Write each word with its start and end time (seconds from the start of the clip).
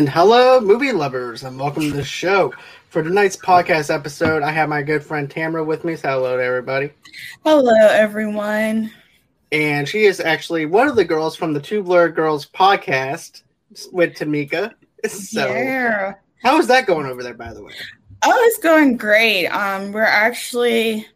And 0.00 0.08
hello, 0.08 0.62
movie 0.62 0.92
lovers, 0.92 1.42
and 1.42 1.60
welcome 1.60 1.82
to 1.82 1.92
the 1.92 2.02
show. 2.02 2.54
For 2.88 3.02
tonight's 3.02 3.36
podcast 3.36 3.94
episode, 3.94 4.42
I 4.42 4.50
have 4.50 4.70
my 4.70 4.80
good 4.80 5.04
friend 5.04 5.30
Tamara 5.30 5.62
with 5.62 5.84
me. 5.84 5.94
So 5.94 6.08
hello 6.08 6.38
to 6.38 6.42
everybody. 6.42 6.88
Hello, 7.44 7.74
everyone. 7.90 8.90
And 9.52 9.86
she 9.86 10.04
is 10.04 10.18
actually 10.18 10.64
one 10.64 10.88
of 10.88 10.96
the 10.96 11.04
girls 11.04 11.36
from 11.36 11.52
the 11.52 11.60
Two 11.60 11.82
Blurred 11.82 12.14
Girls 12.14 12.46
podcast 12.46 13.42
with 13.92 14.14
Tamika. 14.14 14.72
So, 15.06 15.46
yeah. 15.46 16.14
how 16.42 16.56
is 16.56 16.66
that 16.68 16.86
going 16.86 17.04
over 17.04 17.22
there, 17.22 17.34
by 17.34 17.52
the 17.52 17.62
way? 17.62 17.74
Oh, 18.22 18.44
it's 18.46 18.56
going 18.56 18.96
great. 18.96 19.48
Um, 19.48 19.92
we're 19.92 20.02
actually, 20.02 21.06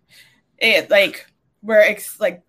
it 0.58 0.90
like 0.90 1.24
we're 1.62 1.80
ex- 1.80 2.20
like 2.20 2.42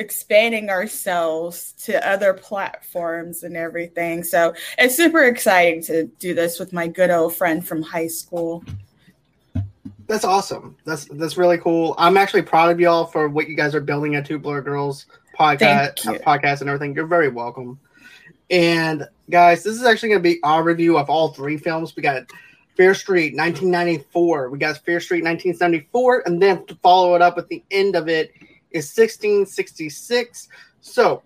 expanding 0.00 0.70
ourselves 0.70 1.72
to 1.72 2.08
other 2.08 2.32
platforms 2.32 3.42
and 3.42 3.54
everything. 3.54 4.24
So 4.24 4.54
it's 4.78 4.96
super 4.96 5.24
exciting 5.24 5.82
to 5.84 6.06
do 6.18 6.34
this 6.34 6.58
with 6.58 6.72
my 6.72 6.88
good 6.88 7.10
old 7.10 7.34
friend 7.34 7.64
from 7.64 7.82
high 7.82 8.06
school. 8.06 8.64
That's 10.06 10.24
awesome. 10.24 10.76
That's 10.84 11.04
that's 11.04 11.36
really 11.36 11.58
cool. 11.58 11.94
I'm 11.98 12.16
actually 12.16 12.42
proud 12.42 12.70
of 12.70 12.80
y'all 12.80 13.04
for 13.04 13.28
what 13.28 13.48
you 13.48 13.56
guys 13.56 13.74
are 13.74 13.80
building 13.80 14.16
at 14.16 14.26
Two 14.26 14.38
Blur 14.38 14.62
Girls 14.62 15.06
podcast 15.38 16.06
uh, 16.08 16.18
podcast 16.18 16.62
and 16.62 16.70
everything. 16.70 16.94
You're 16.94 17.06
very 17.06 17.28
welcome. 17.28 17.78
And 18.50 19.06
guys, 19.28 19.62
this 19.62 19.76
is 19.76 19.84
actually 19.84 20.08
going 20.08 20.22
to 20.22 20.28
be 20.28 20.40
our 20.42 20.64
review 20.64 20.98
of 20.98 21.08
all 21.08 21.28
three 21.28 21.58
films. 21.58 21.94
We 21.94 22.02
got 22.02 22.24
Fear 22.74 22.94
Street 22.94 23.36
1994. 23.36 24.48
We 24.48 24.58
got 24.58 24.78
Fear 24.78 24.98
Street 24.98 25.22
1974, 25.22 26.24
and 26.26 26.42
then 26.42 26.64
to 26.66 26.74
follow 26.76 27.14
it 27.14 27.22
up 27.22 27.36
with 27.36 27.48
the 27.48 27.62
end 27.70 27.94
of 27.94 28.08
it 28.08 28.32
is 28.70 28.86
1666. 28.94 30.48
So, 30.80 31.22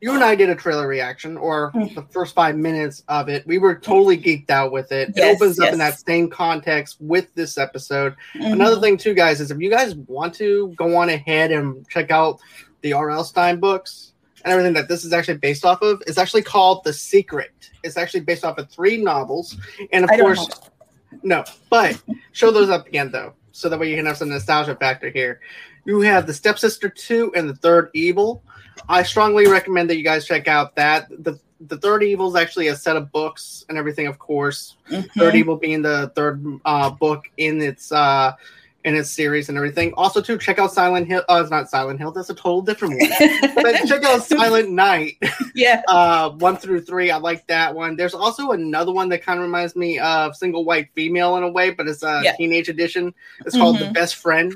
you 0.00 0.12
and 0.12 0.22
I 0.22 0.34
did 0.34 0.50
a 0.50 0.54
trailer 0.54 0.86
reaction, 0.86 1.36
or 1.36 1.70
Hmm. 1.70 1.94
the 1.94 2.02
first 2.10 2.34
five 2.34 2.56
minutes 2.56 3.02
of 3.08 3.28
it. 3.28 3.46
We 3.46 3.58
were 3.58 3.74
totally 3.74 4.18
geeked 4.18 4.50
out 4.50 4.70
with 4.70 4.92
it. 4.92 5.12
Yes, 5.16 5.32
it 5.32 5.36
opens 5.36 5.58
up 5.58 5.72
in 5.72 5.78
that 5.78 5.98
same 5.98 6.28
context 6.28 6.96
with 7.00 7.34
this 7.34 7.56
episode. 7.58 8.14
Mhm. 8.34 8.52
Another 8.52 8.80
thing, 8.80 8.98
too, 8.98 9.14
guys, 9.14 9.40
is 9.40 9.50
if 9.50 9.58
you 9.58 9.70
guys 9.70 9.94
want 9.94 10.34
to 10.34 10.72
go 10.76 10.96
on 10.96 11.08
ahead 11.08 11.50
and 11.50 11.88
check 11.88 12.10
out 12.10 12.38
the 12.82 12.92
R.L. 12.92 13.24
Stine 13.24 13.58
books 13.58 14.12
and 14.44 14.52
everything 14.52 14.74
that 14.74 14.86
this 14.86 15.04
is 15.04 15.12
actually 15.14 15.38
based 15.38 15.64
off 15.64 15.80
of, 15.82 16.02
it's 16.06 16.18
actually 16.18 16.42
called 16.42 16.84
The 16.84 16.92
Secret. 16.92 17.70
It's 17.82 17.96
actually 17.96 18.20
based 18.20 18.44
off 18.44 18.58
of 18.58 18.68
three 18.70 18.98
novels. 18.98 19.56
And 19.92 20.04
of 20.04 20.10
I 20.10 20.18
course, 20.20 20.46
no, 21.22 21.42
but 21.70 22.00
show 22.32 22.50
those 22.50 22.68
up 22.68 22.86
again 22.86 23.10
though, 23.10 23.32
so 23.52 23.68
that 23.68 23.78
way 23.80 23.88
you 23.90 23.96
can 23.96 24.06
have 24.06 24.18
some 24.18 24.28
nostalgia 24.28 24.76
factor 24.76 25.08
here. 25.08 25.40
You 25.86 26.00
have 26.00 26.26
the 26.26 26.34
Stepsister 26.34 26.88
Two 26.88 27.32
and 27.36 27.48
the 27.48 27.54
Third 27.54 27.90
Evil. 27.94 28.42
I 28.88 29.02
strongly 29.02 29.46
recommend 29.46 29.88
that 29.90 29.96
you 29.96 30.04
guys 30.04 30.26
check 30.26 30.48
out 30.48 30.74
that. 30.76 31.08
the 31.10 31.38
The 31.68 31.78
Third 31.78 32.02
Evil 32.02 32.28
is 32.28 32.36
actually 32.36 32.68
a 32.68 32.76
set 32.76 32.96
of 32.96 33.10
books 33.12 33.64
and 33.68 33.78
everything, 33.78 34.06
of 34.06 34.18
course. 34.18 34.76
Mhm. 34.90 35.08
Third 35.16 35.34
Evil 35.36 35.56
being 35.56 35.80
the 35.82 36.12
third 36.14 36.44
uh, 36.64 36.90
book 36.90 37.24
in 37.38 37.62
its 37.62 37.90
uh, 37.92 38.32
in 38.84 38.94
its 38.94 39.10
series 39.10 39.48
and 39.48 39.56
everything. 39.58 39.92
Also, 39.96 40.20
too, 40.20 40.38
check 40.38 40.60
out 40.60 40.72
Silent 40.72 41.08
Hill. 41.08 41.22
Uh, 41.28 41.40
it's 41.42 41.50
not 41.50 41.68
Silent 41.68 41.98
Hill. 41.98 42.12
That's 42.12 42.30
a 42.30 42.34
total 42.34 42.62
different 42.62 43.00
one. 43.00 43.10
but 43.56 43.84
check 43.86 44.04
out 44.04 44.22
Silent 44.22 44.70
Night 44.70 45.16
yeah. 45.56 45.82
uh 45.88 46.30
one 46.30 46.56
through 46.56 46.82
three 46.82 47.10
i 47.10 47.16
like 47.16 47.46
that 47.48 47.74
one 47.74 47.96
there's 47.96 48.12
also 48.14 48.50
another 48.52 48.92
one 48.92 49.08
that 49.08 49.22
kind 49.22 49.38
of 49.40 49.42
reminds 49.44 49.74
me 49.74 49.98
of 49.98 50.36
single 50.36 50.64
white 50.64 50.88
female 50.94 51.36
in 51.38 51.42
a 51.42 51.48
way 51.48 51.70
but 51.70 51.88
it's 51.88 52.02
a 52.02 52.20
Yeah. 52.22 52.36
teenage 52.36 52.68
edition 52.68 53.12
it's 53.46 53.56
called 53.56 53.78
the 53.78 53.86
Mhm. 53.86 53.94
best 53.94 54.16
friend 54.16 54.52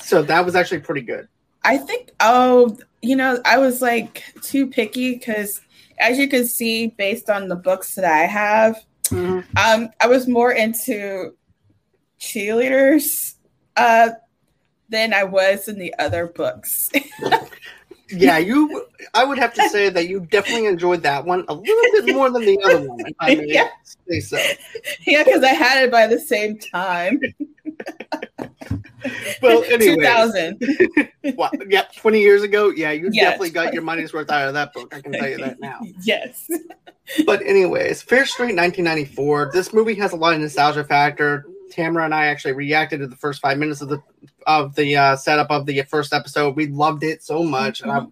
so 0.00 0.22
that 0.22 0.44
was 0.44 0.54
actually 0.54 0.80
pretty 0.80 1.00
good 1.00 1.28
I 1.64 1.78
think, 1.78 2.12
oh, 2.20 2.76
you 3.00 3.16
know, 3.16 3.40
I 3.44 3.58
was 3.58 3.80
like 3.80 4.22
too 4.42 4.66
picky 4.66 5.14
because, 5.14 5.60
as 5.98 6.18
you 6.18 6.28
can 6.28 6.46
see, 6.46 6.88
based 6.88 7.30
on 7.30 7.48
the 7.48 7.56
books 7.56 7.94
that 7.94 8.04
I 8.04 8.26
have, 8.26 8.84
um, 9.10 9.88
I 10.00 10.06
was 10.06 10.28
more 10.28 10.52
into 10.52 11.34
cheerleaders 12.20 13.34
uh, 13.76 14.10
than 14.90 15.14
I 15.14 15.24
was 15.24 15.68
in 15.68 15.78
the 15.78 15.94
other 15.98 16.26
books. 16.26 16.90
yeah 18.10 18.38
you 18.38 18.86
i 19.14 19.24
would 19.24 19.38
have 19.38 19.52
to 19.54 19.66
say 19.70 19.88
that 19.88 20.08
you 20.08 20.20
definitely 20.20 20.66
enjoyed 20.66 21.02
that 21.02 21.24
one 21.24 21.44
a 21.48 21.54
little 21.54 22.02
bit 22.04 22.14
more 22.14 22.30
than 22.30 22.44
the 22.44 22.58
other 22.64 22.88
one 22.88 23.00
if 23.00 23.14
i 23.20 23.34
may 23.34 23.44
Yeah. 23.46 23.68
say 24.08 24.20
so 24.20 24.38
yeah, 25.06 25.24
because 25.24 25.42
I 25.42 25.48
had 25.54 25.84
it 25.84 25.90
by 25.90 26.06
the 26.06 26.18
same 26.20 26.58
time. 26.58 27.20
well 29.42 29.62
anyway 29.70 29.94
2000. 29.96 30.62
well, 31.36 31.50
yeah 31.68 31.84
20 31.96 32.20
years 32.20 32.42
ago 32.42 32.70
yeah 32.70 32.90
you 32.90 33.08
Yes. 33.12 33.24
definitely 33.24 33.50
got 33.50 33.72
your 33.72 33.82
money's 33.82 34.12
worth 34.12 34.30
out 34.30 34.48
of 34.48 34.54
that 34.54 34.72
book 34.72 34.94
i 34.94 35.00
can 35.00 35.12
tell 35.12 35.28
you 35.28 35.38
that 35.38 35.60
now 35.60 35.80
Yes. 36.04 36.48
but 37.26 37.42
anyways, 37.42 38.00
Fear 38.00 38.24
Street 38.24 38.56
1994. 38.56 39.50
This 39.52 39.74
movie 39.74 39.94
has 39.96 40.12
a 40.12 40.16
lot 40.16 40.32
of 40.34 40.40
nostalgia 40.40 40.84
factor. 40.84 41.44
Tamara 41.70 42.06
and 42.06 42.14
I 42.14 42.26
actually 42.26 42.52
reacted 42.54 43.00
to 43.00 43.06
the 43.06 43.16
first 43.16 43.42
five 43.42 43.58
minutes 43.58 43.82
of 43.82 43.90
the 43.90 44.00
of 44.46 44.74
the 44.74 44.96
uh, 44.96 45.16
setup 45.16 45.50
of 45.50 45.66
the 45.66 45.82
first 45.82 46.12
episode. 46.12 46.56
We 46.56 46.66
loved 46.66 47.02
it 47.02 47.22
so 47.22 47.42
much. 47.42 47.80
And 47.82 47.90
I, 47.90 48.06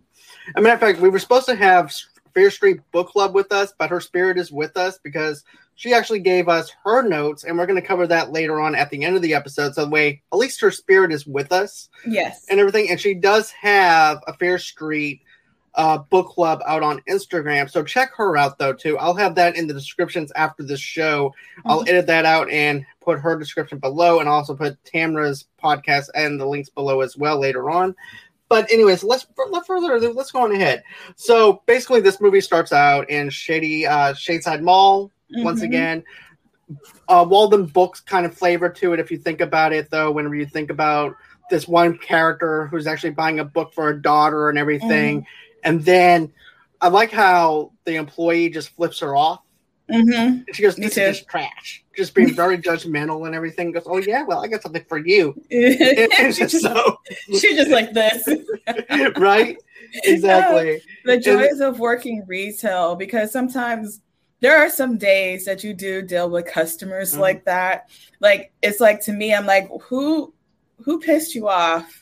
a 0.56 0.60
matter 0.60 0.75
of 0.75 0.81
fact, 0.81 1.00
we 1.00 1.09
were 1.09 1.19
supposed 1.19 1.47
to 1.47 1.54
have 1.54 1.93
Fear 2.34 2.50
Street 2.50 2.81
Book 2.93 3.09
Club 3.10 3.34
with 3.34 3.53
us, 3.53 3.72
but 3.78 3.91
her 3.91 4.00
spirit 4.00 4.38
is 4.38 4.50
with 4.50 4.76
us 4.76 4.98
because 5.03 5.44
she 5.75 5.93
actually 5.94 6.20
gave 6.20 6.48
us 6.48 6.70
her 6.84 7.03
notes, 7.03 7.44
and 7.44 7.56
we're 7.59 7.66
going 7.66 7.81
to 7.81 7.87
cover 7.87 8.06
that 8.06 8.31
later 8.31 8.60
on 8.60 8.75
at 8.75 8.91
the 8.91 9.04
end 9.04 9.16
of 9.16 9.22
the 9.22 9.34
episode. 9.34 9.75
So, 9.75 9.84
the 9.84 9.91
way 9.91 10.22
at 10.32 10.38
least 10.38 10.60
her 10.60 10.70
spirit 10.70 11.12
is 11.12 11.26
with 11.26 11.50
us 11.53 11.88
Yes. 12.06 12.44
and 12.50 12.60
everything. 12.60 12.91
And 12.91 13.00
she 13.00 13.14
does 13.14 13.50
have 13.53 14.22
a 14.26 14.34
Fear 14.34 14.59
Street 14.59 15.22
uh, 15.74 15.98
book 15.98 16.28
club 16.28 16.60
out 16.66 16.82
on 16.82 17.00
Instagram. 17.08 17.70
So 17.70 17.82
check 17.82 18.12
her 18.16 18.36
out 18.36 18.58
though 18.58 18.72
too. 18.74 18.98
I'll 18.98 19.14
have 19.14 19.34
that 19.36 19.56
in 19.56 19.66
the 19.66 19.74
descriptions 19.74 20.30
after 20.36 20.62
this 20.62 20.80
show. 20.80 21.34
I'll 21.64 21.82
edit 21.88 22.06
that 22.08 22.24
out 22.26 22.50
and 22.50 22.84
put 23.00 23.18
her 23.18 23.38
description 23.38 23.78
below, 23.78 24.20
and 24.20 24.28
also 24.28 24.54
put 24.54 24.76
Tamra's 24.84 25.46
podcast 25.62 26.08
and 26.14 26.38
the 26.38 26.46
links 26.46 26.68
below 26.68 27.00
as 27.00 27.16
well 27.16 27.38
later 27.40 27.70
on. 27.70 27.94
But 28.48 28.70
anyways, 28.70 29.02
let's 29.02 29.26
let 29.50 29.66
further 29.66 29.98
let's 30.12 30.30
go 30.30 30.42
on 30.42 30.52
ahead. 30.52 30.82
So 31.16 31.62
basically, 31.66 32.02
this 32.02 32.20
movie 32.20 32.42
starts 32.42 32.70
out 32.72 33.08
in 33.08 33.30
shady 33.30 33.86
uh, 33.86 34.12
Shadyside 34.12 34.62
Mall 34.62 35.10
once 35.36 35.60
Mhm. 35.60 35.64
again. 35.64 36.04
Uh, 37.08 37.24
Walden 37.28 37.64
books 37.66 38.00
kind 38.00 38.24
of 38.26 38.34
flavor 38.36 38.68
to 38.68 38.92
it 38.92 39.00
if 39.00 39.10
you 39.10 39.16
think 39.18 39.40
about 39.40 39.72
it, 39.72 39.90
though. 39.90 40.10
Whenever 40.10 40.34
you 40.34 40.46
think 40.46 40.70
about 40.70 41.14
this 41.50 41.66
one 41.68 41.98
character 41.98 42.66
who's 42.66 42.86
actually 42.86 43.10
buying 43.10 43.40
a 43.40 43.44
book 43.44 43.74
for 43.74 43.88
a 43.90 44.00
daughter 44.00 44.48
and 44.48 44.58
everything, 44.58 45.26
and 45.62 45.84
then 45.84 46.32
I 46.80 46.88
like 46.88 47.10
how 47.12 47.72
the 47.84 47.94
employee 47.96 48.50
just 48.50 48.70
flips 48.70 49.00
her 49.00 49.14
off. 49.16 49.40
Mhm. 49.90 50.44
And 50.46 50.56
she 50.56 50.62
goes, 50.62 50.76
"This 50.76 50.96
is 50.96 51.18
just 51.18 51.28
trash," 51.28 51.84
just 51.96 52.14
being 52.14 52.34
very 52.34 52.56
judgmental 52.56 53.26
and 53.26 53.34
everything. 53.34 53.72
Goes, 53.72 53.82
"Oh 53.86 53.98
yeah, 53.98 54.22
well 54.22 54.42
I 54.42 54.46
got 54.48 54.62
something 54.62 54.84
for 54.88 54.98
you." 54.98 55.34
It's 55.50 56.38
just 56.38 56.60
so 56.60 56.96
she's 57.38 57.56
just 57.56 57.70
like 57.70 57.92
this. 57.92 58.26
right, 59.18 59.56
exactly. 60.04 60.80
the 61.04 61.18
joys 61.18 61.60
of 61.60 61.78
working 61.78 62.24
retail 62.26 62.94
because 62.94 63.32
sometimes 63.32 64.00
there 64.40 64.56
are 64.56 64.70
some 64.70 64.96
days 64.98 65.44
that 65.44 65.62
you 65.62 65.74
do 65.74 66.00
deal 66.02 66.30
with 66.30 66.46
customers 66.46 67.14
Mhm. 67.14 67.18
like 67.18 67.44
that 67.44 67.88
like 68.20 68.52
it's 68.62 68.80
like 68.80 69.00
to 69.02 69.12
me 69.12 69.32
i'm 69.34 69.46
like 69.46 69.68
who 69.82 70.32
who 70.84 70.98
pissed 70.98 71.34
you 71.34 71.48
off 71.48 72.01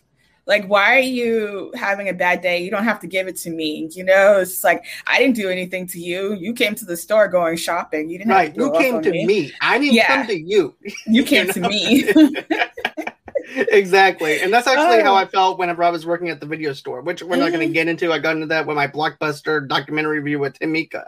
like 0.52 0.64
why 0.66 0.96
are 0.96 1.08
you 1.20 1.72
having 1.86 2.08
a 2.08 2.12
bad 2.12 2.42
day? 2.42 2.58
You 2.64 2.70
don't 2.74 2.84
have 2.84 3.00
to 3.00 3.06
give 3.06 3.26
it 3.28 3.36
to 3.44 3.50
me 3.50 3.88
you 3.92 4.04
know? 4.04 4.38
It's 4.40 4.62
like 4.68 4.84
i 5.06 5.18
didn't 5.20 5.36
do 5.36 5.48
anything 5.48 5.86
to 5.94 5.98
you. 6.10 6.34
You 6.34 6.52
came 6.52 6.74
to 6.80 6.84
the 6.84 6.96
store 6.96 7.28
going 7.28 7.56
shopping. 7.56 8.10
You 8.10 8.18
didn't 8.18 8.32
have 8.32 8.38
Right, 8.38 8.54
to 8.56 8.60
you 8.64 8.72
came 8.72 9.00
to 9.02 9.10
me. 9.10 9.52
I 9.60 9.78
didn't 9.78 9.94
Yeah. 9.94 10.06
come 10.08 10.26
to 10.26 10.38
you. 10.38 10.74
you 11.06 11.22
came 11.24 11.46
You 11.46 11.52
to 11.56 11.60
me 11.60 12.04
exactly. 13.48 14.40
And 14.40 14.52
that's 14.52 14.66
actually 14.66 15.02
how 15.02 15.12
Oh. 15.12 15.16
I 15.16 15.26
felt 15.26 15.58
whenever 15.58 15.82
I 15.82 15.90
was 15.90 16.06
working 16.06 16.28
at 16.28 16.40
the 16.40 16.46
video 16.46 16.72
store, 16.72 17.00
which 17.00 17.22
we're 17.22 17.36
not 17.36 17.52
going 17.52 17.66
to 17.66 17.72
get 17.72 17.88
into. 17.88 18.12
I 18.12 18.18
got 18.18 18.34
into 18.36 18.46
that 18.48 18.66
with 18.66 18.76
my 18.76 18.86
blockbuster 18.86 19.66
documentary 19.66 20.18
review 20.20 20.38
with 20.38 20.58
Tamika. 20.58 21.04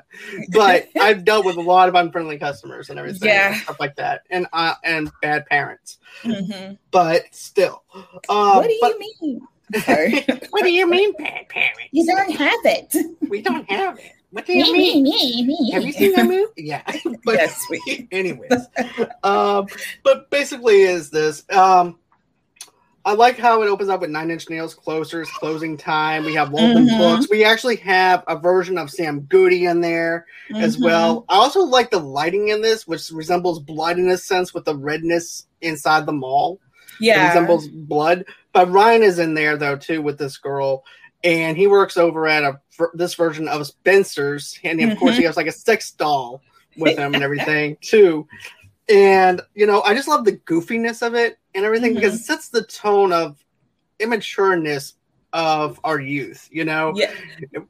But 0.53 0.89
I've 1.01 1.25
dealt 1.27 1.45
with 1.47 1.57
a 1.57 1.61
lot 1.63 1.89
of 1.89 1.95
unfriendly 1.95 2.39
customers 2.39 2.91
and 2.91 2.99
everything, 2.99 3.29
Yeah. 3.29 3.53
and 3.53 3.57
stuff 3.63 3.81
like 3.81 3.97
that, 3.97 4.23
and 4.31 4.47
uh, 4.53 4.75
and 4.85 5.11
bad 5.23 5.47
parents. 5.47 5.99
Mhm. 6.23 6.79
But 6.91 7.25
still, 7.33 7.83
uh, 8.29 8.55
what 8.55 8.69
do 8.69 8.79
but- 8.81 8.93
you 8.93 8.99
mean 9.23 9.41
Sorry. 9.85 10.21
what 10.51 10.63
do 10.65 10.71
you 10.73 10.87
mean, 10.87 11.13
bad 11.15 11.49
parents? 11.49 11.81
you 11.93 12.05
don't 12.05 12.31
have 12.33 12.59
it 12.65 12.95
We 13.29 13.41
don't 13.41 13.69
have 13.71 13.99
it. 13.99 14.13
What 14.31 14.45
do 14.47 14.53
you 14.55 14.71
mean? 14.73 15.73
Have 15.73 15.83
you 15.83 15.93
seen 15.93 16.13
that 16.15 16.25
movie? 16.27 16.47
Yeah. 16.57 16.83
but 17.25 17.35
yes 17.35 17.57
sweet 17.67 18.09
anyways 18.13 18.51
um 19.23 19.67
but 20.03 20.31
basically 20.31 20.83
is 20.83 21.11
this 21.11 21.45
um 21.51 21.99
I 23.05 23.15
like 23.15 23.37
how 23.37 23.63
it 23.63 23.67
opens 23.69 23.89
up 23.89 24.01
with 24.01 24.11
Nine 24.11 24.31
Inch 24.31 24.49
Nails 24.49 24.75
closers, 24.75 25.29
closing 25.31 25.77
time. 25.77 26.25
We 26.25 26.35
have 26.35 26.53
Walden 26.53 26.87
Mhm. 26.87 26.99
books. 26.99 27.29
We 27.29 27.45
actually 27.45 27.77
have 27.77 28.23
a 28.29 28.39
version 28.39 28.79
of 28.79 28.91
Sam 28.91 29.23
Goody 29.23 29.65
in 29.65 29.81
there 29.81 30.25
as 30.55 30.77
Mhm. 30.77 30.85
well. 30.85 31.25
I 31.29 31.35
also 31.35 31.63
like 31.63 31.91
the 31.91 31.99
lighting 31.99 32.49
in 32.49 32.63
this, 32.63 32.87
which 32.87 33.11
resembles 33.11 33.59
blood 33.59 33.99
in 33.99 34.09
a 34.09 34.17
sense 34.17 34.55
with 34.55 34.65
the 34.67 34.77
redness 34.77 35.47
inside 35.63 36.07
the 36.07 36.13
mall. 36.13 36.61
It 37.01 37.07
yeah 37.07 37.27
resembles 37.27 37.67
blood. 37.67 38.25
But 38.53 38.71
Ryan 38.71 39.03
is 39.03 39.19
in 39.19 39.35
there 39.35 39.57
though 39.57 39.77
too 39.77 40.01
with 40.01 40.19
this 40.19 40.37
girl, 40.37 40.85
and 41.25 41.57
he 41.57 41.67
works 41.67 41.97
over 41.97 42.29
at 42.29 42.45
a 42.45 42.61
this 42.95 43.15
version 43.15 43.49
of 43.49 43.67
Spencer's, 43.67 44.59
and 44.63 44.81
of 44.81 44.97
course 44.99 45.15
Mm-hmm. 45.15 45.21
he 45.21 45.25
has 45.27 45.37
like 45.37 45.49
a 45.49 45.53
sex 45.53 45.91
doll 45.91 46.41
with 46.79 46.97
him 46.97 47.15
and 47.15 47.25
everything 47.25 47.77
too. 47.81 48.29
And 48.89 49.41
you 49.55 49.67
know, 49.67 49.83
I 49.83 49.95
just 49.95 50.07
love 50.09 50.25
the 50.25 50.37
goofiness 50.37 51.05
of 51.05 51.15
it 51.15 51.39
and 51.55 51.65
everything 51.65 51.93
mm-hmm. 51.93 52.01
because 52.01 52.21
it 52.21 52.25
sets 52.25 52.49
the 52.49 52.65
tone 52.65 53.13
of 53.13 53.43
immatureness 54.01 54.95
of 55.33 55.81
our 55.85 55.99
youth, 55.99 56.49
you 56.53 56.65
know? 56.65 56.93
Yeah. 56.95 57.13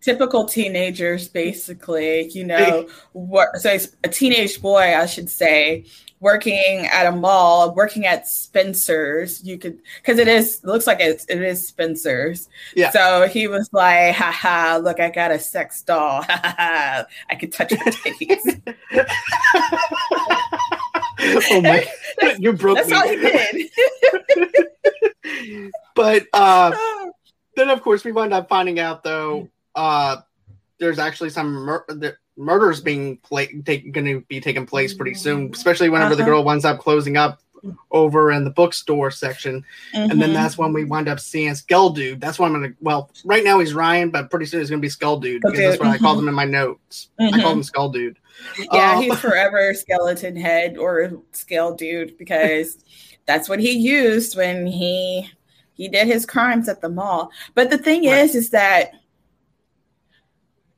Typical 0.00 0.46
teenagers, 0.46 1.29
basically, 1.29 2.29
you 2.31 2.44
know, 2.44 2.88
what 3.12 3.56
so 3.58 3.76
a 4.02 4.08
teenage 4.08 4.61
boy, 4.61 4.96
I 4.96 5.06
should 5.06 5.31
say, 5.31 5.84
working 6.23 6.87
at 6.87 7.06
a 7.06 7.12
mall, 7.12 7.75
working 7.75 8.06
at 8.06 8.29
Spencer's, 8.29 9.44
you 9.44 9.58
could 9.58 9.79
because 9.96 10.19
it 10.19 10.29
is 10.29 10.58
it 10.58 10.67
looks 10.67 10.87
like 10.87 10.99
it's 11.00 11.25
it 11.26 11.43
is 11.43 11.67
Spencer's. 11.67 12.49
Yeah. 12.75 12.90
So 12.90 13.29
he 13.29 13.49
was 13.49 13.69
like, 13.73 14.14
haha, 14.14 14.79
look, 14.79 15.00
I 15.00 15.11
got 15.11 15.31
a 15.32 15.38
sex 15.38 15.82
doll. 15.82 16.25
I 16.29 17.05
could 17.38 17.52
touch 17.52 17.73
her 17.73 17.76
titties. 17.90 18.62
oh 21.22 21.60
my 21.60 21.86
you 22.38 22.52
broke 22.52 22.76
That's 22.76 22.88
me. 22.88 22.96
all 22.96 23.08
he 23.08 23.16
did. 23.16 23.70
but 25.94 26.26
uh 26.32 26.74
then 27.56 27.70
of 27.70 27.82
course 27.82 28.04
we 28.04 28.12
wind 28.12 28.32
up 28.32 28.48
finding 28.48 28.78
out 28.78 29.02
though 29.02 29.48
uh 29.74 30.16
there's 30.78 30.98
actually 30.98 31.30
some 31.30 31.52
mur- 31.52 31.84
the 31.88 32.16
murders 32.36 32.80
being 32.80 33.19
pla- 33.19 33.44
take, 33.64 33.92
going 33.92 34.06
to 34.06 34.20
be 34.22 34.40
taking 34.40 34.66
place 34.66 34.94
pretty 34.94 35.14
soon 35.14 35.50
especially 35.52 35.88
whenever 35.88 36.14
uh-huh. 36.14 36.24
the 36.24 36.24
girl 36.24 36.42
winds 36.42 36.64
up 36.64 36.80
closing 36.80 37.16
up 37.16 37.40
over 37.90 38.32
in 38.32 38.44
the 38.44 38.50
bookstore 38.50 39.10
section 39.10 39.64
mm-hmm. 39.94 40.10
and 40.10 40.20
then 40.20 40.30
mm-hmm. 40.30 40.34
that's 40.34 40.58
when 40.58 40.72
we 40.72 40.84
wind 40.84 41.08
up 41.08 41.20
seeing 41.20 41.54
skull 41.54 41.90
dude 41.90 42.20
that's 42.20 42.38
what 42.38 42.46
i'm 42.46 42.52
gonna 42.52 42.72
well 42.80 43.10
right 43.24 43.44
now 43.44 43.60
he's 43.60 43.74
ryan 43.74 44.10
but 44.10 44.30
pretty 44.30 44.46
soon 44.46 44.60
he's 44.60 44.70
gonna 44.70 44.80
be 44.80 44.88
skull 44.88 45.20
dude 45.20 45.40
because 45.42 45.58
that's 45.58 45.78
what 45.78 45.86
mm-hmm. 45.86 45.94
i 45.94 45.98
call 45.98 46.19
him 46.19 46.26
in 46.26 46.34
my 46.34 46.44
notes 46.44 47.10
mm-hmm. 47.20 47.34
i 47.34 47.40
call 47.40 47.52
him 47.52 47.58
mm-hmm. 47.58 47.62
skull 47.62 47.88
dude 47.88 48.19
yeah 48.73 48.96
uh, 48.96 49.00
he's 49.00 49.19
forever 49.19 49.75
skeleton 49.75 50.37
head 50.37 50.76
or 50.76 51.23
scale 51.32 51.75
dude 51.75 52.17
because 52.19 52.79
that's 53.26 53.49
what 53.49 53.61
he 53.61 53.73
used 53.73 54.37
when 54.37 54.67
he 54.67 55.31
he 55.75 55.88
did 55.88 56.06
his 56.06 56.26
crimes 56.26 56.69
at 56.69 56.81
the 56.81 56.88
mall. 56.88 57.31
But 57.55 57.70
the 57.70 57.79
thing 57.79 58.06
right. 58.06 58.19
is, 58.19 58.34
is 58.34 58.50
that 58.50 58.93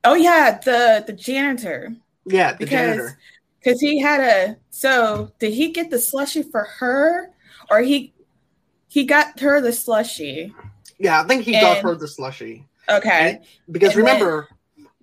oh 0.03 0.15
yeah, 0.15 0.59
the 0.63 1.03
the 1.05 1.13
janitor. 1.13 1.95
Yeah, 2.25 2.53
the 2.53 2.59
because, 2.59 2.71
janitor. 2.71 3.19
Because 3.59 3.81
he 3.81 3.99
had 3.99 4.19
a 4.19 4.57
so 4.69 5.31
did 5.39 5.53
he 5.53 5.71
get 5.71 5.89
the 5.89 5.99
slushy 5.99 6.43
for 6.43 6.63
her 6.63 7.31
or 7.69 7.79
he 7.81 8.13
he 8.87 9.03
got 9.03 9.39
her 9.39 9.61
the 9.61 9.73
slushy? 9.73 10.53
Yeah, 10.97 11.21
I 11.21 11.27
think 11.27 11.43
he 11.43 11.55
and, 11.55 11.61
got 11.61 11.77
her 11.79 11.95
the 11.95 12.07
slushy. 12.07 12.65
Okay. 12.87 13.31
And, 13.31 13.45
because 13.71 13.89
and 13.89 13.97
remember 13.97 14.47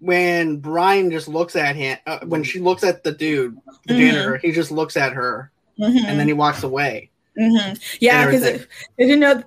when 0.03 0.57
Brian 0.57 1.13
just 1.13 1.29
looks 1.29 1.55
at 1.55 1.77
him 1.77 1.97
uh, 2.07 2.19
when 2.27 2.43
she 2.43 2.59
looks 2.59 2.83
at 2.83 3.05
the 3.05 3.13
dude, 3.13 3.57
the 3.87 3.95
mm-hmm. 3.95 4.01
janitor, 4.01 4.37
he 4.37 4.51
just 4.51 4.73
looks 4.73 4.97
at 4.97 5.13
her 5.13 5.53
mm-hmm. 5.79 6.05
and 6.05 6.19
then 6.19 6.27
he 6.27 6.33
walks 6.33 6.65
away. 6.65 7.09
Mm-hmm. 7.39 7.75
Yeah, 8.01 8.27
because 8.27 8.67
you 8.99 9.17
know 9.17 9.45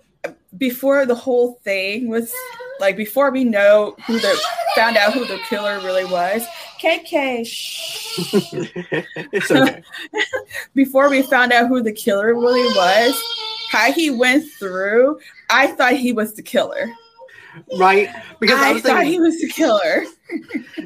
before 0.58 1.06
the 1.06 1.14
whole 1.14 1.60
thing 1.66 2.08
was 2.08 2.34
like 2.80 2.96
before 2.96 3.32
we 3.32 3.44
know 3.44 3.96
who 4.08 4.18
the 4.18 4.42
found 4.76 4.96
out 4.96 5.14
who 5.14 5.26
the 5.26 5.40
killer 5.50 5.80
really 5.80 6.06
was. 6.06 6.46
KK. 6.82 7.46
okay. 9.52 9.84
before 10.74 11.10
we 11.10 11.22
found 11.24 11.52
out 11.52 11.68
who 11.68 11.82
the 11.82 11.92
killer 11.92 12.34
really 12.34 12.64
was, 12.76 13.22
how 13.72 13.92
he 13.92 14.10
went 14.10 14.50
through, 14.54 15.20
I 15.50 15.68
thought 15.68 15.94
he 15.94 16.14
was 16.14 16.34
the 16.34 16.44
killer. 16.44 16.88
Right? 17.78 18.10
Because 18.40 18.60
I, 18.60 18.72
I 18.72 18.74
thought 18.74 18.84
thinking, 18.84 19.14
he 19.14 19.20
was 19.20 19.40
the 19.42 19.50
killer. 19.50 20.04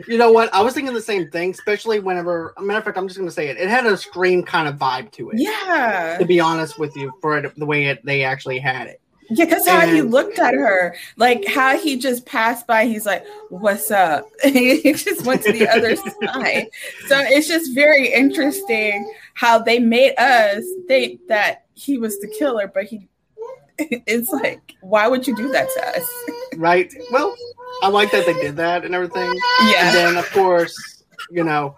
you 0.07 0.17
know 0.17 0.31
what? 0.31 0.53
I 0.53 0.61
was 0.61 0.73
thinking 0.73 0.93
the 0.93 1.01
same 1.01 1.29
thing, 1.29 1.51
especially 1.51 1.99
whenever, 1.99 2.53
matter 2.59 2.79
of 2.79 2.85
fact, 2.85 2.97
I'm 2.97 3.07
just 3.07 3.17
going 3.17 3.29
to 3.29 3.33
say 3.33 3.47
it. 3.47 3.57
It 3.57 3.69
had 3.69 3.85
a 3.85 3.97
scream 3.97 4.43
kind 4.43 4.67
of 4.67 4.75
vibe 4.75 5.11
to 5.13 5.31
it. 5.31 5.39
Yeah. 5.39 6.17
To 6.19 6.25
be 6.25 6.39
honest 6.39 6.79
with 6.79 6.95
you, 6.95 7.11
for 7.21 7.37
it, 7.37 7.55
the 7.55 7.65
way 7.65 7.85
it, 7.85 8.03
they 8.05 8.23
actually 8.23 8.59
had 8.59 8.87
it. 8.87 9.01
Yeah, 9.31 9.45
because 9.45 9.67
how 9.67 9.85
he 9.85 10.01
looked 10.01 10.39
at 10.39 10.55
her, 10.55 10.95
like 11.15 11.45
how 11.45 11.77
he 11.77 11.97
just 11.97 12.25
passed 12.25 12.65
by, 12.65 12.85
he's 12.85 13.05
like, 13.05 13.23
"What's 13.49 13.91
up?" 13.91 14.25
he 14.43 14.91
just 14.93 15.23
went 15.23 15.43
to 15.43 15.51
the 15.51 15.67
other 15.67 15.95
side. 16.25 16.67
So 17.07 17.19
it's 17.19 17.47
just 17.47 17.75
very 17.75 18.11
interesting 18.11 19.11
how 19.35 19.59
they 19.59 19.77
made 19.77 20.15
us 20.17 20.63
think 20.87 21.27
that 21.27 21.65
he 21.75 21.99
was 21.99 22.19
the 22.19 22.27
killer, 22.39 22.71
but 22.73 22.85
he. 22.85 23.07
It's 24.05 24.29
like, 24.29 24.75
why 24.81 25.07
would 25.07 25.27
you 25.27 25.35
do 25.35 25.49
that 25.49 25.67
to 25.75 25.87
us? 25.97 26.23
right. 26.57 26.93
Well, 27.11 27.35
I 27.81 27.89
like 27.89 28.11
that 28.11 28.25
they 28.25 28.33
did 28.33 28.55
that 28.57 28.85
and 28.85 28.93
everything. 28.93 29.33
Yeah. 29.63 29.87
And 29.87 29.95
then 29.95 30.17
of 30.17 30.29
course, 30.31 31.03
you 31.31 31.43
know, 31.43 31.75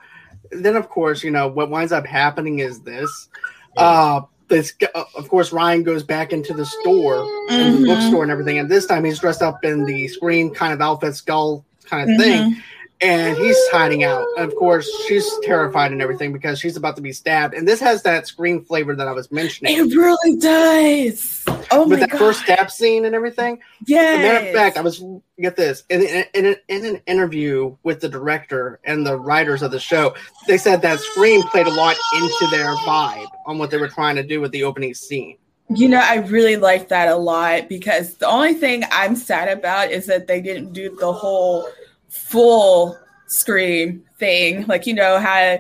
then 0.52 0.76
of 0.76 0.90
course, 0.90 1.24
you 1.24 1.32
know, 1.32 1.48
what 1.48 1.70
winds 1.70 1.92
up 1.92 2.06
happening 2.06 2.60
is 2.60 2.82
this. 2.82 3.30
Uh, 3.78 4.22
this, 4.48 4.74
uh, 4.94 5.04
of 5.16 5.30
course, 5.30 5.54
Ryan 5.54 5.84
goes 5.84 6.04
back 6.04 6.34
into 6.34 6.54
the 6.54 6.66
store, 6.66 7.16
mm-hmm. 7.50 7.82
the 7.82 7.88
bookstore, 7.88 8.24
and 8.24 8.32
everything. 8.32 8.60
And 8.60 8.70
this 8.70 8.86
time, 8.86 9.06
he's 9.06 9.20
dressed 9.20 9.42
up 9.42 9.64
in 9.64 9.86
the 9.86 10.10
Scream 10.10 10.54
kind 10.54 10.74
of 10.74 10.82
outfit, 10.82 11.16
skull 11.16 11.64
kind 11.86 12.04
of 12.04 12.10
mm-hmm. 12.10 12.52
thing 12.52 12.64
and 13.02 13.36
he's 13.38 13.58
hiding 13.70 14.04
out. 14.04 14.28
And 14.38 14.46
of 14.46 14.56
course, 14.56 14.90
she's 15.08 15.28
terrified 15.44 15.92
and 15.92 16.02
everything 16.02 16.32
because 16.32 16.60
she's 16.60 16.78
about 16.78 16.96
to 16.98 17.02
be 17.02 17.12
stabbed. 17.12 17.54
And 17.54 17.68
this 17.68 17.80
has 17.80 18.04
that 18.04 18.28
scream 18.28 18.64
flavor 18.64 18.96
that 18.96 19.08
I 19.08 19.12
was 19.12 19.32
mentioning. 19.32 19.76
It 19.76 19.96
really 19.96 20.38
does. 20.38 21.44
Oh 21.48 21.52
my 21.52 21.56
god. 21.58 21.80
With 21.80 21.90
my 21.90 21.96
that 21.98 22.10
God. 22.12 22.18
first 22.20 22.42
stab 22.42 22.72
scene 22.72 23.06
and 23.06 23.16
everything. 23.16 23.60
Yeah. 23.86 24.18
matter 24.18 24.48
of 24.48 24.54
fact, 24.54 24.78
I 24.78 24.82
was 24.82 25.04
get 25.40 25.56
this 25.56 25.84
in, 25.90 26.04
in, 26.04 26.26
in, 26.34 26.56
in, 26.68 26.86
an 26.86 27.02
interview 27.08 27.76
with 27.82 28.00
the 28.00 28.10
director 28.10 28.80
and 28.84 29.06
the 29.06 29.18
writers 29.18 29.64
of 29.64 29.72
the 29.72 29.80
show. 29.80 30.14
They 30.48 30.58
said 30.58 30.84
that 30.84 31.00
scream 31.00 31.42
played 31.44 31.66
a 31.68 31.74
lot 31.74 31.96
into 32.16 32.48
their 32.52 32.76
vibe 32.78 33.28
on 33.48 33.58
what 33.58 33.72
they 33.72 33.78
were 33.78 33.88
trying 33.88 34.16
to 34.18 34.24
do 34.24 34.40
with 34.40 34.52
the 34.52 34.64
opening 34.64 34.94
scene. 34.94 35.38
You 35.74 35.88
know, 35.88 36.02
I 36.04 36.16
really 36.16 36.58
like 36.58 36.90
that 36.90 37.08
a 37.08 37.16
lot 37.16 37.70
because 37.70 38.16
the 38.16 38.28
only 38.28 38.54
thing 38.54 38.84
I'm 38.92 39.16
sad 39.16 39.48
about 39.48 39.90
is 39.90 40.06
that 40.08 40.28
they 40.28 40.42
didn't 40.42 40.74
do 40.74 40.96
the 41.00 41.14
whole 41.14 41.66
full 42.12 42.98
screen 43.28 44.04
thing. 44.20 44.68
Like, 44.68 44.86
you 44.86 44.94
know, 44.94 45.20
how 45.20 45.60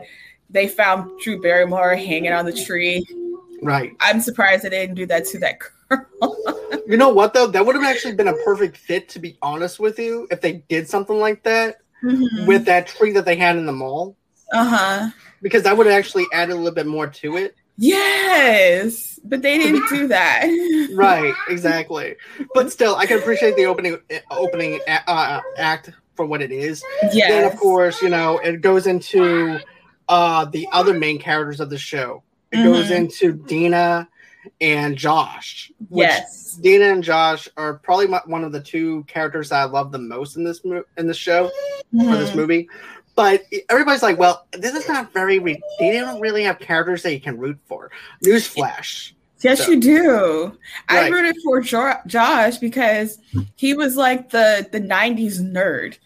they 0.49 0.67
found 0.67 1.19
Drew 1.21 1.41
Barrymore 1.41 1.95
hanging 1.95 2.31
on 2.31 2.45
the 2.45 2.53
tree. 2.53 3.05
Right. 3.63 3.93
I'm 3.99 4.21
surprised 4.21 4.63
they 4.63 4.69
didn't 4.69 4.95
do 4.95 5.05
that 5.07 5.25
to 5.27 5.39
that 5.39 5.59
girl. 5.59 6.37
you 6.87 6.97
know 6.97 7.09
what, 7.09 7.33
though? 7.33 7.47
That 7.47 7.65
would 7.65 7.75
have 7.75 7.83
actually 7.83 8.15
been 8.15 8.27
a 8.27 8.35
perfect 8.45 8.77
fit, 8.77 9.09
to 9.09 9.19
be 9.19 9.37
honest 9.41 9.79
with 9.79 9.97
you, 9.97 10.27
if 10.29 10.41
they 10.41 10.63
did 10.69 10.87
something 10.87 11.17
like 11.17 11.43
that 11.43 11.77
mm-hmm. 12.03 12.45
with 12.45 12.65
that 12.65 12.87
tree 12.87 13.11
that 13.13 13.25
they 13.25 13.35
had 13.35 13.57
in 13.57 13.65
the 13.65 13.71
mall. 13.71 14.15
Uh 14.53 14.65
huh. 14.65 15.09
Because 15.41 15.63
that 15.63 15.77
would 15.77 15.87
have 15.87 15.97
actually 15.97 16.25
added 16.33 16.53
a 16.53 16.55
little 16.55 16.73
bit 16.73 16.85
more 16.85 17.07
to 17.07 17.37
it. 17.37 17.55
Yes, 17.77 19.19
but 19.23 19.41
they 19.41 19.57
didn't 19.57 19.87
do 19.89 20.07
that. 20.09 20.43
right, 20.93 21.33
exactly. 21.49 22.15
But 22.53 22.71
still, 22.71 22.95
I 22.95 23.05
can 23.05 23.17
appreciate 23.17 23.55
the 23.55 23.65
opening 23.65 23.97
opening 24.29 24.79
uh, 24.87 25.41
act 25.57 25.89
for 26.21 26.27
what 26.27 26.39
it 26.43 26.51
is. 26.51 26.83
Yeah. 27.11 27.29
Then 27.29 27.51
of 27.51 27.57
course, 27.57 27.99
you 27.99 28.09
know, 28.09 28.37
it 28.37 28.61
goes 28.61 28.85
into 28.85 29.59
uh 30.07 30.45
the 30.45 30.67
other 30.71 30.93
main 30.93 31.17
characters 31.17 31.59
of 31.59 31.71
the 31.71 31.79
show. 31.79 32.21
It 32.51 32.57
mm-hmm. 32.57 32.65
goes 32.67 32.91
into 32.91 33.33
Dina 33.33 34.07
and 34.59 34.95
Josh. 34.95 35.71
yes. 35.89 36.59
Dina 36.61 36.85
and 36.85 37.03
Josh 37.03 37.49
are 37.57 37.75
probably 37.75 38.05
my, 38.05 38.21
one 38.25 38.43
of 38.43 38.51
the 38.51 38.61
two 38.61 39.03
characters 39.05 39.49
that 39.49 39.61
I 39.61 39.63
love 39.63 39.91
the 39.91 39.97
most 39.97 40.35
in 40.35 40.43
this 40.43 40.63
mo- 40.63 40.83
in 40.95 41.07
this 41.07 41.17
show 41.17 41.49
mm-hmm. 41.91 42.07
or 42.07 42.17
this 42.17 42.35
movie. 42.35 42.69
But 43.15 43.43
everybody's 43.67 44.03
like, 44.03 44.19
well, 44.19 44.45
this 44.51 44.75
is 44.75 44.87
not 44.87 45.11
very. 45.11 45.39
Re- 45.39 45.61
they 45.79 45.91
don't 45.93 46.21
really 46.21 46.43
have 46.43 46.59
characters 46.59 47.01
that 47.01 47.13
you 47.13 47.19
can 47.19 47.39
root 47.39 47.57
for. 47.65 47.89
Newsflash. 48.23 49.13
Yes, 49.41 49.65
so. 49.65 49.71
you 49.71 49.79
do. 49.79 50.57
Right. 50.89 51.05
I 51.05 51.09
rooted 51.09 51.35
for 51.43 51.61
jo- 51.61 51.99
Josh 52.07 52.57
because 52.57 53.17
he 53.55 53.73
was 53.73 53.95
like 53.95 54.29
the 54.29 54.67
the 54.71 54.79
'90s 54.79 55.39
nerd, 55.39 55.97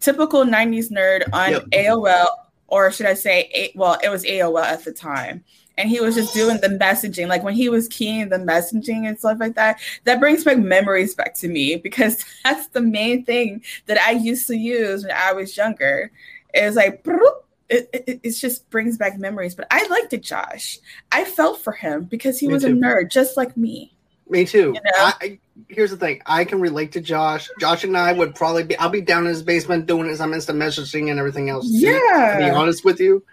typical 0.00 0.44
'90s 0.44 0.90
nerd 0.90 1.22
on 1.32 1.52
yep. 1.52 1.64
AOL, 1.66 2.28
or 2.68 2.90
should 2.90 3.06
I 3.06 3.14
say, 3.14 3.50
a- 3.54 3.72
well, 3.76 3.98
it 4.02 4.08
was 4.08 4.24
AOL 4.24 4.64
at 4.64 4.84
the 4.84 4.92
time, 4.92 5.44
and 5.78 5.88
he 5.88 6.00
was 6.00 6.14
just 6.14 6.34
doing 6.34 6.60
the 6.60 6.68
messaging. 6.68 7.28
Like 7.28 7.44
when 7.44 7.54
he 7.54 7.68
was 7.68 7.88
keying 7.88 8.28
the 8.28 8.38
messaging 8.38 9.06
and 9.06 9.18
stuff 9.18 9.38
like 9.38 9.54
that, 9.54 9.78
that 10.04 10.20
brings 10.20 10.44
back 10.44 10.58
memories 10.58 11.14
back 11.14 11.34
to 11.36 11.48
me 11.48 11.76
because 11.76 12.24
that's 12.44 12.68
the 12.68 12.80
main 12.80 13.24
thing 13.24 13.62
that 13.86 13.98
I 13.98 14.12
used 14.12 14.46
to 14.48 14.56
use 14.56 15.04
when 15.04 15.14
I 15.14 15.32
was 15.32 15.56
younger. 15.56 16.10
It 16.54 16.66
was 16.66 16.76
like. 16.76 17.04
Broop, 17.04 17.44
it, 17.70 17.90
it, 17.92 18.20
it, 18.22 18.30
just 18.32 18.68
brings 18.70 18.98
back 18.98 19.18
memories. 19.18 19.54
But 19.54 19.68
I 19.70 19.86
liked 19.86 20.12
it, 20.12 20.22
Josh. 20.22 20.78
I 21.10 21.24
felt 21.24 21.60
for 21.60 21.72
him 21.72 22.04
because 22.04 22.38
he 22.38 22.48
me 22.48 22.54
was 22.54 22.64
too. 22.64 22.70
a 22.70 22.72
nerd 22.72 23.10
just 23.10 23.36
like 23.36 23.56
me. 23.56 23.94
Me 24.28 24.44
too. 24.44 24.58
You 24.58 24.72
know? 24.72 24.80
I, 24.96 25.38
here's 25.68 25.90
the 25.90 25.96
thing: 25.96 26.20
I 26.26 26.44
can 26.44 26.60
relate 26.60 26.92
to 26.92 27.00
Josh. 27.00 27.48
Josh 27.60 27.84
and 27.84 27.96
I 27.96 28.12
would 28.12 28.34
probably 28.34 28.64
be. 28.64 28.76
I'll 28.78 28.90
be 28.90 29.00
down 29.00 29.24
in 29.24 29.30
his 29.30 29.42
basement 29.42 29.86
doing 29.86 30.14
some 30.16 30.34
instant 30.34 30.58
messaging 30.58 31.10
and 31.10 31.18
everything 31.18 31.48
else. 31.48 31.66
Yeah. 31.68 32.38
To 32.38 32.44
be 32.44 32.50
honest 32.50 32.84
with 32.84 33.00
you, 33.00 33.24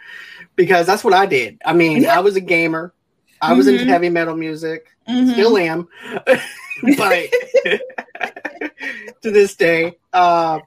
because 0.55 0.85
that's 0.85 1.03
what 1.03 1.13
I 1.13 1.25
did. 1.25 1.59
I 1.65 1.73
mean, 1.73 2.03
yeah. 2.03 2.17
I 2.17 2.19
was 2.19 2.35
a 2.35 2.41
gamer. 2.41 2.93
I 3.41 3.53
was 3.53 3.67
mm-hmm. 3.67 3.79
into 3.79 3.91
heavy 3.91 4.09
metal 4.09 4.35
music. 4.35 4.87
Mm-hmm. 5.07 5.31
Still 5.31 5.57
am. 5.57 5.87
but 6.97 7.29
to 9.21 9.31
this 9.31 9.55
day. 9.55 9.97
Uh, 10.13 10.59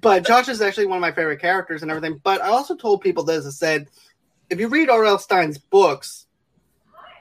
but 0.00 0.26
Josh 0.26 0.48
is 0.48 0.60
actually 0.60 0.86
one 0.86 0.96
of 0.96 1.02
my 1.02 1.12
favorite 1.12 1.40
characters 1.40 1.82
and 1.82 1.90
everything. 1.90 2.20
But 2.22 2.40
I 2.42 2.48
also 2.48 2.76
told 2.76 3.00
people 3.00 3.24
this. 3.24 3.46
I 3.46 3.50
said, 3.50 3.88
if 4.50 4.60
you 4.60 4.68
read 4.68 4.90
R.L. 4.90 5.18
Stine's 5.18 5.58
books, 5.58 6.26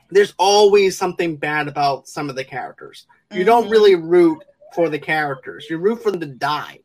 there's 0.09 0.33
always 0.37 0.97
something 0.97 1.35
bad 1.35 1.67
about 1.67 2.07
some 2.07 2.29
of 2.29 2.35
the 2.35 2.43
characters. 2.43 3.07
You 3.31 3.39
mm-hmm. 3.39 3.45
don't 3.45 3.69
really 3.69 3.95
root 3.95 4.43
for 4.73 4.89
the 4.89 4.99
characters. 4.99 5.67
You 5.69 5.77
root 5.77 6.01
for 6.01 6.11
them 6.11 6.19
to 6.19 6.27
die. 6.27 6.79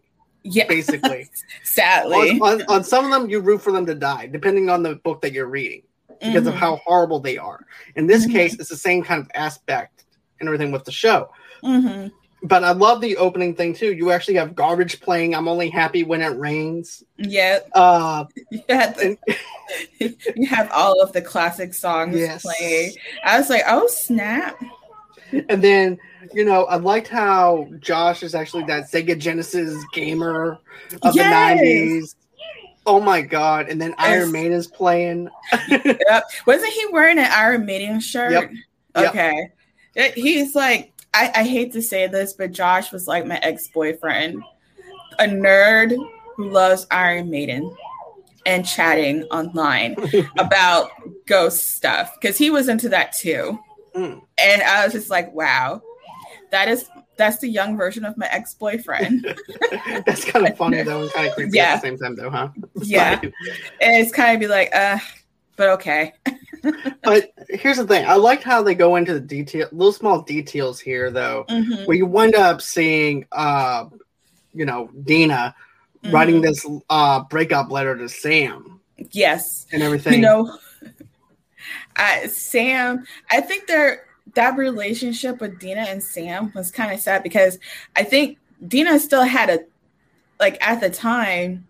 Yeah, 0.45 0.67
basically. 0.67 1.29
Sadly, 1.63 2.41
on, 2.41 2.63
on, 2.63 2.63
on, 2.69 2.85
some 2.85 3.05
of 3.05 3.11
them, 3.11 3.29
you 3.29 3.41
root 3.41 3.61
for 3.61 3.73
them 3.73 3.85
to 3.87 3.95
die, 3.95 4.27
depending 4.27 4.71
on 4.71 4.83
the 4.83 4.97
book 4.97 5.21
that 5.23 5.33
you're 5.33 5.49
reading, 5.49 5.83
because 6.09 6.45
mm-hmm. 6.45 6.49
of 6.49 6.55
how 6.55 6.77
horrible 6.87 7.21
they 7.21 7.37
are. 7.37 7.67
In 7.97 8.07
this 8.07 8.25
mm-hmm. 8.25 8.33
case, 8.33 8.55
it's 8.55 8.71
the 8.71 8.77
same 8.77 9.03
kind 9.03 9.21
of 9.21 9.31
aspect 9.35 10.05
and 10.41 10.49
everything 10.49 10.73
with 10.73 10.85
the 10.85 10.93
show. 10.93 11.31
Mm-hmm. 11.63 12.09
But 12.43 12.63
I 12.63 12.71
love 12.71 13.01
the 13.01 13.17
opening 13.17 13.55
thing 13.55 13.75
too. 13.75 13.93
You 13.93 14.13
actually 14.13 14.35
have 14.35 14.55
garbage 14.55 15.01
playing. 15.01 15.35
I'm 15.35 15.49
only 15.49 15.71
happy 15.71 16.05
when 16.05 16.23
it 16.23 16.39
rains. 16.39 17.03
Yeah. 17.17 17.59
Uh, 17.75 18.27
you, 18.51 18.63
and, 18.69 19.19
you 19.99 20.47
have 20.47 20.71
all 20.71 21.03
of 21.03 21.13
the 21.13 21.23
classic 21.23 21.75
songs 21.75 22.17
yes. 22.17 22.43
playing. 22.43 22.93
I 23.25 23.39
was 23.39 23.51
like, 23.51 23.63
oh 23.67 23.89
snap. 23.89 24.63
And 25.49 25.63
then 25.63 25.99
you 26.35 26.45
know, 26.45 26.65
I 26.67 26.77
liked 26.77 27.09
how 27.09 27.69
Josh 27.81 28.23
is 28.23 28.35
actually 28.35 28.65
that 28.65 28.91
Sega 28.91 29.19
Genesis 29.19 29.83
gamer 29.93 30.59
of 31.03 31.15
yes. 31.15 31.59
the 31.59 31.65
'90s. 31.65 32.15
Oh 32.87 33.01
my 33.01 33.21
god! 33.21 33.69
And 33.69 33.81
then 33.81 33.95
Iron 33.99 34.33
Maiden 34.33 34.53
is 34.53 34.67
playing. 34.67 35.29
yep. 35.69 36.25
Wasn't 36.47 36.73
he 36.73 36.87
wearing 36.91 37.19
an 37.19 37.31
Iron 37.31 37.67
Maiden 37.67 38.01
shirt? 38.01 38.33
Yep. 38.33 38.51
Okay. 38.97 39.51
Yep. 39.95 40.15
He's 40.15 40.55
like, 40.55 40.93
I, 41.15 41.33
I 41.35 41.45
hate 41.45 41.73
to 41.73 41.83
say 41.83 42.07
this, 42.07 42.33
but 42.33 42.53
Josh 42.53 42.93
was 42.93 43.09
like 43.09 43.27
my 43.27 43.39
ex 43.39 43.69
boyfriend, 43.69 44.43
a 45.19 45.25
nerd 45.25 45.97
who 46.37 46.51
loves 46.51 46.87
Iron 46.91 47.31
Maiden 47.31 47.75
and 48.47 48.65
chatting 48.65 49.25
online 49.25 49.97
about 50.39 50.91
ghost 51.27 51.75
stuff 51.75 52.15
because 52.21 52.39
he 52.39 52.51
was 52.51 52.69
into 52.69 52.89
that 52.89 53.13
too. 53.13 53.59
Mm. 53.95 54.23
And 54.39 54.63
I 54.63 54.85
was 54.85 54.93
just 54.93 55.11
like, 55.11 55.33
wow, 55.35 55.83
that 56.51 56.69
is 56.69 56.89
that's 57.17 57.39
the 57.39 57.49
young 57.49 57.77
version 57.77 58.05
of 58.05 58.17
my 58.17 58.27
ex 58.29 58.55
boyfriend. 58.55 59.27
that's 60.07 60.25
kind 60.25 60.47
of 60.47 60.57
funny 60.57 60.83
though, 60.83 61.03
and 61.03 61.13
kind 61.13 61.27
of 61.27 61.35
creepy 61.35 61.57
yeah. 61.57 61.75
at 61.75 61.83
the 61.83 61.89
same 61.89 61.99
time 61.99 62.15
though, 62.15 62.31
huh? 62.31 62.49
yeah, 62.83 63.21
and 63.21 63.33
it's 63.81 64.13
kind 64.13 64.35
of 64.35 64.41
be 64.41 64.47
like, 64.47 64.75
uh, 64.75 64.99
but 65.59 65.69
okay. 65.71 66.15
but 67.03 67.33
here's 67.51 67.77
the 67.77 67.87
thing: 67.87 68.07
I 68.07 68.15
liked 68.15 68.45
how 68.45 68.63
they 68.63 68.75
go 68.75 68.97
into 68.97 69.13
the 69.13 69.21
detail, 69.21 69.69
little 69.73 69.93
small 69.93 70.23
details 70.23 70.81
here, 70.81 71.11
though, 71.11 71.45
mm-hmm. 71.51 71.85
where 71.85 71.97
you 71.97 72.07
wind 72.07 72.35
up 72.35 72.63
seeing, 72.63 73.27
uh, 73.33 73.87
you 74.55 74.65
know, 74.65 74.89
Dina 75.05 75.55
mm-hmm. 76.03 76.15
writing 76.15 76.41
this 76.41 76.67
uh 76.89 77.25
breakup 77.25 77.71
letter 77.71 77.97
to 77.97 78.09
Sam. 78.09 78.81
Yes, 79.11 79.67
and 79.73 79.83
everything. 79.83 80.15
You 80.15 80.21
know, 80.21 80.59
Sam. 82.29 83.05
I 83.31 83.41
think 83.41 83.67
they're 83.67 84.07
that 84.35 84.57
relationship 84.57 85.41
with 85.41 85.59
Dina 85.59 85.83
and 85.83 86.03
Sam 86.03 86.53
was 86.55 86.71
kind 86.71 86.93
of 86.93 87.01
sad 87.01 87.23
because 87.23 87.59
I 87.97 88.05
think 88.05 88.39
Dina 88.67 88.99
still 89.01 89.25
had 89.25 89.51
a 89.51 89.61
like 90.39 90.57
at 90.65 90.81
the 90.81 90.91
time 90.91 91.68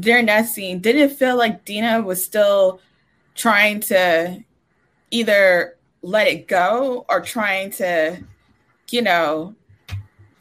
during 0.00 0.26
that 0.26 0.46
scene 0.46 0.80
didn't 0.80 1.10
feel 1.10 1.36
like 1.36 1.64
Dina 1.64 2.02
was 2.02 2.24
still 2.24 2.80
trying 3.34 3.80
to 3.80 4.42
either 5.10 5.76
let 6.02 6.26
it 6.26 6.48
go 6.48 7.04
or 7.08 7.20
trying 7.20 7.70
to 7.70 8.16
you 8.90 9.02
know 9.02 9.54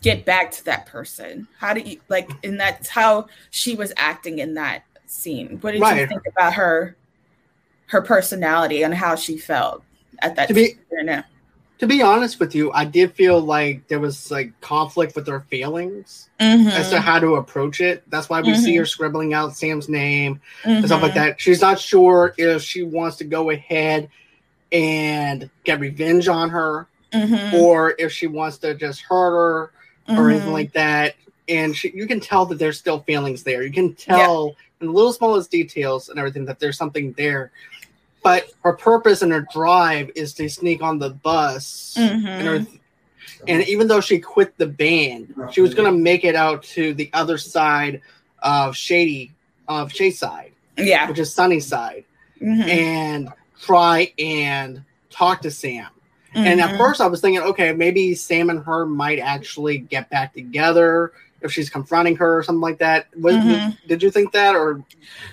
get 0.02 0.26
back 0.26 0.52
to 0.52 0.66
that 0.66 0.86
person? 0.86 1.48
How 1.58 1.74
do 1.74 1.82
you 1.82 2.00
like 2.10 2.30
and 2.44 2.60
that's 2.60 2.90
how 2.90 3.28
she 3.50 3.76
was 3.76 3.94
acting 3.98 4.40
in 4.40 4.54
that 4.56 4.84
scene? 5.06 5.58
What 5.62 5.72
did 5.72 5.82
right. 5.82 6.00
you 6.00 6.08
think 6.08 6.24
about 6.28 6.54
her 6.54 6.96
her 7.88 8.02
personality 8.02 8.84
and 8.84 8.94
how 8.94 9.16
she 9.16 9.38
felt 9.38 9.84
at 10.20 10.36
that 10.36 10.48
to 10.48 10.54
be 10.54 10.78
to 11.80 11.88
be 11.88 12.02
honest 12.02 12.40
with 12.40 12.56
you, 12.56 12.72
I 12.72 12.86
did 12.86 13.14
feel 13.14 13.42
like 13.42 13.88
there 13.88 14.00
was 14.00 14.32
like 14.32 14.60
conflict 14.62 15.16
with 15.16 15.28
her 15.28 15.42
feelings 15.42 16.30
mm-hmm. 16.40 16.70
as 16.70 16.90
to 16.92 17.02
how 17.02 17.20
to 17.20 17.36
approach 17.36 17.82
it. 17.82 18.04
That's 18.10 18.30
why 18.30 18.42
we 18.42 18.52
mm-hmm. 18.52 18.62
see 18.62 18.76
her 18.78 18.86
scribbling 18.86 19.34
out 19.34 19.56
Sam's 19.56 19.90
name 19.90 20.40
mm-hmm. 20.62 20.70
and 20.70 20.86
stuff 20.86 21.02
like 21.02 21.12
mm-hmm. 21.12 21.20
that. 21.20 21.42
She's 21.42 21.62
not 21.62 21.80
sure 21.80 22.34
if 22.38 22.62
she 22.62 22.84
wants 22.84 23.18
to 23.18 23.26
go 23.26 23.50
ahead 23.50 24.10
and 24.72 25.50
get 25.66 25.80
revenge 25.80 26.28
on 26.30 26.50
her 26.50 26.88
mm-hmm. 27.12 27.56
or 27.56 27.94
if 28.00 28.12
she 28.12 28.28
wants 28.28 28.58
to 28.60 28.74
just 28.74 29.02
hurt 29.02 29.32
her 29.32 29.72
or 30.08 30.30
anything 30.30 30.46
mm-hmm. 30.46 30.54
like 30.54 30.74
that. 30.74 31.16
And 31.50 31.76
she, 31.76 31.92
you 31.94 32.08
can 32.08 32.22
tell 32.22 32.46
that 32.48 32.58
there's 32.58 32.80
still 32.80 33.02
feelings 33.02 33.44
there. 33.44 33.64
You 33.64 33.72
can 33.72 33.96
tell 33.96 34.48
yeah. 34.48 34.54
in 34.82 34.88
the 34.88 34.94
little 34.94 35.14
smallest 35.14 35.52
details 35.52 36.08
and 36.10 36.18
everything 36.18 36.46
that 36.46 36.60
there's 36.60 36.78
something 36.78 37.12
there 37.14 37.52
but 38.26 38.50
her 38.64 38.74
purpose 38.74 39.22
and 39.22 39.32
her 39.32 39.46
drive 39.54 40.10
is 40.16 40.34
to 40.34 40.50
sneak 40.50 40.82
on 40.82 40.98
the 40.98 41.12
bus 41.12 41.94
mm-hmm. 41.96 42.26
and, 42.26 42.48
her, 42.48 42.66
and 43.48 43.68
even 43.68 43.88
though 43.88 44.02
she 44.02 44.18
quit 44.18 44.58
the 44.58 44.66
band 44.66 45.32
she 45.52 45.62
was 45.62 45.76
going 45.76 45.90
to 45.90 45.96
make 45.96 46.24
it 46.24 46.34
out 46.34 46.64
to 46.64 46.96
the 46.96 47.08
other 47.14 47.38
side 47.38 48.02
of 48.40 48.76
shady 48.76 49.32
of 49.68 49.92
Shadyside 49.92 50.54
yeah 50.76 51.08
which 51.08 51.20
is 51.20 51.32
Sunnyside 51.32 52.04
mm-hmm. 52.42 52.68
and 52.68 53.30
try 53.62 54.12
and 54.18 54.84
talk 55.12 55.42
to 55.42 55.52
sam 55.52 55.86
mm-hmm. 56.34 56.40
and 56.40 56.60
at 56.60 56.70
mm-hmm. 56.70 56.78
first 56.80 57.00
i 57.02 57.06
was 57.06 57.22
thinking 57.22 57.44
okay 57.44 57.74
maybe 57.74 58.16
sam 58.16 58.50
and 58.50 58.64
her 58.64 58.88
might 58.88 59.20
actually 59.20 59.78
get 59.78 60.10
back 60.10 60.34
together 60.34 61.14
if 61.46 61.54
she's 61.54 61.70
confronting 61.70 62.16
her 62.18 62.38
or 62.38 62.44
something 62.44 62.62
like 62.62 62.80
that. 62.80 63.08
Was, 63.16 63.36
mm-hmm. 63.36 63.72
Did 63.88 64.04
you 64.04 64.12
think 64.12 64.34
that, 64.34 64.56
or? 64.56 64.84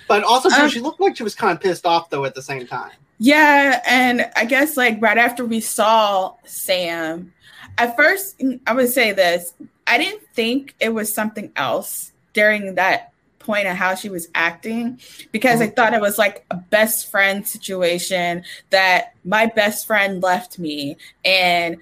But 0.07 0.23
also, 0.23 0.49
um, 0.51 0.69
she 0.69 0.81
looked 0.81 1.01
like 1.01 1.17
she 1.17 1.23
was 1.25 1.35
kind 1.35 1.53
of 1.53 1.61
pissed 1.61 1.87
off 1.87 2.11
though 2.11 2.25
at 2.25 2.35
the 2.35 2.43
same 2.43 2.67
time. 2.67 2.93
Yeah, 3.19 3.81
and 3.87 4.31
I 4.37 4.45
guess 4.45 4.77
like 4.77 5.01
right 5.01 5.19
after 5.19 5.45
we 5.45 5.61
saw 5.61 6.35
Sam, 6.45 7.33
at 7.79 7.97
first 7.97 8.41
I 8.67 8.75
would 8.75 8.91
say 8.91 9.13
this: 9.13 9.55
I 9.87 9.99
didn't 9.99 10.23
think 10.35 10.75
it 10.81 10.91
was 10.91 11.13
something 11.13 11.53
else 11.57 12.13
during 12.33 12.77
that 12.77 13.13
point 13.43 13.67
of 13.67 13.77
how 13.77 13.95
she 13.95 14.09
was 14.09 14.29
acting 14.35 15.01
because 15.33 15.61
I 15.61 15.69
thought 15.69 15.95
it 15.95 16.01
was 16.01 16.19
like 16.19 16.45
a 16.51 16.57
best 16.57 17.11
friend 17.11 17.47
situation 17.47 18.45
that 18.71 19.15
my 19.25 19.47
best 19.47 19.87
friend 19.87 20.23
left 20.23 20.59
me 20.59 20.97
and 21.25 21.77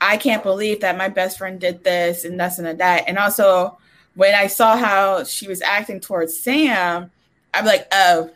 I 0.00 0.16
can't 0.16 0.42
believe 0.42 0.80
that 0.80 0.96
my 0.96 1.08
best 1.08 1.38
friend 1.38 1.60
did 1.60 1.84
this 1.84 2.24
and 2.24 2.38
this 2.38 2.58
and 2.58 2.78
that. 2.78 3.04
And 3.06 3.18
also, 3.18 3.78
when 4.14 4.34
I 4.34 4.46
saw 4.46 4.76
how 4.76 5.24
she 5.24 5.48
was 5.48 5.62
acting 5.62 6.00
towards 6.00 6.38
Sam, 6.38 7.10
I'm 7.52 7.64
like, 7.64 7.86
oh, 7.92 8.30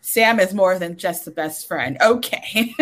Sam 0.00 0.40
is 0.40 0.54
more 0.54 0.78
than 0.78 0.96
just 0.96 1.24
the 1.24 1.30
best 1.30 1.68
friend. 1.68 1.96
Okay. 2.10 2.74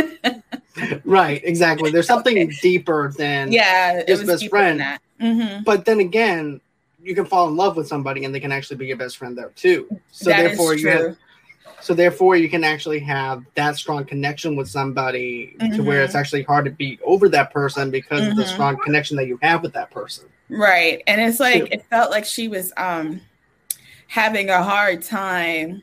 right, 1.04 1.40
exactly. 1.44 1.90
There's 1.90 2.06
something 2.06 2.38
okay. 2.38 2.56
deeper 2.62 3.12
than 3.16 3.50
yeah, 3.50 4.04
just 4.06 4.26
best 4.26 4.48
friend. 4.48 4.80
Mm-hmm. 5.20 5.64
But 5.64 5.84
then 5.84 5.98
again, 5.98 6.60
you 7.02 7.14
can 7.14 7.24
fall 7.24 7.48
in 7.48 7.56
love 7.56 7.76
with 7.76 7.88
somebody 7.88 8.24
and 8.24 8.34
they 8.34 8.40
can 8.40 8.52
actually 8.52 8.76
be 8.76 8.86
your 8.86 8.96
best 8.96 9.16
friend 9.16 9.36
there 9.36 9.50
too. 9.50 9.88
So 10.12 10.30
that 10.30 10.36
therefore, 10.36 10.76
you 10.76 10.88
have, 10.88 11.16
so 11.88 11.94
therefore, 11.94 12.36
you 12.36 12.50
can 12.50 12.64
actually 12.64 12.98
have 12.98 13.46
that 13.54 13.74
strong 13.76 14.04
connection 14.04 14.56
with 14.56 14.68
somebody 14.68 15.56
mm-hmm. 15.58 15.74
to 15.74 15.82
where 15.82 16.02
it's 16.02 16.10
mm-hmm. 16.10 16.18
actually 16.18 16.42
hard 16.42 16.66
to 16.66 16.70
beat 16.70 17.00
over 17.02 17.30
that 17.30 17.50
person 17.50 17.90
because 17.90 18.20
mm-hmm. 18.20 18.32
of 18.32 18.36
the 18.36 18.42
mm-hmm. 18.42 18.52
strong 18.52 18.76
connection 18.84 19.16
that 19.16 19.26
you 19.26 19.38
have 19.40 19.62
with 19.62 19.72
that 19.72 19.90
person. 19.90 20.28
Right, 20.50 21.02
and 21.06 21.18
it's 21.18 21.40
like 21.40 21.72
it 21.72 21.86
felt 21.86 22.10
like 22.10 22.26
she 22.26 22.46
was 22.46 22.74
um 22.76 23.22
having 24.06 24.50
a 24.50 24.62
hard 24.62 25.02
time. 25.02 25.82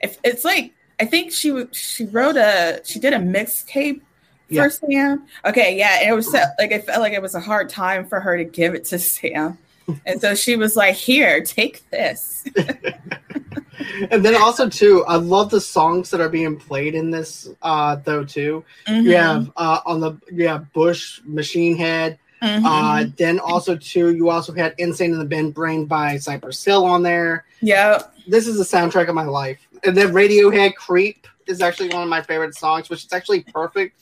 If 0.00 0.18
it's 0.22 0.44
like 0.44 0.72
I 1.00 1.04
think 1.06 1.32
she 1.32 1.66
she 1.72 2.04
wrote 2.04 2.36
a 2.36 2.80
she 2.84 3.00
did 3.00 3.12
a 3.12 3.18
mixtape 3.18 4.02
yeah. 4.50 4.62
for 4.62 4.70
Sam. 4.70 5.26
Okay, 5.44 5.76
yeah, 5.76 6.08
it 6.08 6.14
was 6.14 6.32
like 6.32 6.70
it 6.70 6.86
felt 6.86 7.00
like 7.00 7.12
it 7.12 7.22
was 7.22 7.34
a 7.34 7.40
hard 7.40 7.68
time 7.68 8.06
for 8.06 8.20
her 8.20 8.36
to 8.36 8.44
give 8.44 8.76
it 8.76 8.84
to 8.84 9.00
Sam, 9.00 9.58
and 10.06 10.20
so 10.20 10.34
she 10.34 10.56
was 10.56 10.76
like, 10.76 10.94
"Here, 10.94 11.42
take 11.42 11.88
this." 11.90 12.44
and 14.10 14.24
then 14.24 14.34
also 14.34 14.68
too, 14.68 15.04
I 15.06 15.16
love 15.16 15.50
the 15.50 15.60
songs 15.60 16.10
that 16.10 16.20
are 16.20 16.28
being 16.28 16.56
played 16.56 16.94
in 16.94 17.10
this 17.10 17.48
uh 17.62 17.96
though 17.96 18.24
too. 18.24 18.64
Mm-hmm. 18.86 19.06
You 19.06 19.16
have 19.16 19.52
uh 19.56 19.80
on 19.86 20.00
the 20.00 20.18
yeah 20.32 20.58
Bush 20.58 21.20
Machine 21.24 21.76
Head. 21.76 22.18
Mm-hmm. 22.42 22.66
Uh 22.66 23.04
then 23.16 23.38
also 23.38 23.76
too, 23.76 24.14
you 24.14 24.30
also 24.30 24.52
had 24.52 24.74
Insane 24.78 25.12
in 25.12 25.18
the 25.18 25.24
Bin 25.24 25.50
Brain 25.50 25.86
by 25.86 26.16
Cypress 26.16 26.64
Hill 26.64 26.84
on 26.84 27.02
there. 27.02 27.44
Yeah. 27.60 28.02
This 28.26 28.46
is 28.46 28.58
the 28.58 28.64
soundtrack 28.64 29.08
of 29.08 29.14
my 29.14 29.24
life. 29.24 29.66
And 29.84 29.96
then 29.96 30.12
Radiohead 30.12 30.74
Creep 30.74 31.26
is 31.46 31.60
actually 31.60 31.88
one 31.88 32.02
of 32.02 32.08
my 32.08 32.22
favorite 32.22 32.54
songs, 32.54 32.88
which 32.88 33.04
is 33.04 33.12
actually 33.12 33.42
perfect 33.44 34.00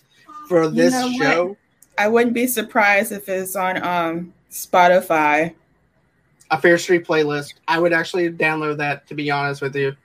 for 0.49 0.68
this 0.68 0.95
you 0.95 1.18
know 1.18 1.25
show. 1.25 1.45
What? 1.47 1.57
I 1.99 2.09
wouldn't 2.09 2.35
be 2.35 2.47
surprised 2.47 3.12
if 3.12 3.28
it's 3.28 3.57
on 3.57 3.83
um 3.83 4.33
Spotify 4.50 5.54
a 6.50 6.61
Fear 6.61 6.78
Street 6.78 7.07
playlist. 7.07 7.55
I 7.67 7.78
would 7.78 7.93
actually 7.93 8.31
download 8.31 8.78
that 8.78 9.07
to 9.09 9.14
be 9.14 9.31
honest 9.31 9.62
with 9.62 9.76
you, 9.76 9.97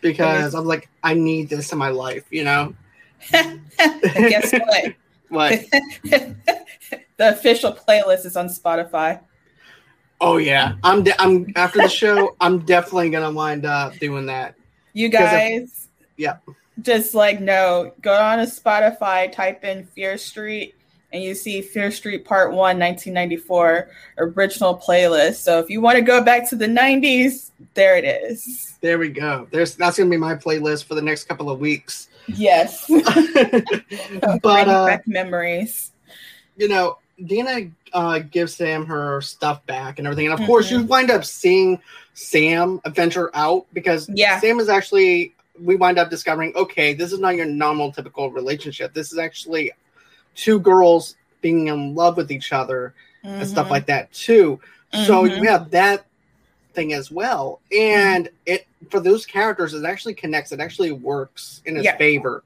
because 0.00 0.54
I'm 0.54 0.64
like, 0.64 0.88
I 1.02 1.14
need 1.14 1.48
this 1.48 1.72
in 1.72 1.78
my 1.78 1.90
life, 1.90 2.24
you 2.30 2.44
know. 2.44 2.74
Guess 3.30 4.52
what? 4.52 4.94
what? 5.28 5.64
the 6.04 6.36
official 7.18 7.72
playlist 7.72 8.26
is 8.26 8.36
on 8.36 8.48
Spotify. 8.48 9.20
Oh 10.20 10.38
yeah, 10.38 10.74
I'm. 10.82 11.02
De- 11.02 11.20
I'm 11.20 11.52
after 11.56 11.78
the 11.78 11.88
show. 11.88 12.36
I'm 12.40 12.60
definitely 12.60 13.10
gonna 13.10 13.32
wind 13.32 13.66
up 13.66 13.98
doing 13.98 14.26
that. 14.26 14.54
You 14.94 15.10
guys, 15.10 15.88
Yeah. 16.16 16.36
Just 16.80 17.14
like 17.14 17.40
no, 17.40 17.92
go 18.00 18.14
on 18.14 18.38
to 18.38 18.44
Spotify, 18.44 19.30
type 19.30 19.64
in 19.64 19.84
Fear 19.86 20.16
Street, 20.16 20.74
and 21.12 21.22
you 21.22 21.34
see 21.34 21.62
Fear 21.62 21.90
Street 21.90 22.24
Part 22.24 22.50
1, 22.50 22.56
1994 22.56 23.88
original 24.18 24.76
playlist. 24.76 25.36
So 25.36 25.58
if 25.58 25.70
you 25.70 25.80
want 25.80 25.96
to 25.96 26.02
go 26.02 26.22
back 26.22 26.48
to 26.50 26.56
the 26.56 26.66
90s, 26.66 27.50
there 27.74 27.96
it 27.96 28.04
is. 28.04 28.76
There 28.80 28.98
we 28.98 29.08
go. 29.08 29.46
There's 29.50 29.74
that's 29.74 29.98
gonna 29.98 30.10
be 30.10 30.16
my 30.16 30.34
playlist 30.34 30.84
for 30.84 30.94
the 30.94 31.02
next 31.02 31.24
couple 31.24 31.50
of 31.50 31.58
weeks. 31.58 32.08
Yes. 32.26 32.86
but 34.42 34.68
uh, 34.68 34.98
memories. 35.06 35.92
You 36.56 36.68
know, 36.68 36.98
Dina 37.24 37.70
uh, 37.92 38.18
gives 38.18 38.56
Sam 38.56 38.86
her 38.86 39.20
stuff 39.20 39.64
back 39.66 39.98
and 39.98 40.06
everything, 40.06 40.26
and 40.26 40.34
of 40.34 40.40
mm-hmm. 40.40 40.46
course, 40.46 40.70
you 40.70 40.82
wind 40.82 41.10
up 41.10 41.24
seeing 41.24 41.80
Sam 42.14 42.80
venture 42.86 43.30
out 43.34 43.66
because 43.72 44.08
yeah. 44.12 44.40
Sam 44.40 44.60
is 44.60 44.68
actually. 44.68 45.32
We 45.58 45.76
wind 45.76 45.98
up 45.98 46.10
discovering, 46.10 46.52
okay, 46.54 46.92
this 46.92 47.14
is 47.14 47.18
not 47.18 47.34
your 47.34 47.46
normal 47.46 47.90
typical 47.90 48.30
relationship. 48.30 48.92
This 48.92 49.10
is 49.10 49.16
actually 49.16 49.72
two 50.36 50.60
girls 50.60 51.16
being 51.40 51.66
in 51.66 51.94
love 51.94 52.16
with 52.16 52.30
each 52.30 52.52
other 52.52 52.94
mm-hmm. 53.24 53.40
and 53.40 53.48
stuff 53.48 53.64
mm-hmm. 53.64 53.72
like 53.72 53.86
that 53.86 54.12
too. 54.12 54.60
Mm-hmm. 54.92 55.04
So 55.04 55.24
you 55.24 55.48
have 55.48 55.70
that 55.72 56.06
thing 56.74 56.92
as 56.92 57.10
well, 57.10 57.60
and 57.76 58.26
mm-hmm. 58.26 58.34
it 58.46 58.66
for 58.90 59.00
those 59.00 59.26
characters 59.26 59.74
it 59.74 59.84
actually 59.84 60.14
connects. 60.14 60.52
It 60.52 60.60
actually 60.60 60.92
works 60.92 61.62
in 61.66 61.76
its 61.76 61.84
yeah. 61.84 61.96
favor 61.96 62.44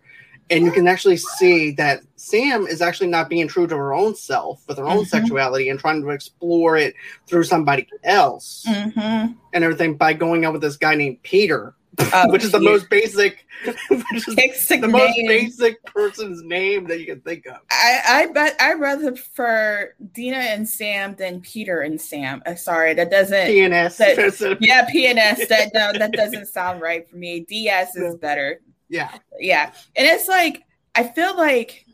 and 0.51 0.65
you 0.65 0.73
can 0.73 0.89
actually 0.89 1.17
see 1.17 1.71
that 1.73 2.03
Sam 2.17 2.67
is 2.67 2.83
actually 2.83 3.07
not 3.07 3.29
being 3.29 3.47
true 3.47 3.67
to 3.67 3.77
her 3.77 3.95
own 3.95 4.15
self 4.17 4.67
with 4.67 4.79
her 4.79 4.85
own 4.85 4.99
mm-hmm. 4.99 5.05
sexuality 5.05 5.69
and 5.69 5.79
trying 5.79 6.03
to 6.03 6.11
explore 6.11 6.77
it 6.77 6.95
through 7.27 7.45
somebody 7.45 7.87
else 8.03 8.65
mm-hmm. 8.69 9.33
and 9.53 9.65
everything 9.65 9.95
by 9.95 10.13
going 10.13 10.45
out 10.45 10.53
with 10.53 10.63
this 10.63 10.77
guy 10.77 10.97
named 10.97 11.23
Peter, 11.23 11.75
oh, 12.13 12.31
which 12.31 12.45
is 12.45 12.53
the 12.53 12.61
most 12.61 12.89
basic, 12.91 13.47
which 13.65 14.29
is 14.29 14.69
the 14.69 14.79
name. 14.79 14.91
most 14.91 15.17
basic 15.27 15.83
person's 15.85 16.43
name 16.43 16.87
that 16.87 17.01
you 17.01 17.07
can 17.07 17.21
think 17.21 17.47
of. 17.47 17.59
I, 17.71 18.01
I 18.07 18.27
bet 18.33 18.57
I 18.61 18.75
rather 18.75 19.13
prefer 19.13 19.95
Dina 20.13 20.37
and 20.37 20.69
Sam 20.69 21.15
than 21.17 21.41
Peter 21.41 21.81
and 21.81 22.01
Sam. 22.01 22.43
Uh, 22.47 22.55
sorry, 22.55 22.95
that 22.95 23.11
doesn't 23.11 23.47
PNS. 23.47 23.97
That, 23.97 24.59
yeah, 24.61 24.89
PNS. 24.91 25.49
That 25.49 25.71
no, 25.75 25.93
that 25.99 26.13
doesn't 26.13 26.47
sound 26.47 26.81
right 26.81 27.09
for 27.09 27.17
me. 27.17 27.41
DS 27.41 27.97
is 27.97 28.17
better. 28.17 28.61
Yeah. 28.91 29.17
Yeah. 29.39 29.73
And 29.97 30.07
it's 30.07 30.29
like, 30.29 30.65
I 30.95 31.05
feel 31.05 31.37
like 31.37 31.87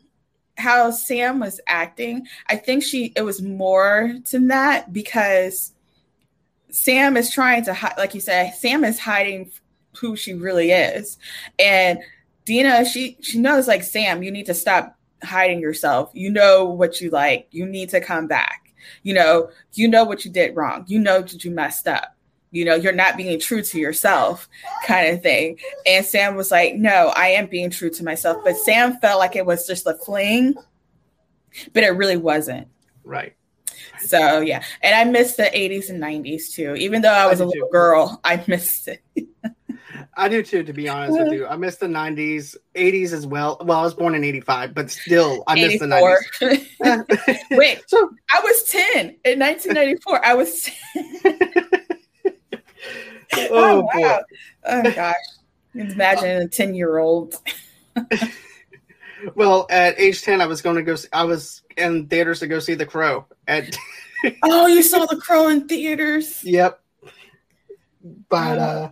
how 0.57 0.89
Sam 0.91 1.39
was 1.39 1.61
acting, 1.67 2.27
I 2.47 2.55
think 2.57 2.83
she, 2.83 3.13
it 3.15 3.21
was 3.21 3.41
more 3.41 4.15
to 4.25 4.39
that 4.47 4.91
because 4.91 5.73
Sam 6.71 7.15
is 7.15 7.31
trying 7.31 7.63
to, 7.65 7.73
hide, 7.73 7.93
like 7.97 8.15
you 8.15 8.19
said, 8.19 8.55
Sam 8.55 8.83
is 8.83 8.99
hiding 8.99 9.51
who 9.99 10.15
she 10.15 10.33
really 10.33 10.71
is. 10.71 11.17
And 11.59 11.99
Dina, 12.45 12.85
she, 12.85 13.17
she 13.21 13.39
knows 13.39 13.67
like, 13.67 13.83
Sam, 13.83 14.23
you 14.23 14.31
need 14.31 14.45
to 14.45 14.53
stop 14.53 14.95
hiding 15.23 15.59
yourself. 15.59 16.11
You 16.13 16.29
know 16.29 16.65
what 16.65 17.01
you 17.01 17.09
like. 17.09 17.47
You 17.51 17.65
need 17.65 17.89
to 17.89 18.01
come 18.01 18.27
back. 18.27 18.73
You 19.03 19.13
know, 19.13 19.49
you 19.73 19.87
know 19.87 20.03
what 20.03 20.23
you 20.23 20.31
did 20.31 20.55
wrong. 20.55 20.85
You 20.87 20.99
know 20.99 21.21
that 21.21 21.43
you 21.43 21.51
messed 21.51 21.87
up 21.87 22.17
you 22.51 22.65
know, 22.65 22.75
you're 22.75 22.93
not 22.93 23.17
being 23.17 23.39
true 23.39 23.61
to 23.61 23.79
yourself, 23.79 24.47
kind 24.85 25.13
of 25.13 25.21
thing. 25.21 25.59
And 25.85 26.05
Sam 26.05 26.35
was 26.35 26.51
like, 26.51 26.75
No, 26.75 27.11
I 27.15 27.27
am 27.29 27.47
being 27.47 27.69
true 27.69 27.89
to 27.91 28.03
myself. 28.03 28.37
But 28.43 28.57
Sam 28.57 28.97
felt 28.99 29.19
like 29.19 29.35
it 29.35 29.45
was 29.45 29.67
just 29.67 29.85
a 29.85 29.95
fling, 29.95 30.55
but 31.73 31.83
it 31.83 31.89
really 31.89 32.17
wasn't. 32.17 32.67
Right. 33.03 33.35
So 33.99 34.41
yeah, 34.41 34.63
and 34.81 34.95
I 34.95 35.03
missed 35.03 35.37
the 35.37 35.43
80s 35.43 35.89
and 35.89 36.01
90s 36.01 36.51
too. 36.51 36.75
Even 36.75 37.01
though 37.01 37.11
I 37.11 37.27
was 37.27 37.39
a 37.39 37.45
little 37.45 37.69
girl, 37.69 38.19
I 38.23 38.43
missed 38.47 38.87
it. 38.87 39.01
I 40.17 40.27
do 40.27 40.41
too, 40.41 40.63
to 40.63 40.73
be 40.73 40.89
honest 40.89 41.19
with 41.19 41.31
you. 41.31 41.45
I 41.45 41.55
missed 41.55 41.79
the 41.79 41.85
90s, 41.85 42.55
80s 42.73 43.13
as 43.13 43.27
well. 43.27 43.57
Well, 43.63 43.79
I 43.79 43.83
was 43.83 43.93
born 43.93 44.15
in 44.15 44.23
85, 44.23 44.73
but 44.73 44.89
still, 44.89 45.43
I 45.45 45.53
missed 45.53 45.83
84. 45.83 46.19
the 46.39 46.67
90s. 46.81 47.47
Wait, 47.51 47.83
so 47.87 48.09
I 48.33 48.41
was 48.43 48.63
10 48.63 49.15
in 49.25 49.39
1994. 49.39 50.25
I 50.25 50.33
was 50.33 50.69
10. 50.93 51.03
oh, 53.35 53.47
oh 53.51 53.89
wow. 53.93 54.21
Oh 54.65 54.91
gosh. 54.91 55.15
Imagine 55.75 56.41
a 56.41 56.47
10 56.47 56.73
year 56.73 56.97
old. 56.97 57.35
well, 59.35 59.67
at 59.69 59.99
age 59.99 60.23
10, 60.23 60.41
I 60.41 60.47
was 60.47 60.63
going 60.63 60.77
to 60.77 60.83
go, 60.83 60.95
see, 60.95 61.09
I 61.13 61.25
was 61.25 61.61
in 61.77 62.07
theaters 62.07 62.39
to 62.39 62.47
go 62.47 62.57
see 62.57 62.73
The 62.73 62.87
Crow. 62.87 63.27
At 63.47 63.77
oh, 64.41 64.65
you 64.65 64.81
saw 64.81 65.05
The 65.05 65.17
Crow 65.17 65.49
in 65.49 65.67
theaters? 65.67 66.43
Yep. 66.43 66.81
But, 68.29 68.57
uh, 68.57 68.91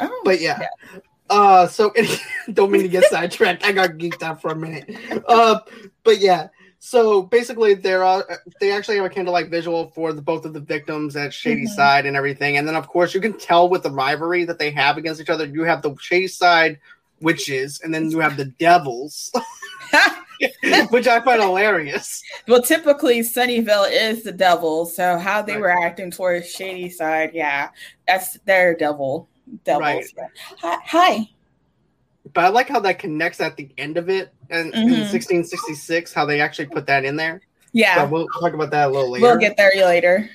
oh, 0.00 0.22
but 0.24 0.40
yeah. 0.40 0.60
yeah. 0.60 1.00
Uh, 1.28 1.66
so 1.66 1.92
don't 2.52 2.70
mean 2.70 2.82
to 2.82 2.88
get 2.88 3.04
sidetracked. 3.04 3.64
I 3.64 3.72
got 3.72 3.90
geeked 3.90 4.22
out 4.22 4.40
for 4.40 4.52
a 4.52 4.56
minute. 4.56 4.96
Uh, 5.26 5.58
but 6.04 6.18
yeah, 6.18 6.48
so 6.86 7.22
basically, 7.22 7.74
they're 7.74 8.04
uh, 8.04 8.22
they 8.60 8.70
actually 8.70 8.94
have 8.94 9.04
a 9.04 9.10
candlelight 9.10 9.48
visual 9.48 9.88
for 9.88 10.12
the, 10.12 10.22
both 10.22 10.44
of 10.44 10.52
the 10.52 10.60
victims 10.60 11.16
at 11.16 11.34
Shady 11.34 11.64
mm-hmm. 11.64 11.74
Side 11.74 12.06
and 12.06 12.16
everything, 12.16 12.58
and 12.58 12.68
then 12.68 12.76
of 12.76 12.86
course 12.86 13.12
you 13.12 13.20
can 13.20 13.36
tell 13.36 13.68
with 13.68 13.82
the 13.82 13.90
rivalry 13.90 14.44
that 14.44 14.60
they 14.60 14.70
have 14.70 14.96
against 14.96 15.20
each 15.20 15.28
other. 15.28 15.46
You 15.46 15.64
have 15.64 15.82
the 15.82 15.96
Shady 16.00 16.28
Side 16.28 16.78
witches, 17.20 17.80
and 17.80 17.92
then 17.92 18.08
you 18.10 18.20
have 18.20 18.36
the 18.36 18.44
devils, 18.44 19.32
which 20.90 21.08
I 21.08 21.20
find 21.24 21.42
hilarious. 21.42 22.22
Well, 22.46 22.62
typically 22.62 23.18
Sunnyvale 23.18 23.90
is 23.90 24.22
the 24.22 24.30
devil, 24.30 24.86
so 24.86 25.18
how 25.18 25.42
they 25.42 25.54
right. 25.54 25.60
were 25.60 25.84
acting 25.84 26.12
towards 26.12 26.48
Shady 26.48 26.88
Side, 26.90 27.32
yeah, 27.34 27.70
that's 28.06 28.34
their 28.44 28.76
devil. 28.76 29.28
Devils. 29.64 30.12
Right. 30.16 30.30
Hi. 30.60 30.78
Hi. 30.84 31.28
But 32.32 32.44
I 32.44 32.48
like 32.48 32.68
how 32.68 32.80
that 32.80 32.98
connects 32.98 33.40
at 33.40 33.56
the 33.56 33.70
end 33.78 33.96
of 33.96 34.08
it 34.08 34.32
and 34.50 34.72
mm-hmm. 34.72 34.82
in 34.82 35.00
1666, 35.00 36.12
how 36.12 36.26
they 36.26 36.40
actually 36.40 36.66
put 36.66 36.86
that 36.86 37.04
in 37.04 37.16
there. 37.16 37.40
Yeah. 37.72 37.96
So 37.96 38.06
we'll 38.06 38.26
talk 38.40 38.52
about 38.52 38.70
that 38.70 38.88
a 38.88 38.90
little 38.90 39.10
later. 39.10 39.22
We'll 39.26 39.38
get 39.38 39.56
there 39.56 39.72
later. 39.76 40.28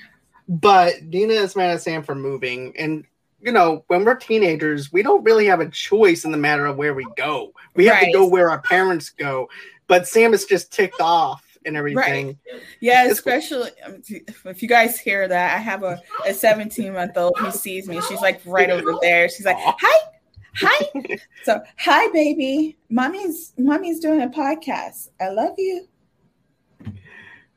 But 0.48 1.10
Dina 1.10 1.34
is 1.34 1.54
mad 1.54 1.70
at 1.70 1.82
Sam 1.82 2.02
for 2.02 2.14
moving. 2.14 2.74
And, 2.78 3.04
you 3.40 3.52
know, 3.52 3.84
when 3.88 4.04
we're 4.04 4.14
teenagers, 4.14 4.92
we 4.92 5.02
don't 5.02 5.22
really 5.24 5.46
have 5.46 5.60
a 5.60 5.68
choice 5.68 6.24
in 6.24 6.32
the 6.32 6.38
matter 6.38 6.66
of 6.66 6.76
where 6.76 6.94
we 6.94 7.06
go. 7.16 7.52
We 7.74 7.86
have 7.86 7.96
right. 7.96 8.06
to 8.06 8.12
go 8.12 8.26
where 8.26 8.50
our 8.50 8.62
parents 8.62 9.10
go. 9.10 9.48
But 9.86 10.08
Sam 10.08 10.32
is 10.32 10.46
just 10.46 10.72
ticked 10.72 11.00
off 11.00 11.51
and 11.66 11.76
everything. 11.76 12.26
Right. 12.26 12.36
Yeah, 12.80 13.06
especially. 13.06 13.70
Um, 13.84 14.02
if 14.46 14.62
you 14.62 14.68
guys 14.68 14.98
hear 14.98 15.28
that, 15.28 15.56
I 15.56 15.58
have 15.58 15.82
a, 15.82 16.00
a 16.26 16.34
17 16.34 16.92
month 16.92 17.16
old 17.16 17.36
who 17.38 17.50
sees 17.50 17.88
me. 17.88 18.00
She's 18.02 18.20
like 18.20 18.40
right 18.44 18.70
over 18.70 18.96
there. 19.00 19.28
She's 19.28 19.46
like, 19.46 19.58
Hi, 19.58 20.10
hi. 20.54 21.18
so, 21.44 21.60
hi, 21.78 22.12
baby. 22.12 22.76
Mommy's 22.90 23.52
mommy's 23.58 24.00
doing 24.00 24.22
a 24.22 24.28
podcast. 24.28 25.08
I 25.20 25.28
love 25.28 25.54
you. 25.58 25.88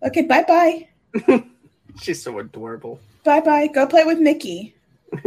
Okay, 0.04 0.22
bye 0.24 0.44
bye. 0.48 0.88
She's 2.02 2.22
so 2.22 2.38
adorable. 2.40 3.00
Bye 3.24 3.40
bye. 3.40 3.68
Go 3.68 3.88
play 3.88 4.04
with 4.04 4.20
Mickey. 4.20 4.76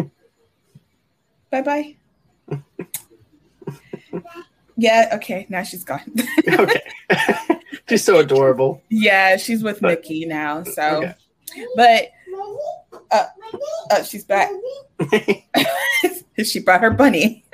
bye 1.51 1.62
bye. 1.62 1.97
yeah, 4.77 5.11
okay. 5.14 5.47
Now 5.49 5.62
she's 5.62 5.85
gone. 5.85 6.03
okay. 6.49 6.83
She's 7.88 8.05
so 8.05 8.18
adorable. 8.18 8.83
Yeah, 8.88 9.37
she's 9.37 9.62
with 9.62 9.81
but, 9.81 9.88
Mickey 9.88 10.27
now. 10.27 10.64
So, 10.64 10.96
okay. 10.96 11.14
but 11.77 12.11
uh, 13.11 13.27
uh, 13.90 14.03
she's 14.03 14.24
back. 14.24 14.51
she 16.44 16.61
brought 16.61 16.81
her 16.81 16.90
bunny. 16.90 17.44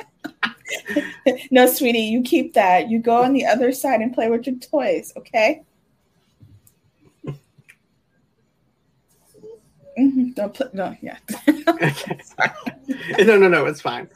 no, 1.51 1.67
sweetie, 1.67 1.99
you 1.99 2.23
keep 2.23 2.55
that. 2.55 2.89
You 2.91 2.99
go 2.99 3.23
on 3.23 3.33
the 3.33 3.47
other 3.47 3.73
side 3.73 4.01
and 4.01 4.15
play 4.15 4.29
with 4.29 4.47
your 4.47 4.57
toys, 4.57 5.13
okay? 5.17 5.63
Mm-hmm. 9.99 10.31
Don't 10.31 10.53
put 10.53 10.75
no, 10.75 10.97
yeah. 11.01 11.19
no, 13.21 13.37
no, 13.37 13.49
no, 13.49 13.67
it's 13.67 13.81
fine. 13.81 14.09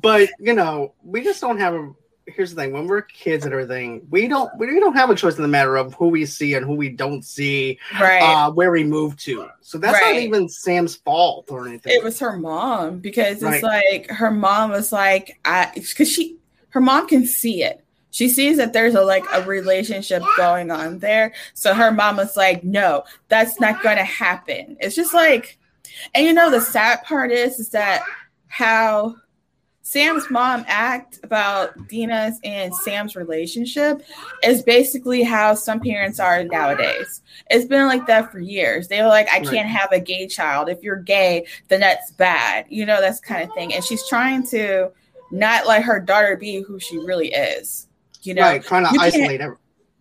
But 0.00 0.30
you 0.38 0.54
know, 0.54 0.94
we 1.02 1.22
just 1.22 1.42
don't 1.42 1.58
have 1.58 1.74
a 1.74 1.92
here's 2.26 2.54
the 2.54 2.60
thing. 2.60 2.72
When 2.72 2.86
we're 2.86 3.02
kids 3.02 3.44
and 3.44 3.52
everything 3.52 4.06
we 4.10 4.28
don't 4.28 4.50
we 4.58 4.66
don't 4.80 4.94
have 4.94 5.10
a 5.10 5.14
choice 5.14 5.36
in 5.36 5.42
the 5.42 5.48
matter 5.48 5.76
of 5.76 5.94
who 5.94 6.08
we 6.08 6.26
see 6.26 6.54
and 6.54 6.64
who 6.64 6.74
we 6.74 6.88
don't 6.88 7.24
see 7.24 7.78
right. 8.00 8.20
uh, 8.20 8.50
where 8.50 8.70
we 8.70 8.84
move 8.84 9.16
to. 9.18 9.48
So 9.60 9.78
that's 9.78 10.00
right. 10.00 10.14
not 10.14 10.22
even 10.22 10.48
sam's 10.48 10.96
fault 10.96 11.50
or 11.50 11.66
anything. 11.66 11.92
It 11.94 12.02
was 12.02 12.18
her 12.20 12.36
mom 12.36 12.98
because 12.98 13.42
it's 13.42 13.42
right. 13.42 13.62
like 13.62 14.10
her 14.10 14.30
mom 14.30 14.70
was 14.70 14.92
like 14.92 15.38
i 15.44 15.70
because 15.74 16.10
she 16.10 16.36
her 16.70 16.80
mom 16.80 17.08
can 17.08 17.26
see 17.26 17.62
it. 17.62 17.82
She 18.10 18.28
sees 18.28 18.56
that 18.56 18.72
there's 18.72 18.94
a 18.94 19.02
like 19.02 19.24
a 19.32 19.42
relationship 19.42 20.22
going 20.36 20.70
on 20.70 20.98
there. 21.00 21.34
So 21.54 21.74
her 21.74 21.90
mom 21.90 22.16
was 22.16 22.36
like 22.36 22.64
no 22.64 23.04
that's 23.28 23.60
not 23.60 23.82
going 23.82 23.98
to 23.98 24.04
happen. 24.04 24.76
It's 24.80 24.96
just 24.96 25.14
like 25.14 25.58
and 26.14 26.26
you 26.26 26.32
know 26.32 26.50
the 26.50 26.60
sad 26.60 27.02
part 27.04 27.30
is 27.30 27.58
is 27.60 27.70
that 27.70 28.02
how 28.48 29.16
Sam's 29.86 30.28
mom 30.30 30.64
act 30.66 31.20
about 31.22 31.86
Dina's 31.86 32.40
and 32.42 32.74
Sam's 32.74 33.14
relationship 33.14 34.02
is 34.42 34.60
basically 34.64 35.22
how 35.22 35.54
some 35.54 35.78
parents 35.78 36.18
are 36.18 36.42
nowadays. 36.42 37.22
It's 37.50 37.66
been 37.66 37.86
like 37.86 38.04
that 38.08 38.32
for 38.32 38.40
years. 38.40 38.88
They 38.88 39.00
were 39.00 39.06
like, 39.06 39.28
I 39.30 39.38
can't 39.38 39.68
have 39.68 39.92
a 39.92 40.00
gay 40.00 40.26
child. 40.26 40.68
If 40.68 40.82
you're 40.82 40.96
gay, 40.96 41.46
then 41.68 41.78
that's 41.78 42.10
bad. 42.10 42.66
You 42.68 42.84
know, 42.84 43.00
that's 43.00 43.20
kind 43.20 43.48
of 43.48 43.54
thing. 43.54 43.74
And 43.74 43.84
she's 43.84 44.04
trying 44.08 44.44
to 44.48 44.90
not 45.30 45.68
let 45.68 45.84
her 45.84 46.00
daughter 46.00 46.36
be 46.36 46.62
who 46.62 46.80
she 46.80 46.98
really 46.98 47.32
is. 47.32 47.86
You 48.22 48.34
know, 48.34 48.42
right, 48.42 48.64
trying 48.64 48.86
to 48.86 48.92
you 48.92 49.00
isolate 49.00 49.40
her. 49.40 49.56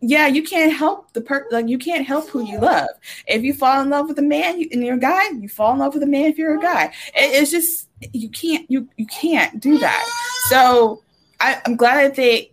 Yeah, 0.08 0.28
you 0.28 0.44
can't 0.44 0.72
help 0.72 1.12
the 1.14 1.22
per 1.22 1.48
like 1.50 1.68
you 1.68 1.80
can't 1.80 2.06
help 2.06 2.30
who 2.30 2.46
you 2.46 2.60
love. 2.60 2.90
If 3.26 3.42
you 3.44 3.56
fall 3.56 3.82
in 3.82 3.90
love 3.90 4.08
with 4.08 4.20
a 4.20 4.22
man 4.22 4.60
you, 4.60 4.70
and 4.72 4.84
you're 4.84 4.98
a 4.98 5.00
guy, 5.00 5.30
you 5.30 5.50
fall 5.50 5.74
in 5.74 5.80
love 5.80 5.96
with 5.96 6.04
a 6.04 6.08
man 6.08 6.26
if 6.26 6.38
you're 6.38 6.60
a 6.60 6.62
guy. 6.62 6.94
It, 7.16 7.42
it's 7.42 7.50
just 7.50 7.90
you 8.14 8.30
can't 8.30 8.70
you 8.70 8.88
you 8.98 9.08
can't 9.08 9.60
do 9.60 9.80
that. 9.80 10.06
So 10.50 11.02
I, 11.40 11.60
am 11.66 11.76
glad 11.76 12.04
that 12.04 12.16
they 12.16 12.52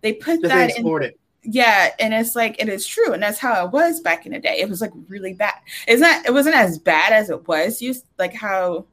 they 0.00 0.14
put 0.14 0.40
that 0.42 0.78
in. 0.78 1.02
It. 1.02 1.18
Yeah, 1.42 1.90
and 2.00 2.14
it's 2.14 2.34
like 2.34 2.58
it 2.58 2.70
is 2.70 2.86
true, 2.86 3.12
and 3.12 3.22
that's 3.22 3.38
how 3.38 3.66
it 3.66 3.72
was 3.72 4.00
back 4.00 4.24
in 4.24 4.32
the 4.32 4.38
day. 4.38 4.56
It 4.58 4.70
was 4.70 4.80
like 4.80 4.92
really 5.08 5.34
bad. 5.34 5.58
It's 5.86 6.00
not. 6.00 6.24
It 6.24 6.32
wasn't 6.32 6.56
as 6.56 6.78
bad 6.78 7.12
as 7.12 7.28
it 7.28 7.46
was 7.46 7.82
used. 7.82 8.06
Like 8.18 8.32
how 8.32 8.86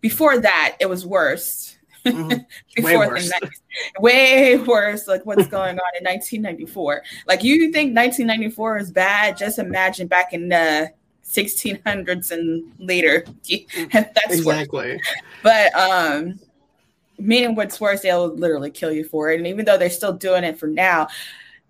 before 0.00 0.40
that 0.40 0.76
it 0.80 0.88
was 0.88 1.06
worse. 1.06 1.73
Mm-hmm. 2.04 2.38
Before 2.76 2.90
way 2.90 2.96
worse. 2.96 3.28
The, 3.28 3.50
way 4.00 4.56
worse. 4.58 5.08
Like 5.08 5.24
what's 5.24 5.46
going 5.48 5.78
on 5.78 5.92
in 5.98 6.04
1994. 6.04 7.02
Like 7.26 7.42
you 7.44 7.72
think 7.72 7.96
1994 7.96 8.78
is 8.78 8.90
bad? 8.90 9.36
Just 9.36 9.58
imagine 9.58 10.06
back 10.06 10.32
in 10.32 10.48
the 10.48 10.92
1600s 11.24 12.30
and 12.30 12.72
later. 12.78 13.24
That's 13.92 14.38
exactly. 14.38 14.94
Worse. 14.94 15.00
But 15.42 15.74
um, 15.74 16.40
meaning 17.18 17.54
what's 17.54 17.80
worse, 17.80 18.02
they'll 18.02 18.34
literally 18.34 18.70
kill 18.70 18.92
you 18.92 19.04
for 19.04 19.30
it. 19.30 19.38
And 19.38 19.46
even 19.46 19.64
though 19.64 19.78
they're 19.78 19.90
still 19.90 20.12
doing 20.12 20.44
it 20.44 20.58
for 20.58 20.66
now, 20.66 21.08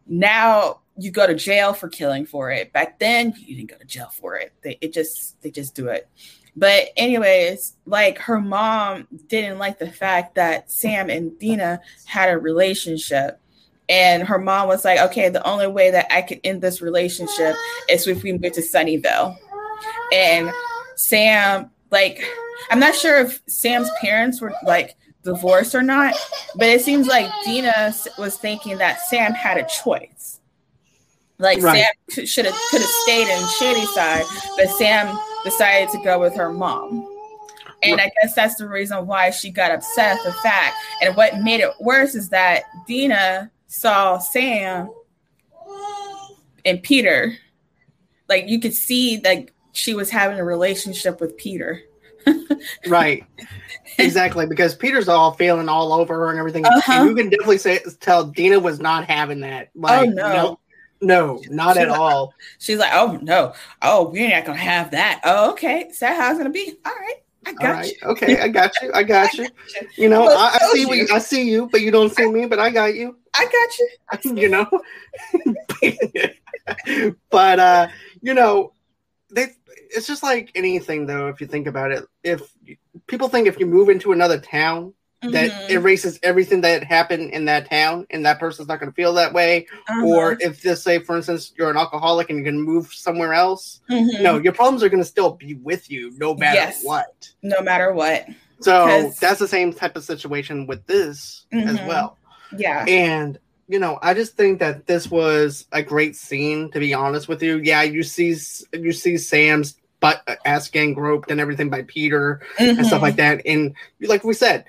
now 0.06 0.80
you 0.96 1.10
go 1.10 1.26
to 1.26 1.34
jail 1.34 1.72
for 1.72 1.88
killing 1.88 2.26
for 2.26 2.50
it. 2.50 2.72
Back 2.72 2.98
then, 2.98 3.34
you 3.38 3.56
didn't 3.56 3.70
go 3.70 3.78
to 3.78 3.84
jail 3.84 4.10
for 4.12 4.36
it. 4.36 4.52
They 4.62 4.78
it 4.80 4.92
just 4.92 5.40
they 5.42 5.50
just 5.50 5.74
do 5.74 5.88
it. 5.88 6.08
But 6.56 6.88
anyways, 6.96 7.74
like 7.84 8.18
her 8.18 8.40
mom 8.40 9.08
didn't 9.26 9.58
like 9.58 9.78
the 9.78 9.90
fact 9.90 10.36
that 10.36 10.70
Sam 10.70 11.10
and 11.10 11.36
Dina 11.38 11.80
had 12.04 12.30
a 12.30 12.38
relationship. 12.38 13.40
And 13.88 14.22
her 14.22 14.38
mom 14.38 14.68
was 14.68 14.84
like, 14.84 14.98
okay, 14.98 15.28
the 15.28 15.46
only 15.46 15.66
way 15.66 15.90
that 15.90 16.06
I 16.10 16.22
can 16.22 16.40
end 16.44 16.62
this 16.62 16.80
relationship 16.80 17.54
is 17.90 18.06
if 18.06 18.22
we 18.22 18.32
move 18.32 18.52
to 18.52 18.62
Sunnyvale. 18.62 19.36
And 20.12 20.50
Sam, 20.96 21.70
like, 21.90 22.24
I'm 22.70 22.78
not 22.78 22.94
sure 22.94 23.20
if 23.20 23.42
Sam's 23.46 23.90
parents 24.00 24.40
were 24.40 24.54
like 24.64 24.96
divorced 25.22 25.74
or 25.74 25.82
not, 25.82 26.14
but 26.56 26.68
it 26.68 26.82
seems 26.82 27.08
like 27.08 27.30
Dina 27.44 27.92
was 28.16 28.36
thinking 28.36 28.78
that 28.78 29.00
Sam 29.00 29.32
had 29.32 29.58
a 29.58 29.66
choice. 29.66 30.40
Like 31.38 31.60
right. 31.62 31.84
Sam 32.10 32.26
should 32.26 32.44
have 32.44 32.54
could 32.70 32.80
have 32.80 32.90
stayed 32.90 33.28
in 33.28 33.48
Shadyside, 33.58 34.24
but 34.56 34.68
Sam 34.78 35.18
decided 35.44 35.90
to 35.90 35.98
go 36.02 36.18
with 36.18 36.34
her 36.36 36.52
mom. 36.52 37.10
And 37.82 38.00
I 38.00 38.10
guess 38.22 38.34
that's 38.34 38.56
the 38.56 38.68
reason 38.68 39.06
why 39.06 39.30
she 39.30 39.50
got 39.50 39.70
upset 39.70 40.16
at 40.18 40.24
the 40.24 40.32
fact. 40.32 40.76
And 41.02 41.14
what 41.16 41.40
made 41.40 41.60
it 41.60 41.70
worse 41.80 42.14
is 42.14 42.30
that 42.30 42.64
Dina 42.86 43.50
saw 43.66 44.18
Sam 44.18 44.90
and 46.64 46.82
Peter. 46.82 47.36
Like 48.28 48.48
you 48.48 48.58
could 48.58 48.74
see 48.74 49.20
like 49.22 49.52
she 49.72 49.94
was 49.94 50.08
having 50.08 50.38
a 50.38 50.44
relationship 50.44 51.20
with 51.20 51.36
Peter. 51.36 51.82
right. 52.86 53.24
Exactly. 53.98 54.46
Because 54.46 54.74
Peter's 54.74 55.08
all 55.08 55.32
feeling 55.32 55.68
all 55.68 55.92
over 55.92 56.14
her 56.14 56.30
and 56.30 56.38
everything. 56.38 56.64
Uh-huh. 56.64 56.92
And 56.92 57.10
you 57.10 57.14
can 57.14 57.28
definitely 57.28 57.58
say 57.58 57.80
tell 58.00 58.24
Dina 58.24 58.58
was 58.58 58.80
not 58.80 59.04
having 59.04 59.40
that. 59.40 59.70
Oh, 59.76 59.80
like, 59.80 60.08
oh 60.08 60.12
no. 60.12 60.32
no 60.32 60.60
no, 61.04 61.42
not 61.48 61.76
at 61.76 61.88
like, 61.88 61.98
all. 61.98 62.34
She's 62.58 62.78
like, 62.78 62.92
oh 62.94 63.18
no, 63.22 63.54
oh 63.82 64.08
we're 64.08 64.30
not 64.30 64.44
gonna 64.44 64.58
have 64.58 64.90
that. 64.92 65.20
Oh, 65.24 65.52
okay, 65.52 65.86
is 65.90 65.98
that 66.00 66.16
how 66.16 66.30
it's 66.30 66.38
gonna 66.38 66.50
be? 66.50 66.76
All 66.84 66.92
right, 66.92 67.16
I 67.46 67.52
got 67.52 67.70
right. 67.70 67.86
you. 67.86 68.08
Okay, 68.08 68.40
I 68.40 68.48
got 68.48 68.72
you. 68.82 68.90
I 68.92 69.02
got 69.02 69.32
you. 69.34 69.48
You 69.96 70.08
know, 70.08 70.26
I, 70.26 70.58
I, 70.60 70.68
see 70.72 70.88
you. 70.88 71.08
I 71.12 71.18
see 71.18 71.50
you, 71.50 71.68
but 71.70 71.80
you 71.80 71.90
don't 71.90 72.14
see 72.14 72.26
me. 72.26 72.46
But 72.46 72.58
I 72.58 72.70
got 72.70 72.94
you. 72.94 73.16
I 73.34 73.44
got 73.44 74.24
you. 74.24 74.36
you 74.42 74.48
know, 74.48 74.66
but 77.30 77.58
uh, 77.58 77.88
you 78.20 78.34
know, 78.34 78.72
they. 79.30 79.48
It's 79.96 80.08
just 80.08 80.24
like 80.24 80.50
anything, 80.56 81.06
though. 81.06 81.28
If 81.28 81.40
you 81.40 81.46
think 81.46 81.68
about 81.68 81.92
it, 81.92 82.04
if 82.24 82.42
people 83.06 83.28
think 83.28 83.46
if 83.46 83.60
you 83.60 83.66
move 83.66 83.88
into 83.88 84.12
another 84.12 84.40
town, 84.40 84.94
that 85.32 85.50
mm-hmm. 85.50 85.72
erases 85.72 86.18
everything 86.22 86.60
that 86.62 86.84
happened 86.84 87.30
in 87.32 87.46
that 87.46 87.68
town 87.68 88.06
and 88.10 88.26
that 88.26 88.38
person's 88.38 88.68
not 88.68 88.80
going 88.80 88.90
to 88.90 88.94
feel 88.94 89.14
that 89.14 89.32
way 89.32 89.66
uh-huh. 89.88 90.06
or 90.06 90.36
if 90.40 90.60
just 90.62 90.82
say 90.82 90.98
for 90.98 91.16
instance 91.16 91.52
you're 91.56 91.70
an 91.70 91.76
alcoholic 91.76 92.30
and 92.30 92.38
you 92.38 92.44
can 92.44 92.60
move 92.60 92.92
somewhere 92.92 93.32
else 93.32 93.80
mm-hmm. 93.90 94.22
no 94.22 94.38
your 94.38 94.52
problems 94.52 94.82
are 94.82 94.88
going 94.88 95.02
to 95.02 95.08
still 95.08 95.32
be 95.32 95.54
with 95.54 95.90
you 95.90 96.12
no 96.18 96.34
matter 96.34 96.56
yes. 96.56 96.84
what 96.84 97.30
no 97.42 97.60
matter 97.60 97.92
what 97.92 98.26
so 98.60 99.10
that's 99.20 99.38
the 99.38 99.48
same 99.48 99.72
type 99.72 99.96
of 99.96 100.04
situation 100.04 100.66
with 100.66 100.86
this 100.86 101.46
mm-hmm. 101.52 101.68
as 101.68 101.76
well 101.88 102.16
yeah 102.56 102.84
and 102.86 103.38
you 103.68 103.78
know 103.78 103.98
i 104.02 104.12
just 104.14 104.36
think 104.36 104.58
that 104.58 104.86
this 104.86 105.10
was 105.10 105.66
a 105.72 105.82
great 105.82 106.16
scene 106.16 106.70
to 106.70 106.78
be 106.78 106.92
honest 106.92 107.28
with 107.28 107.42
you 107.42 107.58
yeah 107.58 107.82
you 107.82 108.02
see 108.02 108.36
you 108.72 108.92
see 108.92 109.16
sam's 109.16 109.76
butt 110.00 110.22
ass 110.44 110.68
getting 110.68 110.92
groped 110.92 111.30
and 111.30 111.40
everything 111.40 111.70
by 111.70 111.82
peter 111.82 112.42
and 112.58 112.76
stuff 112.78 112.96
mm-hmm. 112.96 113.02
like 113.02 113.16
that 113.16 113.40
and 113.46 113.74
like 114.02 114.22
we 114.22 114.34
said 114.34 114.64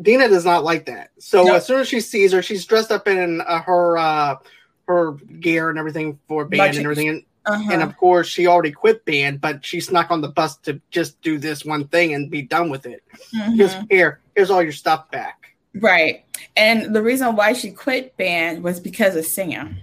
Dina 0.00 0.28
does 0.28 0.44
not 0.44 0.64
like 0.64 0.86
that. 0.86 1.10
So 1.18 1.44
nope. 1.44 1.56
as 1.56 1.66
soon 1.66 1.80
as 1.80 1.88
she 1.88 2.00
sees 2.00 2.32
her, 2.32 2.42
she's 2.42 2.66
dressed 2.66 2.90
up 2.90 3.08
in 3.08 3.40
uh, 3.40 3.62
her 3.62 3.98
uh, 3.98 4.36
her 4.86 5.12
gear 5.12 5.70
and 5.70 5.78
everything 5.78 6.18
for 6.28 6.44
band 6.44 6.76
and 6.76 6.84
everything. 6.84 7.08
And, 7.08 7.24
uh-huh. 7.44 7.70
and, 7.72 7.82
of 7.82 7.96
course, 7.96 8.26
she 8.26 8.46
already 8.46 8.72
quit 8.72 9.04
band, 9.04 9.40
but 9.40 9.64
she 9.64 9.80
snuck 9.80 10.10
on 10.10 10.20
the 10.20 10.28
bus 10.28 10.56
to 10.58 10.80
just 10.90 11.20
do 11.22 11.38
this 11.38 11.64
one 11.64 11.86
thing 11.88 12.14
and 12.14 12.30
be 12.30 12.42
done 12.42 12.70
with 12.70 12.86
it. 12.86 13.04
Mm-hmm. 13.34 13.56
Just 13.56 13.78
here, 13.88 14.20
here's 14.34 14.50
all 14.50 14.62
your 14.62 14.72
stuff 14.72 15.10
back. 15.10 15.54
Right. 15.74 16.24
And 16.56 16.94
the 16.94 17.02
reason 17.02 17.36
why 17.36 17.52
she 17.52 17.70
quit 17.70 18.16
band 18.16 18.62
was 18.62 18.80
because 18.80 19.14
of 19.14 19.26
Sam. 19.26 19.78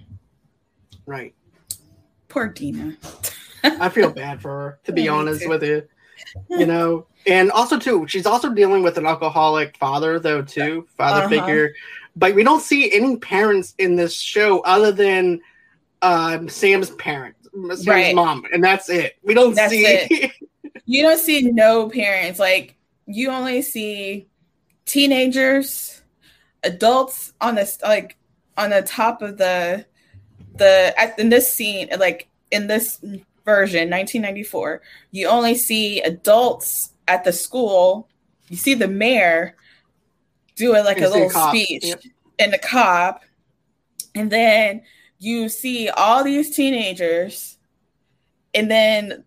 Right. 1.06 1.34
Poor 2.28 2.48
Dina. 2.48 2.98
I 3.64 3.90
feel 3.90 4.12
bad 4.14 4.42
for 4.42 4.50
her, 4.50 4.80
to 4.86 4.92
be 4.92 5.08
honest 5.08 5.48
with 5.48 5.64
you. 5.64 5.88
You 6.50 6.66
know, 6.66 7.06
and 7.28 7.52
also 7.52 7.78
too, 7.78 8.06
she's 8.08 8.26
also 8.26 8.50
dealing 8.50 8.84
with 8.84 8.98
an 8.98 9.06
alcoholic 9.06 9.78
father, 9.78 10.20
though 10.20 10.42
too, 10.42 10.88
father 10.98 11.22
uh-huh. 11.22 11.30
figure. 11.30 11.74
But 12.16 12.36
we 12.36 12.44
don't 12.44 12.62
see 12.62 12.92
any 12.92 13.18
parents 13.18 13.74
in 13.78 13.96
this 13.96 14.14
show 14.14 14.62
other 14.62 14.92
than 14.92 15.42
um, 16.02 16.48
Sam's 16.50 16.92
parent, 16.92 17.36
Sam's 17.54 17.88
right. 17.88 18.16
mom, 18.16 18.44
and 18.54 18.64
that's 18.64 18.90
it. 18.90 19.18
We 19.24 19.34
don't 19.34 19.56
that's 19.56 19.72
see. 19.72 20.32
you 20.86 21.04
don't 21.04 21.20
see 21.20 21.52
no 21.52 21.90
parents. 21.90 22.40
Like 22.40 22.76
you 23.06 23.32
only 23.32 23.62
see 23.62 24.28
teenagers, 24.86 26.02
adults 26.64 27.34
on 27.42 27.56
this 27.56 27.80
like 27.82 28.18
on 28.58 28.70
the 28.70 28.82
top 28.84 29.22
of 29.22 29.38
the 29.38 29.86
the 30.56 30.94
at, 30.98 31.18
in 31.18 31.30
this 31.30 31.52
scene, 31.52 31.90
like 31.98 32.28
in 32.52 32.68
this 32.68 33.00
version, 33.46 33.90
1994, 33.90 34.82
you 35.12 35.28
only 35.28 35.56
see 35.56 36.02
adults 36.02 36.93
at 37.08 37.24
the 37.24 37.34
school, 37.34 38.10
you 38.50 38.58
see 38.58 38.74
the 38.74 38.88
mayor 38.88 39.56
do 40.56 40.76
it 40.76 40.84
like 40.86 41.00
a 41.02 41.08
little 41.08 41.28
a 41.28 41.50
speech 41.50 41.86
yep. 41.86 42.02
and 42.40 42.54
the 42.54 42.58
cop, 42.58 43.24
and 44.16 44.32
then 44.32 44.82
you 45.20 45.50
see 45.50 45.90
all 45.90 46.24
these 46.24 46.56
teenagers, 46.56 47.58
and 48.54 48.70
then 48.70 49.24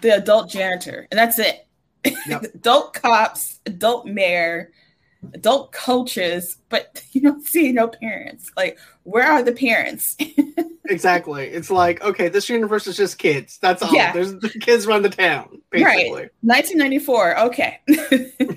the 0.00 0.16
adult 0.16 0.50
janitor, 0.50 1.06
and 1.10 1.18
that's 1.18 1.38
it. 1.38 1.64
Yep. 2.26 2.42
adult 2.54 2.94
cops, 2.94 3.60
adult 3.66 4.06
mayor, 4.06 4.72
adult 5.34 5.72
coaches, 5.72 6.58
but 6.68 7.02
you 7.12 7.20
don't 7.20 7.44
see 7.44 7.72
no 7.72 7.88
parents. 7.88 8.50
Like, 8.56 8.78
where 9.04 9.30
are 9.30 9.42
the 9.42 9.52
parents? 9.52 10.16
exactly. 10.86 11.46
It's 11.46 11.70
like, 11.70 12.02
okay, 12.02 12.28
this 12.28 12.48
universe 12.48 12.86
is 12.86 12.96
just 12.96 13.18
kids. 13.18 13.58
That's 13.58 13.82
all. 13.82 13.92
Yeah. 13.92 14.12
There's 14.12 14.34
the 14.34 14.50
kids 14.50 14.86
run 14.86 15.02
the 15.02 15.10
town, 15.10 15.60
basically. 15.70 16.22
Right. 16.22 16.30
1994. 16.42 17.38
Okay. 17.40 17.80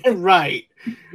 right. 0.12 0.64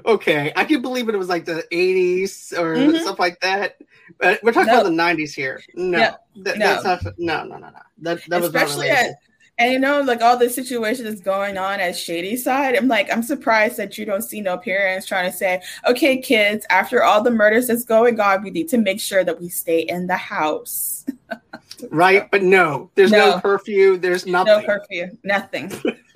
Okay. 0.06 0.54
I 0.56 0.64
can 0.66 0.82
believe 0.82 1.10
it 1.10 1.18
was 1.18 1.30
like 1.30 1.46
the 1.46 1.66
80s 1.72 2.58
or 2.58 2.76
mm-hmm. 2.76 2.98
stuff 2.98 3.20
like 3.20 3.40
that. 3.42 3.78
But 4.20 4.42
we're 4.42 4.54
talking 4.54 4.70
about 4.70 4.86
the 4.86 4.90
90s 4.90 5.34
here. 5.34 5.62
No. 5.76 5.98
Yep. 5.98 6.26
That, 6.38 6.58
no. 6.58 6.82
That's 6.82 7.04
not, 7.04 7.14
no, 7.18 7.44
no, 7.44 7.58
no, 7.58 7.70
no. 7.70 7.80
That, 8.00 8.22
that 8.30 8.44
Especially 8.44 8.88
was 8.88 8.98
not 8.98 9.06
at, 9.06 9.16
and 9.60 9.74
you 9.74 9.80
know, 9.80 10.02
like 10.02 10.22
all 10.22 10.38
the 10.38 10.50
situations 10.50 11.20
going 11.20 11.58
on 11.58 11.80
at 11.80 11.96
Shady 11.96 12.38
Side, 12.38 12.76
I'm 12.76 12.88
like, 12.88 13.12
I'm 13.12 13.24
surprised 13.24 13.78
that 13.78 13.98
you 13.98 14.06
don't 14.06 14.22
see 14.22 14.40
no 14.40 14.58
parents 14.58 15.08
trying 15.08 15.30
to 15.30 15.36
say, 15.36 15.62
okay, 15.88 16.18
kids, 16.18 16.66
after 16.70 17.04
all 17.04 17.24
the 17.24 17.32
murders 17.32 17.68
that's 17.68 17.84
going 17.84 18.20
on, 18.20 18.44
we 18.44 18.52
need 18.52 18.70
to 18.70 18.78
make 18.78 19.00
sure 19.00 19.24
that 19.24 19.42
we 19.42 19.50
stay 19.50 19.80
in 19.80 20.06
the 20.06 20.16
house. 20.16 21.06
right, 21.90 22.30
but 22.30 22.44
no, 22.44 22.92
there's 22.94 23.12
no, 23.12 23.32
no 23.32 23.42
curfew. 23.42 23.98
There's 23.98 24.28
nothing. 24.28 24.62
No 24.62 24.64
curfew. 24.64 25.18
Nothing. 25.24 25.72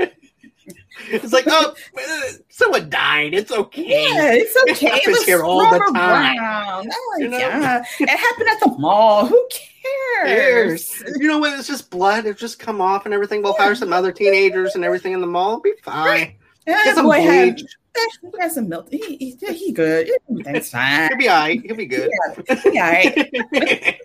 it's 1.09 1.33
like, 1.33 1.45
oh, 1.47 1.73
uh, 1.97 2.21
someone 2.49 2.91
died. 2.91 3.33
It's 3.33 3.51
okay. 3.51 4.05
Yeah, 4.13 4.33
it's 4.33 4.55
okay. 4.69 4.87
It 4.87 5.03
happens 5.03 5.23
here 5.23 5.43
all 5.43 5.67
the 5.71 5.79
time. 5.79 6.87
Oh, 6.93 7.17
you 7.17 7.27
know? 7.27 7.39
yeah. 7.39 7.83
It 7.99 8.09
happened 8.09 8.49
at 8.49 8.59
the 8.59 8.77
mall. 8.77 9.25
Who 9.25 9.47
cares? 9.49 9.70
Cares? 9.81 11.03
You 11.17 11.27
know 11.27 11.39
what? 11.39 11.57
It's 11.57 11.67
just 11.67 11.89
blood. 11.89 12.25
It's 12.25 12.39
just 12.39 12.59
come 12.59 12.81
off 12.81 13.05
and 13.05 13.13
everything. 13.13 13.41
We'll 13.41 13.55
yeah. 13.57 13.65
fire 13.65 13.75
some 13.75 13.93
other 13.93 14.11
teenagers 14.11 14.75
and 14.75 14.83
everything 14.83 15.13
in 15.13 15.21
the 15.21 15.27
mall. 15.27 15.51
It'll 15.51 15.61
be 15.61 15.73
fine. 15.83 16.35
Yeah, 16.67 16.79
Get 16.83 16.95
some 16.95 17.07
boy. 17.07 17.19
Had, 17.21 17.59
he 17.59 18.29
got 18.37 18.51
some 18.51 18.69
milk. 18.69 18.87
He, 18.91 19.17
he, 19.17 19.53
he 19.53 19.71
good. 19.71 20.11
That's 20.29 20.69
fine. 20.71 21.09
He'll 21.09 21.17
be 21.17 21.27
all 21.27 21.39
right. 21.39 21.59
He'll 21.65 21.75
be 21.75 21.87
good. 21.87 22.07
Yeah, 22.47 22.55
he 22.55 22.79
all 22.79 22.91
right. 22.91 23.99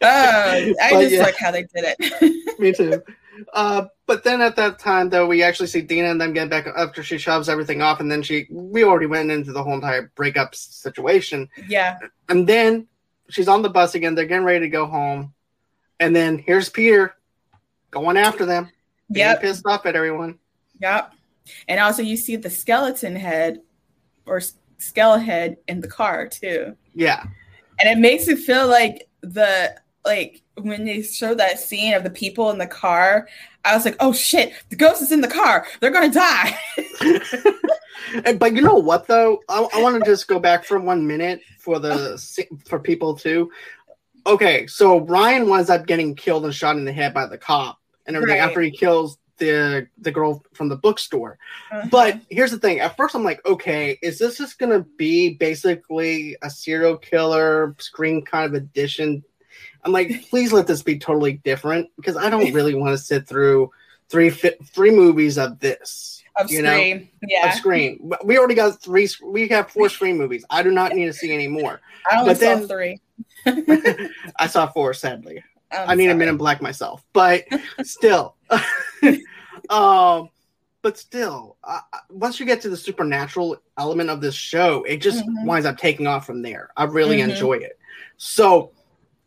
uh, 0.00 0.72
I 0.80 0.88
but 0.92 1.00
just 1.00 1.14
yeah. 1.14 1.22
like 1.22 1.36
how 1.36 1.50
they 1.50 1.62
did 1.62 1.96
it. 1.98 2.60
Me 2.60 2.72
too. 2.72 3.02
Uh, 3.52 3.86
but 4.06 4.24
then 4.24 4.40
at 4.40 4.56
that 4.56 4.78
time, 4.78 5.08
though, 5.08 5.26
we 5.26 5.42
actually 5.42 5.66
see 5.66 5.80
Dina 5.80 6.10
and 6.10 6.20
them 6.20 6.32
get 6.32 6.50
back 6.50 6.66
after 6.76 7.02
she 7.02 7.18
shoves 7.18 7.48
everything 7.48 7.82
off, 7.82 8.00
and 8.00 8.10
then 8.10 8.22
she 8.22 8.46
we 8.50 8.84
already 8.84 9.06
went 9.06 9.30
into 9.30 9.52
the 9.52 9.62
whole 9.62 9.74
entire 9.74 10.12
breakup 10.14 10.54
situation. 10.54 11.48
Yeah. 11.66 11.98
And 12.28 12.48
then 12.48 12.86
she's 13.32 13.48
on 13.48 13.62
the 13.62 13.70
bus 13.70 13.94
again. 13.94 14.14
They're 14.14 14.26
getting 14.26 14.44
ready 14.44 14.60
to 14.60 14.68
go 14.68 14.86
home, 14.86 15.32
and 15.98 16.14
then 16.14 16.38
here's 16.38 16.68
Peter 16.68 17.16
going 17.90 18.16
after 18.16 18.46
them. 18.46 18.70
Yeah. 19.08 19.36
Pissed 19.36 19.66
off 19.66 19.86
at 19.86 19.96
everyone. 19.96 20.38
Yep. 20.80 21.12
And 21.68 21.80
also, 21.80 22.02
you 22.02 22.16
see 22.16 22.36
the 22.36 22.50
skeleton 22.50 23.16
head 23.16 23.60
or 24.26 24.40
skeleton 24.78 25.24
head 25.24 25.56
in 25.68 25.80
the 25.80 25.88
car 25.88 26.28
too. 26.28 26.76
Yeah. 26.94 27.24
And 27.80 27.88
it 27.90 28.00
makes 28.00 28.28
it 28.28 28.38
feel 28.38 28.68
like 28.68 29.08
the 29.22 29.74
like 30.04 30.42
when 30.56 30.84
they 30.84 31.02
show 31.02 31.34
that 31.34 31.60
scene 31.60 31.94
of 31.94 32.04
the 32.04 32.10
people 32.10 32.50
in 32.50 32.58
the 32.58 32.66
car, 32.66 33.28
I 33.64 33.74
was 33.74 33.84
like, 33.84 33.96
"Oh 34.00 34.12
shit, 34.12 34.52
the 34.70 34.76
ghost 34.76 35.02
is 35.02 35.12
in 35.12 35.20
the 35.20 35.28
car. 35.28 35.66
They're 35.80 35.90
gonna 35.90 36.10
die." 36.10 36.58
but 38.38 38.54
you 38.54 38.62
know 38.62 38.74
what 38.74 39.06
though? 39.06 39.40
I, 39.48 39.66
I 39.74 39.82
want 39.82 40.02
to 40.02 40.10
just 40.10 40.28
go 40.28 40.38
back 40.38 40.64
for 40.64 40.78
one 40.78 41.06
minute 41.06 41.40
for 41.58 41.78
the 41.78 42.18
for 42.66 42.78
people 42.78 43.16
too. 43.16 43.50
Okay, 44.26 44.66
so 44.66 45.00
Ryan 45.00 45.48
winds 45.48 45.70
up 45.70 45.86
getting 45.86 46.14
killed 46.14 46.44
and 46.44 46.54
shot 46.54 46.76
in 46.76 46.84
the 46.84 46.92
head 46.92 47.14
by 47.14 47.26
the 47.26 47.38
cop 47.38 47.78
and 48.06 48.16
everything 48.16 48.38
right. 48.38 48.48
after 48.48 48.60
he 48.60 48.70
kills 48.70 49.18
the 49.38 49.88
the 49.98 50.12
girl 50.12 50.44
from 50.52 50.68
the 50.68 50.76
bookstore. 50.76 51.38
Uh-huh. 51.70 51.88
But 51.90 52.20
here's 52.30 52.50
the 52.50 52.58
thing: 52.58 52.80
at 52.80 52.96
first, 52.96 53.14
I'm 53.14 53.24
like, 53.24 53.44
okay, 53.46 53.98
is 54.02 54.18
this 54.18 54.38
just 54.38 54.58
gonna 54.58 54.84
be 54.96 55.34
basically 55.34 56.36
a 56.42 56.50
serial 56.50 56.96
killer 56.96 57.74
screen 57.78 58.24
kind 58.24 58.46
of 58.46 58.54
edition 58.54 59.22
I'm 59.84 59.92
like, 59.92 60.28
please 60.30 60.52
let 60.52 60.66
this 60.66 60.82
be 60.82 60.98
totally 60.98 61.34
different 61.44 61.88
because 61.96 62.16
I 62.16 62.30
don't 62.30 62.52
really 62.52 62.74
want 62.74 62.92
to 62.96 62.98
sit 62.98 63.26
through 63.26 63.70
three 64.08 64.30
three 64.30 64.90
movies 64.90 65.38
of 65.38 65.58
this. 65.58 66.22
Of 66.36 66.50
you 66.50 66.64
Scream, 66.64 66.98
know? 66.98 67.28
yeah. 67.28 67.48
Of 67.48 67.54
Scream. 67.54 68.10
We 68.24 68.38
already 68.38 68.54
got 68.54 68.80
three. 68.80 69.08
We 69.24 69.48
have 69.48 69.70
four 69.70 69.88
Scream 69.90 70.16
movies. 70.16 70.44
I 70.50 70.62
do 70.62 70.70
not 70.70 70.94
need 70.94 71.06
to 71.06 71.12
see 71.12 71.32
any 71.32 71.48
more. 71.48 71.80
I 72.10 72.20
only 72.20 72.34
but 72.34 72.38
saw 72.38 72.54
then, 72.54 72.68
three. 72.68 73.00
I 74.38 74.46
saw 74.46 74.66
four, 74.68 74.94
sadly. 74.94 75.42
I'm 75.70 75.90
i 75.90 75.94
need 75.94 76.04
sorry. 76.04 76.14
a 76.14 76.18
minute 76.18 76.38
black 76.38 76.62
myself, 76.62 77.04
but 77.12 77.44
still. 77.82 78.36
um, 79.70 80.28
but 80.82 80.98
still, 80.98 81.56
uh, 81.64 81.80
once 82.10 82.40
you 82.40 82.46
get 82.46 82.60
to 82.62 82.68
the 82.68 82.76
supernatural 82.76 83.56
element 83.78 84.10
of 84.10 84.20
this 84.20 84.34
show, 84.34 84.82
it 84.84 84.98
just 84.98 85.24
mm-hmm. 85.24 85.46
winds 85.46 85.66
up 85.66 85.78
taking 85.78 86.06
off 86.06 86.26
from 86.26 86.42
there. 86.42 86.70
I 86.76 86.84
really 86.84 87.18
mm-hmm. 87.18 87.30
enjoy 87.30 87.54
it. 87.54 87.78
So 88.16 88.72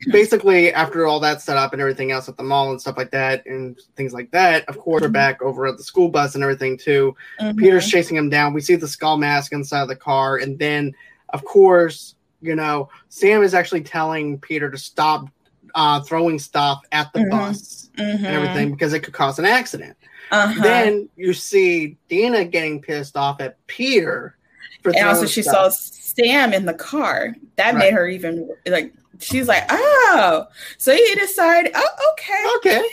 basically 0.07 0.73
after 0.73 1.07
all 1.07 1.19
that 1.19 1.41
set 1.41 1.57
up 1.57 1.73
and 1.73 1.81
everything 1.81 2.11
else 2.11 2.27
at 2.27 2.37
the 2.37 2.43
mall 2.43 2.69
and 2.71 2.79
stuff 2.79 2.97
like 2.97 3.11
that 3.11 3.45
and 3.45 3.79
things 3.95 4.13
like 4.13 4.29
that 4.31 4.67
of 4.67 4.77
course 4.77 5.01
we're 5.01 5.07
mm-hmm. 5.07 5.13
back 5.13 5.41
over 5.41 5.65
at 5.65 5.77
the 5.77 5.83
school 5.83 6.09
bus 6.09 6.35
and 6.35 6.43
everything 6.43 6.77
too 6.77 7.15
mm-hmm. 7.39 7.57
peter's 7.57 7.87
chasing 7.87 8.17
him 8.17 8.29
down 8.29 8.53
we 8.53 8.61
see 8.61 8.75
the 8.75 8.87
skull 8.87 9.17
mask 9.17 9.53
inside 9.53 9.81
of 9.81 9.87
the 9.87 9.95
car 9.95 10.37
and 10.37 10.59
then 10.59 10.93
of 11.29 11.43
course 11.45 12.15
you 12.41 12.55
know 12.55 12.89
sam 13.09 13.41
is 13.41 13.53
actually 13.53 13.81
telling 13.81 14.37
peter 14.39 14.69
to 14.69 14.77
stop 14.77 15.27
uh, 15.73 15.99
throwing 16.01 16.39
stuff 16.39 16.81
at 16.93 17.11
the 17.11 17.19
mm-hmm. 17.19 17.31
bus 17.31 17.89
and 17.97 18.19
mm-hmm. 18.19 18.25
everything 18.25 18.71
because 18.71 18.93
it 18.93 19.01
could 19.01 19.13
cause 19.13 19.39
an 19.39 19.45
accident 19.45 19.95
uh-huh. 20.31 20.61
then 20.61 21.09
you 21.15 21.33
see 21.33 21.97
dina 22.09 22.45
getting 22.45 22.81
pissed 22.81 23.17
off 23.17 23.41
at 23.41 23.65
peter 23.67 24.37
and 24.83 25.07
also 25.07 25.25
she 25.25 25.41
stuff. 25.41 25.53
saw 25.53 25.69
sam 25.69 26.53
in 26.53 26.65
the 26.65 26.73
car 26.73 27.35
that 27.55 27.73
right. 27.73 27.79
made 27.79 27.93
her 27.93 28.07
even 28.07 28.49
like 28.67 28.93
she's 29.19 29.47
like, 29.47 29.65
oh, 29.69 30.45
so 30.77 30.93
you 30.93 31.15
decide, 31.15 31.71
oh, 31.73 31.89
okay, 32.13 32.45
okay, 32.57 32.85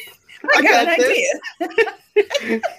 I, 0.45 0.59
I 0.59 0.63
got, 0.63 0.87
got 0.87 0.99
an 0.99 1.01
idea. 1.01 2.61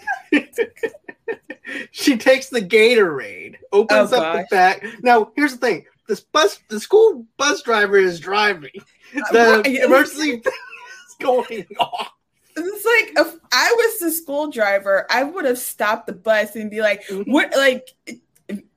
she 1.91 2.17
takes 2.17 2.49
the 2.49 2.61
Gatorade, 2.61 3.55
opens 3.71 4.13
oh, 4.13 4.17
up 4.17 4.33
gosh. 4.33 4.45
the 4.49 4.55
back. 4.55 4.85
Now, 5.01 5.31
here's 5.35 5.53
the 5.53 5.57
thing: 5.57 5.85
this 6.07 6.21
bus, 6.21 6.59
the 6.69 6.79
school 6.79 7.25
bus 7.37 7.61
driver 7.61 7.97
is 7.97 8.19
driving. 8.19 8.71
Uh, 9.15 9.31
the 9.31 9.61
right. 9.65 9.65
emergency 9.83 10.31
is 10.31 11.15
going 11.19 11.65
off. 11.79 12.11
It's 12.55 12.85
like 12.85 13.25
if 13.25 13.39
I 13.51 13.73
was 13.75 13.99
the 13.99 14.11
school 14.11 14.51
driver, 14.51 15.07
I 15.09 15.23
would 15.23 15.45
have 15.45 15.57
stopped 15.57 16.07
the 16.07 16.13
bus 16.13 16.55
and 16.55 16.69
be 16.69 16.81
like, 16.81 17.05
mm-hmm. 17.07 17.31
"What?" 17.31 17.55
Like, 17.55 17.89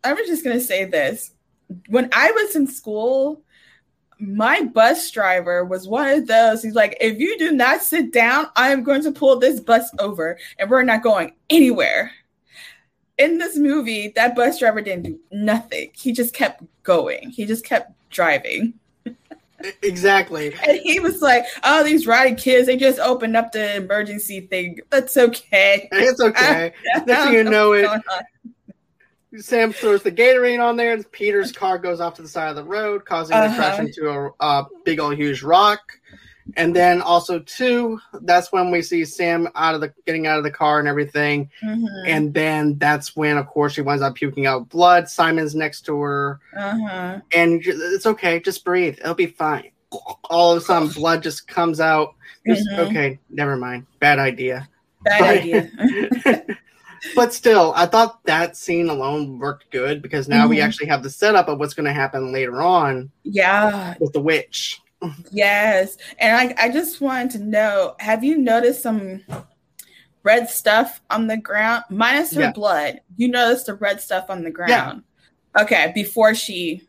I 0.04 0.12
was 0.12 0.26
just 0.26 0.44
gonna 0.44 0.60
say 0.60 0.84
this: 0.84 1.32
when 1.88 2.08
I 2.12 2.30
was 2.30 2.56
in 2.56 2.66
school, 2.66 3.42
my 4.18 4.62
bus 4.62 5.10
driver 5.10 5.64
was 5.64 5.86
one 5.86 6.08
of 6.08 6.26
those. 6.26 6.62
He's 6.62 6.74
like, 6.74 6.96
if 7.00 7.18
you 7.18 7.38
do 7.38 7.52
not 7.52 7.82
sit 7.82 8.12
down, 8.12 8.46
I 8.56 8.70
am 8.70 8.82
going 8.82 9.02
to 9.02 9.12
pull 9.12 9.38
this 9.38 9.60
bus 9.60 9.90
over 9.98 10.38
and 10.58 10.70
we're 10.70 10.82
not 10.82 11.02
going 11.02 11.34
anywhere. 11.50 12.12
In 13.18 13.38
this 13.38 13.56
movie, 13.56 14.12
that 14.14 14.36
bus 14.36 14.58
driver 14.58 14.80
didn't 14.82 15.04
do 15.04 15.18
nothing. 15.32 15.90
He 15.94 16.12
just 16.12 16.34
kept 16.34 16.62
going, 16.82 17.30
he 17.30 17.44
just 17.44 17.64
kept 17.64 17.92
driving. 18.10 18.74
Exactly. 19.82 20.54
And 20.68 20.78
he 20.78 21.00
was 21.00 21.22
like, 21.22 21.44
Oh, 21.64 21.82
these 21.82 22.06
rowdy 22.06 22.34
kids, 22.34 22.66
they 22.66 22.76
just 22.76 22.98
opened 22.98 23.36
up 23.36 23.52
the 23.52 23.76
emergency 23.76 24.42
thing. 24.42 24.80
That's 24.90 25.16
okay. 25.16 25.88
It's 25.92 26.20
okay. 26.20 26.72
Next 27.06 27.32
you 27.32 27.44
know 27.44 27.72
it. 27.72 27.88
Sam 29.38 29.72
throws 29.72 30.02
the 30.02 30.12
Gatorade 30.12 30.62
on 30.62 30.76
there, 30.76 30.92
and 30.92 31.10
Peter's 31.12 31.52
car 31.52 31.78
goes 31.78 32.00
off 32.00 32.14
to 32.14 32.22
the 32.22 32.28
side 32.28 32.48
of 32.48 32.56
the 32.56 32.64
road, 32.64 33.04
causing 33.04 33.36
uh-huh. 33.36 33.48
to 33.48 33.54
crash 33.54 33.78
into 33.78 34.08
a, 34.08 34.30
a, 34.40 34.66
big 34.84 35.00
old 35.00 35.16
huge 35.16 35.42
rock. 35.42 35.80
And 36.56 36.76
then 36.76 37.02
also 37.02 37.40
too, 37.40 38.00
that's 38.22 38.52
when 38.52 38.70
we 38.70 38.80
see 38.80 39.04
Sam 39.04 39.48
out 39.56 39.74
of 39.74 39.80
the 39.80 39.92
getting 40.06 40.28
out 40.28 40.38
of 40.38 40.44
the 40.44 40.50
car 40.50 40.78
and 40.78 40.86
everything. 40.86 41.50
Mm-hmm. 41.62 42.06
And 42.06 42.32
then 42.32 42.78
that's 42.78 43.16
when, 43.16 43.36
of 43.36 43.48
course, 43.48 43.72
she 43.72 43.80
winds 43.80 44.00
up 44.00 44.14
puking 44.14 44.46
out 44.46 44.68
blood. 44.68 45.08
Simon's 45.08 45.56
next 45.56 45.80
to 45.86 46.00
her, 46.00 46.40
uh-huh. 46.56 47.20
and 47.34 47.62
it's 47.64 48.06
okay, 48.06 48.38
just 48.38 48.64
breathe, 48.64 48.96
it'll 49.00 49.14
be 49.14 49.26
fine. 49.26 49.70
All 50.30 50.52
of 50.52 50.58
a 50.58 50.64
sudden, 50.64 50.88
blood 50.88 51.22
just 51.22 51.48
comes 51.48 51.80
out. 51.80 52.14
Just, 52.46 52.68
mm-hmm. 52.68 52.90
Okay, 52.90 53.18
never 53.30 53.56
mind. 53.56 53.86
Bad 53.98 54.20
idea. 54.20 54.68
Bad 55.04 55.20
but, 55.20 55.28
idea. 55.28 56.56
but 57.14 57.32
still, 57.32 57.72
I 57.76 57.86
thought 57.86 58.22
that 58.24 58.56
scene 58.56 58.88
alone 58.88 59.38
worked 59.38 59.70
good 59.70 60.02
because 60.02 60.28
now 60.28 60.42
mm-hmm. 60.42 60.50
we 60.50 60.60
actually 60.60 60.86
have 60.86 61.02
the 61.02 61.10
setup 61.10 61.48
of 61.48 61.58
what's 61.58 61.74
going 61.74 61.86
to 61.86 61.92
happen 61.92 62.32
later 62.32 62.62
on. 62.62 63.10
Yeah, 63.22 63.94
with 64.00 64.12
the 64.12 64.20
witch. 64.20 64.80
yes, 65.30 65.96
and 66.18 66.36
I 66.36 66.66
I 66.66 66.70
just 66.70 67.00
wanted 67.00 67.30
to 67.32 67.38
know: 67.38 67.94
Have 67.98 68.24
you 68.24 68.38
noticed 68.38 68.82
some 68.82 69.22
red 70.22 70.48
stuff 70.48 71.00
on 71.10 71.26
the 71.26 71.36
ground, 71.36 71.84
minus 71.90 72.34
her 72.34 72.42
yeah. 72.42 72.52
blood? 72.52 73.00
You 73.16 73.28
noticed 73.28 73.66
the 73.66 73.74
red 73.74 74.00
stuff 74.00 74.30
on 74.30 74.42
the 74.42 74.50
ground. 74.50 74.70
Yeah. 74.70 75.62
Okay, 75.62 75.92
before 75.94 76.34
she 76.34 76.82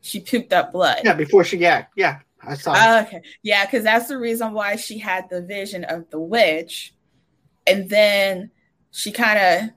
she 0.00 0.20
pooped 0.20 0.52
up 0.52 0.72
blood. 0.72 1.00
Yeah, 1.04 1.14
before 1.14 1.44
she 1.44 1.58
yeah 1.58 1.86
yeah. 1.96 2.20
I 2.42 2.54
saw. 2.54 2.72
Uh, 2.72 3.04
okay, 3.06 3.22
yeah, 3.42 3.66
because 3.66 3.84
that's 3.84 4.08
the 4.08 4.18
reason 4.18 4.52
why 4.52 4.76
she 4.76 4.98
had 4.98 5.28
the 5.28 5.42
vision 5.42 5.84
of 5.84 6.08
the 6.10 6.18
witch, 6.18 6.94
and 7.66 7.88
then 7.88 8.50
she 8.90 9.12
kind 9.12 9.38
of, 9.38 9.70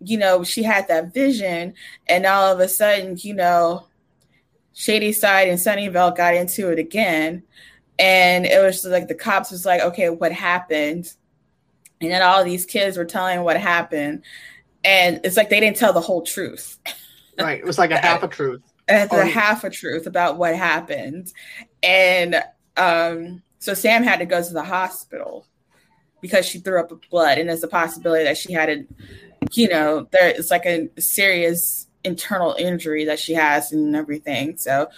you 0.00 0.18
know, 0.18 0.42
she 0.42 0.62
had 0.62 0.88
that 0.88 1.14
vision, 1.14 1.74
and 2.08 2.26
all 2.26 2.52
of 2.52 2.60
a 2.60 2.68
sudden, 2.68 3.16
you 3.20 3.34
know, 3.34 3.86
shady 4.74 5.12
side 5.12 5.48
and 5.48 5.58
Sunnyvale 5.58 6.16
got 6.16 6.34
into 6.34 6.70
it 6.70 6.78
again, 6.78 7.42
and 7.98 8.46
it 8.46 8.62
was 8.62 8.84
like 8.84 9.08
the 9.08 9.14
cops 9.14 9.50
was 9.50 9.64
like, 9.64 9.80
okay, 9.80 10.10
what 10.10 10.32
happened? 10.32 11.12
And 12.00 12.10
then 12.10 12.22
all 12.22 12.42
these 12.42 12.66
kids 12.66 12.96
were 12.96 13.04
telling 13.04 13.42
what 13.42 13.60
happened, 13.60 14.22
and 14.84 15.20
it's 15.24 15.36
like 15.36 15.50
they 15.50 15.60
didn't 15.60 15.76
tell 15.76 15.92
the 15.92 16.00
whole 16.00 16.22
truth. 16.22 16.78
Right, 17.38 17.58
it 17.58 17.64
was 17.64 17.78
like 17.78 17.90
a 17.90 17.98
half 17.98 18.22
a 18.22 18.28
truth. 18.28 18.62
It's 18.88 19.12
a 19.12 19.24
half 19.24 19.64
a 19.64 19.70
truth 19.70 20.06
about 20.06 20.36
what 20.38 20.56
happened, 20.56 21.32
and 21.82 22.42
um, 22.76 23.42
so 23.58 23.74
Sam 23.74 24.02
had 24.02 24.18
to 24.18 24.26
go 24.26 24.42
to 24.42 24.52
the 24.52 24.64
hospital 24.64 25.46
because 26.22 26.46
she 26.46 26.60
threw 26.60 26.80
up 26.80 26.90
blood, 27.10 27.36
and 27.36 27.50
there's 27.50 27.62
a 27.62 27.68
possibility 27.68 28.24
that 28.24 28.38
she 28.38 28.54
had 28.54 28.70
a, 28.70 28.84
you 29.52 29.68
know, 29.68 30.08
there 30.12 30.28
it's 30.28 30.50
like 30.50 30.64
a 30.64 30.88
serious 30.98 31.86
internal 32.04 32.56
injury 32.58 33.04
that 33.04 33.18
she 33.18 33.34
has 33.34 33.72
and 33.72 33.94
everything. 33.94 34.56
So 34.56 34.88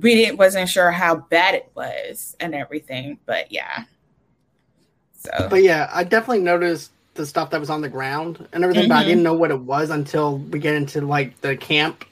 we 0.00 0.14
didn't 0.14 0.36
wasn't 0.36 0.68
sure 0.68 0.92
how 0.92 1.16
bad 1.16 1.56
it 1.56 1.70
was 1.74 2.36
and 2.38 2.54
everything, 2.54 3.18
but 3.26 3.50
yeah. 3.50 3.84
So, 5.14 5.48
but 5.50 5.64
yeah, 5.64 5.90
I 5.92 6.04
definitely 6.04 6.44
noticed 6.44 6.92
the 7.14 7.26
stuff 7.26 7.50
that 7.50 7.58
was 7.58 7.70
on 7.70 7.80
the 7.80 7.88
ground 7.88 8.46
and 8.52 8.62
everything, 8.62 8.84
mm-hmm. 8.84 8.90
but 8.90 8.94
I 8.94 9.00
mm-hmm. 9.00 9.08
didn't 9.08 9.24
know 9.24 9.34
what 9.34 9.50
it 9.50 9.60
was 9.60 9.90
until 9.90 10.38
we 10.38 10.60
get 10.60 10.74
into 10.74 11.00
like 11.00 11.40
the 11.40 11.56
camp 11.56 12.04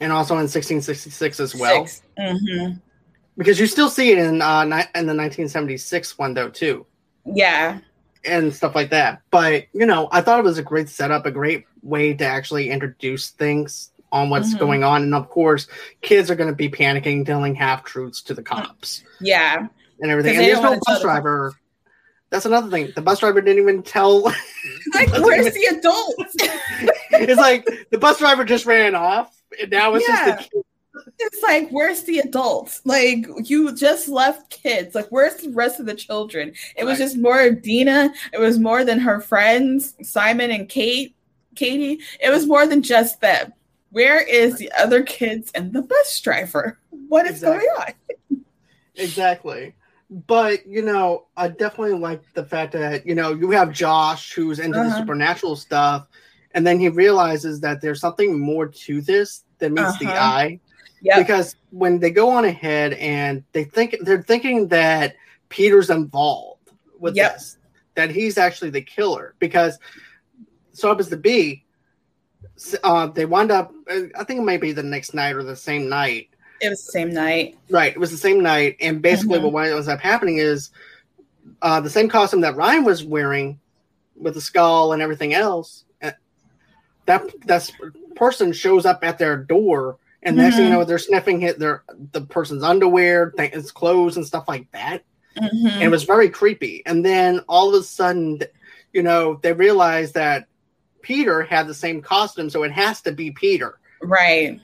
and 0.00 0.12
also 0.12 0.34
in 0.34 0.40
1666 0.40 1.40
as 1.40 1.54
well. 1.54 1.86
Mm-hmm. 2.18 2.76
Because 3.38 3.58
you 3.58 3.66
still 3.66 3.88
see 3.88 4.10
it 4.10 4.18
in 4.18 4.42
uh, 4.42 4.62
in 4.62 5.06
the 5.06 5.14
1976 5.14 6.18
one 6.18 6.34
though 6.34 6.50
too. 6.50 6.84
Yeah. 7.24 7.78
And 8.24 8.54
stuff 8.54 8.74
like 8.74 8.90
that. 8.90 9.22
But 9.30 9.66
you 9.72 9.86
know, 9.86 10.08
I 10.12 10.20
thought 10.20 10.38
it 10.38 10.44
was 10.44 10.58
a 10.58 10.62
great 10.62 10.88
setup, 10.88 11.26
a 11.26 11.30
great 11.30 11.66
way 11.82 12.14
to 12.14 12.24
actually 12.24 12.70
introduce 12.70 13.30
things 13.30 13.90
on 14.12 14.30
what's 14.30 14.50
mm-hmm. 14.50 14.58
going 14.58 14.84
on. 14.84 15.02
And 15.02 15.14
of 15.14 15.28
course, 15.28 15.66
kids 16.02 16.30
are 16.30 16.34
going 16.36 16.50
to 16.50 16.56
be 16.56 16.68
panicking, 16.68 17.24
telling 17.24 17.54
half 17.54 17.84
truths 17.84 18.22
to 18.22 18.34
the 18.34 18.42
cops. 18.42 19.04
Yeah. 19.20 19.66
And 20.00 20.10
everything. 20.10 20.36
And 20.36 20.44
there's 20.44 20.60
no 20.60 20.78
bus 20.86 21.02
driver. 21.02 21.54
That's 22.30 22.46
another 22.46 22.70
thing. 22.70 22.92
The 22.94 23.02
bus 23.02 23.20
driver 23.20 23.40
didn't 23.40 23.62
even 23.62 23.82
tell. 23.82 24.22
like, 24.94 25.10
where's 25.18 25.46
even... 25.46 25.52
the 25.52 25.78
adults? 25.78 26.36
it's 27.10 27.40
like 27.40 27.66
the 27.90 27.98
bus 27.98 28.18
driver 28.18 28.44
just 28.44 28.66
ran 28.66 28.94
off, 28.94 29.36
and 29.60 29.70
now 29.70 29.94
it's 29.94 30.08
yeah. 30.08 30.36
just 30.36 30.50
the 30.50 30.56
kids 30.56 30.66
it's 31.18 31.42
like, 31.42 31.70
where's 31.70 32.02
the 32.04 32.18
adults? 32.18 32.80
Like, 32.84 33.26
you 33.44 33.74
just 33.74 34.08
left 34.08 34.50
kids. 34.50 34.94
Like, 34.94 35.08
where's 35.08 35.36
the 35.36 35.50
rest 35.50 35.80
of 35.80 35.86
the 35.86 35.94
children? 35.94 36.52
It 36.76 36.84
was 36.84 36.98
just 36.98 37.16
more 37.16 37.40
of 37.40 37.62
Dina. 37.62 38.12
It 38.32 38.40
was 38.40 38.58
more 38.58 38.84
than 38.84 38.98
her 38.98 39.20
friends, 39.20 39.94
Simon 40.02 40.50
and 40.50 40.68
Kate, 40.68 41.14
Katie. 41.54 42.00
It 42.20 42.30
was 42.30 42.46
more 42.46 42.66
than 42.66 42.82
just 42.82 43.20
them. 43.20 43.52
Where 43.90 44.20
is 44.20 44.56
the 44.56 44.70
other 44.72 45.02
kids 45.02 45.50
and 45.54 45.72
the 45.72 45.82
bus 45.82 46.20
driver? 46.20 46.78
What 46.90 47.26
is 47.26 47.42
exactly. 47.42 47.66
going 47.66 47.80
on? 47.80 48.44
exactly. 48.96 49.74
But 50.26 50.66
you 50.66 50.82
know, 50.82 51.26
I 51.36 51.48
definitely 51.48 51.98
like 51.98 52.22
the 52.34 52.44
fact 52.44 52.72
that 52.72 53.06
you 53.06 53.14
know 53.14 53.32
you 53.32 53.50
have 53.52 53.72
Josh 53.72 54.32
who's 54.32 54.58
into 54.58 54.78
uh-huh. 54.78 54.88
the 54.88 54.96
supernatural 54.98 55.54
stuff, 55.54 56.08
and 56.52 56.66
then 56.66 56.80
he 56.80 56.88
realizes 56.88 57.60
that 57.60 57.80
there's 57.80 58.00
something 58.00 58.38
more 58.38 58.66
to 58.66 59.00
this 59.00 59.44
than 59.58 59.74
meets 59.74 59.90
uh-huh. 59.90 59.98
the 60.04 60.10
eye 60.10 60.60
yeah. 61.00 61.18
Because 61.18 61.56
when 61.70 61.98
they 61.98 62.10
go 62.10 62.30
on 62.30 62.44
ahead 62.44 62.94
and 62.94 63.44
they 63.52 63.64
think 63.64 63.96
they're 64.02 64.22
thinking 64.22 64.68
that 64.68 65.16
Peter's 65.48 65.90
involved 65.90 66.70
with 66.98 67.16
yep. 67.16 67.34
this, 67.34 67.56
that 67.94 68.10
he's 68.10 68.38
actually 68.38 68.70
the 68.70 68.82
killer. 68.82 69.34
Because 69.38 69.78
so 70.72 70.88
happens 70.88 71.08
to 71.08 71.16
be, 71.16 71.64
uh, 72.84 73.06
they 73.06 73.26
wind 73.26 73.50
up. 73.50 73.72
I 73.88 74.24
think 74.24 74.40
it 74.40 74.44
might 74.44 74.60
be 74.60 74.72
the 74.72 74.82
next 74.82 75.14
night 75.14 75.34
or 75.34 75.42
the 75.42 75.56
same 75.56 75.88
night. 75.88 76.28
It 76.60 76.68
was 76.68 76.84
the 76.84 76.92
same 76.92 77.12
night. 77.12 77.56
Right. 77.70 77.92
It 77.92 77.98
was 77.98 78.10
the 78.10 78.18
same 78.18 78.42
night, 78.42 78.76
and 78.80 79.00
basically 79.00 79.38
mm-hmm. 79.38 79.50
what 79.50 79.68
ends 79.68 79.88
up 79.88 80.00
happening 80.00 80.36
is 80.36 80.70
uh, 81.62 81.80
the 81.80 81.90
same 81.90 82.08
costume 82.08 82.42
that 82.42 82.56
Ryan 82.56 82.84
was 82.84 83.02
wearing 83.02 83.58
with 84.14 84.34
the 84.34 84.40
skull 84.40 84.92
and 84.92 85.00
everything 85.00 85.32
else. 85.32 85.84
Uh, 86.02 86.12
that 87.06 87.24
that 87.46 87.70
person 88.14 88.52
shows 88.52 88.84
up 88.84 89.02
at 89.02 89.18
their 89.18 89.38
door 89.38 89.96
and 90.22 90.34
mm-hmm. 90.34 90.42
next 90.42 90.56
thing 90.56 90.66
you 90.66 90.70
mm-hmm. 90.70 90.80
know, 90.80 90.84
they're 90.84 90.98
sniffing 90.98 91.40
hit 91.40 91.58
their 91.58 91.84
the 92.12 92.20
person's 92.22 92.62
underwear, 92.62 93.32
his 93.38 93.72
clothes, 93.72 94.16
and 94.16 94.26
stuff 94.26 94.46
like 94.48 94.70
that. 94.72 95.02
Mm-hmm. 95.36 95.66
And 95.66 95.82
it 95.82 95.90
was 95.90 96.04
very 96.04 96.28
creepy. 96.28 96.82
And 96.86 97.04
then 97.04 97.40
all 97.48 97.74
of 97.74 97.80
a 97.80 97.84
sudden, 97.84 98.40
you 98.92 99.02
know, 99.02 99.38
they 99.42 99.52
realize 99.52 100.12
that 100.12 100.46
Peter 101.02 101.42
had 101.42 101.66
the 101.66 101.74
same 101.74 102.02
costume, 102.02 102.50
so 102.50 102.62
it 102.64 102.72
has 102.72 103.00
to 103.02 103.12
be 103.12 103.30
Peter. 103.30 103.78
Right. 104.02 104.60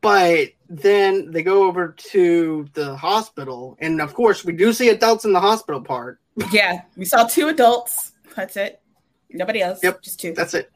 But 0.00 0.48
then 0.68 1.30
they 1.30 1.42
go 1.42 1.64
over 1.64 1.94
to 2.10 2.68
the 2.74 2.96
hospital, 2.96 3.76
and 3.80 4.00
of 4.00 4.14
course, 4.14 4.44
we 4.44 4.52
do 4.52 4.72
see 4.72 4.88
adults 4.90 5.24
in 5.24 5.32
the 5.32 5.40
hospital 5.40 5.80
part. 5.80 6.20
Yeah, 6.52 6.82
we 6.96 7.04
saw 7.04 7.24
two 7.24 7.48
adults. 7.48 8.12
That's 8.36 8.56
it. 8.56 8.80
Nobody 9.30 9.60
else. 9.60 9.80
Yep, 9.82 10.02
just 10.02 10.20
two. 10.20 10.34
That's 10.34 10.54
it. 10.54 10.70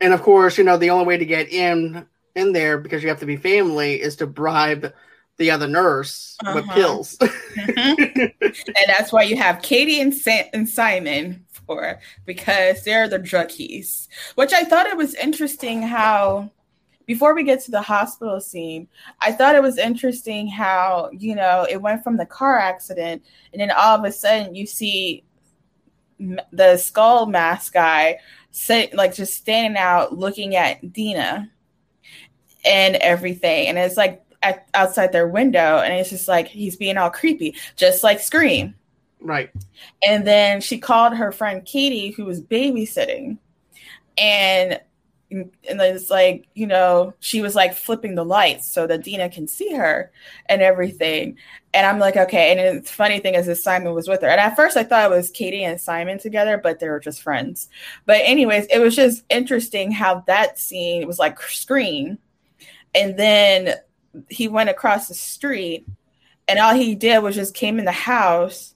and 0.00 0.12
of 0.12 0.22
course, 0.22 0.58
you 0.58 0.64
know, 0.64 0.76
the 0.76 0.90
only 0.90 1.06
way 1.06 1.16
to 1.16 1.26
get 1.26 1.48
in 1.48 2.06
in 2.36 2.52
there 2.52 2.78
because 2.78 3.02
you 3.02 3.08
have 3.08 3.20
to 3.20 3.26
be 3.26 3.36
family 3.36 4.00
is 4.00 4.16
to 4.16 4.26
bribe 4.26 4.92
the 5.38 5.50
other 5.50 5.66
nurse 5.66 6.36
uh-huh. 6.44 6.54
with 6.54 6.68
pills. 6.70 7.16
mm-hmm. 7.20 8.22
and 8.40 8.86
that's 8.86 9.12
why 9.12 9.22
you 9.22 9.36
have 9.36 9.62
Katie 9.62 10.00
and, 10.00 10.14
Sa- 10.14 10.48
and 10.52 10.68
Simon 10.68 11.44
for 11.66 11.98
because 12.24 12.84
they're 12.84 13.08
the 13.08 13.18
druggies. 13.18 14.08
Which 14.36 14.52
I 14.52 14.64
thought 14.64 14.86
it 14.86 14.96
was 14.96 15.14
interesting 15.14 15.82
how 15.82 16.50
before 17.06 17.34
we 17.34 17.44
get 17.44 17.60
to 17.64 17.70
the 17.70 17.82
hospital 17.82 18.40
scene, 18.40 18.88
I 19.20 19.32
thought 19.32 19.54
it 19.54 19.62
was 19.62 19.78
interesting 19.78 20.48
how, 20.48 21.10
you 21.12 21.34
know, 21.34 21.66
it 21.68 21.80
went 21.80 22.02
from 22.02 22.16
the 22.16 22.26
car 22.26 22.58
accident 22.58 23.24
and 23.52 23.60
then 23.60 23.70
all 23.70 23.98
of 23.98 24.04
a 24.04 24.12
sudden 24.12 24.54
you 24.54 24.66
see 24.66 25.24
the 26.50 26.76
skull 26.78 27.26
mask 27.26 27.74
guy 27.74 28.18
sit 28.50 28.94
like 28.94 29.14
just 29.14 29.34
standing 29.34 29.76
out 29.76 30.16
looking 30.16 30.56
at 30.56 30.92
Dina 30.92 31.50
and 32.66 32.96
everything. 32.96 33.68
And 33.68 33.78
it's 33.78 33.96
like 33.96 34.22
at, 34.42 34.68
outside 34.74 35.12
their 35.12 35.28
window, 35.28 35.78
and 35.78 35.94
it's 35.94 36.10
just 36.10 36.28
like 36.28 36.48
he's 36.48 36.76
being 36.76 36.98
all 36.98 37.10
creepy, 37.10 37.54
just 37.76 38.02
like 38.04 38.20
Scream. 38.20 38.74
Right. 39.20 39.50
And 40.06 40.26
then 40.26 40.60
she 40.60 40.78
called 40.78 41.14
her 41.14 41.32
friend 41.32 41.64
Katie, 41.64 42.10
who 42.10 42.24
was 42.24 42.40
babysitting, 42.40 43.38
and 44.18 44.80
and 45.30 45.50
it's 45.68 46.08
like 46.08 46.46
you 46.54 46.68
know 46.68 47.12
she 47.18 47.42
was 47.42 47.56
like 47.56 47.74
flipping 47.74 48.14
the 48.14 48.24
lights 48.24 48.68
so 48.68 48.86
that 48.86 49.02
Dina 49.02 49.28
can 49.28 49.48
see 49.48 49.72
her 49.74 50.12
and 50.48 50.62
everything. 50.62 51.36
And 51.74 51.84
I'm 51.86 51.98
like, 51.98 52.16
okay. 52.16 52.52
And 52.52 52.82
the 52.82 52.88
funny 52.88 53.18
thing 53.18 53.34
is, 53.34 53.46
that 53.46 53.56
Simon 53.56 53.92
was 53.92 54.08
with 54.08 54.22
her. 54.22 54.28
And 54.28 54.40
at 54.40 54.56
first, 54.56 54.78
I 54.78 54.84
thought 54.84 55.10
it 55.10 55.14
was 55.14 55.28
Katie 55.30 55.64
and 55.64 55.78
Simon 55.78 56.18
together, 56.18 56.56
but 56.56 56.78
they 56.78 56.88
were 56.88 57.00
just 57.00 57.20
friends. 57.20 57.68
But 58.06 58.22
anyways, 58.24 58.66
it 58.66 58.78
was 58.78 58.96
just 58.96 59.24
interesting 59.28 59.90
how 59.90 60.20
that 60.26 60.58
scene 60.58 61.06
was 61.06 61.18
like 61.18 61.38
screen 61.42 62.18
and 62.94 63.18
then 63.18 63.74
he 64.28 64.48
went 64.48 64.70
across 64.70 65.08
the 65.08 65.14
street 65.14 65.86
and 66.48 66.58
all 66.58 66.74
he 66.74 66.94
did 66.94 67.22
was 67.22 67.34
just 67.34 67.54
came 67.54 67.78
in 67.78 67.84
the 67.84 67.92
house 67.92 68.74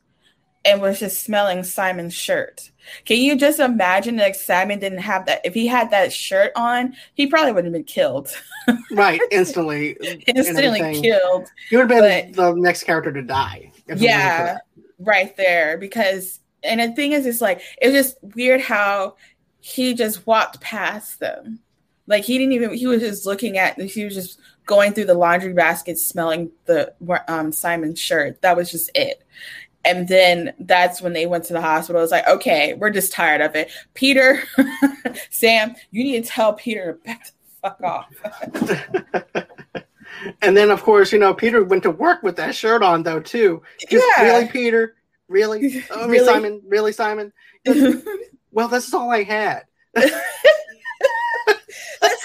and 0.65 0.83
was 0.83 1.01
just 1.01 1.23
smelling 1.23 1.63
Simon's 1.63 2.15
shirt. 2.15 2.71
Can 3.05 3.19
you 3.19 3.37
just 3.37 3.61
imagine 3.61 4.17
that 4.17 4.37
Simon 4.37 4.79
didn't 4.79 4.99
have 4.99 5.27
that? 5.27 5.41
If 5.45 5.55
he 5.55 5.67
had 5.67 5.91
that 5.91 6.13
shirt 6.13 6.53
on, 6.57 6.95
he 7.15 7.27
probably 7.27 7.53
wouldn't 7.53 7.75
have 7.75 7.79
been 7.81 7.85
killed. 7.85 8.29
right, 8.93 9.21
instantly. 9.31 9.97
instantly 10.27 11.01
killed. 11.01 11.49
He 11.69 11.77
would 11.77 11.91
have 11.91 12.03
been 12.03 12.33
but, 12.33 12.55
the 12.55 12.61
next 12.61 12.85
character 12.85 13.13
to 13.13 13.23
die. 13.23 13.73
Yeah, 13.95 14.59
right 14.99 15.35
there. 15.37 15.79
Because, 15.79 16.41
and 16.63 16.81
the 16.81 16.95
thing 16.95 17.13
is, 17.13 17.25
it's 17.25 17.41
like, 17.41 17.63
it's 17.81 17.95
just 17.95 18.19
weird 18.35 18.61
how 18.61 19.17
he 19.61 19.95
just 19.95 20.27
walked 20.27 20.61
past 20.61 21.21
them. 21.21 21.61
Like 22.07 22.25
he 22.25 22.39
didn't 22.39 22.53
even. 22.55 22.75
He 22.75 22.87
was 22.87 23.01
just 23.01 23.27
looking 23.27 23.59
at. 23.59 23.81
He 23.81 24.05
was 24.05 24.15
just 24.15 24.41
going 24.67 24.93
through 24.93 25.07
the 25.07 25.15
laundry 25.15 25.53
basket, 25.53 25.99
smelling 25.99 26.51
the 26.67 26.93
um, 27.29 27.53
Simon's 27.53 28.01
shirt. 28.01 28.41
That 28.43 28.57
was 28.57 28.71
just 28.71 28.91
it. 28.95 29.25
And 29.85 30.07
then 30.09 30.53
that's 30.61 31.01
when 31.01 31.13
they 31.15 31.27
went 31.27 31.45
to 31.45 31.55
the 31.55 31.61
hospital. 31.61 32.03
It's 32.03 32.13
like, 32.13 32.29
okay, 32.29 32.75
we're 32.75 32.91
just 32.91 33.13
tired 33.13 33.41
of 33.41 33.57
it. 33.57 33.71
Peter, 33.95 34.43
Sam, 35.31 35.75
you 35.91 36.05
need 36.05 36.23
to 36.23 36.29
tell 36.29 36.53
Peter 36.53 36.93
to 36.93 36.99
back 37.05 37.25
the 37.25 37.33
fuck 37.63 37.83
off. 37.83 39.47
and 40.43 40.57
then, 40.57 40.71
of 40.71 40.83
course, 40.83 41.13
you 41.13 41.19
know, 41.19 41.33
Peter 41.33 41.65
went 41.65 41.83
to 41.85 41.91
work 41.91 42.23
with 42.23 42.37
that 42.37 42.55
shirt 42.55 42.83
on, 42.83 43.03
though, 43.03 43.21
too. 43.21 43.63
Just, 43.89 44.07
yeah. 44.19 44.25
Really, 44.25 44.49
Peter? 44.49 44.97
Really? 45.29 45.83
Oh, 45.91 46.09
really? 46.09 46.27
Simon? 46.27 46.61
Really, 46.67 46.93
Simon? 46.93 47.33
well, 48.53 48.69
this 48.69 48.87
is 48.87 48.93
all 48.93 49.11
I 49.11 49.23
had. 49.23 49.65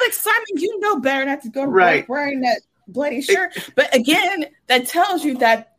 Like 0.06 0.14
Simon, 0.14 0.44
you 0.56 0.80
know 0.80 1.00
better 1.00 1.26
not 1.26 1.42
to 1.42 1.50
go 1.50 1.66
right. 1.66 2.08
wearing 2.08 2.42
that 2.42 2.62
bloody 2.88 3.22
shirt. 3.22 3.58
It, 3.58 3.72
but 3.76 3.94
again, 3.96 4.46
that 4.68 4.88
tells 4.88 5.26
you 5.26 5.36
that 5.40 5.78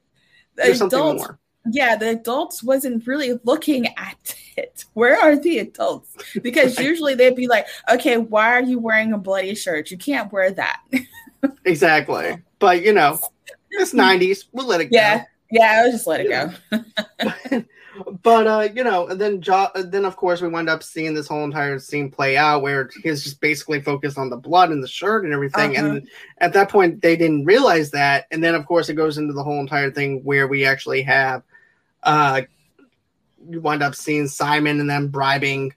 the 0.56 0.84
adults, 0.84 1.29
yeah, 1.70 1.94
the 1.94 2.10
adults 2.10 2.60
wasn't 2.60 3.06
really 3.06 3.38
looking 3.44 3.87
at 3.96 4.35
it. 4.56 4.85
Where 4.94 5.16
are 5.16 5.37
the 5.37 5.60
adults? 5.60 6.16
Because 6.42 6.77
right. 6.77 6.87
usually 6.87 7.14
they'd 7.14 7.37
be 7.37 7.46
like, 7.46 7.68
okay, 7.88 8.16
why 8.16 8.52
are 8.52 8.62
you 8.62 8.81
wearing 8.81 9.12
a 9.12 9.18
bloody 9.18 9.54
shirt? 9.54 9.92
You 9.92 9.98
can't 9.98 10.33
wear 10.33 10.50
that. 10.50 10.81
exactly. 11.64 12.42
But 12.58 12.85
you 12.85 12.92
know, 12.92 13.20
it's 13.70 13.94
90s. 13.94 14.46
We'll 14.50 14.66
let 14.66 14.81
it 14.81 14.87
go. 14.87 14.98
Yeah. 14.98 15.24
Yeah, 15.52 15.83
I'll 15.85 15.92
just 15.92 16.08
let 16.08 16.20
it 16.20 16.29
go. 16.29 17.62
but 18.23 18.47
uh, 18.47 18.69
you 18.75 18.85
know, 18.85 19.09
and 19.09 19.21
then 19.21 19.40
jo- 19.40 19.71
then 19.75 20.05
of 20.05 20.17
course 20.17 20.40
we 20.40 20.49
wind 20.49 20.69
up 20.69 20.83
seeing 20.83 21.15
this 21.15 21.29
whole 21.29 21.44
entire 21.44 21.79
scene 21.79 22.11
play 22.11 22.37
out 22.37 22.63
where 22.63 22.90
he's 23.03 23.23
just 23.23 23.40
basically 23.40 23.81
focused 23.81 24.19
on 24.19 24.31
the 24.31 24.37
blood 24.37 24.71
and 24.71 24.83
the 24.83 24.88
shirt 24.88 25.25
and 25.25 25.33
everything. 25.33 25.77
Uh-huh. 25.77 25.87
And 25.87 26.09
at 26.38 26.53
that 26.55 26.71
point, 26.71 27.03
they 27.03 27.17
didn't 27.17 27.44
realize 27.44 27.90
that. 27.92 28.27
And 28.31 28.42
then 28.42 28.55
of 28.55 28.67
course 28.67 28.88
it 28.88 28.94
goes 28.94 29.19
into 29.19 29.33
the 29.33 29.42
whole 29.42 29.61
entire 29.61 29.90
thing 29.90 30.23
where 30.25 30.47
we 30.47 30.65
actually 30.65 31.03
have 31.03 31.42
uh, 32.03 32.42
you 33.49 33.61
wind 33.61 33.83
up 33.83 33.94
seeing 33.94 34.29
Simon 34.29 34.81
and 34.81 34.90
then 34.90 35.09
bribing 35.09 35.73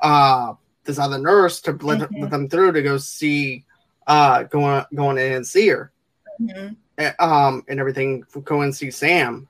uh 0.00 0.52
this 0.84 0.98
other 0.98 1.18
nurse 1.18 1.60
to 1.62 1.72
let, 1.72 1.98
mm-hmm. 1.98 2.20
let 2.20 2.30
them 2.30 2.48
through 2.48 2.70
to 2.72 2.82
go 2.82 2.98
see 2.98 3.64
uh 4.06 4.42
going 4.44 4.84
going 4.94 5.18
in 5.18 5.32
and 5.32 5.46
see 5.46 5.68
her. 5.68 5.90
Mm-hmm. 6.40 6.74
Um, 7.18 7.62
and 7.68 7.78
everything, 7.78 8.24
go 8.44 8.62
and 8.62 8.74
see 8.74 8.90
Sam 8.90 9.48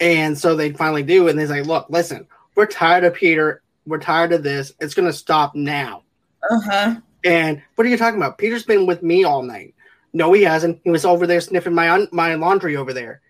and 0.00 0.38
so 0.38 0.54
they 0.54 0.72
finally 0.72 1.02
do, 1.02 1.28
and 1.28 1.38
they 1.38 1.46
say, 1.46 1.62
"Look, 1.62 1.86
listen, 1.88 2.26
we're 2.54 2.66
tired 2.66 3.04
of 3.04 3.14
Peter. 3.14 3.62
We're 3.86 3.98
tired 3.98 4.32
of 4.32 4.42
this. 4.42 4.72
It's 4.80 4.94
going 4.94 5.08
to 5.08 5.12
stop 5.12 5.54
now." 5.54 6.02
Uh 6.50 6.60
huh. 6.60 6.96
And 7.24 7.62
what 7.74 7.86
are 7.86 7.90
you 7.90 7.96
talking 7.96 8.20
about? 8.20 8.38
Peter's 8.38 8.64
been 8.64 8.86
with 8.86 9.02
me 9.02 9.24
all 9.24 9.42
night. 9.42 9.74
No, 10.12 10.32
he 10.32 10.42
hasn't. 10.42 10.80
He 10.84 10.90
was 10.90 11.04
over 11.04 11.26
there 11.26 11.40
sniffing 11.40 11.74
my 11.74 11.90
un- 11.90 12.08
my 12.12 12.34
laundry 12.34 12.76
over 12.76 12.92
there. 12.92 13.20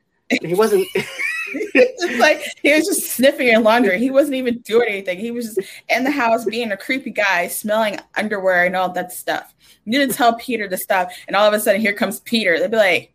He 0.43 0.55
wasn't. 0.55 0.87
it's 1.75 2.19
like 2.19 2.43
he 2.62 2.75
was 2.75 2.87
just 2.87 3.12
sniffing 3.12 3.47
your 3.47 3.61
laundry. 3.61 3.99
He 3.99 4.11
wasn't 4.11 4.37
even 4.37 4.59
doing 4.59 4.89
anything. 4.89 5.19
He 5.19 5.31
was 5.31 5.55
just 5.55 5.69
in 5.89 6.05
the 6.05 6.11
house 6.11 6.45
being 6.45 6.73
a 6.73 6.77
creepy 6.77 7.11
guy, 7.11 7.49
smelling 7.49 7.99
underwear 8.16 8.66
and 8.66 8.77
all 8.77 8.91
that 8.91 9.12
stuff. 9.12 9.55
You 9.85 9.99
didn't 9.99 10.14
tell 10.14 10.37
Peter 10.37 10.69
to 10.69 10.77
stop, 10.77 11.11
and 11.27 11.37
all 11.37 11.47
of 11.47 11.55
a 11.55 11.61
sudden 11.61 11.81
here 11.81 11.95
comes 11.95 12.21
Peter. 12.21 12.59
They'd 12.59 12.71
be 12.71 12.77
like, 12.77 13.12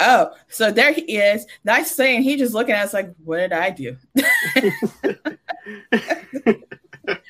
"Oh, 0.00 0.30
so 0.48 0.70
there 0.70 0.92
he 0.92 1.02
is." 1.18 1.46
Nice 1.64 1.90
saying. 1.90 2.22
He 2.22 2.36
just 2.36 2.54
looking 2.54 2.74
at 2.74 2.84
us 2.84 2.94
like, 2.94 3.14
"What 3.24 3.38
did 3.38 3.52
I 3.52 3.70
do?" 3.70 3.96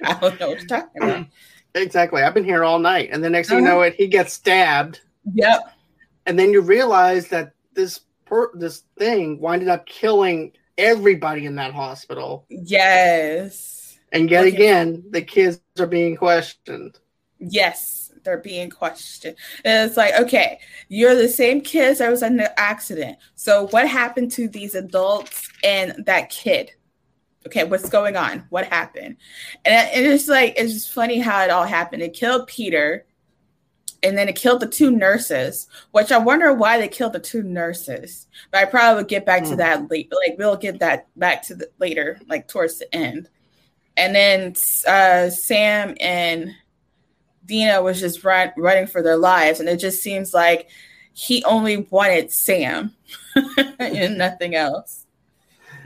I 0.03 0.19
don't 0.21 0.41
know 0.41 0.49
what 0.49 0.59
you're 0.59 0.67
talking 0.67 1.03
about. 1.03 1.27
Exactly. 1.75 2.23
I've 2.23 2.35
been 2.35 2.45
here 2.45 2.65
all 2.65 2.79
night, 2.79 3.11
and 3.13 3.23
the 3.23 3.31
next 3.31 3.49
thing 3.49 3.59
uh-huh. 3.59 3.67
you 3.67 3.73
know, 3.73 3.83
it 3.83 3.95
he 3.95 4.07
gets 4.07 4.33
stabbed. 4.33 5.01
Yep. 5.35 5.61
And 6.27 6.39
then 6.39 6.53
you 6.53 6.61
realize 6.61 7.29
that 7.29 7.53
this 7.75 8.01
per- 8.27 8.51
this 8.55 8.85
thing 8.99 9.41
winded 9.41 9.69
up 9.69 9.87
killing 9.87 10.53
everybody 10.79 11.47
in 11.47 11.57
that 11.57 11.75
hospital. 11.75 12.47
Yes. 12.49 13.99
And 14.13 14.31
yet 14.31 14.47
okay. 14.47 14.55
again, 14.55 15.05
the 15.11 15.23
kids 15.23 15.61
are 15.79 15.87
being 15.87 16.17
questioned. 16.17 16.99
Yes, 17.39 18.00
they're 18.25 18.39
being 18.39 18.71
questioned. 18.71 19.37
And 19.65 19.89
it's 19.89 19.97
like, 19.97 20.15
okay, 20.21 20.61
you're 20.89 21.15
the 21.15 21.29
same 21.29 21.61
kids 21.61 21.99
that 21.99 22.11
was 22.11 22.23
in 22.23 22.37
the 22.37 22.59
accident. 22.59 23.19
So 23.35 23.69
what 23.69 23.89
happened 23.89 24.31
to 24.33 24.49
these 24.49 24.75
adults 24.75 25.49
and 25.63 26.05
that 26.07 26.31
kid? 26.31 26.73
okay, 27.47 27.65
what's 27.65 27.89
going 27.89 28.17
on? 28.17 28.45
What 28.51 28.67
happened? 28.67 29.17
And 29.65 29.89
it's 29.95 30.29
like, 30.29 30.55
it's 30.57 30.73
just 30.73 30.93
funny 30.93 31.19
how 31.19 31.43
it 31.43 31.51
all 31.51 31.65
happened. 31.65 32.03
It 32.03 32.13
killed 32.13 32.47
Peter 32.47 33.07
and 34.03 34.17
then 34.17 34.29
it 34.29 34.37
killed 34.37 34.61
the 34.61 34.67
two 34.67 34.91
nurses, 34.91 35.67
which 35.93 36.13
I 36.13 36.19
wonder 36.19 36.53
why 36.53 36.79
they 36.79 36.89
killed 36.89 37.13
the 37.13 37.21
two 37.21 37.43
nurses. 37.43 38.29
But 38.51 38.63
I 38.63 38.65
probably 38.67 39.03
will 39.03 39.09
get 39.09 39.27
back 39.27 39.43
mm. 39.43 39.47
to 39.47 39.51
hmm. 39.53 39.59
that 39.59 39.91
late. 39.91 40.13
Like 40.13 40.39
we'll 40.39 40.57
get 40.57 40.81
that 40.81 41.09
back 41.19 41.43
to 41.45 41.55
the 41.55 41.71
later, 41.79 42.19
like 42.29 42.49
towards 42.49 42.79
the 42.79 42.95
end. 42.95 43.29
And 43.97 44.15
then 44.15 44.55
uh, 44.87 45.31
Sam 45.31 45.97
and 46.01 46.55
Dina 47.51 47.83
was 47.83 47.99
just 47.99 48.23
run, 48.23 48.53
running 48.57 48.87
for 48.87 49.03
their 49.03 49.17
lives, 49.17 49.59
and 49.59 49.69
it 49.69 49.79
just 49.79 50.01
seems 50.01 50.33
like 50.33 50.71
he 51.13 51.43
only 51.43 51.89
wanted 51.91 52.31
Sam 52.31 52.95
and 53.81 54.17
nothing 54.17 54.55
else. 54.55 55.05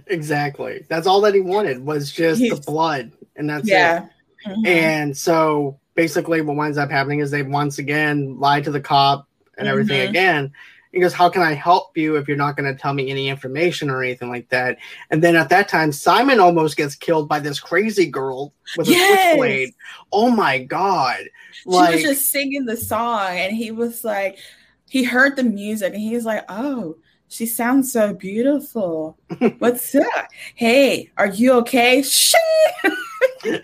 Exactly. 0.06 0.84
That's 0.90 1.06
all 1.06 1.22
that 1.22 1.34
he 1.34 1.40
wanted 1.40 1.82
was 1.82 2.12
just 2.12 2.42
He's, 2.42 2.52
the 2.52 2.70
blood, 2.70 3.12
and 3.34 3.48
that's 3.48 3.66
yeah. 3.66 4.04
it. 4.04 4.10
Mm-hmm. 4.46 4.66
And 4.66 5.16
so 5.16 5.80
basically, 5.94 6.42
what 6.42 6.54
winds 6.54 6.76
up 6.76 6.90
happening 6.90 7.20
is 7.20 7.30
they 7.30 7.42
once 7.42 7.78
again 7.78 8.38
lie 8.38 8.60
to 8.60 8.70
the 8.70 8.82
cop 8.82 9.26
and 9.56 9.66
everything 9.66 10.00
mm-hmm. 10.00 10.10
again. 10.10 10.52
He 10.95 11.01
goes, 11.01 11.12
How 11.12 11.28
can 11.28 11.42
I 11.42 11.53
help 11.53 11.97
you 11.97 12.16
if 12.16 12.28
you're 12.28 12.36
not 12.36 12.57
going 12.57 12.72
to 12.72 12.80
tell 12.80 12.95
me 12.95 13.11
any 13.11 13.28
information 13.28 13.90
or 13.90 14.03
anything 14.03 14.30
like 14.30 14.49
that? 14.51 14.78
And 15.11 15.22
then 15.22 15.36
at 15.36 15.49
that 15.49 15.68
time, 15.68 15.92
Simon 15.92 16.40
almost 16.40 16.76
gets 16.76 16.95
killed 16.95 17.28
by 17.28 17.40
this 17.40 17.61
crazy 17.61 18.07
girl 18.07 18.53
with 18.76 18.88
yes! 18.88 19.26
a 19.26 19.28
switchblade. 19.30 19.74
Oh 20.12 20.30
my 20.30 20.59
God. 20.59 21.24
Like, 21.66 21.99
she 21.99 22.07
was 22.07 22.16
just 22.16 22.30
singing 22.30 22.64
the 22.64 22.76
song, 22.76 23.36
and 23.36 23.55
he 23.55 23.70
was 23.72 24.05
like, 24.05 24.38
he 24.88 25.05
heard 25.05 25.36
the 25.36 25.42
music, 25.42 25.92
and 25.92 26.03
he 26.03 26.14
was 26.14 26.24
like, 26.24 26.45
Oh, 26.49 26.97
she 27.28 27.47
sounds 27.47 27.92
so 27.92 28.14
beautiful. 28.14 29.18
What's 29.59 29.95
up? 29.97 30.28
Hey, 30.55 31.11
are 31.16 31.26
you 31.26 31.55
okay? 31.55 32.03
Shit. 32.05 32.40
and 33.45 33.61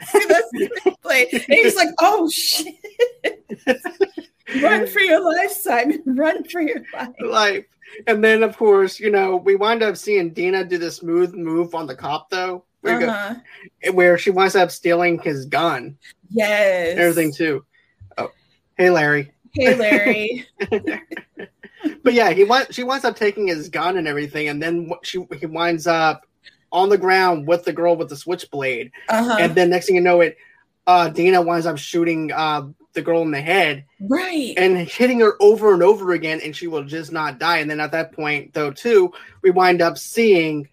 he's 1.49 1.77
like, 1.77 1.89
oh 2.01 2.29
shit. 2.29 2.75
Run 4.63 4.87
for 4.93 5.01
your 5.01 5.25
life, 5.25 5.53
Simon. 5.53 6.03
Run 6.07 6.45
for 6.45 6.61
your 6.61 6.83
life. 6.93 7.09
Life. 7.21 7.65
And 8.07 8.23
then, 8.23 8.43
of 8.43 8.57
course, 8.57 9.01
you 9.01 9.11
know, 9.11 9.37
we 9.37 9.57
wind 9.57 9.83
up 9.83 9.97
seeing 9.97 10.33
Dina 10.33 10.65
do 10.65 10.79
the 10.79 10.91
smooth 10.91 11.35
move 11.35 11.75
on 11.75 11.87
the 11.87 11.97
cop, 11.97 12.31
though, 12.31 12.65
where, 12.83 13.09
uh-huh. 13.09 13.35
go, 13.85 13.93
where 13.93 14.17
she 14.17 14.31
winds 14.31 14.55
up 14.55 14.71
stealing 14.71 15.19
his 15.19 15.45
gun. 15.47 15.99
Yes. 16.31 16.97
Everything, 16.97 17.33
too. 17.33 17.65
Oh, 18.17 18.31
hey, 18.77 18.91
Larry. 18.91 19.33
Hey, 19.53 19.75
Larry 19.75 20.47
but 22.03 22.13
yeah, 22.13 22.31
he 22.31 22.45
went. 22.45 22.75
She 22.75 22.85
winds 22.85 23.05
up 23.05 23.17
taking 23.17 23.47
his 23.47 23.69
gun 23.69 23.97
and 23.97 24.07
everything, 24.07 24.49
and 24.49 24.63
then 24.63 24.91
she 25.03 25.27
he 25.39 25.47
winds 25.47 25.87
up 25.87 26.27
on 26.73 26.89
the 26.89 26.99
ground 26.99 27.47
with 27.47 27.65
the 27.65 27.73
girl 27.73 27.97
with 27.97 28.09
the 28.09 28.17
switchblade, 28.17 28.93
uh-huh. 29.09 29.39
and 29.41 29.55
then 29.55 29.71
next 29.71 29.87
thing 29.87 29.97
you 29.97 30.01
know, 30.01 30.21
it 30.21 30.37
uh, 30.91 31.09
Dina 31.09 31.41
winds 31.41 31.67
up 31.67 31.79
shooting 31.79 32.33
uh, 32.33 32.67
the 32.95 33.03
girl 33.03 33.23
in 33.23 33.31
the 33.31 33.41
head, 33.41 33.85
right, 34.01 34.55
and 34.57 34.77
hitting 34.77 35.21
her 35.21 35.37
over 35.41 35.73
and 35.73 35.83
over 35.83 36.13
again, 36.13 36.41
and 36.43 36.55
she 36.55 36.67
will 36.67 36.83
just 36.83 37.13
not 37.13 37.39
die. 37.39 37.59
And 37.59 37.71
then 37.71 37.79
at 37.79 37.93
that 37.93 38.13
point, 38.13 38.53
though, 38.55 38.73
too, 38.73 39.13
we 39.43 39.51
wind 39.51 39.81
up 39.81 39.97
seeing 39.97 40.69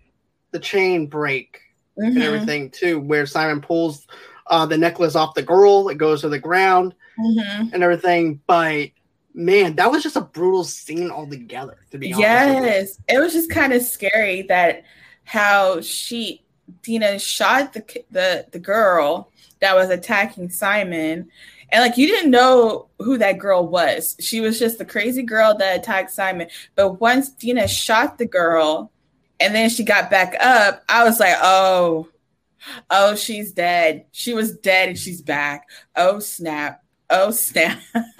the 0.51 0.59
chain 0.59 1.05
break 1.05 1.61
mm-hmm. 1.97 2.15
and 2.15 2.23
everything 2.23 2.71
too, 2.71 2.99
where 2.99 3.27
Simon 3.27 3.61
pulls 3.61 4.07
uh, 4.47 4.65
the 4.65 4.77
necklace 4.77 5.15
off 5.15 5.35
the 5.35 5.43
girl, 5.43 5.89
it 5.89 5.99
goes 5.99 6.21
to 6.21 6.29
the 6.29 6.39
ground, 6.39 6.95
mm-hmm. 7.19 7.73
and 7.73 7.83
everything, 7.83 8.41
but 8.47 8.89
man, 9.35 9.75
that 9.75 9.91
was 9.91 10.01
just 10.01 10.15
a 10.15 10.21
brutal 10.21 10.63
scene 10.63 11.11
altogether. 11.11 11.77
To 11.91 11.99
be 11.99 12.11
honest, 12.11 12.25
yes, 12.25 12.99
it 13.07 13.19
was 13.19 13.33
just 13.33 13.51
kind 13.51 13.71
of 13.71 13.83
scary 13.83 14.41
that 14.43 14.83
how 15.25 15.79
she 15.81 16.43
Dina 16.81 17.19
shot 17.19 17.73
the 17.73 18.03
the 18.09 18.47
the 18.51 18.59
girl 18.59 19.31
that 19.61 19.75
was 19.75 19.89
attacking 19.89 20.49
Simon. 20.49 21.29
And 21.69 21.81
like 21.81 21.97
you 21.97 22.07
didn't 22.07 22.31
know 22.31 22.87
who 22.99 23.17
that 23.17 23.39
girl 23.39 23.67
was. 23.67 24.15
She 24.19 24.39
was 24.39 24.59
just 24.59 24.77
the 24.77 24.85
crazy 24.85 25.23
girl 25.23 25.55
that 25.57 25.79
attacked 25.79 26.11
Simon. 26.11 26.47
But 26.75 27.01
once 27.01 27.29
Dina 27.29 27.67
shot 27.67 28.17
the 28.17 28.25
girl 28.25 28.91
and 29.39 29.53
then 29.53 29.69
she 29.69 29.83
got 29.83 30.09
back 30.09 30.35
up, 30.39 30.83
I 30.87 31.03
was 31.03 31.19
like, 31.19 31.35
oh, 31.41 32.07
oh, 32.89 33.15
she's 33.15 33.51
dead. 33.51 34.05
She 34.11 34.33
was 34.33 34.57
dead 34.57 34.89
and 34.89 34.97
she's 34.97 35.21
back. 35.21 35.67
Oh, 35.95 36.19
snap. 36.19 36.83
Oh, 37.09 37.31
snap. 37.31 37.79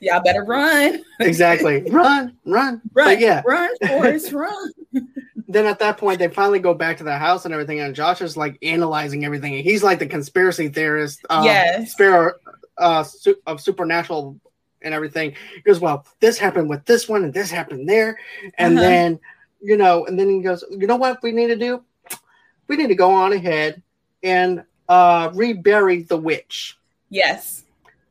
Y'all 0.00 0.22
better 0.22 0.44
run. 0.44 1.02
exactly. 1.20 1.82
Run, 1.90 2.36
run. 2.44 2.82
Run. 2.92 3.06
But 3.06 3.20
yeah. 3.20 3.42
Run, 3.46 3.70
Forrest, 3.86 4.32
run. 4.32 4.72
then 5.48 5.66
at 5.66 5.78
that 5.78 5.96
point, 5.98 6.18
they 6.18 6.28
finally 6.28 6.58
go 6.58 6.74
back 6.74 6.98
to 6.98 7.04
the 7.04 7.16
house 7.16 7.44
and 7.44 7.54
everything, 7.54 7.80
and 7.80 7.94
Josh 7.94 8.20
is 8.20 8.36
like 8.36 8.58
analyzing 8.62 9.24
everything. 9.24 9.54
He's 9.62 9.82
like 9.82 9.98
the 9.98 10.06
conspiracy 10.06 10.68
theorist, 10.68 11.24
um, 11.30 11.44
yes. 11.44 11.92
Sparrow 11.92 12.32
uh, 12.78 13.04
su- 13.04 13.38
of 13.46 13.60
supernatural 13.60 14.40
and 14.82 14.94
everything. 14.94 15.34
He 15.54 15.60
goes, 15.62 15.80
Well, 15.80 16.06
this 16.20 16.38
happened 16.38 16.68
with 16.68 16.84
this 16.84 17.08
one, 17.08 17.24
and 17.24 17.32
this 17.32 17.50
happened 17.50 17.88
there. 17.88 18.18
And 18.58 18.78
uh-huh. 18.78 18.88
then, 18.88 19.20
you 19.60 19.76
know, 19.76 20.06
and 20.06 20.18
then 20.18 20.28
he 20.28 20.40
goes, 20.40 20.64
You 20.70 20.86
know 20.86 20.96
what 20.96 21.22
we 21.22 21.32
need 21.32 21.48
to 21.48 21.56
do? 21.56 21.82
We 22.68 22.76
need 22.76 22.88
to 22.88 22.94
go 22.94 23.12
on 23.12 23.32
ahead 23.32 23.82
and 24.22 24.64
uh, 24.88 25.30
rebury 25.34 26.02
the 26.02 26.16
witch. 26.16 26.76
Yes. 27.10 27.62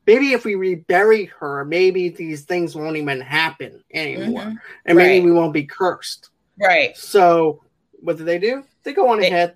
Maybe 0.08 0.34
if 0.34 0.46
we 0.46 0.56
rebury 0.56 1.26
her, 1.40 1.66
maybe 1.66 2.10
these 2.10 2.44
things 2.44 2.76
won't 2.76 2.96
even 2.96 3.22
happen 3.22 3.84
anymore. 3.92 4.44
Mm-hmm. 4.44 4.58
And 4.86 4.98
maybe 4.98 5.20
right. 5.20 5.26
we 5.26 5.32
won't 5.32 5.54
be 5.54 5.66
cursed. 5.66 6.30
Right. 6.60 6.95
So 6.97 7.64
what 8.01 8.18
do 8.18 8.24
they 8.24 8.39
do? 8.39 8.64
They 8.84 8.93
go 8.93 9.10
on 9.10 9.20
they, 9.20 9.28
ahead. 9.28 9.56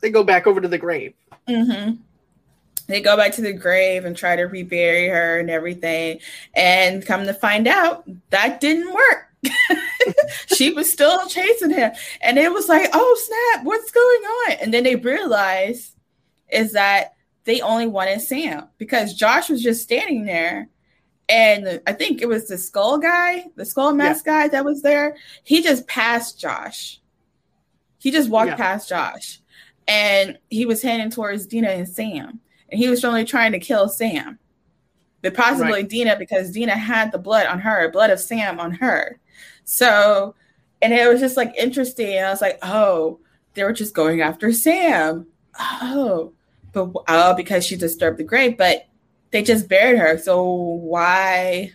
They 0.00 0.10
go 0.10 0.24
back 0.24 0.46
over 0.46 0.60
to 0.60 0.68
the 0.68 0.78
grave. 0.78 1.14
Mm-hmm. 1.48 1.96
They 2.86 3.00
go 3.00 3.16
back 3.16 3.32
to 3.32 3.42
the 3.42 3.52
grave 3.52 4.04
and 4.04 4.16
try 4.16 4.36
to 4.36 4.42
rebury 4.42 5.08
her 5.08 5.38
and 5.38 5.48
everything. 5.48 6.20
And 6.54 7.04
come 7.04 7.24
to 7.24 7.34
find 7.34 7.66
out, 7.66 8.04
that 8.30 8.60
didn't 8.60 8.92
work. 8.92 9.30
she 10.46 10.72
was 10.72 10.90
still 10.90 11.26
chasing 11.28 11.70
him. 11.70 11.92
And 12.20 12.38
it 12.38 12.52
was 12.52 12.68
like, 12.68 12.90
oh 12.92 13.52
snap, 13.54 13.64
what's 13.64 13.90
going 13.90 14.22
on? 14.22 14.52
And 14.60 14.74
then 14.74 14.84
they 14.84 14.96
realize 14.96 15.92
is 16.50 16.72
that 16.72 17.14
they 17.44 17.60
only 17.60 17.86
wanted 17.86 18.20
Sam 18.20 18.68
because 18.78 19.14
Josh 19.14 19.48
was 19.48 19.62
just 19.62 19.82
standing 19.82 20.24
there. 20.24 20.68
And 21.28 21.80
I 21.86 21.92
think 21.92 22.20
it 22.20 22.28
was 22.28 22.48
the 22.48 22.58
skull 22.58 22.98
guy, 22.98 23.46
the 23.56 23.64
skull 23.64 23.94
mask 23.94 24.26
yeah. 24.26 24.42
guy 24.42 24.48
that 24.48 24.64
was 24.64 24.82
there. 24.82 25.16
He 25.42 25.62
just 25.62 25.86
passed 25.86 26.38
Josh. 26.38 27.00
He 27.98 28.10
just 28.10 28.28
walked 28.28 28.50
yeah. 28.50 28.56
past 28.56 28.88
Josh. 28.88 29.40
And 29.88 30.38
he 30.50 30.66
was 30.66 30.82
heading 30.82 31.10
towards 31.10 31.46
Dina 31.46 31.68
and 31.68 31.88
Sam. 31.88 32.40
And 32.68 32.78
he 32.78 32.88
was 32.88 33.04
only 33.04 33.24
trying 33.24 33.52
to 33.52 33.58
kill 33.58 33.88
Sam. 33.88 34.38
But 35.22 35.34
possibly 35.34 35.72
right. 35.72 35.88
Dina 35.88 36.16
because 36.18 36.50
Dina 36.50 36.76
had 36.76 37.10
the 37.10 37.18
blood 37.18 37.46
on 37.46 37.58
her, 37.60 37.90
blood 37.90 38.10
of 38.10 38.20
Sam 38.20 38.60
on 38.60 38.72
her. 38.72 39.18
So, 39.64 40.34
and 40.82 40.92
it 40.92 41.08
was 41.08 41.20
just 41.20 41.38
like 41.38 41.54
interesting. 41.56 42.18
I 42.18 42.28
was 42.28 42.42
like, 42.42 42.58
oh, 42.62 43.20
they 43.54 43.64
were 43.64 43.72
just 43.72 43.94
going 43.94 44.20
after 44.20 44.52
Sam. 44.52 45.26
Oh, 45.58 46.34
but 46.72 46.92
uh, 47.08 47.32
because 47.34 47.64
she 47.64 47.76
disturbed 47.76 48.18
the 48.18 48.24
grave, 48.24 48.58
but 48.58 48.86
they 49.34 49.42
just 49.42 49.68
buried 49.68 49.98
her. 49.98 50.16
So 50.16 50.44
why 50.44 51.72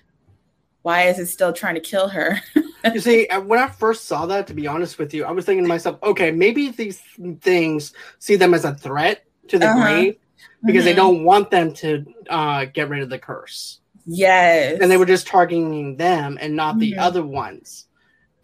why 0.82 1.04
is 1.04 1.20
it 1.20 1.26
still 1.26 1.52
trying 1.52 1.76
to 1.76 1.82
kill 1.82 2.08
her? 2.08 2.40
you 2.86 3.02
see, 3.02 3.28
when 3.46 3.60
I 3.60 3.68
first 3.68 4.06
saw 4.06 4.26
that, 4.28 4.48
to 4.48 4.54
be 4.54 4.66
honest 4.66 4.98
with 4.98 5.14
you, 5.14 5.26
I 5.26 5.32
was 5.32 5.44
thinking 5.44 5.66
to 5.66 5.68
myself, 5.68 6.00
okay, 6.02 6.32
maybe 6.32 6.70
these 6.70 7.02
things 7.42 7.94
see 8.20 8.38
them 8.38 8.54
as 8.54 8.64
a 8.64 8.74
threat 8.74 9.26
to 9.50 9.60
the 9.60 9.68
uh-huh. 9.68 9.84
grave 9.84 10.16
because 10.66 10.80
mm-hmm. 10.80 10.86
they 10.86 10.94
don't 10.94 11.26
want 11.26 11.52
them 11.52 11.74
to 11.74 12.06
uh, 12.30 12.64
get 12.64 12.88
rid 12.88 13.04
of 13.04 13.10
the 13.10 13.20
curse. 13.20 13.82
Yes. 14.06 14.80
And 14.82 14.90
they 14.90 14.96
were 14.96 15.06
just 15.06 15.28
targeting 15.28 15.98
them 15.98 16.38
and 16.40 16.56
not 16.56 16.76
mm-hmm. 16.76 16.80
the 16.80 16.98
other 16.98 17.26
ones. 17.26 17.88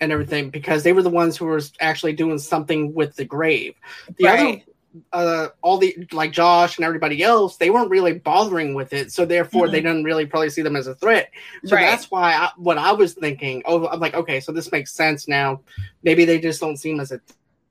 and 0.01 0.11
everything 0.11 0.49
because 0.49 0.83
they 0.83 0.91
were 0.91 1.01
the 1.01 1.09
ones 1.09 1.37
who 1.37 1.45
were 1.45 1.61
actually 1.79 2.11
doing 2.11 2.37
something 2.37 2.93
with 2.93 3.15
the 3.15 3.23
grave. 3.23 3.75
The 4.17 4.25
Right. 4.25 4.39
other 4.39 4.74
uh, 5.13 5.47
all 5.61 5.77
the 5.77 5.95
like 6.11 6.31
Josh 6.31 6.77
and 6.77 6.85
everybody 6.85 7.21
else, 7.23 7.57
they 7.57 7.69
weren't 7.69 7.89
really 7.89 8.13
bothering 8.13 8.73
with 8.73 8.93
it, 8.93 9.11
so 9.11 9.25
therefore 9.25 9.67
they 9.67 9.81
didn't 9.81 10.03
really 10.03 10.25
probably 10.25 10.49
see 10.49 10.61
them 10.61 10.75
as 10.75 10.87
a 10.87 10.95
threat. 10.95 11.31
So 11.65 11.75
Right. 11.75 11.83
that's 11.85 12.09
why 12.11 12.33
I, 12.33 12.49
what 12.57 12.77
I 12.77 12.91
was 12.91 13.13
thinking. 13.13 13.61
Oh, 13.65 13.87
I'm 13.87 13.99
like, 13.99 14.13
okay, 14.13 14.39
so 14.39 14.51
this 14.51 14.71
makes 14.71 14.91
sense 14.93 15.27
now. 15.27 15.61
Maybe 16.03 16.25
they 16.25 16.39
just 16.39 16.61
don't 16.61 16.77
seem 16.77 16.99
as 16.99 17.11
a 17.11 17.19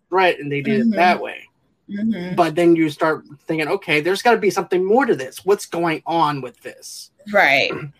threat, 0.09 0.39
and 0.39 0.51
they 0.51 0.61
did 0.61 0.87
Mhm. 0.87 0.93
it 0.93 0.97
that 0.97 1.20
way. 1.20 1.49
Mhm. 1.91 2.35
But 2.37 2.55
then 2.55 2.75
you 2.77 2.89
start 2.91 3.25
thinking, 3.47 3.68
okay, 3.68 4.01
there's 4.01 4.22
got 4.22 4.33
to 4.33 4.39
be 4.39 4.51
something 4.51 4.85
more 4.85 5.07
to 5.07 5.14
this. 5.14 5.45
What's 5.45 5.66
going 5.66 6.03
on 6.07 6.41
with 6.41 6.61
this? 6.61 7.11
Right. 7.33 7.70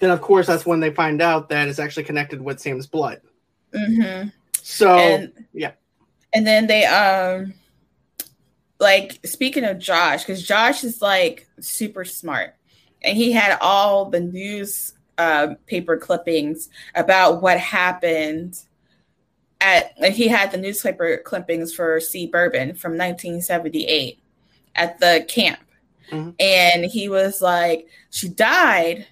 Then, 0.00 0.10
of 0.10 0.22
course, 0.22 0.46
that's 0.46 0.64
when 0.64 0.80
they 0.80 0.90
find 0.90 1.20
out 1.20 1.50
that 1.50 1.68
it's 1.68 1.78
actually 1.78 2.04
connected 2.04 2.40
with 2.40 2.58
Sam's 2.58 2.86
blood. 2.86 3.20
hmm 3.74 4.28
So, 4.62 4.96
and 4.96 5.32
yeah. 5.52 5.72
and 6.32 6.46
then 6.46 6.66
they 6.66 6.86
um 6.86 7.52
like 8.80 9.20
speaking 9.24 9.64
of 9.64 9.78
Josh, 9.78 10.22
because 10.24 10.42
Josh 10.42 10.82
is 10.82 11.00
like 11.02 11.46
super 11.60 12.04
smart, 12.04 12.54
and 13.02 13.16
he 13.16 13.30
had 13.30 13.58
all 13.60 14.06
the 14.06 14.20
news 14.20 14.94
uh, 15.18 15.54
paper 15.66 15.96
clippings 15.98 16.70
about 16.94 17.42
what 17.42 17.58
happened 17.60 18.58
at. 19.60 19.92
Like 20.00 20.14
he 20.14 20.28
had 20.28 20.50
the 20.50 20.56
newspaper 20.58 21.18
clippings 21.18 21.74
for 21.74 22.00
C. 22.00 22.26
Bourbon 22.26 22.74
from 22.74 22.92
1978 22.92 24.18
at 24.76 24.98
the 24.98 25.26
camp, 25.28 25.60
Mhm. 26.10 26.34
and 26.40 26.84
he 26.86 27.08
was 27.10 27.42
like, 27.42 27.86
she 28.10 28.28
died, 28.28 29.06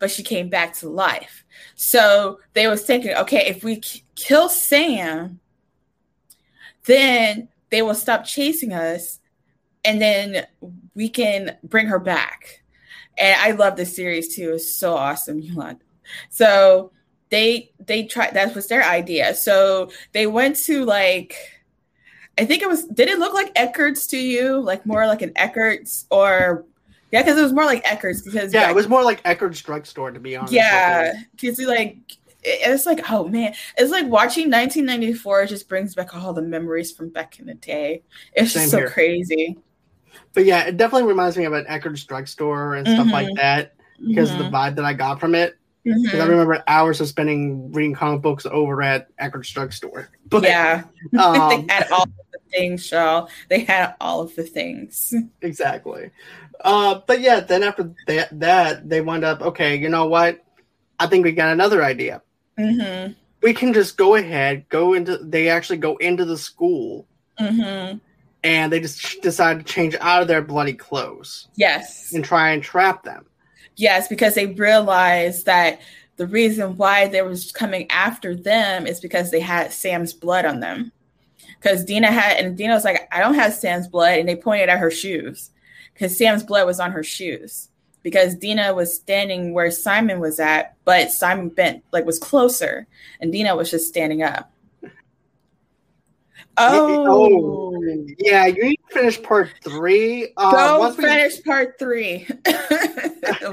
but 0.00 0.10
she 0.10 0.24
came 0.24 0.48
back 0.48 0.74
to 0.78 0.88
life. 0.88 1.44
So 1.76 2.40
they 2.54 2.66
was 2.66 2.82
thinking, 2.82 3.14
okay, 3.14 3.46
if 3.46 3.62
we 3.62 3.76
k- 3.76 4.02
kill 4.16 4.48
Sam, 4.48 5.38
then 6.86 7.48
they 7.72 7.82
will 7.82 7.94
stop 7.94 8.24
chasing 8.24 8.72
us, 8.72 9.18
and 9.84 10.00
then 10.00 10.46
we 10.94 11.08
can 11.08 11.56
bring 11.64 11.86
her 11.86 11.98
back. 11.98 12.62
And 13.18 13.40
I 13.40 13.52
love 13.52 13.76
this 13.76 13.96
series 13.96 14.36
too; 14.36 14.52
it's 14.52 14.72
so 14.72 14.94
awesome, 14.94 15.38
Yolanda. 15.40 15.80
So 16.28 16.92
they 17.30 17.72
they 17.84 18.04
tried 18.04 18.34
that 18.34 18.54
was 18.54 18.68
their 18.68 18.84
idea. 18.84 19.34
So 19.34 19.90
they 20.12 20.28
went 20.28 20.56
to 20.66 20.84
like. 20.84 21.34
I 22.38 22.46
think 22.46 22.62
it 22.62 22.68
was. 22.68 22.84
Did 22.86 23.08
it 23.08 23.18
look 23.18 23.34
like 23.34 23.54
Eckerd's 23.54 24.06
to 24.08 24.18
you? 24.18 24.58
Like 24.58 24.86
more 24.86 25.06
like 25.06 25.20
an 25.20 25.34
Eckerd's, 25.34 26.06
or 26.10 26.64
yeah, 27.10 27.22
because 27.22 27.38
it 27.38 27.42
was 27.42 27.52
more 27.52 27.66
like 27.66 27.84
Eckerd's 27.84 28.22
because 28.22 28.54
yeah, 28.54 28.70
it 28.70 28.74
was 28.74 28.88
more 28.88 29.02
like 29.02 29.22
Eckerd's 29.24 29.60
drugstore, 29.60 30.10
to 30.10 30.18
be 30.18 30.34
honest. 30.34 30.54
yeah, 30.54 31.12
because 31.32 31.58
like 31.60 31.98
it's 32.42 32.86
like 32.86 33.10
oh 33.10 33.28
man, 33.28 33.54
it's 33.76 33.90
like 33.90 34.06
watching 34.06 34.50
1994 34.50 35.46
just 35.46 35.68
brings 35.68 35.94
back 35.94 36.14
all 36.14 36.32
the 36.32 36.42
memories 36.42 36.90
from 36.92 37.08
back 37.08 37.38
in 37.38 37.46
the 37.46 37.54
day. 37.54 38.02
It's 38.34 38.52
Same 38.52 38.60
just 38.62 38.70
so 38.72 38.78
here. 38.78 38.90
crazy 38.90 39.58
But 40.34 40.44
yeah, 40.44 40.64
it 40.64 40.76
definitely 40.76 41.08
reminds 41.08 41.36
me 41.36 41.44
of 41.44 41.52
an 41.52 41.64
Eckerd's 41.66 42.04
drugstore 42.04 42.74
and 42.74 42.86
stuff 42.88 43.08
like 43.12 43.28
Mhm. 43.28 43.36
that 43.36 43.74
because 44.06 44.30
of 44.32 44.38
the 44.38 44.44
vibe 44.44 44.76
that 44.76 44.84
I 44.84 44.92
got 44.94 45.20
from 45.20 45.34
it. 45.34 45.56
Because 45.84 46.20
I 46.20 46.26
remember 46.26 46.62
hours 46.68 47.00
of 47.00 47.08
spending 47.08 47.72
reading 47.72 47.92
comic 47.94 48.22
books 48.22 48.46
over 48.46 48.82
at 48.82 49.08
Eckerd's 49.18 49.50
drugstore. 49.50 50.10
But 50.28 50.44
yeah, 50.44 50.84
um, 51.18 51.48
they 51.66 51.66
had 51.74 51.90
all 51.90 52.04
of 52.04 52.12
the 52.32 52.38
things, 52.50 52.86
Shaw. 52.86 53.26
They 53.50 53.60
had 53.60 53.94
all 54.00 54.20
of 54.22 54.34
the 54.36 54.44
things. 54.44 55.12
exactly. 55.42 56.10
Uh, 56.64 57.00
but 57.06 57.20
yeah, 57.20 57.40
then 57.40 57.62
after 57.62 57.92
that, 58.06 58.38
that 58.40 58.88
they 58.88 59.00
wound 59.02 59.24
up. 59.24 59.42
Okay, 59.42 59.76
you 59.76 59.88
know 59.90 60.06
what? 60.06 60.42
I 60.98 61.06
think 61.08 61.24
we 61.24 61.32
got 61.32 61.52
another 61.52 61.82
idea. 61.84 62.22
Hmm 62.62 63.12
We 63.42 63.54
can 63.54 63.72
just 63.72 63.96
go 63.96 64.14
ahead, 64.14 64.68
go 64.68 64.94
into. 64.94 65.18
They 65.18 65.48
actually 65.48 65.78
go 65.78 65.96
into 65.96 66.24
the 66.24 66.38
school, 66.38 67.06
hmm 67.38 67.96
and 68.44 68.72
they 68.72 68.80
just 68.80 69.22
decide 69.22 69.58
to 69.58 69.64
change 69.64 69.94
out 70.00 70.22
of 70.22 70.28
their 70.28 70.42
bloody 70.42 70.72
clothes 70.74 71.48
Yes, 71.54 72.12
and 72.12 72.24
try 72.24 72.50
and 72.50 72.62
trap 72.62 73.04
them. 73.04 73.26
yes, 73.76 74.08
because 74.08 74.34
they 74.34 74.46
realized 74.46 75.46
that 75.46 75.80
the 76.16 76.26
reason 76.26 76.76
why 76.76 77.08
they 77.08 77.22
was 77.22 77.52
coming 77.52 77.90
after 77.90 78.34
them 78.34 78.86
is 78.86 79.00
because 79.00 79.30
they 79.30 79.40
had 79.40 79.72
Sam's 79.72 80.12
blood 80.12 80.44
on 80.44 80.60
them. 80.60 80.92
Because 81.60 81.84
Dina 81.84 82.10
had, 82.10 82.38
and 82.44 82.56
Dina 82.56 82.74
was 82.74 82.84
like, 82.84 83.08
I 83.12 83.20
don't 83.20 83.34
have 83.34 83.54
Sam's 83.54 83.88
blood. 83.88 84.18
And 84.18 84.28
they 84.28 84.36
pointed 84.36 84.68
at 84.68 84.78
her 84.78 84.90
shoes 84.90 85.50
because 85.94 86.16
Sam's 86.16 86.42
blood 86.42 86.66
was 86.66 86.80
on 86.80 86.92
her 86.92 87.02
shoes. 87.04 87.68
Because 88.02 88.34
Dina 88.34 88.74
was 88.74 88.94
standing 88.94 89.54
where 89.54 89.70
Simon 89.70 90.18
was 90.20 90.40
at, 90.40 90.76
but 90.84 91.10
Simon 91.12 91.48
bent, 91.48 91.84
like, 91.92 92.04
was 92.04 92.18
closer, 92.18 92.86
and 93.20 93.30
Dina 93.32 93.54
was 93.54 93.70
just 93.70 93.88
standing 93.88 94.22
up. 94.22 94.52
Oh, 96.58 97.72
Yeah, 98.18 98.46
you 98.46 98.62
need 98.62 98.80
to 98.88 98.94
finish 98.94 99.22
part 99.22 99.50
three. 99.64 100.32
Uh, 100.36 100.50
go 100.52 100.78
once 100.80 100.96
we- 100.96 101.04
finish 101.04 101.42
part 101.44 101.78
three. 101.78 102.26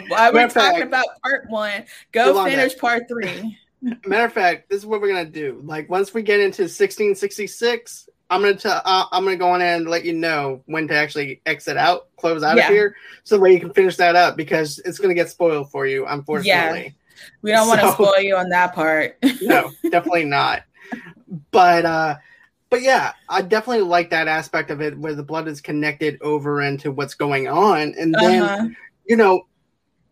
Why 0.07 0.31
we're 0.31 0.49
talking 0.49 0.83
about 0.83 1.05
part 1.23 1.49
one, 1.49 1.85
go 2.11 2.43
finish 2.45 2.77
part 2.77 3.07
three. 3.07 3.57
Matter 4.05 4.25
of 4.25 4.33
fact, 4.33 4.69
this 4.69 4.79
is 4.79 4.85
what 4.85 4.99
we're 4.99 5.07
gonna 5.07 5.25
do. 5.25 5.61
Like 5.63 5.89
once 5.89 6.13
we 6.13 6.21
get 6.21 6.41
into 6.41 6.63
1666, 6.63 8.09
I'm 8.29 8.41
gonna 8.41 8.55
tell. 8.55 8.81
Uh, 8.85 9.05
I'm 9.11 9.23
gonna 9.23 9.37
go 9.37 9.49
on 9.49 9.61
and 9.61 9.87
let 9.87 10.05
you 10.05 10.13
know 10.13 10.61
when 10.67 10.87
to 10.87 10.93
actually 10.95 11.41
exit 11.45 11.77
out, 11.77 12.07
close 12.17 12.43
out 12.43 12.57
Yeah. 12.57 12.67
of 12.67 12.73
here, 12.73 12.95
so 13.23 13.35
that 13.35 13.41
way 13.41 13.53
you 13.53 13.59
can 13.59 13.73
finish 13.73 13.95
that 13.97 14.15
up 14.15 14.37
because 14.37 14.79
it's 14.85 14.99
gonna 14.99 15.13
get 15.15 15.29
spoiled 15.29 15.71
for 15.71 15.85
you, 15.87 16.05
unfortunately. 16.05 16.83
Yeah. 16.83 16.89
We 17.41 17.51
don't 17.51 17.67
want 17.67 17.81
to 17.81 17.91
spoil 17.93 18.19
you 18.19 18.35
on 18.35 18.49
that 18.49 18.73
part. 18.75 19.17
no, 19.41 19.71
definitely 19.89 20.25
not. 20.25 20.63
But 21.51 21.85
uh, 21.85 22.15
but 22.69 22.81
yeah, 22.81 23.13
I 23.27 23.41
definitely 23.41 23.83
like 23.83 24.11
that 24.11 24.27
aspect 24.27 24.69
of 24.71 24.81
it 24.81 24.97
where 24.97 25.15
the 25.15 25.23
blood 25.23 25.47
is 25.47 25.59
connected 25.61 26.19
over 26.21 26.61
into 26.61 26.91
what's 26.91 27.15
going 27.15 27.47
on, 27.47 27.95
and 27.99 28.13
then 28.15 28.43
Uh-huh. 28.43 28.67
you 29.05 29.15
know, 29.17 29.47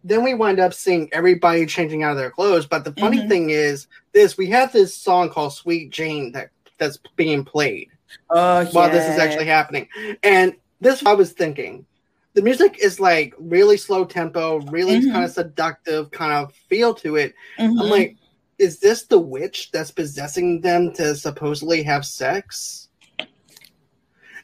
then 0.03 0.23
we 0.23 0.33
wind 0.33 0.59
up 0.59 0.73
seeing 0.73 1.07
everybody 1.13 1.65
changing 1.67 2.01
out 2.01 2.11
of 2.11 2.17
their 2.17 2.31
clothes. 2.31 2.65
But 2.65 2.83
the 2.83 2.93
funny 2.93 3.19
Mhm. 3.19 3.29
thing 3.29 3.49
is, 3.51 3.87
this 4.13 4.37
we 4.37 4.47
have 4.47 4.73
this 4.73 4.95
song 4.97 5.29
called 5.29 5.53
"Sweet 5.53 5.91
Jane" 5.91 6.31
that 6.31 6.49
that's 6.79 6.97
being 7.15 7.43
played 7.45 7.89
Oh, 8.29 8.65
while 8.71 8.89
this 8.89 9.07
is 9.07 9.17
actually 9.19 9.45
happening, 9.45 9.87
and 10.23 10.55
this 10.81 11.05
I 11.05 11.13
was 11.13 11.31
thinking. 11.31 11.85
The 12.33 12.41
music 12.43 12.77
is 12.79 12.99
like 12.99 13.33
really 13.39 13.77
slow 13.77 14.05
tempo, 14.05 14.57
really 14.57 14.99
Mhm. 15.01 15.11
kind 15.11 15.25
of 15.25 15.31
seductive 15.31 16.11
kind 16.11 16.33
of 16.33 16.53
feel 16.69 16.93
to 16.95 17.15
it. 17.15 17.33
I'm 17.57 17.73
Mhm. 17.73 17.89
like, 17.89 18.15
is 18.59 18.79
this 18.79 19.03
the 19.03 19.17
witch 19.17 19.71
that's 19.71 19.89
possessing 19.89 20.61
them 20.61 20.93
to 20.93 21.15
supposedly 21.15 21.81
have 21.83 22.05
sex? 22.05 22.89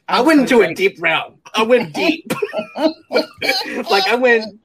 I 0.08 0.20
went 0.20 0.40
into 0.40 0.62
a 0.62 0.74
deep 0.74 1.00
realm. 1.00 1.40
I 1.54 1.62
went 1.62 1.94
deep. 1.94 2.32
like 3.90 4.06
I 4.08 4.16
went 4.16 4.58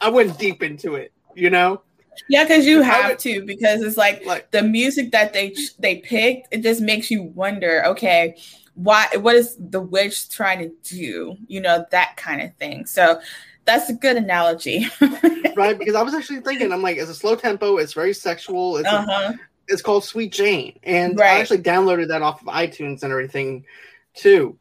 I 0.00 0.10
went 0.10 0.38
deep 0.38 0.62
into 0.62 0.94
it, 0.96 1.12
you 1.34 1.50
know? 1.50 1.82
Yeah, 2.28 2.44
because 2.44 2.66
you 2.66 2.82
have 2.82 3.10
would- 3.10 3.18
to 3.20 3.44
because 3.44 3.82
it's 3.82 3.96
like 3.96 4.24
Like 4.24 4.50
the 4.50 4.62
music 4.62 5.12
that 5.12 5.32
they 5.32 5.54
they 5.78 5.96
picked. 5.96 6.48
It 6.52 6.62
just 6.62 6.80
makes 6.80 7.10
you 7.10 7.22
wonder. 7.22 7.84
Okay, 7.86 8.36
why? 8.74 9.08
What 9.16 9.34
is 9.36 9.56
the 9.58 9.80
witch 9.80 10.28
trying 10.30 10.58
to 10.60 10.72
do? 10.82 11.36
You 11.46 11.60
know 11.60 11.84
that 11.90 12.16
kind 12.16 12.40
of 12.42 12.54
thing. 12.56 12.86
So 12.86 13.20
that's 13.64 13.90
a 13.90 13.94
good 13.94 14.16
analogy. 14.16 14.86
right 15.56 15.78
because 15.78 15.94
I 15.94 16.02
was 16.02 16.14
actually 16.14 16.40
thinking, 16.40 16.72
I'm 16.72 16.82
like, 16.82 16.96
it's 16.96 17.10
a 17.10 17.14
slow 17.14 17.36
tempo, 17.36 17.76
it's 17.76 17.92
very 17.92 18.14
sexual, 18.14 18.78
it's 18.78 18.88
uh-huh. 18.88 19.34
it's 19.68 19.82
called 19.82 20.04
Sweet 20.04 20.32
Jane. 20.32 20.78
And 20.84 21.20
I 21.20 21.40
actually 21.40 21.62
downloaded 21.62 22.08
that 22.08 22.22
off 22.22 22.40
of 22.40 22.48
iTunes 22.48 23.02
and 23.02 23.12
everything 23.12 23.64
too. 24.14 24.58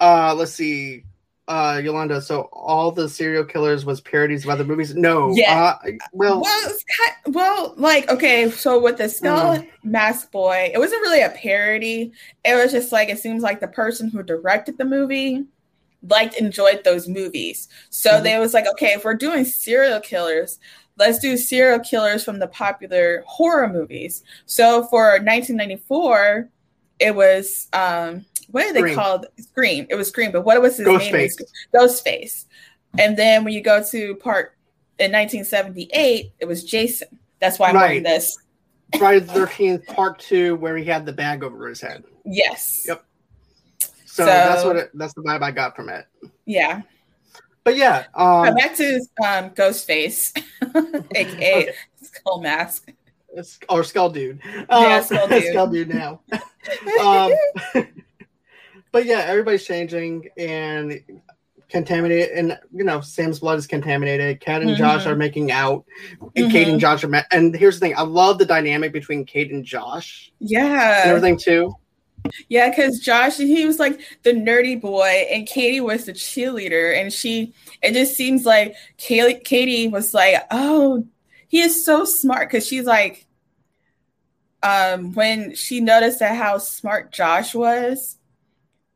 Uh 0.00 0.34
let's 0.34 0.52
see. 0.52 1.04
Uh 1.50 1.80
Yolanda, 1.82 2.22
so 2.22 2.42
all 2.52 2.92
the 2.92 3.08
serial 3.08 3.44
killers 3.44 3.84
was 3.84 4.00
parodies 4.00 4.44
of 4.44 4.50
other 4.50 4.62
movies? 4.64 4.94
No. 4.94 5.34
Yeah. 5.34 5.76
Uh, 5.84 5.90
well, 6.12 6.40
Well, 6.40 6.70
kind, 6.96 7.34
well, 7.34 7.74
like 7.76 8.08
okay, 8.08 8.48
so 8.50 8.80
with 8.80 8.98
the 8.98 9.08
Skull 9.08 9.56
Mm-hmm. 9.56 9.90
Mask 9.90 10.30
Boy, 10.30 10.70
it 10.72 10.78
wasn't 10.78 11.02
really 11.02 11.22
a 11.22 11.30
parody. 11.30 12.12
It 12.44 12.54
was 12.54 12.70
just 12.70 12.92
like 12.92 13.08
it 13.08 13.18
seems 13.18 13.42
like 13.42 13.58
the 13.58 13.66
person 13.66 14.08
who 14.08 14.22
directed 14.22 14.78
the 14.78 14.84
movie 14.84 15.44
liked 16.08 16.36
enjoyed 16.36 16.84
those 16.84 17.08
movies. 17.08 17.68
So 17.90 18.10
Mhm. 18.12 18.22
they 18.22 18.38
was 18.38 18.54
like, 18.54 18.66
okay, 18.68 18.92
if 18.92 19.04
we're 19.04 19.14
doing 19.14 19.44
serial 19.44 19.98
killers, 20.00 20.60
let's 20.98 21.18
do 21.18 21.36
serial 21.36 21.80
killers 21.80 22.22
from 22.22 22.38
the 22.38 22.46
popular 22.46 23.24
horror 23.26 23.66
movies. 23.68 24.22
So 24.46 24.84
for 24.84 25.18
1994, 25.18 26.48
it 27.00 27.14
was 27.14 27.66
um 27.72 28.24
what 28.52 28.66
are 28.66 28.72
they 28.72 28.94
called? 28.94 29.26
Scream. 29.38 29.86
It 29.90 29.94
was 29.94 30.08
Scream, 30.08 30.32
but 30.32 30.42
what 30.42 30.60
was 30.60 30.76
his 30.76 30.86
name? 30.86 30.98
Ghostface. 30.98 31.42
Ghostface. 31.74 32.44
And 32.98 33.16
then 33.16 33.44
when 33.44 33.52
you 33.54 33.60
go 33.60 33.82
to 33.82 34.14
part 34.16 34.56
in 34.98 35.12
1978, 35.12 36.32
it 36.38 36.44
was 36.44 36.64
Jason. 36.64 37.08
That's 37.40 37.58
why 37.58 37.68
I'm 37.68 37.74
wearing 37.76 38.02
Right. 38.04 38.04
this. 38.04 38.38
Friday 38.98 39.20
the 39.20 39.32
Thirteenth 39.32 39.86
Part 39.86 40.18
Two, 40.18 40.56
where 40.56 40.76
he 40.76 40.84
had 40.84 41.06
the 41.06 41.12
bag 41.12 41.44
over 41.44 41.68
his 41.68 41.80
head. 41.80 42.02
Yes. 42.24 42.84
Yep. 42.88 43.04
So, 43.78 43.88
So- 44.06 44.24
that's 44.26 44.64
what 44.64 44.76
it, 44.76 44.90
that's 44.94 45.14
the 45.14 45.22
vibe 45.22 45.42
I 45.42 45.52
got 45.52 45.76
from 45.76 45.88
it. 45.88 46.06
Yeah. 46.44 46.82
But 47.62 47.76
yeah, 47.76 48.06
um, 48.14 48.54
back 48.56 48.74
to 48.76 48.96
um, 49.24 49.50
Ghostface, 49.50 50.32
aka 51.14 51.62
Okay. 51.62 51.72
Skull 52.02 52.40
Mask. 52.40 52.90
or 53.68 53.84
Skull 53.84 54.10
Dude. 54.10 54.40
Um, 54.70 54.82
yeah, 54.82 55.00
Skull 55.02 55.28
Dude. 55.28 55.44
Skull 55.44 55.66
Dude 55.68 55.88
now. 55.94 56.20
um, 57.00 57.32
but 58.92 59.06
yeah, 59.06 59.24
everybody's 59.26 59.64
changing 59.64 60.28
and 60.36 61.00
contaminated, 61.68 62.30
and 62.30 62.58
you 62.72 62.84
know 62.84 63.00
Sam's 63.00 63.40
blood 63.40 63.58
is 63.58 63.66
contaminated. 63.66 64.40
Kat 64.40 64.62
and 64.62 64.70
mm-hmm. 64.70 64.78
Josh 64.78 65.06
are 65.06 65.16
making 65.16 65.52
out, 65.52 65.84
and 66.20 66.30
mm-hmm. 66.34 66.50
Kate 66.50 66.62
and 66.62 66.72
mm-hmm. 66.72 66.78
Josh 66.78 67.04
are. 67.04 67.08
Ma- 67.08 67.22
and 67.30 67.54
here's 67.54 67.78
the 67.78 67.86
thing: 67.86 67.96
I 67.96 68.02
love 68.02 68.38
the 68.38 68.46
dynamic 68.46 68.92
between 68.92 69.24
Kate 69.24 69.50
and 69.50 69.64
Josh. 69.64 70.32
Yeah, 70.40 71.02
and 71.02 71.10
everything 71.10 71.38
too. 71.38 71.74
Yeah, 72.48 72.68
because 72.68 73.00
Josh, 73.00 73.38
he 73.38 73.64
was 73.64 73.78
like 73.78 74.00
the 74.24 74.32
nerdy 74.32 74.78
boy, 74.78 75.26
and 75.30 75.46
Katie 75.46 75.80
was 75.80 76.04
the 76.06 76.12
cheerleader, 76.12 77.00
and 77.00 77.12
she. 77.12 77.54
It 77.82 77.92
just 77.92 78.16
seems 78.16 78.44
like 78.44 78.74
Katie, 78.98 79.40
Katie 79.40 79.88
was 79.88 80.12
like, 80.12 80.34
"Oh, 80.50 81.06
he 81.48 81.60
is 81.60 81.84
so 81.84 82.04
smart," 82.04 82.50
because 82.50 82.66
she's 82.66 82.84
like, 82.84 83.26
um, 84.62 85.14
when 85.14 85.54
she 85.54 85.80
noticed 85.80 86.18
that 86.18 86.36
how 86.36 86.58
smart 86.58 87.12
Josh 87.12 87.54
was, 87.54 88.18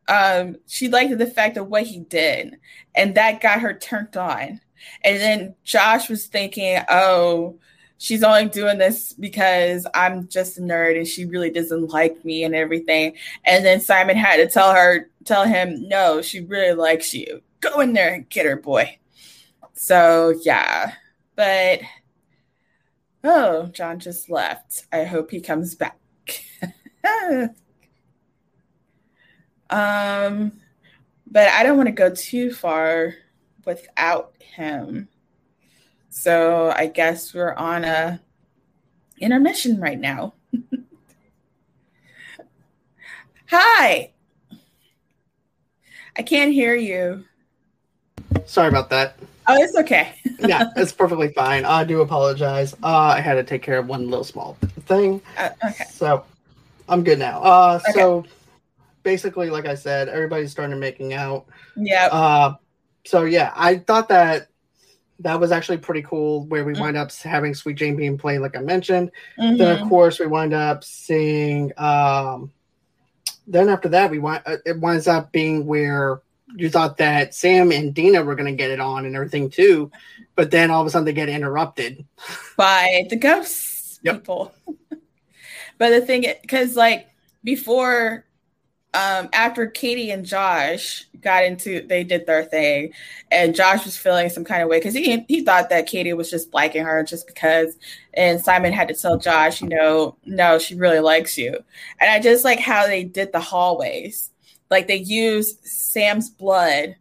um, 0.08 0.56
she 0.66 0.88
liked 0.88 1.16
the 1.16 1.26
fact 1.26 1.56
of 1.56 1.68
what 1.68 1.84
he 1.84 2.00
did, 2.00 2.58
and 2.94 3.14
that 3.14 3.40
got 3.40 3.60
her 3.60 3.74
turned 3.74 4.16
on. 4.16 4.60
And 5.02 5.20
then 5.20 5.54
Josh 5.64 6.08
was 6.08 6.26
thinking, 6.26 6.82
oh, 6.88 7.58
she's 7.98 8.22
only 8.22 8.48
doing 8.48 8.78
this 8.78 9.12
because 9.14 9.86
I'm 9.94 10.28
just 10.28 10.58
a 10.58 10.60
nerd 10.60 10.96
and 10.96 11.06
she 11.06 11.24
really 11.24 11.50
doesn't 11.50 11.88
like 11.88 12.24
me 12.24 12.44
and 12.44 12.54
everything. 12.54 13.14
And 13.44 13.64
then 13.64 13.80
Simon 13.80 14.16
had 14.16 14.36
to 14.36 14.46
tell 14.46 14.72
her, 14.72 15.08
tell 15.24 15.44
him, 15.44 15.88
no, 15.88 16.20
she 16.20 16.40
really 16.40 16.74
likes 16.74 17.14
you. 17.14 17.40
Go 17.60 17.80
in 17.80 17.94
there 17.94 18.12
and 18.12 18.28
get 18.28 18.46
her, 18.46 18.56
boy. 18.56 18.98
So 19.72 20.34
yeah, 20.42 20.92
but 21.34 21.80
oh, 23.24 23.66
John 23.66 23.98
just 23.98 24.30
left. 24.30 24.84
I 24.92 25.04
hope 25.04 25.30
he 25.30 25.40
comes 25.40 25.74
back. 25.74 25.98
Um, 29.70 30.52
but 31.30 31.48
I 31.48 31.62
don't 31.62 31.76
want 31.76 31.88
to 31.88 31.92
go 31.92 32.10
too 32.14 32.52
far 32.52 33.14
without 33.64 34.34
him. 34.38 35.08
So 36.10 36.72
I 36.74 36.86
guess 36.86 37.34
we're 37.34 37.54
on 37.54 37.84
a 37.84 38.20
intermission 39.20 39.80
right 39.80 39.98
now. 39.98 40.34
Hi. 43.46 44.12
I 46.16 46.22
can't 46.22 46.52
hear 46.52 46.74
you. 46.74 47.24
Sorry 48.46 48.68
about 48.68 48.90
that. 48.90 49.16
Oh, 49.46 49.56
it's 49.56 49.76
okay. 49.76 50.14
yeah, 50.38 50.70
it's 50.76 50.92
perfectly 50.92 51.28
fine. 51.32 51.64
I 51.64 51.84
do 51.84 52.00
apologize. 52.00 52.74
Uh, 52.82 52.96
I 52.96 53.20
had 53.20 53.34
to 53.34 53.44
take 53.44 53.62
care 53.62 53.78
of 53.78 53.88
one 53.88 54.08
little 54.08 54.24
small 54.24 54.56
thing. 54.86 55.20
Uh, 55.36 55.50
okay. 55.64 55.84
So 55.90 56.24
I'm 56.88 57.02
good 57.02 57.18
now. 57.18 57.42
Uh, 57.42 57.80
okay. 57.82 57.92
So 57.92 58.24
basically, 59.04 59.50
like 59.50 59.66
I 59.66 59.76
said, 59.76 60.08
everybody's 60.08 60.50
starting 60.50 60.80
making 60.80 61.14
out. 61.14 61.46
Yeah. 61.76 62.08
Uh, 62.10 62.54
so 63.04 63.22
yeah, 63.24 63.52
I 63.54 63.78
thought 63.78 64.08
that 64.08 64.48
that 65.20 65.38
was 65.38 65.52
actually 65.52 65.78
pretty 65.78 66.02
cool. 66.02 66.46
Where 66.46 66.64
we 66.64 66.72
mm-hmm. 66.72 66.82
wind 66.82 66.96
up 66.96 67.12
having 67.12 67.54
Sweet 67.54 67.76
Jane 67.76 67.94
being 67.94 68.18
played, 68.18 68.40
like 68.40 68.56
I 68.56 68.60
mentioned. 68.60 69.12
Mm-hmm. 69.38 69.58
Then 69.58 69.80
of 69.80 69.88
course 69.88 70.18
we 70.18 70.26
wind 70.26 70.52
up 70.52 70.82
seeing. 70.82 71.72
Um, 71.76 72.50
then 73.46 73.68
after 73.68 73.90
that, 73.90 74.10
we 74.10 74.18
want 74.18 74.42
uh, 74.46 74.56
it 74.66 74.80
winds 74.80 75.06
up 75.06 75.30
being 75.30 75.66
where 75.66 76.22
you 76.56 76.70
thought 76.70 76.96
that 76.98 77.34
Sam 77.34 77.72
and 77.72 77.94
Dina 77.94 78.22
were 78.22 78.34
going 78.34 78.50
to 78.50 78.56
get 78.56 78.70
it 78.70 78.80
on 78.80 79.06
and 79.06 79.14
everything 79.14 79.50
too, 79.50 79.90
but 80.34 80.50
then 80.50 80.70
all 80.70 80.80
of 80.80 80.86
a 80.86 80.90
sudden 80.90 81.04
they 81.04 81.12
get 81.12 81.28
interrupted 81.28 82.04
by 82.56 83.06
the 83.10 83.16
ghosts 83.16 83.98
yep. 84.02 84.16
people. 84.16 84.54
but 85.78 85.90
the 85.90 86.00
thing, 86.00 86.24
because 86.42 86.76
like 86.76 87.08
before 87.42 88.24
um, 88.94 89.28
after 89.32 89.66
Katie 89.66 90.10
and 90.10 90.24
Josh 90.24 91.04
got 91.20 91.44
into, 91.44 91.84
they 91.86 92.04
did 92.04 92.26
their 92.26 92.44
thing, 92.44 92.92
and 93.30 93.54
Josh 93.54 93.84
was 93.84 93.96
feeling 93.96 94.28
some 94.28 94.44
kind 94.44 94.62
of 94.62 94.68
way 94.68 94.78
because 94.78 94.94
he 94.94 95.24
he 95.28 95.42
thought 95.42 95.68
that 95.70 95.86
Katie 95.86 96.12
was 96.12 96.30
just 96.30 96.54
liking 96.54 96.84
her 96.84 97.02
just 97.02 97.26
because, 97.26 97.76
and 98.14 98.40
Simon 98.40 98.72
had 98.72 98.88
to 98.88 98.94
tell 98.94 99.18
Josh, 99.18 99.60
you 99.60 99.68
know, 99.68 100.16
no, 100.24 100.58
she 100.58 100.76
really 100.76 101.00
likes 101.00 101.36
you, 101.36 101.58
and 102.00 102.10
I 102.10 102.20
just 102.20 102.44
like 102.44 102.60
how 102.60 102.86
they 102.86 103.02
did 103.02 103.32
the 103.32 103.40
hallways, 103.40 104.30
like 104.70 104.86
they 104.86 104.96
used 104.96 105.66
Sam's 105.66 106.30
blood 106.30 106.96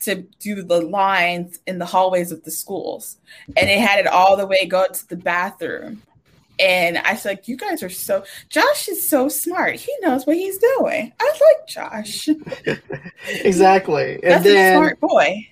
to 0.00 0.22
do 0.40 0.62
the 0.62 0.80
lines 0.80 1.58
in 1.66 1.78
the 1.78 1.86
hallways 1.86 2.32
of 2.32 2.44
the 2.44 2.50
schools, 2.50 3.18
and 3.56 3.68
they 3.68 3.78
had 3.78 3.98
it 3.98 4.06
all 4.06 4.36
the 4.38 4.46
way 4.46 4.64
go 4.64 4.86
to 4.86 5.08
the 5.08 5.16
bathroom, 5.16 6.02
and 6.58 6.98
I 6.98 7.16
said, 7.16 7.30
like, 7.30 7.48
you 7.48 7.56
guys 7.56 7.82
are 7.82 7.90
so 7.90 8.24
Josh 8.48 8.88
is 8.88 9.06
so 9.06 9.28
smart. 9.28 9.76
He 9.76 9.92
knows 10.00 10.26
what 10.26 10.36
he's 10.36 10.58
doing. 10.58 11.12
I 11.20 11.40
like 11.40 11.68
Josh. 11.68 12.28
exactly. 13.28 14.20
That's 14.22 14.44
then, 14.44 14.74
a 14.74 14.76
smart 14.76 15.00
boy. 15.00 15.48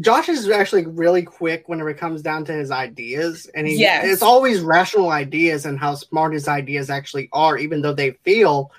Josh 0.00 0.28
is 0.28 0.48
actually 0.48 0.86
really 0.86 1.22
quick 1.22 1.68
whenever 1.68 1.90
it 1.90 1.98
comes 1.98 2.22
down 2.22 2.44
to 2.46 2.52
his 2.52 2.70
ideas. 2.70 3.48
And 3.54 3.66
he 3.66 3.76
yes. 3.76 4.06
it's 4.06 4.22
always 4.22 4.60
rational 4.60 5.10
ideas 5.10 5.66
and 5.66 5.78
how 5.78 5.94
smart 5.94 6.32
his 6.32 6.48
ideas 6.48 6.90
actually 6.90 7.28
are, 7.32 7.56
even 7.58 7.82
though 7.82 7.94
they 7.94 8.12
feel 8.24 8.72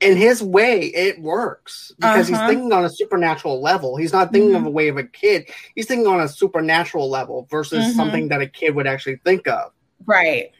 in 0.00 0.16
his 0.16 0.42
way 0.42 0.86
it 0.86 1.20
works 1.20 1.92
because 1.96 2.30
uh-huh. 2.30 2.42
he's 2.42 2.50
thinking 2.50 2.72
on 2.72 2.84
a 2.84 2.90
supernatural 2.90 3.62
level 3.62 3.96
he's 3.96 4.12
not 4.12 4.30
thinking 4.30 4.50
mm-hmm. 4.50 4.60
of 4.60 4.66
a 4.66 4.70
way 4.70 4.88
of 4.88 4.98
a 4.98 5.02
kid 5.02 5.48
he's 5.74 5.86
thinking 5.86 6.06
on 6.06 6.20
a 6.20 6.28
supernatural 6.28 7.08
level 7.08 7.46
versus 7.50 7.82
mm-hmm. 7.82 7.96
something 7.96 8.28
that 8.28 8.42
a 8.42 8.46
kid 8.46 8.74
would 8.74 8.86
actually 8.86 9.16
think 9.24 9.48
of 9.48 9.72
right 10.04 10.50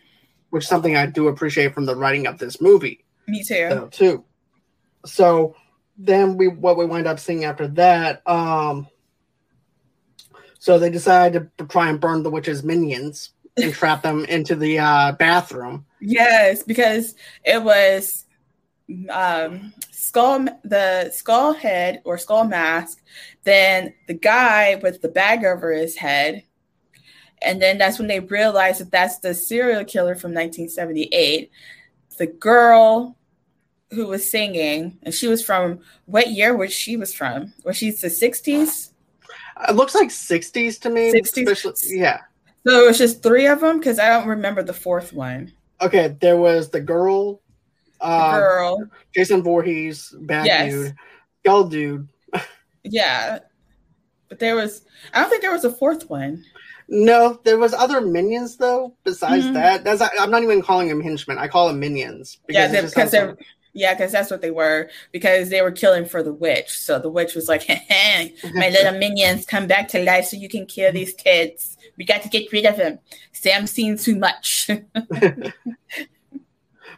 which 0.50 0.64
is 0.64 0.68
something 0.68 0.96
I 0.96 1.06
do 1.06 1.28
appreciate 1.28 1.74
from 1.74 1.86
the 1.86 1.96
writing 1.96 2.26
of 2.26 2.38
this 2.38 2.60
movie. 2.60 3.04
Me 3.28 3.42
too. 3.42 3.68
Uh, 3.70 3.88
too. 3.90 4.24
So 5.04 5.56
then 5.98 6.36
we 6.36 6.48
what 6.48 6.76
we 6.76 6.84
wind 6.84 7.06
up 7.06 7.18
seeing 7.18 7.44
after 7.44 7.68
that. 7.68 8.22
Um, 8.28 8.88
so 10.58 10.78
they 10.78 10.90
decide 10.90 11.32
to 11.58 11.64
try 11.66 11.88
and 11.88 12.00
burn 12.00 12.22
the 12.22 12.30
witch's 12.30 12.62
minions 12.62 13.30
and 13.56 13.72
trap 13.72 14.02
them 14.02 14.24
into 14.24 14.54
the 14.54 14.78
uh, 14.78 15.12
bathroom. 15.12 15.86
Yes, 16.00 16.62
because 16.62 17.14
it 17.44 17.62
was 17.62 18.26
um, 19.10 19.72
skull 19.90 20.46
the 20.64 21.10
skull 21.12 21.52
head 21.52 22.02
or 22.04 22.18
skull 22.18 22.44
mask, 22.44 23.02
then 23.44 23.94
the 24.06 24.14
guy 24.14 24.76
with 24.82 25.02
the 25.02 25.08
bag 25.08 25.44
over 25.44 25.72
his 25.72 25.96
head, 25.96 26.44
and 27.42 27.60
then 27.60 27.78
that's 27.78 27.98
when 27.98 28.08
they 28.08 28.20
realized 28.20 28.80
that 28.80 28.90
that's 28.90 29.18
the 29.18 29.34
serial 29.34 29.84
killer 29.84 30.14
from 30.14 30.32
1978. 30.32 31.50
The 32.18 32.26
girl 32.26 33.16
who 33.90 34.06
was 34.06 34.28
singing, 34.28 34.98
and 35.02 35.14
she 35.14 35.28
was 35.28 35.44
from 35.44 35.80
what 36.06 36.30
year 36.30 36.56
was 36.56 36.72
she 36.72 36.96
was 36.96 37.14
from? 37.14 37.52
Was 37.64 37.76
she 37.76 37.90
the 37.90 38.08
60s? 38.08 38.90
It 39.68 39.74
looks 39.74 39.94
like 39.94 40.08
60s 40.08 40.80
to 40.80 40.90
me. 40.90 41.12
60s? 41.12 41.86
Yeah. 41.88 42.20
So 42.66 42.82
it 42.82 42.86
was 42.86 42.98
just 42.98 43.22
three 43.22 43.46
of 43.46 43.60
them 43.60 43.78
because 43.78 43.98
I 43.98 44.08
don't 44.08 44.26
remember 44.26 44.62
the 44.62 44.72
fourth 44.72 45.12
one. 45.12 45.52
Okay, 45.80 46.16
there 46.20 46.36
was 46.36 46.70
the 46.70 46.80
girl, 46.80 47.40
uh, 48.00 48.32
the 48.32 48.38
girl, 48.38 48.90
Jason 49.14 49.42
Voorhees, 49.42 50.14
bad 50.20 50.46
yes. 50.46 50.72
dude, 50.72 50.94
Skull 51.40 51.68
dude. 51.68 52.08
yeah, 52.82 53.38
but 54.28 54.38
there 54.38 54.56
was. 54.56 54.82
I 55.12 55.20
don't 55.20 55.30
think 55.30 55.42
there 55.42 55.52
was 55.52 55.64
a 55.64 55.72
fourth 55.72 56.08
one. 56.10 56.44
No, 56.88 57.40
there 57.44 57.58
was 57.58 57.74
other 57.74 58.00
minions 58.00 58.56
though. 58.56 58.94
Besides 59.04 59.44
mm-hmm. 59.44 59.54
that, 59.54 59.84
that's 59.84 60.00
I'm 60.18 60.30
not 60.30 60.42
even 60.42 60.62
calling 60.62 60.88
them 60.88 61.00
henchmen. 61.00 61.38
I 61.38 61.48
call 61.48 61.68
them 61.68 61.80
minions. 61.80 62.38
Because 62.46 62.72
yeah, 62.72 62.80
because 62.82 63.10
they're 63.10 63.36
yeah, 63.76 63.92
because 63.92 64.10
that's 64.10 64.30
what 64.30 64.40
they 64.40 64.50
were. 64.50 64.88
Because 65.12 65.50
they 65.50 65.60
were 65.60 65.70
killing 65.70 66.06
for 66.06 66.22
the 66.22 66.32
witch. 66.32 66.70
So 66.70 66.98
the 66.98 67.10
witch 67.10 67.34
was 67.34 67.46
like, 67.46 67.62
hey, 67.64 68.34
"My 68.54 68.68
little 68.70 68.98
minions, 68.98 69.46
come 69.46 69.66
back 69.66 69.88
to 69.88 70.02
life 70.02 70.26
so 70.26 70.36
you 70.36 70.48
can 70.48 70.66
kill 70.66 70.92
these 70.92 71.12
kids. 71.12 71.76
We 71.98 72.04
got 72.04 72.22
to 72.22 72.28
get 72.28 72.50
rid 72.52 72.64
of 72.64 72.76
them. 72.76 72.98
Sam's 73.32 73.70
seen 73.70 73.98
too 73.98 74.16
much." 74.16 74.70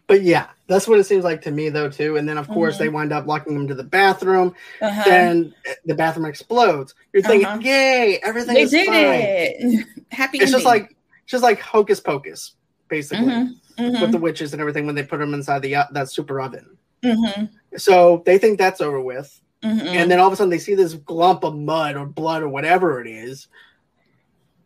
but 0.08 0.22
yeah, 0.22 0.48
that's 0.66 0.88
what 0.88 0.98
it 0.98 1.04
seems 1.04 1.22
like 1.22 1.42
to 1.42 1.50
me, 1.50 1.68
though, 1.68 1.90
too. 1.90 2.16
And 2.16 2.26
then, 2.26 2.38
of 2.38 2.48
course, 2.48 2.74
mm-hmm. 2.74 2.84
they 2.84 2.88
wind 2.88 3.12
up 3.12 3.26
locking 3.26 3.54
them 3.54 3.68
to 3.68 3.74
the 3.74 3.84
bathroom. 3.84 4.54
Uh-huh. 4.80 5.02
Then 5.04 5.54
the 5.84 5.94
bathroom 5.94 6.24
explodes. 6.24 6.94
You're 7.12 7.22
thinking, 7.22 7.46
uh-huh. 7.46 7.60
"Yay, 7.60 8.18
everything 8.22 8.54
they 8.54 8.62
is 8.62 8.70
did 8.70 8.86
fine." 8.86 8.96
It. 8.96 9.86
Happy. 10.10 10.38
It's 10.38 10.46
ending. 10.46 10.52
just 10.54 10.64
like 10.64 10.96
just 11.26 11.44
like 11.44 11.60
hocus 11.60 12.00
pocus, 12.00 12.54
basically, 12.88 13.26
mm-hmm. 13.26 13.82
Mm-hmm. 13.82 14.00
with 14.00 14.10
the 14.10 14.18
witches 14.18 14.52
and 14.54 14.60
everything 14.60 14.86
when 14.86 14.94
they 14.94 15.04
put 15.04 15.20
them 15.20 15.34
inside 15.34 15.60
the 15.60 15.76
uh, 15.76 15.84
that 15.92 16.10
super 16.10 16.40
oven. 16.40 16.78
Mm-hmm. 17.02 17.76
So 17.76 18.22
they 18.24 18.38
think 18.38 18.58
that's 18.58 18.80
over 18.80 19.00
with, 19.00 19.38
mm-hmm. 19.62 19.86
and 19.86 20.10
then 20.10 20.18
all 20.20 20.26
of 20.26 20.32
a 20.32 20.36
sudden 20.36 20.50
they 20.50 20.58
see 20.58 20.74
this 20.74 20.94
glump 20.94 21.44
of 21.44 21.54
mud 21.54 21.96
or 21.96 22.06
blood 22.06 22.42
or 22.42 22.48
whatever 22.48 22.98
it 23.02 23.08
is, 23.08 23.46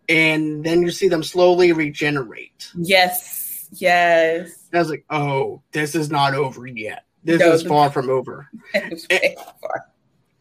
and 0.08 0.64
then 0.64 0.82
you 0.82 0.92
see 0.92 1.08
them 1.08 1.24
slowly 1.24 1.72
regenerate. 1.72 2.70
Yes 2.76 3.42
Yes. 3.72 4.61
I 4.72 4.78
was 4.78 4.90
like, 4.90 5.04
oh, 5.10 5.62
this 5.72 5.94
is 5.94 6.10
not 6.10 6.34
over 6.34 6.66
yet. 6.66 7.04
This 7.24 7.40
no, 7.40 7.52
is 7.52 7.62
far 7.62 7.90
from 7.90 8.10
over. 8.10 8.48
and, 8.74 8.98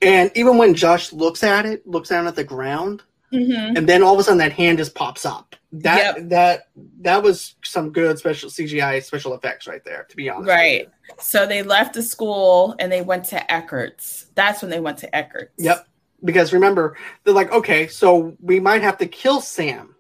and 0.02 0.32
even 0.36 0.58
when 0.58 0.74
Josh 0.74 1.14
looks 1.14 1.44
at 1.44 1.66
it, 1.66 1.86
looks 1.86 2.10
down 2.10 2.28
at 2.28 2.36
the 2.36 2.44
ground, 2.44 3.04
mm-hmm. 3.32 3.76
and 3.78 3.88
then 3.88 4.02
all 4.02 4.14
of 4.14 4.20
a 4.20 4.24
sudden 4.24 4.40
that 4.40 4.52
hand 4.52 4.78
just 4.78 4.96
pops 4.96 5.26
up. 5.26 5.56
That 5.74 6.18
yep. 6.18 6.30
that 6.30 6.68
that 7.02 7.24
was 7.24 7.56
some 7.64 7.92
good 7.92 8.18
special 8.18 8.50
CGI 8.50 9.02
special 9.04 9.34
effects 9.36 9.68
right 9.68 9.84
there. 9.86 10.06
To 10.10 10.16
be 10.16 10.30
honest, 10.30 10.50
right. 10.50 10.90
So 11.20 11.46
they 11.46 11.64
left 11.64 11.94
the 11.94 12.04
school 12.04 12.76
and 12.80 12.92
they 12.92 13.02
went 13.02 13.26
to 13.26 13.38
Eckerd's. 13.50 14.28
That's 14.36 14.62
when 14.62 14.72
they 14.72 14.80
went 14.80 14.98
to 15.00 15.10
Eckerd's. 15.12 15.52
Yep. 15.58 15.88
Because 16.24 16.54
remember, 16.54 16.98
they're 17.24 17.34
like, 17.34 17.52
okay, 17.52 17.88
so 17.88 18.36
we 18.42 18.60
might 18.60 18.82
have 18.82 18.98
to 19.00 19.08
kill 19.08 19.42
Sam. 19.42 19.96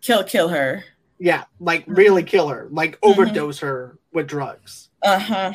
Kill, 0.00 0.24
kill 0.24 0.48
her. 0.48 0.84
Yeah, 1.18 1.44
like 1.60 1.82
mm-hmm. 1.82 1.94
really 1.94 2.22
kill 2.22 2.48
her, 2.48 2.68
like 2.70 3.00
mm-hmm. 3.00 3.10
overdose 3.10 3.58
mm-hmm. 3.58 3.66
her 3.66 3.98
with 4.12 4.26
drugs. 4.26 4.88
Uh 5.02 5.18
huh. 5.18 5.52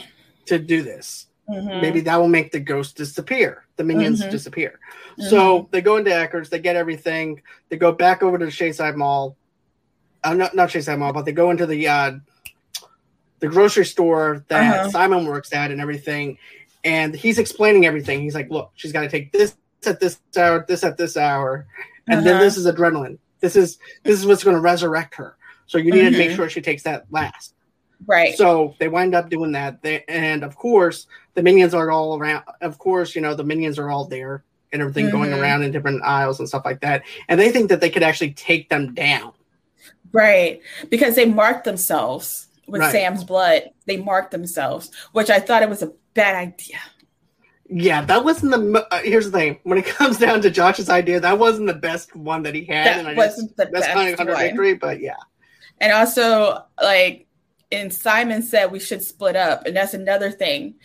To 0.47 0.59
do 0.59 0.81
this. 0.81 1.27
Mm-hmm. 1.49 1.81
Maybe 1.81 2.01
that 2.01 2.15
will 2.15 2.27
make 2.27 2.51
the 2.51 2.59
ghost 2.59 2.95
disappear, 2.95 3.65
the 3.75 3.83
minions 3.83 4.21
mm-hmm. 4.21 4.31
disappear. 4.31 4.79
Mm-hmm. 5.11 5.29
So 5.29 5.67
they 5.71 5.81
go 5.81 5.97
into 5.97 6.11
Eckerd's, 6.11 6.49
they 6.49 6.59
get 6.59 6.75
everything, 6.75 7.41
they 7.69 7.77
go 7.77 7.91
back 7.91 8.23
over 8.23 8.37
to 8.37 8.45
the 8.45 8.51
Shadyside 8.51 8.95
Mall. 8.95 9.35
Uh, 10.23 10.33
not 10.33 10.55
not 10.55 10.71
Shadyside 10.71 10.99
Mall, 10.99 11.11
but 11.11 11.25
they 11.25 11.33
go 11.33 11.51
into 11.51 11.65
the 11.65 11.87
uh, 11.87 12.11
the 13.39 13.47
grocery 13.49 13.85
store 13.85 14.45
that 14.47 14.79
uh-huh. 14.79 14.89
Simon 14.89 15.25
works 15.25 15.51
at 15.53 15.71
and 15.71 15.81
everything. 15.81 16.37
And 16.85 17.15
he's 17.15 17.39
explaining 17.39 17.85
everything. 17.85 18.21
He's 18.21 18.35
like, 18.35 18.49
"Look, 18.49 18.71
she's 18.75 18.91
got 18.91 19.01
to 19.01 19.09
take 19.09 19.31
this 19.31 19.55
at 19.85 19.99
this 19.99 20.19
hour, 20.37 20.65
this 20.67 20.83
at 20.83 20.97
this 20.97 21.17
hour, 21.17 21.67
and 22.07 22.19
uh-huh. 22.19 22.23
then 22.25 22.39
this 22.39 22.57
is 22.57 22.65
adrenaline. 22.65 23.17
This 23.41 23.55
is 23.55 23.79
this 24.03 24.19
is 24.19 24.25
what's 24.25 24.43
going 24.43 24.55
to 24.55 24.61
resurrect 24.61 25.15
her. 25.15 25.35
So 25.65 25.77
you 25.77 25.91
need 25.91 26.11
to 26.11 26.17
make 26.17 26.31
sure 26.31 26.49
she 26.49 26.61
takes 26.61 26.83
that 26.83 27.05
last." 27.11 27.55
Right. 28.05 28.35
So 28.35 28.75
they 28.79 28.87
wind 28.87 29.15
up 29.15 29.29
doing 29.29 29.53
that. 29.53 29.81
They, 29.81 30.03
and 30.07 30.43
of 30.43 30.55
course, 30.55 31.07
the 31.35 31.43
minions 31.43 31.73
are 31.73 31.91
all 31.91 32.17
around. 32.17 32.43
Of 32.61 32.77
course, 32.77 33.15
you 33.15 33.21
know, 33.21 33.33
the 33.33 33.43
minions 33.43 33.79
are 33.79 33.89
all 33.89 34.05
there 34.05 34.43
and 34.71 34.81
everything 34.81 35.05
mm-hmm. 35.05 35.17
going 35.17 35.33
around 35.33 35.63
in 35.63 35.71
different 35.71 36.03
aisles 36.03 36.39
and 36.39 36.49
stuff 36.49 36.65
like 36.65 36.81
that. 36.81 37.03
And 37.29 37.39
they 37.39 37.51
think 37.51 37.69
that 37.69 37.79
they 37.79 37.89
could 37.89 38.03
actually 38.03 38.33
take 38.33 38.69
them 38.69 38.93
down. 38.93 39.31
Right. 40.11 40.61
Because 40.89 41.15
they 41.15 41.25
marked 41.25 41.63
themselves 41.63 42.47
with 42.67 42.81
right. 42.81 42.91
Sam's 42.91 43.23
blood. 43.23 43.69
They 43.85 43.97
marked 43.97 44.31
themselves, 44.31 44.91
which 45.11 45.29
I 45.29 45.39
thought 45.39 45.63
it 45.63 45.69
was 45.69 45.83
a 45.83 45.93
bad 46.13 46.35
idea. 46.35 46.79
Yeah, 47.69 48.03
that 48.05 48.23
wasn't 48.23 48.51
the. 48.51 48.87
Uh, 48.91 49.01
here's 49.03 49.31
the 49.31 49.37
thing: 49.37 49.59
when 49.63 49.77
it 49.77 49.85
comes 49.97 50.19
down 50.19 50.41
to 50.41 50.51
Josh's 50.51 50.89
idea, 50.89 51.19
that 51.19 51.39
wasn't 51.39 51.67
the 51.67 51.73
best 51.73 52.15
one 52.15 52.43
that 52.43 52.53
he 52.53 52.65
had, 52.65 52.85
that 52.85 52.99
and 52.99 53.07
I 53.07 53.13
wasn't 53.13 53.49
just, 53.49 53.57
the 53.57 53.65
that's 53.71 53.87
best 53.87 53.97
kind 53.97 54.09
of 54.09 54.17
contradictory. 54.17 54.73
One. 54.73 54.79
But 54.79 54.99
yeah, 54.99 55.15
and 55.79 55.91
also 55.91 56.63
like 56.81 57.27
and 57.73 57.93
Simon 57.93 58.43
said 58.43 58.71
we 58.71 58.79
should 58.79 59.03
split 59.03 59.35
up. 59.35 59.65
And 59.65 59.75
that's 59.75 59.93
another 59.93 60.31
thing. 60.31 60.75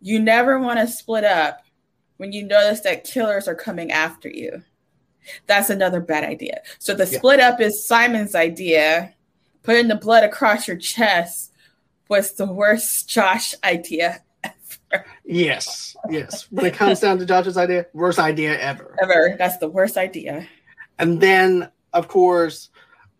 You 0.00 0.18
never 0.18 0.58
want 0.58 0.80
to 0.80 0.88
split 0.88 1.24
up 1.24 1.62
when 2.16 2.32
you 2.32 2.44
notice 2.44 2.80
that 2.80 3.04
killers 3.04 3.46
are 3.46 3.54
coming 3.54 3.92
after 3.92 4.28
you. 4.28 4.62
That's 5.46 5.70
another 5.70 6.00
bad 6.00 6.24
idea. 6.24 6.62
So 6.78 6.94
the 6.94 7.06
yeah. 7.06 7.18
split 7.18 7.40
up 7.40 7.60
is 7.60 7.86
Simon's 7.86 8.34
idea. 8.34 9.14
Putting 9.62 9.88
the 9.88 9.96
blood 9.96 10.24
across 10.24 10.66
your 10.66 10.78
chest 10.78 11.52
was 12.08 12.32
the 12.32 12.46
worst 12.46 13.08
Josh 13.08 13.54
idea 13.62 14.22
ever. 14.42 15.06
Yes, 15.24 15.94
yes. 16.08 16.46
When 16.50 16.64
it 16.64 16.74
comes 16.74 17.00
down 17.00 17.18
to 17.18 17.26
Josh's 17.26 17.58
idea, 17.58 17.86
worst 17.92 18.18
idea 18.18 18.58
ever. 18.58 18.96
Ever. 19.02 19.36
That's 19.38 19.58
the 19.58 19.68
worst 19.68 19.98
idea. 19.98 20.48
And 20.98 21.20
then, 21.20 21.70
of 21.92 22.08
course, 22.08 22.70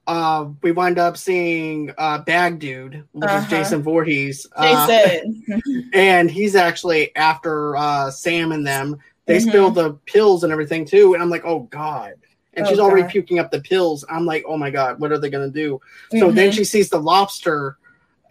uh, 0.07 0.49
we 0.63 0.73
wind 0.73 0.99
up 0.99 1.17
seeing 1.17 1.93
uh, 1.99 2.19
Bag 2.19 2.59
Dude, 2.59 3.05
which 3.13 3.29
uh-huh. 3.29 3.45
is 3.45 3.49
Jason 3.49 3.83
Voorhees. 3.83 4.47
Uh, 4.57 4.87
Jason. 4.87 5.45
Uh, 5.53 5.81
and 5.93 6.31
he's 6.31 6.57
actually 6.57 7.15
after 7.17 7.77
uh, 7.77 8.11
Sam 8.11 8.53
and 8.53 8.67
them. 8.67 8.99
They 9.27 9.39
mm-hmm. 9.39 9.49
spill 9.49 9.71
the 9.71 9.93
pills 10.07 10.43
and 10.43 10.53
everything 10.53 10.85
too. 10.85 11.15
And 11.15 11.23
I'm 11.23 11.31
like, 11.31 11.45
oh 11.45 11.61
God. 11.71 12.15
And 12.55 12.67
oh, 12.67 12.69
she's 12.69 12.81
already 12.81 13.03
God. 13.03 13.11
puking 13.13 13.39
up 13.39 13.51
the 13.53 13.61
pills. 13.61 14.05
I'm 14.09 14.27
like, 14.27 14.45
oh 14.47 14.57
my 14.57 14.71
God, 14.71 14.99
what 14.99 15.13
are 15.13 15.19
they 15.19 15.31
going 15.31 15.47
to 15.47 15.55
do? 15.55 15.75
Mm-hmm. 15.75 16.19
So 16.19 16.31
then 16.33 16.51
mm-hmm. 16.51 16.57
she 16.57 16.65
sees 16.65 16.91
the 16.91 17.01
lobster 17.01 17.79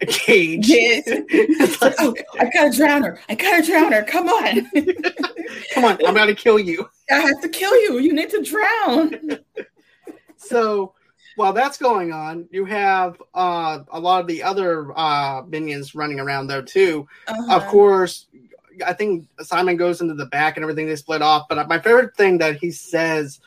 cage. 0.06 0.68
Yes. 0.68 1.08
like, 1.80 1.94
oh, 1.98 2.14
I 2.38 2.50
gotta 2.50 2.76
drown 2.76 3.02
her. 3.02 3.20
I 3.28 3.34
gotta 3.34 3.64
drown 3.64 3.92
her. 3.92 4.02
Come 4.02 4.28
on. 4.28 4.70
Come 5.72 5.84
on. 5.84 6.06
I'm 6.06 6.14
gonna 6.14 6.34
kill 6.34 6.58
you. 6.58 6.88
I 7.10 7.14
have 7.20 7.40
to 7.42 7.48
kill 7.48 7.74
you. 7.82 7.98
You 7.98 8.12
need 8.12 8.30
to 8.30 8.42
drown. 8.42 9.38
so 10.36 10.94
while 11.36 11.52
that's 11.52 11.78
going 11.78 12.12
on, 12.12 12.48
you 12.50 12.64
have 12.64 13.20
uh, 13.34 13.80
a 13.90 14.00
lot 14.00 14.20
of 14.20 14.26
the 14.26 14.42
other 14.42 14.92
uh, 14.96 15.42
minions 15.46 15.94
running 15.94 16.20
around 16.20 16.46
though 16.46 16.62
too. 16.62 17.08
Uh-huh. 17.26 17.56
Of 17.56 17.66
course, 17.66 18.26
I 18.84 18.92
think 18.92 19.28
Simon 19.40 19.76
goes 19.76 20.00
into 20.00 20.14
the 20.14 20.26
back 20.26 20.56
and 20.56 20.64
everything. 20.64 20.86
They 20.86 20.96
split 20.96 21.22
off. 21.22 21.46
But 21.48 21.68
my 21.68 21.78
favorite 21.78 22.16
thing 22.16 22.38
that 22.38 22.56
he 22.56 22.70
says 22.70 23.40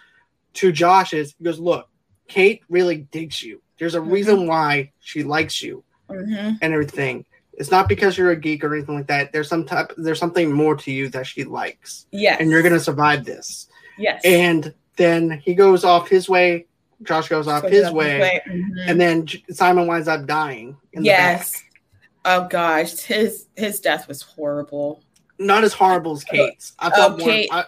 to 0.56 0.72
Josh 0.72 1.14
is, 1.14 1.36
he 1.38 1.44
goes, 1.44 1.60
"Look, 1.60 1.90
Kate 2.28 2.62
really 2.70 2.98
digs 3.12 3.42
you. 3.42 3.62
There's 3.78 3.96
a 3.96 4.00
mm-hmm. 4.00 4.12
reason 4.12 4.48
why 4.48 4.92
she 5.00 5.24
likes 5.24 5.62
you 5.62 5.84
mm-hmm. 6.10 6.56
and 6.62 6.74
everything. 6.74 7.26
It's 7.54 7.70
not 7.70 7.88
because 7.88 8.18
you're 8.18 8.32
a 8.32 8.36
geek 8.36 8.64
or 8.64 8.74
anything 8.74 8.96
like 8.96 9.08
that. 9.08 9.32
There's 9.32 9.50
some 9.50 9.66
type. 9.66 9.94
There's 9.98 10.20
something 10.20 10.52
more 10.52 10.76
to 10.78 10.92
you 10.92 11.10
that 11.10 11.28
she 11.28 11.44
likes. 11.44 12.08
Yes, 12.12 12.38
and 12.40 12.50
you're 12.50 12.64
gonna 12.64 12.80
survive 12.80 13.26
this. 13.26 13.68
Yes, 13.98 14.22
and 14.26 14.74
then 14.96 15.42
he 15.44 15.54
goes 15.54 15.84
off 15.84 16.08
his 16.08 16.30
way 16.30 16.66
Josh 17.04 17.30
goes 17.30 17.48
off 17.48 17.64
his 17.64 17.92
way, 17.92 18.20
way. 18.20 18.42
Mm-hmm. 18.48 18.90
and 18.90 19.00
then 19.00 19.28
Simon 19.52 19.88
winds 19.88 20.08
up 20.08 20.26
dying. 20.26 20.78
yes. 20.94 21.64
Oh 22.26 22.48
gosh, 22.48 23.00
his 23.00 23.48
his 23.56 23.80
death 23.80 24.08
was 24.08 24.22
horrible. 24.22 25.04
Not 25.40 25.64
as 25.64 25.74
horrible 25.74 26.14
as 26.14 26.24
Kate's. 26.24 26.74
I 26.80 26.90
thought 26.90 27.22
oh, 27.22 27.24
Kate, 27.24 27.50
I, 27.52 27.66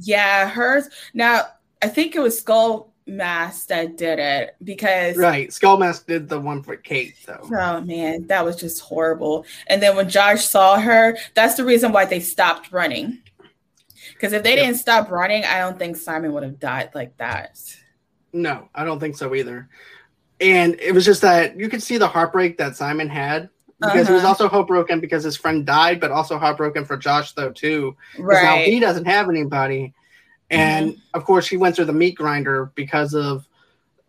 yeah, 0.00 0.48
hers. 0.48 0.88
Now 1.14 1.46
I 1.82 1.88
think 1.88 2.14
it 2.14 2.20
was 2.20 2.38
Skull 2.38 2.92
Mask 3.06 3.68
that 3.68 3.96
did 3.96 4.18
it 4.18 4.56
because 4.62 5.16
right, 5.16 5.52
Skull 5.52 5.78
Mask 5.78 6.06
did 6.06 6.28
the 6.28 6.40
one 6.40 6.62
for 6.62 6.76
Kate 6.76 7.14
though. 7.26 7.48
Oh 7.50 7.80
man, 7.80 8.26
that 8.26 8.44
was 8.44 8.56
just 8.56 8.80
horrible. 8.80 9.46
And 9.66 9.82
then 9.82 9.96
when 9.96 10.08
Josh 10.08 10.44
saw 10.46 10.78
her, 10.78 11.16
that's 11.34 11.54
the 11.54 11.64
reason 11.64 11.92
why 11.92 12.04
they 12.04 12.20
stopped 12.20 12.72
running. 12.72 13.20
Because 14.12 14.32
if 14.32 14.42
they 14.42 14.56
yep. 14.56 14.66
didn't 14.66 14.78
stop 14.78 15.10
running, 15.10 15.44
I 15.44 15.58
don't 15.58 15.78
think 15.78 15.96
Simon 15.96 16.32
would 16.32 16.42
have 16.42 16.58
died 16.58 16.90
like 16.94 17.16
that. 17.18 17.58
No, 18.34 18.68
I 18.74 18.84
don't 18.84 18.98
think 18.98 19.16
so 19.16 19.34
either. 19.34 19.68
And 20.40 20.78
it 20.80 20.92
was 20.92 21.04
just 21.04 21.22
that 21.22 21.58
you 21.58 21.68
could 21.68 21.82
see 21.82 21.96
the 21.96 22.08
heartbreak 22.08 22.58
that 22.58 22.76
Simon 22.76 23.08
had 23.08 23.48
because 23.78 23.92
uh-huh. 23.92 24.04
he 24.04 24.12
was 24.12 24.22
uh-huh. 24.22 24.28
also 24.28 24.48
heartbroken 24.48 25.00
because 25.00 25.22
his 25.22 25.36
friend 25.36 25.64
died, 25.64 26.00
but 26.00 26.10
also 26.10 26.36
heartbroken 26.36 26.84
for 26.84 26.96
Josh 26.96 27.32
though 27.32 27.52
too. 27.52 27.96
Right. 28.18 28.42
Now 28.42 28.56
he 28.56 28.80
doesn't 28.80 29.04
have 29.04 29.28
anybody, 29.28 29.94
and 30.50 30.90
mm-hmm. 30.90 31.00
of 31.14 31.24
course 31.24 31.46
he 31.46 31.56
went 31.56 31.76
through 31.76 31.86
the 31.86 31.92
meat 31.92 32.16
grinder 32.16 32.72
because 32.74 33.14
of 33.14 33.46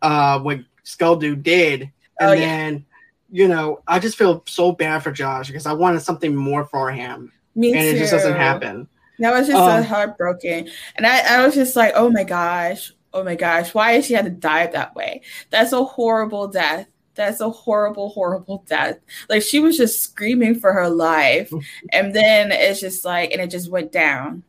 uh, 0.01 0.39
what 0.39 0.59
Skull 0.83 1.17
Dude 1.17 1.43
did, 1.43 1.83
and 2.19 2.29
oh, 2.29 2.35
then 2.35 2.85
yeah. 3.29 3.43
you 3.43 3.47
know 3.47 3.81
I 3.87 3.99
just 3.99 4.17
feel 4.17 4.43
so 4.47 4.71
bad 4.71 5.03
for 5.03 5.11
Josh 5.11 5.47
because 5.47 5.67
I 5.67 5.73
wanted 5.73 6.01
something 6.01 6.35
more 6.35 6.65
for 6.65 6.91
him, 6.91 7.31
Me 7.53 7.73
and 7.73 7.81
too. 7.81 7.95
it 7.95 7.99
just 7.99 8.11
doesn't 8.11 8.35
happen. 8.35 8.87
That 9.19 9.33
was 9.33 9.47
just 9.47 9.57
um, 9.57 9.83
so 9.83 9.87
heartbroken, 9.87 10.69
and 10.95 11.07
I, 11.07 11.37
I 11.37 11.45
was 11.45 11.55
just 11.55 11.75
like, 11.75 11.93
oh 11.95 12.09
my 12.09 12.23
gosh, 12.23 12.91
oh 13.15 13.23
my 13.23 13.35
gosh, 13.35 13.73
why 13.73 13.93
is 13.93 14.05
she 14.05 14.13
had 14.13 14.25
to 14.25 14.31
die 14.31 14.67
that 14.67 14.93
way? 14.93 15.21
That's 15.49 15.71
a 15.71 15.83
horrible 15.83 16.49
death. 16.49 16.87
That's 17.15 17.39
a 17.39 17.49
horrible, 17.49 18.09
horrible 18.09 18.65
death. 18.67 18.99
Like 19.29 19.41
she 19.41 19.59
was 19.59 19.77
just 19.77 20.03
screaming 20.03 20.59
for 20.59 20.73
her 20.73 20.89
life. 20.89 21.49
and 21.93 22.13
then 22.13 22.51
it's 22.51 22.81
just 22.81 23.05
like, 23.05 23.31
and 23.31 23.41
it 23.41 23.49
just 23.49 23.71
went 23.71 23.93
down 23.93 24.43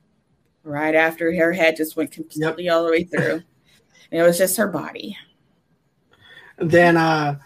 right 0.64 0.96
after 0.96 1.32
her 1.32 1.52
head 1.52 1.76
just 1.76 1.96
went 1.96 2.10
completely 2.10 2.64
yep. 2.64 2.74
all 2.74 2.84
the 2.84 2.90
way 2.90 3.04
through. 3.04 3.42
and 4.10 4.20
it 4.20 4.22
was 4.22 4.36
just 4.36 4.56
her 4.56 4.66
body. 4.66 5.16
Then, 6.58 6.96
uh, 6.96 7.38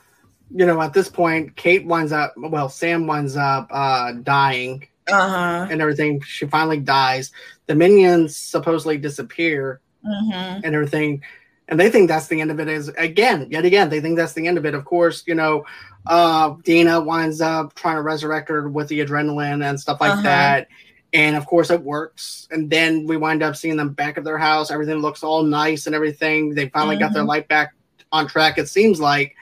you 0.51 0.65
know, 0.65 0.81
at 0.81 0.95
this 0.95 1.11
point, 1.11 1.55
Kate 1.55 1.85
winds 1.85 2.13
up, 2.13 2.33
well, 2.37 2.71
Sam 2.71 3.07
winds 3.07 3.37
up 3.37 3.69
uh, 3.71 4.13
dying 4.13 4.89
uh-huh. 5.07 5.69
and 5.71 5.83
everything. 5.83 6.23
She 6.23 6.47
finally 6.47 6.81
dies. 6.81 7.31
The 7.67 7.75
minions 7.75 8.39
supposedly 8.39 8.97
disappear 8.97 9.83
mm-hmm. 10.05 10.61
and 10.65 10.75
everything. 10.75 11.23
And 11.69 11.79
they 11.79 11.89
think 11.89 12.09
that's 12.09 12.27
the 12.27 12.41
end 12.41 12.51
of 12.51 12.59
it. 12.59 12.69
Is 12.69 12.89
again, 12.89 13.47
yet 13.51 13.65
again, 13.65 13.89
they 13.89 14.01
think 14.01 14.17
that's 14.17 14.33
the 14.33 14.47
end 14.47 14.59
of 14.59 14.67
it. 14.67 14.75
Of 14.75 14.85
course, 14.85 15.23
you 15.27 15.35
know, 15.35 15.65
uh, 16.07 16.55
Dina 16.65 17.01
winds 17.01 17.41
up 17.41 17.75
trying 17.75 17.97
to 17.97 18.03
resurrect 18.03 18.49
her 18.49 18.69
with 18.69 18.89
the 18.89 19.01
adrenaline 19.01 19.65
and 19.65 19.79
stuff 19.79 20.01
like 20.01 20.13
uh-huh. 20.13 20.23
that. 20.23 20.69
And 21.13 21.37
of 21.37 21.47
course, 21.47 21.71
it 21.71 21.83
works. 21.83 22.49
And 22.51 22.71
then 22.71 23.07
we 23.07 23.17
wind 23.17 23.43
up 23.43 23.57
seeing 23.57 23.77
them 23.77 23.91
back 23.91 24.19
at 24.19 24.25
their 24.25 24.39
house. 24.39 24.71
Everything 24.71 24.99
looks 24.99 25.23
all 25.23 25.43
nice 25.43 25.87
and 25.87 25.95
everything. 25.95 26.55
They 26.55 26.69
finally 26.69 26.97
mm-hmm. 26.97 27.05
got 27.05 27.13
their 27.13 27.23
mm-hmm. 27.23 27.29
life 27.29 27.49
back 27.49 27.75
on 28.13 28.27
track, 28.27 28.59
it 28.59 28.69
seems 28.69 29.01
like, 29.01 29.37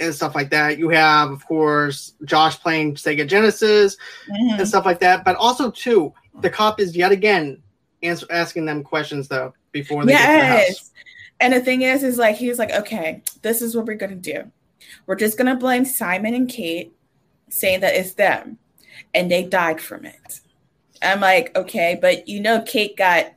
and 0.00 0.14
stuff 0.14 0.34
like 0.34 0.50
that. 0.50 0.78
You 0.78 0.90
have, 0.90 1.30
of 1.30 1.46
course, 1.46 2.14
Josh 2.24 2.58
playing 2.60 2.94
Sega 2.94 3.26
Genesis 3.26 3.96
mm-hmm. 4.30 4.60
and 4.60 4.68
stuff 4.68 4.84
like 4.84 5.00
that. 5.00 5.24
But 5.24 5.36
also, 5.36 5.70
too, 5.70 6.12
the 6.40 6.50
cop 6.50 6.80
is 6.80 6.96
yet 6.96 7.12
again 7.12 7.62
answer, 8.02 8.26
asking 8.30 8.66
them 8.66 8.82
questions, 8.82 9.28
though 9.28 9.54
before 9.72 10.04
they 10.04 10.12
yes. 10.12 10.26
get 10.26 10.34
to 10.34 10.40
the 10.40 10.72
house. 10.72 10.90
And 11.40 11.52
the 11.52 11.60
thing 11.60 11.82
is, 11.82 12.02
is 12.02 12.18
like 12.18 12.36
he's 12.36 12.58
like, 12.58 12.72
okay, 12.72 13.22
this 13.42 13.62
is 13.62 13.76
what 13.76 13.86
we're 13.86 13.96
gonna 13.96 14.16
do. 14.16 14.50
We're 15.06 15.16
just 15.16 15.38
gonna 15.38 15.56
blame 15.56 15.84
Simon 15.84 16.34
and 16.34 16.48
Kate, 16.48 16.92
saying 17.48 17.80
that 17.80 17.94
it's 17.94 18.14
them, 18.14 18.58
and 19.14 19.30
they 19.30 19.44
died 19.44 19.80
from 19.80 20.04
it. 20.04 20.40
I'm 21.00 21.20
like, 21.20 21.56
okay, 21.56 21.98
but 22.00 22.28
you 22.28 22.40
know, 22.40 22.62
Kate 22.62 22.96
got 22.96 23.32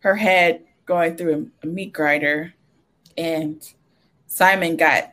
her 0.00 0.16
head 0.16 0.64
going 0.86 1.16
through 1.16 1.50
a, 1.62 1.66
a 1.66 1.70
meat 1.70 1.92
grinder, 1.92 2.54
and 3.16 3.62
Simon 4.26 4.76
got 4.76 5.12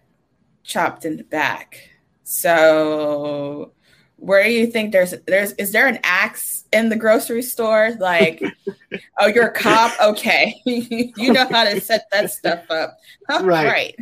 chopped 0.64 1.06
in 1.06 1.18
the 1.18 1.24
back. 1.24 1.90
So 2.24 3.72
where 4.18 4.44
do 4.44 4.52
you 4.52 4.68
think 4.68 4.92
there's 4.92 5.14
there's 5.26 5.54
is 5.54 5.72
there 5.72 5.88
an 5.88 6.00
axe 6.04 6.66
in 6.74 6.90
the 6.90 6.96
grocery 6.96 7.42
store? 7.42 7.92
Like 8.00 8.44
oh 9.20 9.28
you're 9.28 9.48
a 9.48 9.54
cop? 9.54 9.94
Okay. 10.02 10.56
You 10.66 11.34
know 11.34 11.48
how 11.50 11.64
to 11.64 11.80
set 11.80 12.08
that 12.12 12.32
stuff 12.32 12.70
up. 12.70 12.98
Right. 13.30 13.68
Right. 13.68 13.96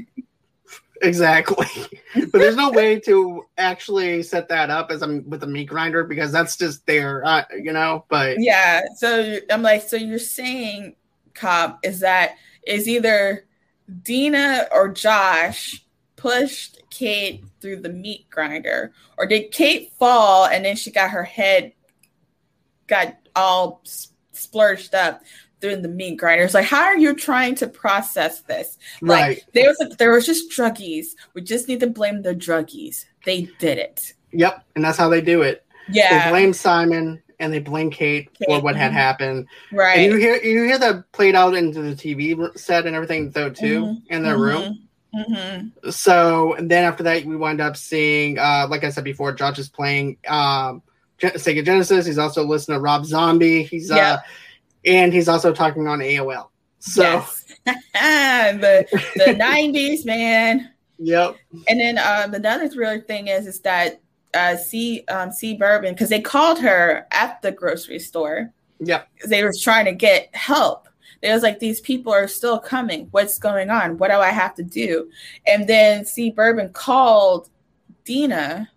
Exactly. 1.02 1.68
But 2.32 2.40
there's 2.40 2.56
no 2.56 2.72
way 2.72 2.98
to 3.02 3.46
actually 3.58 4.24
set 4.24 4.48
that 4.48 4.70
up 4.70 4.90
as 4.90 5.02
a 5.02 5.22
with 5.28 5.44
a 5.44 5.48
meat 5.48 5.66
grinder 5.66 6.06
because 6.06 6.32
that's 6.32 6.56
just 6.56 6.86
there 6.86 7.26
uh, 7.26 7.44
you 7.62 7.74
know 7.74 8.06
but 8.10 8.38
yeah. 8.40 8.84
So 8.96 9.40
i'm 9.52 9.62
like 9.62 9.82
so 9.82 9.98
you're 9.98 10.18
saying 10.18 10.96
cop 11.34 11.80
is 11.84 12.00
that 12.00 12.36
is 12.66 12.88
either 12.88 13.46
dina 14.02 14.68
or 14.72 14.88
josh 14.88 15.86
pushed 16.16 16.80
Kate 16.98 17.44
through 17.60 17.82
the 17.82 17.90
meat 17.90 18.30
grinder? 18.30 18.94
Or 19.18 19.26
did 19.26 19.52
Kate 19.52 19.92
fall 20.00 20.46
and 20.46 20.64
then 20.64 20.76
she 20.76 20.92
got 20.92 21.12
her 21.12 21.24
head 21.24 21.74
got 22.88 23.18
all 23.36 23.82
splurged 24.32 24.96
up 24.96 25.22
through 25.60 25.78
the 25.78 25.90
meat 25.90 26.18
grinder? 26.18 26.46
It's 26.46 26.54
like, 26.54 26.66
how 26.66 26.84
are 26.84 26.98
you 26.98 27.14
trying 27.14 27.56
to 27.56 27.68
process 27.68 28.42
this? 28.42 28.78
Like 29.02 29.22
right. 29.22 29.44
there 29.54 29.68
was 29.68 29.96
there 29.98 30.12
was 30.12 30.26
just 30.26 30.50
druggies. 30.50 31.08
We 31.34 31.42
just 31.42 31.68
need 31.68 31.82
to 31.82 31.88
blame 31.88 32.22
the 32.22 32.34
druggies. 32.34 33.06
They 33.26 33.50
did 33.60 33.78
it. 33.78 34.14
Yep, 34.32 34.66
and 34.76 34.84
that's 34.84 34.98
how 34.98 35.10
they 35.10 35.22
do 35.22 35.42
it. 35.42 35.66
Yeah. 35.90 36.26
They 36.26 36.32
blame 36.32 36.54
Simon 36.54 37.22
and 37.40 37.52
they 37.52 37.60
blame 37.60 37.90
Kate, 37.90 38.34
Kate. 38.34 38.48
for 38.48 38.62
what 38.62 38.76
had 38.76 38.90
mm-hmm. 38.90 38.98
happened. 38.98 39.48
Right. 39.72 40.00
And 40.00 40.14
you 40.14 40.18
hear 40.18 40.36
you 40.38 40.64
hear 40.64 40.78
that 40.78 41.12
played 41.12 41.36
out 41.36 41.56
into 41.56 41.82
the 41.82 41.96
TV 41.96 42.58
set 42.58 42.86
and 42.86 42.96
everything 42.96 43.32
though 43.32 43.50
too 43.50 43.84
mm-hmm. 43.84 44.14
in 44.14 44.24
their 44.24 44.36
mm-hmm. 44.36 44.64
room. 44.64 44.85
Mm-hmm. 45.16 45.90
So 45.92 46.54
and 46.56 46.70
then 46.70 46.84
after 46.84 47.04
that, 47.04 47.26
we 47.26 47.36
wind 47.36 47.62
up 47.62 47.78
seeing, 47.78 48.38
uh, 48.38 48.68
like 48.70 48.84
I 48.84 48.90
said 48.90 49.04
before, 49.04 49.32
Josh 49.34 49.60
is 49.60 49.70
playing 49.70 50.18
um, 50.28 50.82
Sega 51.20 51.64
Genesis. 51.66 52.06
He's 52.06 52.18
also 52.18 52.44
listening 52.44 52.78
to 52.78 52.82
Rob 52.82 53.06
Zombie. 53.06 53.64
He's 53.64 53.92
uh, 53.92 54.18
and 54.86 55.14
he's 55.14 55.28
also 55.28 55.54
talking 55.54 55.88
on 55.88 56.00
AOL. 56.00 56.50
So 56.80 57.02
yes. 57.02 57.44
the 57.66 58.86
the 59.16 59.34
nineties 59.38 60.06
man. 60.06 60.72
Yep. 60.98 61.36
And 61.68 61.80
then 61.80 61.98
um, 61.98 62.34
another 62.34 62.70
real 62.76 63.02
thing 63.02 63.28
is 63.28 63.48
is 63.48 63.60
that 63.62 64.02
uh, 64.34 64.58
C 64.58 65.04
um, 65.08 65.32
C 65.32 65.56
Bourbon 65.56 65.94
because 65.94 66.10
they 66.10 66.22
called 66.22 66.60
her 66.60 67.08
at 67.12 67.42
the 67.42 67.52
grocery 67.52 68.00
store. 68.00 68.52
Yep. 68.80 69.08
They 69.28 69.44
were 69.44 69.54
trying 69.60 69.86
to 69.86 69.94
get 69.94 70.36
help 70.36 70.88
it 71.26 71.34
was 71.34 71.42
like 71.42 71.60
these 71.60 71.82
people 71.82 72.14
are 72.14 72.28
still 72.28 72.60
coming. 72.60 73.08
What's 73.10 73.40
going 73.40 73.72
on? 73.72 73.98
What 73.98 74.12
do 74.12 74.18
I 74.18 74.30
have 74.30 74.54
to 74.56 74.64
do? 74.64 75.10
And 75.48 75.68
then 75.68 76.06
C 76.06 76.30
Bourbon 76.30 76.72
called 76.72 77.50
Dina 78.04 78.70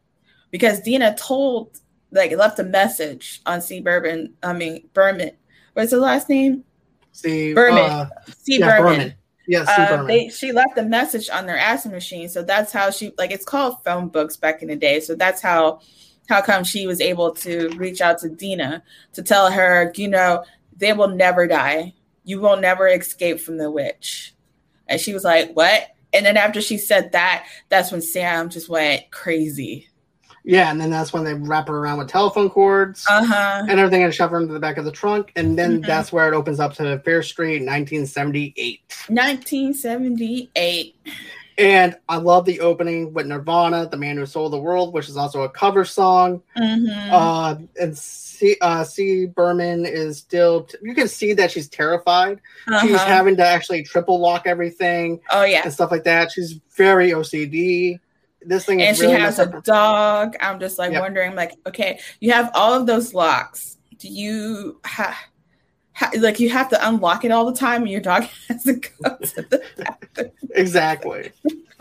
because 0.50 0.80
Dina 0.80 1.14
told 1.14 1.78
like 2.10 2.32
left 2.32 2.58
a 2.58 2.64
message 2.64 3.42
on 3.44 3.60
C 3.60 3.80
Bourbon. 3.80 4.32
I 4.42 4.54
mean 4.54 4.88
Berman. 4.94 5.32
What's 5.74 5.90
the 5.90 5.98
last 5.98 6.30
name? 6.30 6.64
C 7.12 7.52
Berman. 7.52 7.90
Uh, 7.90 8.08
C 8.28 8.58
yeah, 8.58 8.78
Berman. 8.78 8.98
Berman. 8.98 9.14
Yeah, 9.46 9.64
uh, 9.66 10.02
they, 10.04 10.28
she 10.28 10.52
left 10.52 10.76
a 10.76 10.82
message 10.82 11.30
on 11.30 11.46
their 11.46 11.56
answering 11.56 11.94
machine, 11.94 12.28
so 12.28 12.42
that's 12.42 12.70
how 12.70 12.90
she 12.90 13.12
like 13.18 13.30
it's 13.30 13.46
called 13.46 13.82
phone 13.82 14.08
books 14.08 14.36
back 14.36 14.62
in 14.62 14.68
the 14.68 14.76
day. 14.76 15.00
So 15.00 15.14
that's 15.14 15.42
how 15.42 15.80
how 16.30 16.40
come 16.40 16.64
she 16.64 16.86
was 16.86 17.00
able 17.02 17.32
to 17.32 17.68
reach 17.76 18.00
out 18.00 18.18
to 18.20 18.30
Dina 18.30 18.82
to 19.14 19.22
tell 19.22 19.50
her, 19.50 19.92
you 19.96 20.08
know, 20.08 20.44
they 20.76 20.92
will 20.92 21.08
never 21.08 21.46
die 21.46 21.94
you 22.28 22.38
will 22.38 22.58
never 22.58 22.86
escape 22.86 23.40
from 23.40 23.56
the 23.56 23.70
witch. 23.70 24.34
And 24.86 25.00
she 25.00 25.14
was 25.14 25.24
like, 25.24 25.52
What? 25.54 25.94
And 26.12 26.26
then 26.26 26.36
after 26.36 26.60
she 26.60 26.76
said 26.76 27.12
that, 27.12 27.46
that's 27.70 27.90
when 27.90 28.02
Sam 28.02 28.50
just 28.50 28.68
went 28.68 29.10
crazy. 29.10 29.88
Yeah, 30.44 30.70
and 30.70 30.80
then 30.80 30.90
that's 30.90 31.12
when 31.12 31.24
they 31.24 31.34
wrap 31.34 31.68
her 31.68 31.78
around 31.78 31.98
with 31.98 32.08
telephone 32.08 32.48
cords 32.48 33.04
uh-huh. 33.08 33.66
and 33.68 33.78
everything 33.78 34.02
and 34.02 34.14
shove 34.14 34.30
her 34.30 34.40
into 34.40 34.54
the 34.54 34.60
back 34.60 34.78
of 34.78 34.86
the 34.86 34.92
trunk. 34.92 35.32
And 35.36 35.58
then 35.58 35.80
mm-hmm. 35.80 35.86
that's 35.86 36.10
where 36.10 36.26
it 36.26 36.34
opens 36.34 36.60
up 36.60 36.74
to 36.74 36.98
Fear 37.00 37.22
Street, 37.22 37.60
1978. 37.66 38.80
1978. 39.08 40.96
And 41.58 41.96
I 42.08 42.18
love 42.18 42.44
the 42.44 42.60
opening 42.60 43.12
with 43.12 43.26
Nirvana, 43.26 43.88
"The 43.88 43.96
Man 43.96 44.16
Who 44.16 44.26
Sold 44.26 44.52
the 44.52 44.58
World," 44.58 44.94
which 44.94 45.08
is 45.08 45.16
also 45.16 45.42
a 45.42 45.48
cover 45.48 45.84
song. 45.84 46.40
Mm-hmm. 46.56 47.12
Uh, 47.12 47.56
and 47.80 47.98
C, 47.98 48.56
uh, 48.60 48.84
C. 48.84 49.26
Berman 49.26 49.84
is 49.84 50.18
still. 50.18 50.64
T- 50.64 50.78
you 50.82 50.94
can 50.94 51.08
see 51.08 51.32
that 51.32 51.50
she's 51.50 51.68
terrified. 51.68 52.40
Uh-huh. 52.68 52.86
She's 52.86 53.00
having 53.00 53.36
to 53.38 53.44
actually 53.44 53.82
triple 53.82 54.20
lock 54.20 54.46
everything. 54.46 55.20
Oh 55.30 55.42
yeah, 55.42 55.62
and 55.64 55.72
stuff 55.72 55.90
like 55.90 56.04
that. 56.04 56.30
She's 56.30 56.60
very 56.76 57.10
OCD. 57.10 57.98
This 58.42 58.64
thing, 58.64 58.80
and 58.80 58.96
she 58.96 59.06
really 59.06 59.18
has 59.18 59.40
a 59.40 59.60
dog. 59.64 60.36
I'm 60.40 60.60
just 60.60 60.78
like 60.78 60.92
yep. 60.92 61.02
wondering, 61.02 61.34
like, 61.34 61.54
okay, 61.66 61.98
you 62.20 62.32
have 62.32 62.52
all 62.54 62.72
of 62.72 62.86
those 62.86 63.12
locks. 63.14 63.78
Do 63.98 64.06
you 64.06 64.80
have? 64.84 65.16
Like 66.18 66.40
you 66.40 66.50
have 66.50 66.68
to 66.70 66.88
unlock 66.88 67.24
it 67.24 67.30
all 67.30 67.44
the 67.50 67.56
time 67.56 67.82
and 67.82 67.90
your 67.90 68.00
dog 68.00 68.22
has 68.48 68.64
to 68.64 68.74
go 68.74 69.16
to 69.16 69.42
the 69.42 69.62
bathroom. 69.76 70.30
exactly. 70.50 71.32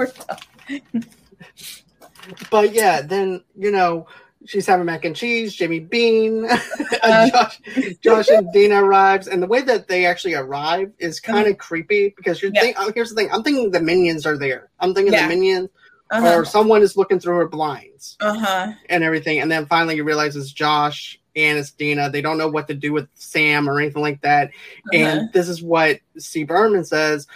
but 2.49 2.73
yeah, 2.73 3.01
then 3.01 3.43
you 3.55 3.71
know 3.71 4.07
she's 4.45 4.65
having 4.65 4.85
mac 4.85 5.05
and 5.05 5.15
cheese. 5.15 5.55
Jimmy 5.55 5.79
Bean, 5.79 6.47
uh, 7.03 7.29
Josh, 7.29 7.59
Josh, 8.01 8.29
and 8.29 8.51
Dina 8.51 8.83
arrives, 8.83 9.27
and 9.27 9.41
the 9.41 9.47
way 9.47 9.61
that 9.61 9.87
they 9.87 10.05
actually 10.05 10.33
arrive 10.33 10.91
is 10.99 11.19
kind 11.19 11.47
of 11.47 11.53
mm-hmm. 11.53 11.59
creepy 11.59 12.13
because 12.15 12.41
you're 12.41 12.51
yeah. 12.53 12.61
think, 12.61 12.77
oh, 12.79 12.91
here's 12.93 13.09
the 13.09 13.15
thing. 13.15 13.29
I'm 13.31 13.43
thinking 13.43 13.71
the 13.71 13.81
minions 13.81 14.25
are 14.25 14.37
there. 14.37 14.69
I'm 14.79 14.93
thinking 14.93 15.13
yeah. 15.13 15.23
the 15.23 15.35
minions. 15.35 15.69
Uh-huh. 16.09 16.35
Or 16.35 16.45
someone 16.45 16.83
is 16.83 16.95
looking 16.95 17.19
through 17.19 17.35
her 17.35 17.49
blinds 17.49 18.15
uh-huh. 18.21 18.71
and 18.87 19.03
everything, 19.03 19.39
and 19.39 19.51
then 19.51 19.65
finally 19.65 19.97
you 19.97 20.05
realize 20.05 20.37
it's 20.37 20.53
Josh 20.53 21.19
and 21.37 21.59
it's 21.59 21.71
Dina. 21.71 22.09
They 22.09 22.21
don't 22.21 22.37
know 22.37 22.47
what 22.47 22.67
to 22.67 22.73
do 22.73 22.91
with 22.91 23.07
Sam 23.13 23.69
or 23.69 23.79
anything 23.79 24.01
like 24.01 24.21
that. 24.21 24.47
Uh-huh. 24.47 24.97
And 24.97 25.33
this 25.33 25.47
is 25.47 25.61
what 25.61 25.99
C. 26.17 26.43
Berman 26.43 26.83
says 26.83 27.27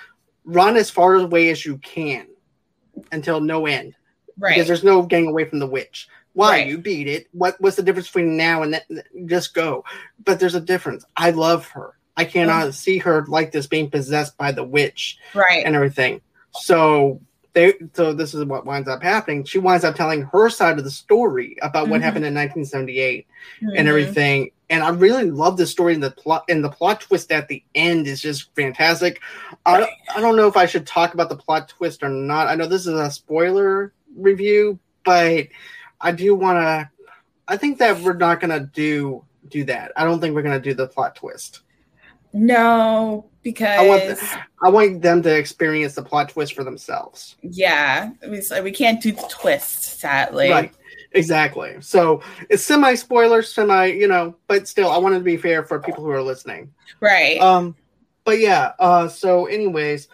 run 0.44 0.76
as 0.76 0.90
far 0.90 1.16
away 1.16 1.50
as 1.50 1.64
you 1.66 1.78
can 1.78 2.28
until 3.12 3.40
no 3.40 3.68
end. 3.68 3.96
Right. 4.40 4.56
Because 4.56 4.68
there's 4.68 4.84
no 4.84 5.04
getting 5.04 5.30
away 5.30 5.46
from 5.46 5.60
the 5.60 5.68
witch. 5.68 6.08
Why 6.34 6.60
right. 6.60 6.68
you 6.68 6.78
beat 6.78 7.08
it? 7.08 7.28
What 7.32 7.56
what's 7.60 7.76
the 7.76 7.84
difference 7.84 8.08
between 8.08 8.38
now 8.38 8.64
and 8.64 8.74
then? 8.74 9.04
Just 9.28 9.54
go. 9.54 9.84
But 10.24 10.40
there's 10.40 10.56
a 10.56 10.62
difference. 10.62 11.06
I 11.16 11.32
love 11.32 11.68
her. 11.68 11.98
I 12.18 12.26
cannot 12.26 12.64
mm-hmm. 12.64 12.72
see 12.72 12.98
her 13.00 13.26
like 13.28 13.52
this 13.52 13.68
being 13.68 13.90
possessed 13.90 14.38
by 14.38 14.52
the 14.52 14.64
witch, 14.64 15.18
right, 15.34 15.66
and 15.66 15.76
everything. 15.76 16.22
So 16.52 17.22
they 17.54 17.74
so 17.94 18.14
this 18.14 18.34
is 18.34 18.46
what 18.46 18.66
winds 18.66 18.88
up 18.88 19.04
happening. 19.04 19.44
She 19.44 19.60
winds 19.60 19.84
up 19.84 19.96
telling 19.96 20.22
her 20.24 20.50
side 20.50 20.78
of 20.78 20.84
the 20.84 20.92
story 20.92 21.58
about 21.62 21.84
mm-hmm. 21.84 21.92
what 21.92 22.02
happened 22.02 22.26
in 22.26 22.34
1978 22.34 23.28
mm-hmm. 23.62 23.70
and 23.76 23.88
everything. 23.88 24.52
And 24.70 24.84
I 24.84 24.90
really 24.90 25.30
love 25.30 25.58
the 25.58 25.68
story 25.68 25.94
and 25.94 26.02
the 26.02 26.12
plot 26.12 26.46
and 26.48 26.64
the 26.64 26.70
plot 26.70 27.02
twist 27.02 27.32
at 27.32 27.50
the 27.50 27.62
end 27.76 28.08
is 28.08 28.22
just 28.22 28.56
fantastic. 28.56 29.22
I 29.66 29.88
I 30.16 30.22
don't 30.22 30.38
know 30.38 30.48
if 30.48 30.56
I 30.56 30.66
should 30.66 30.88
talk 30.88 31.14
about 31.14 31.30
the 31.30 31.36
plot 31.36 31.68
twist 31.68 32.04
or 32.04 32.10
not. 32.10 32.48
I 32.48 32.56
know 32.56 32.68
this 32.68 32.88
is 32.88 32.94
a 32.94 33.12
spoiler 33.12 33.94
review, 34.16 34.80
but 35.04 35.48
I 36.00 36.12
do 36.12 36.36
want 36.36 36.58
to. 36.60 36.90
I 37.48 37.58
think 37.58 37.80
that 37.80 38.00
we're 38.00 38.14
not 38.14 38.40
gonna 38.40 38.62
do 38.62 39.26
do 39.50 39.66
that. 39.66 39.92
I 39.98 40.06
don't 40.06 40.22
think 40.22 40.36
we're 40.36 40.42
gonna 40.42 40.60
do 40.60 40.74
the 40.74 40.88
plot 40.88 41.16
twist. 41.16 41.62
No, 42.34 43.30
because 43.44 43.80
I 43.80 43.88
want, 43.88 44.04
the, 44.04 44.40
I 44.62 44.70
want 44.70 45.02
them 45.02 45.22
to 45.24 45.36
experience 45.36 45.96
the 45.96 46.04
plot 46.04 46.30
twist 46.30 46.54
for 46.54 46.64
themselves. 46.64 47.36
Yeah, 47.42 48.12
we, 48.28 48.42
we 48.62 48.72
can't 48.72 49.02
do 49.02 49.12
the 49.12 49.26
twist, 49.30 50.00
sadly. 50.00 50.50
Right, 50.50 50.74
exactly. 51.12 51.78
So 51.82 52.22
it's 52.50 52.64
semi 52.64 52.96
spoiler, 52.96 53.42
semi, 53.42 53.88
you 53.88 54.08
know, 54.08 54.36
but 54.48 54.68
still, 54.68 54.92
I 54.92 54.98
wanted 54.98 55.20
to 55.20 55.24
be 55.24 55.38
fair 55.38 55.64
for 55.64 55.80
people 55.80 56.04
who 56.04 56.12
are 56.12 56.24
listening. 56.24 56.74
Right. 57.00 57.40
Um, 57.40 57.76
but 58.24 58.40
yeah. 58.40 58.74
Uh, 58.80 59.08
so, 59.08 59.46
anyways, 59.46 60.08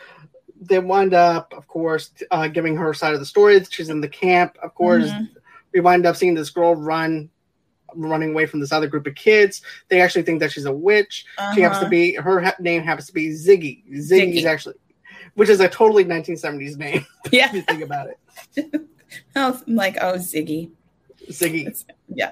they 0.59 0.79
wind 0.79 1.13
up, 1.13 1.53
of 1.55 1.67
course, 1.67 2.11
uh, 2.31 2.47
giving 2.47 2.75
her 2.75 2.93
side 2.93 3.13
of 3.13 3.19
the 3.19 3.25
story. 3.25 3.63
She's 3.69 3.89
in 3.89 4.01
the 4.01 4.09
camp, 4.09 4.57
of 4.61 4.73
course. 4.73 5.09
Mm-hmm. 5.09 5.25
We 5.73 5.81
wind 5.81 6.05
up 6.05 6.15
seeing 6.15 6.33
this 6.33 6.49
girl 6.49 6.75
run 6.75 7.29
running 7.95 8.31
away 8.31 8.45
from 8.45 8.59
this 8.59 8.71
other 8.71 8.87
group 8.87 9.07
of 9.07 9.15
kids. 9.15 9.61
They 9.89 10.01
actually 10.01 10.23
think 10.23 10.39
that 10.39 10.51
she's 10.51 10.65
a 10.65 10.71
witch. 10.71 11.25
Uh-huh. 11.37 11.53
She 11.53 11.61
happens 11.61 11.79
to 11.79 11.85
uh-huh. 11.85 11.89
be 11.89 12.15
her 12.15 12.41
ha- 12.41 12.55
name 12.59 12.83
happens 12.83 13.07
to 13.07 13.13
be 13.13 13.29
Ziggy. 13.29 13.83
Ziggy, 13.91 14.33
Ziggy. 14.33 14.35
is 14.35 14.45
actually, 14.45 14.75
which 15.35 15.49
is 15.49 15.59
a 15.59 15.69
totally 15.69 16.05
1970s 16.05 16.77
name. 16.77 17.05
Yeah, 17.31 17.45
if 17.49 17.53
you 17.53 17.61
think 17.61 17.81
about 17.81 18.09
it. 18.09 18.87
I'm 19.35 19.61
like, 19.67 19.97
oh, 20.01 20.13
Ziggy. 20.13 20.71
Ziggy. 21.29 21.67
It's, 21.67 21.85
yeah. 22.13 22.31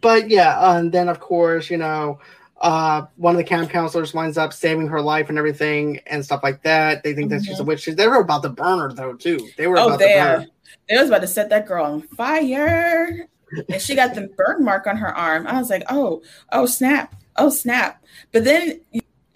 But 0.00 0.30
yeah, 0.30 0.76
and 0.76 0.92
then 0.92 1.08
of 1.08 1.20
course, 1.20 1.70
you 1.70 1.76
know, 1.76 2.20
uh, 2.60 3.06
one 3.16 3.34
of 3.34 3.38
the 3.38 3.44
camp 3.44 3.70
counselors 3.70 4.14
winds 4.14 4.36
up 4.38 4.52
saving 4.52 4.88
her 4.88 5.00
life 5.00 5.28
and 5.28 5.38
everything 5.38 6.00
and 6.06 6.24
stuff 6.24 6.42
like 6.42 6.62
that. 6.62 7.02
They 7.02 7.14
think 7.14 7.30
mm-hmm. 7.30 7.38
that 7.38 7.44
she's 7.44 7.58
a 7.58 7.62
mm-hmm. 7.62 7.68
witch. 7.68 7.86
They 7.86 8.06
were 8.06 8.20
about 8.20 8.42
to 8.42 8.48
burn 8.48 8.78
her 8.78 8.92
though 8.92 9.14
too. 9.14 9.48
They 9.56 9.66
were 9.66 9.78
oh, 9.78 9.86
about 9.86 9.98
they 9.98 10.14
to 10.14 10.20
burn. 10.20 10.42
Are. 10.42 10.46
They 10.88 10.96
was 10.98 11.08
about 11.08 11.20
to 11.20 11.26
set 11.26 11.50
that 11.50 11.66
girl 11.66 11.84
on 11.84 12.02
fire 12.02 13.28
and 13.68 13.80
she 13.80 13.94
got 13.94 14.14
the 14.14 14.28
burn 14.36 14.64
mark 14.64 14.86
on 14.86 14.96
her 14.96 15.14
arm. 15.16 15.46
I 15.46 15.58
was 15.58 15.70
like, 15.70 15.84
oh, 15.88 16.22
oh 16.52 16.66
snap, 16.66 17.14
oh 17.36 17.50
snap. 17.50 18.04
But 18.32 18.44
then 18.44 18.80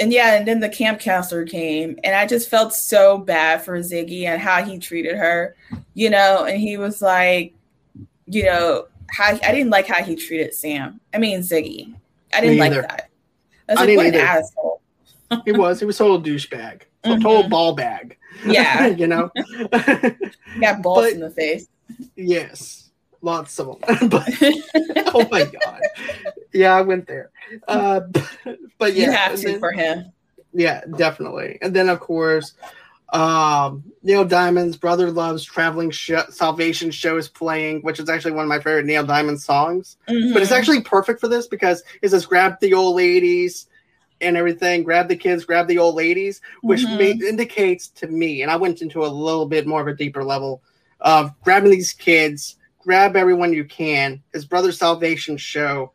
and 0.01 0.13
yeah, 0.13 0.35
and 0.35 0.49
then 0.49 0.61
the 0.61 0.69
camp 0.69 1.01
counselor 1.01 1.47
came, 1.47 1.99
and 2.03 2.17
I 2.17 2.27
just 2.27 2.49
felt 2.49 2.75
so 2.75 3.19
bad 3.19 3.65
for 3.65 3.79
Ziggy 3.79 4.25
and 4.25 4.41
how 4.41 4.65
he 4.65 4.79
treated 4.79 5.17
her, 5.17 5.55
you 5.95 6.11
know. 6.11 6.45
And 6.45 6.61
he 6.61 6.77
was 6.77 7.01
like, 7.01 7.55
you 8.27 8.45
know, 8.45 8.87
how 9.09 9.27
I 9.27 9.53
didn't 9.53 9.71
like 9.71 9.87
how 9.87 10.03
he 10.03 10.17
treated 10.17 10.55
Sam. 10.55 11.01
I 11.15 11.19
mean 11.19 11.41
Ziggy. 11.41 11.95
I 12.35 12.41
didn't 12.41 12.59
like 12.59 12.73
that. 12.73 13.11
I 13.69 13.73
was 13.73 13.81
I 13.81 13.85
like, 13.85 13.97
what 13.97 14.07
an 14.07 14.15
asshole. 14.17 14.83
he 15.45 15.53
was. 15.53 15.81
He 15.81 15.87
was 15.87 15.99
total 15.99 16.21
douchebag. 16.21 16.83
Mm-hmm. 17.05 17.23
Total 17.23 17.49
ball 17.49 17.75
bag. 17.75 18.17
Yeah. 18.45 18.87
you 18.99 19.07
know? 19.07 19.31
Got 20.61 20.83
balls 20.83 21.07
but, 21.07 21.13
in 21.13 21.21
the 21.21 21.31
face. 21.31 21.69
Yes. 22.17 22.91
Lots 23.23 23.59
of 23.61 23.81
them. 23.81 24.09
but, 24.09 24.29
oh 25.15 25.27
my 25.31 25.45
God. 25.45 25.81
Yeah, 26.53 26.75
I 26.75 26.83
went 26.83 27.07
there. 27.07 27.31
Uh, 27.67 28.01
but, 28.79 28.95
yeah. 28.95 29.07
You 29.07 29.13
have 29.13 29.37
to 29.37 29.47
then, 29.47 29.59
for 29.61 29.73
him. 29.73 30.13
Yeah, 30.53 30.83
definitely. 30.97 31.59
And 31.63 31.75
then, 31.75 31.89
of 31.89 32.01
course, 32.01 32.55
um, 33.13 33.85
Neil 34.03 34.25
Diamond's 34.25 34.77
Brother 34.77 35.11
Loves 35.11 35.45
Traveling 35.45 35.91
Sh- 35.91 36.13
Salvation 36.31 36.91
Show 36.91 37.17
is 37.17 37.29
playing, 37.29 37.83
which 37.83 38.01
is 38.01 38.09
actually 38.09 38.33
one 38.33 38.45
of 38.45 38.49
my 38.49 38.59
favorite 38.59 38.87
Neil 38.87 39.05
Diamond 39.05 39.41
songs. 39.41 39.97
Mm-hmm. 40.09 40.33
But 40.33 40.43
it's 40.43 40.53
actually 40.53 40.81
perfect 40.81 41.21
for 41.21 41.29
this 41.29 41.47
because 41.47 41.83
it 42.01 42.09
says 42.09 42.27
grab 42.27 42.59
the 42.61 42.75
old 42.75 42.97
ladies 42.97 43.67
and 44.23 44.37
everything, 44.37 44.83
grab 44.83 45.09
the 45.09 45.17
kids, 45.17 45.45
grab 45.45 45.69
the 45.69 45.79
old 45.79 45.95
ladies, 45.95 46.41
which 46.63 46.81
mm-hmm. 46.81 47.23
indicates 47.23 47.89
to 47.89 48.07
me, 48.07 48.43
and 48.43 48.51
I 48.51 48.57
went 48.57 48.81
into 48.81 49.05
a 49.05 49.09
little 49.09 49.47
bit 49.47 49.67
more 49.67 49.81
of 49.81 49.89
a 49.89 49.95
deeper 49.95 50.25
level 50.25 50.63
of 51.01 51.39
grabbing 51.43 51.71
these 51.71 51.93
kids, 51.93 52.57
grab 52.83 53.17
everyone 53.17 53.53
you 53.53 53.65
can. 53.65 54.23
His 54.33 54.45
Brother 54.45 54.73
Salvation 54.73 55.37
Show, 55.37 55.93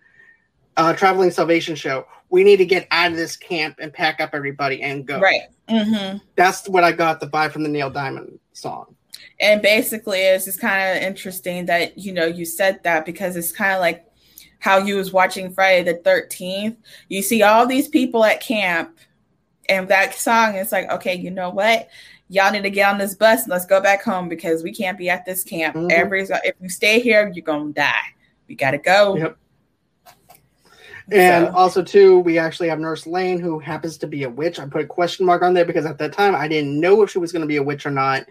uh, 0.77 0.93
Traveling 0.93 1.31
Salvation 1.31 1.75
Show. 1.75 2.05
We 2.29 2.43
need 2.43 2.57
to 2.57 2.65
get 2.65 2.88
out 2.91 3.11
of 3.11 3.17
this 3.17 3.38
camp 3.38 3.77
and 3.79 3.93
pack 3.93 4.19
up 4.19 4.31
everybody 4.33 4.81
and 4.81 5.05
go. 5.05 5.19
Right. 5.19 5.43
Mm-hmm. 5.69 6.17
That's 6.35 6.67
what 6.67 6.83
I 6.83 6.91
got 6.91 7.19
the 7.19 7.27
vibe 7.27 7.51
from 7.51 7.63
the 7.63 7.69
Neil 7.69 7.89
Diamond 7.89 8.39
song. 8.53 8.95
And 9.39 9.61
basically, 9.61 10.19
it's 10.19 10.45
just 10.45 10.59
kind 10.59 10.97
of 10.97 11.03
interesting 11.03 11.67
that 11.67 11.97
you 11.97 12.11
know 12.11 12.25
you 12.25 12.45
said 12.45 12.81
that 12.83 13.05
because 13.05 13.35
it's 13.35 13.51
kind 13.51 13.73
of 13.73 13.79
like 13.79 14.05
how 14.59 14.77
you 14.77 14.95
was 14.95 15.13
watching 15.13 15.53
Friday 15.53 15.91
the 15.91 15.99
Thirteenth. 15.99 16.77
You 17.07 17.21
see 17.21 17.43
all 17.43 17.67
these 17.67 17.88
people 17.88 18.23
at 18.23 18.41
camp, 18.41 18.97
and 19.69 19.88
that 19.89 20.15
song 20.15 20.55
is 20.55 20.71
like, 20.71 20.89
okay, 20.89 21.15
you 21.15 21.29
know 21.29 21.49
what? 21.49 21.88
Y'all 22.30 22.51
need 22.51 22.63
to 22.63 22.69
get 22.69 22.89
on 22.89 22.97
this 22.97 23.15
bus 23.15 23.43
and 23.43 23.51
let's 23.51 23.65
go 23.65 23.80
back 23.80 24.03
home 24.03 24.28
because 24.28 24.61
we 24.61 24.73
can't 24.73 24.97
be 24.97 25.09
at 25.09 25.25
this 25.25 25.43
camp. 25.43 25.75
Mm-hmm. 25.75 25.91
Everybody's 25.91 26.30
if 26.43 26.55
you 26.61 26.69
stay 26.69 26.99
here, 26.99 27.32
you're 27.34 27.43
gonna 27.43 27.71
die. 27.71 28.13
We 28.47 28.55
gotta 28.55 28.78
go. 28.78 29.15
Yep. 29.15 29.38
And 31.09 31.47
so. 31.47 31.53
also, 31.53 31.82
too, 31.84 32.19
we 32.19 32.38
actually 32.38 32.67
have 32.67 32.80
Nurse 32.80 33.07
Lane, 33.07 33.39
who 33.39 33.59
happens 33.59 33.97
to 33.99 34.07
be 34.07 34.23
a 34.23 34.30
witch. 34.30 34.59
I 34.59 34.65
put 34.65 34.82
a 34.82 34.88
question 34.88 35.25
mark 35.25 35.41
on 35.41 35.53
there 35.53 35.63
because 35.63 35.86
at 35.86 35.97
that 35.99 36.11
time 36.11 36.36
I 36.36 36.49
didn't 36.49 36.78
know 36.78 37.01
if 37.01 37.11
she 37.11 37.19
was 37.19 37.32
going 37.32 37.43
to 37.43 37.47
be 37.47 37.55
a 37.55 37.63
witch 37.63 37.86
or 37.86 37.91
not. 37.91 38.25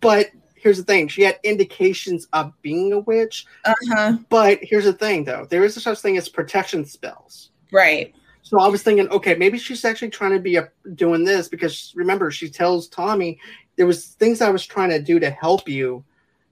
But 0.00 0.26
here's 0.54 0.76
the 0.76 0.84
thing: 0.84 1.08
she 1.08 1.22
had 1.22 1.38
indications 1.44 2.28
of 2.34 2.52
being 2.60 2.92
a 2.92 3.00
witch. 3.00 3.46
Uh-huh. 3.64 4.18
But 4.28 4.58
here's 4.60 4.84
the 4.84 4.92
thing, 4.92 5.24
though: 5.24 5.46
there 5.48 5.64
is 5.64 5.78
a 5.78 5.80
such 5.80 6.00
thing 6.00 6.18
as 6.18 6.28
protection 6.28 6.84
spells. 6.84 7.50
Right. 7.72 8.14
So 8.50 8.58
I 8.58 8.66
was 8.66 8.82
thinking, 8.82 9.08
okay, 9.10 9.36
maybe 9.36 9.58
she's 9.58 9.84
actually 9.84 10.10
trying 10.10 10.32
to 10.32 10.40
be 10.40 10.56
a, 10.56 10.68
doing 10.96 11.22
this 11.22 11.46
because 11.46 11.92
remember, 11.94 12.32
she 12.32 12.50
tells 12.50 12.88
Tommy 12.88 13.38
there 13.76 13.86
was 13.86 14.06
things 14.06 14.40
I 14.40 14.50
was 14.50 14.66
trying 14.66 14.90
to 14.90 15.00
do 15.00 15.20
to 15.20 15.30
help 15.30 15.68
you, 15.68 16.02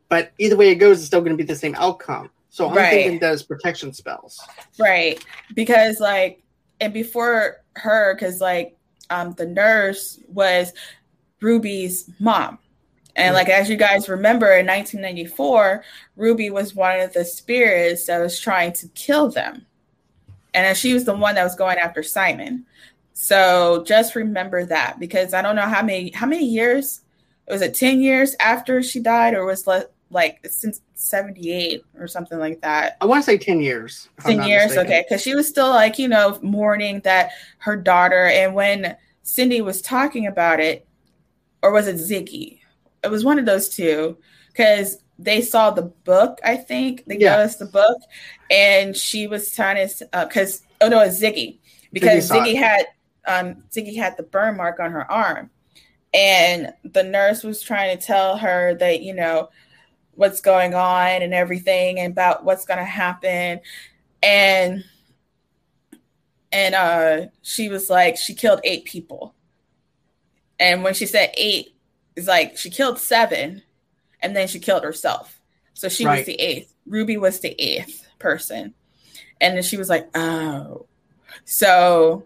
but 0.08 0.30
either 0.38 0.56
way 0.56 0.68
it 0.70 0.76
goes, 0.76 0.98
it's 0.98 1.08
still 1.08 1.18
going 1.22 1.32
to 1.32 1.36
be 1.36 1.42
the 1.42 1.56
same 1.56 1.74
outcome. 1.74 2.30
So 2.50 2.68
I'm 2.68 2.76
right. 2.76 2.90
thinking 2.90 3.18
does 3.18 3.42
protection 3.42 3.92
spells. 3.92 4.40
Right. 4.78 5.24
Because 5.56 5.98
like 5.98 6.40
and 6.80 6.92
before 6.92 7.64
her, 7.74 8.14
because 8.14 8.40
like 8.40 8.76
um 9.10 9.32
the 9.32 9.46
nurse 9.46 10.20
was 10.28 10.72
Ruby's 11.40 12.08
mom. 12.20 12.60
And 13.16 13.34
like 13.34 13.48
as 13.48 13.68
you 13.68 13.76
guys 13.76 14.08
remember 14.08 14.52
in 14.52 14.68
1994, 14.68 15.82
Ruby 16.14 16.50
was 16.50 16.76
one 16.76 17.00
of 17.00 17.12
the 17.12 17.24
spirits 17.24 18.06
that 18.06 18.20
was 18.20 18.38
trying 18.38 18.72
to 18.74 18.86
kill 18.90 19.32
them. 19.32 19.66
And 20.64 20.76
she 20.76 20.94
was 20.94 21.04
the 21.04 21.14
one 21.14 21.34
that 21.34 21.44
was 21.44 21.54
going 21.54 21.78
after 21.78 22.02
Simon. 22.02 22.66
So 23.12 23.84
just 23.86 24.14
remember 24.14 24.64
that 24.66 25.00
because 25.00 25.34
I 25.34 25.42
don't 25.42 25.56
know 25.56 25.62
how 25.62 25.82
many 25.82 26.10
how 26.12 26.26
many 26.26 26.44
years 26.44 27.00
was 27.48 27.62
it 27.62 27.74
10 27.74 28.00
years 28.00 28.36
after 28.38 28.82
she 28.82 29.00
died 29.00 29.34
or 29.34 29.44
was 29.44 29.66
le- 29.66 29.86
like 30.10 30.38
since 30.48 30.80
78 30.94 31.82
or 31.98 32.06
something 32.06 32.38
like 32.38 32.60
that. 32.60 32.96
I 33.00 33.06
want 33.06 33.24
to 33.24 33.30
say 33.30 33.38
10 33.38 33.60
years. 33.60 34.08
10 34.20 34.42
years, 34.44 34.66
mistaken. 34.66 34.86
okay. 34.86 35.04
Because 35.06 35.22
she 35.22 35.34
was 35.34 35.48
still 35.48 35.70
like, 35.70 35.98
you 35.98 36.08
know, 36.08 36.38
mourning 36.42 37.00
that 37.00 37.30
her 37.58 37.76
daughter. 37.76 38.26
And 38.26 38.54
when 38.54 38.96
Cindy 39.22 39.60
was 39.60 39.82
talking 39.82 40.26
about 40.26 40.60
it, 40.60 40.86
or 41.62 41.72
was 41.72 41.88
it 41.88 41.96
Ziggy? 41.96 42.60
It 43.04 43.10
was 43.10 43.24
one 43.24 43.38
of 43.38 43.46
those 43.46 43.68
two. 43.68 44.16
Because 44.48 45.02
they 45.18 45.40
saw 45.40 45.70
the 45.70 45.82
book, 45.82 46.38
I 46.44 46.56
think. 46.56 47.04
They 47.06 47.18
yeah. 47.18 47.38
us 47.38 47.56
the 47.56 47.66
book. 47.66 47.98
And 48.50 48.96
she 48.96 49.26
was 49.26 49.54
trying 49.54 49.88
to, 49.88 50.08
because, 50.12 50.62
uh, 50.80 50.84
oh 50.84 50.88
no, 50.88 51.00
it's 51.00 51.20
Ziggy. 51.20 51.58
Because 51.92 52.30
Ziggy, 52.30 52.54
Ziggy 52.54 52.56
had, 52.56 52.86
um, 53.26 53.64
Ziggy 53.70 53.96
had 53.96 54.16
the 54.16 54.22
burn 54.22 54.56
mark 54.56 54.78
on 54.80 54.92
her 54.92 55.10
arm. 55.10 55.50
And 56.14 56.72
the 56.84 57.02
nurse 57.02 57.42
was 57.42 57.60
trying 57.60 57.96
to 57.98 58.02
tell 58.02 58.38
her 58.38 58.74
that, 58.74 59.02
you 59.02 59.12
know, 59.12 59.50
what's 60.18 60.40
going 60.40 60.74
on 60.74 61.22
and 61.22 61.32
everything 61.32 62.00
and 62.00 62.12
about 62.12 62.44
what's 62.44 62.64
going 62.64 62.78
to 62.78 62.84
happen 62.84 63.60
and 64.20 64.84
and 66.50 66.74
uh 66.74 67.26
she 67.42 67.68
was 67.68 67.88
like 67.88 68.16
she 68.16 68.34
killed 68.34 68.58
eight 68.64 68.84
people 68.84 69.32
and 70.58 70.82
when 70.82 70.92
she 70.92 71.06
said 71.06 71.32
eight 71.36 71.76
it's 72.16 72.26
like 72.26 72.56
she 72.56 72.68
killed 72.68 72.98
seven 72.98 73.62
and 74.20 74.34
then 74.34 74.48
she 74.48 74.58
killed 74.58 74.84
herself 74.84 75.40
so 75.74 75.88
she 75.88 76.04
right. 76.04 76.18
was 76.18 76.26
the 76.26 76.40
eighth 76.40 76.74
ruby 76.86 77.16
was 77.16 77.40
the 77.40 77.54
eighth 77.60 78.06
person 78.18 78.74
and 79.40 79.56
then 79.56 79.62
she 79.62 79.76
was 79.76 79.88
like 79.88 80.08
oh 80.16 80.86
so 81.44 82.24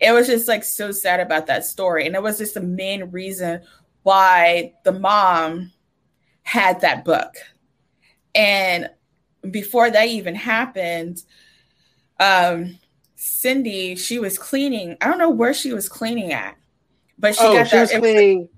it 0.00 0.12
was 0.12 0.26
just 0.26 0.48
like 0.48 0.64
so 0.64 0.92
sad 0.92 1.20
about 1.20 1.46
that 1.46 1.64
story 1.64 2.06
and 2.06 2.14
it 2.14 2.22
was 2.22 2.38
just 2.38 2.54
the 2.54 2.60
main 2.60 3.10
reason 3.10 3.60
why 4.02 4.72
the 4.84 4.92
mom 4.92 5.72
had 6.46 6.80
that 6.82 7.04
book. 7.04 7.34
And 8.36 8.88
before 9.50 9.90
that 9.90 10.06
even 10.06 10.36
happened, 10.36 11.24
um, 12.20 12.78
Cindy, 13.16 13.96
she 13.96 14.20
was 14.20 14.38
cleaning. 14.38 14.96
I 15.00 15.08
don't 15.08 15.18
know 15.18 15.30
where 15.30 15.52
she 15.52 15.72
was 15.72 15.88
cleaning 15.88 16.32
at, 16.32 16.56
but 17.18 17.34
she 17.34 17.42
oh, 17.44 17.52
got 17.52 17.66
she 17.66 17.76
that. 17.76 17.80
Was 17.80 17.90
cleaning. 17.90 18.48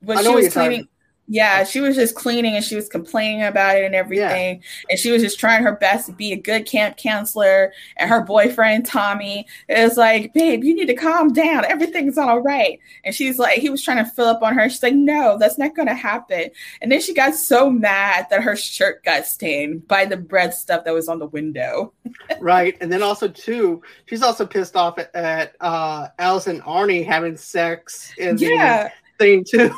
Was, 0.00 0.24
she 0.24 0.34
was 0.34 0.52
cleaning. 0.54 0.88
Yeah, 1.28 1.64
she 1.64 1.80
was 1.80 1.96
just 1.96 2.14
cleaning 2.14 2.54
and 2.54 2.64
she 2.64 2.76
was 2.76 2.88
complaining 2.88 3.42
about 3.42 3.76
it 3.76 3.84
and 3.84 3.94
everything. 3.94 4.56
Yeah. 4.56 4.90
And 4.90 4.98
she 4.98 5.10
was 5.10 5.22
just 5.22 5.40
trying 5.40 5.64
her 5.64 5.74
best 5.74 6.06
to 6.06 6.12
be 6.12 6.32
a 6.32 6.36
good 6.36 6.66
camp 6.66 6.96
counselor. 6.96 7.72
And 7.96 8.08
her 8.08 8.20
boyfriend, 8.20 8.86
Tommy, 8.86 9.46
is 9.68 9.96
like, 9.96 10.32
babe, 10.34 10.62
you 10.62 10.74
need 10.74 10.86
to 10.86 10.94
calm 10.94 11.32
down. 11.32 11.64
Everything's 11.64 12.16
all 12.16 12.40
right. 12.40 12.78
And 13.04 13.14
she's 13.14 13.38
like, 13.38 13.58
he 13.58 13.70
was 13.70 13.82
trying 13.82 14.04
to 14.04 14.10
fill 14.10 14.28
up 14.28 14.42
on 14.42 14.54
her. 14.54 14.68
She's 14.68 14.82
like, 14.82 14.94
no, 14.94 15.36
that's 15.36 15.58
not 15.58 15.74
going 15.74 15.88
to 15.88 15.94
happen. 15.94 16.50
And 16.80 16.92
then 16.92 17.00
she 17.00 17.12
got 17.12 17.34
so 17.34 17.70
mad 17.70 18.26
that 18.30 18.42
her 18.42 18.54
shirt 18.54 19.04
got 19.04 19.26
stained 19.26 19.88
by 19.88 20.04
the 20.04 20.16
bread 20.16 20.54
stuff 20.54 20.84
that 20.84 20.94
was 20.94 21.08
on 21.08 21.18
the 21.18 21.26
window. 21.26 21.92
right. 22.40 22.76
And 22.80 22.92
then 22.92 23.02
also, 23.02 23.26
too, 23.26 23.82
she's 24.06 24.22
also 24.22 24.46
pissed 24.46 24.76
off 24.76 24.98
at, 24.98 25.12
at 25.14 25.56
uh, 25.60 26.08
Alice 26.20 26.46
and 26.46 26.62
Arnie 26.62 27.04
having 27.04 27.36
sex 27.36 28.12
in 28.16 28.38
yeah. 28.38 28.90
the 29.18 29.24
thing, 29.24 29.44
too. 29.44 29.74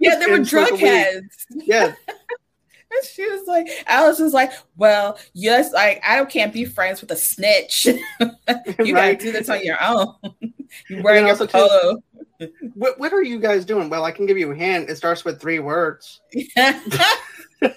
Yeah, 0.00 0.16
they 0.16 0.26
were 0.26 0.38
drug 0.38 0.76
heads. 0.78 1.46
Yeah. 1.50 1.94
and 2.08 3.04
she 3.04 3.28
was 3.30 3.46
like, 3.46 3.68
Alice 3.86 4.18
was 4.18 4.32
like, 4.32 4.52
well, 4.76 5.18
yes, 5.34 5.72
like 5.72 6.02
I 6.04 6.24
can't 6.24 6.52
be 6.52 6.64
friends 6.64 7.00
with 7.00 7.10
a 7.10 7.16
snitch. 7.16 7.86
you 7.86 7.94
right. 8.58 8.94
gotta 8.94 9.16
do 9.16 9.32
this 9.32 9.48
on 9.48 9.62
your 9.62 9.76
own. 9.82 10.14
You're 10.88 11.02
wearing 11.02 11.26
your 11.26 11.36
polo. 11.46 12.02
what, 12.74 12.98
what 12.98 13.12
are 13.12 13.22
you 13.22 13.38
guys 13.38 13.64
doing? 13.64 13.90
Well, 13.90 14.04
I 14.04 14.10
can 14.10 14.26
give 14.26 14.38
you 14.38 14.50
a 14.50 14.54
hint. 14.54 14.88
It 14.88 14.96
starts 14.96 15.24
with 15.24 15.40
three 15.40 15.58
words. 15.58 16.20
I 16.56 17.70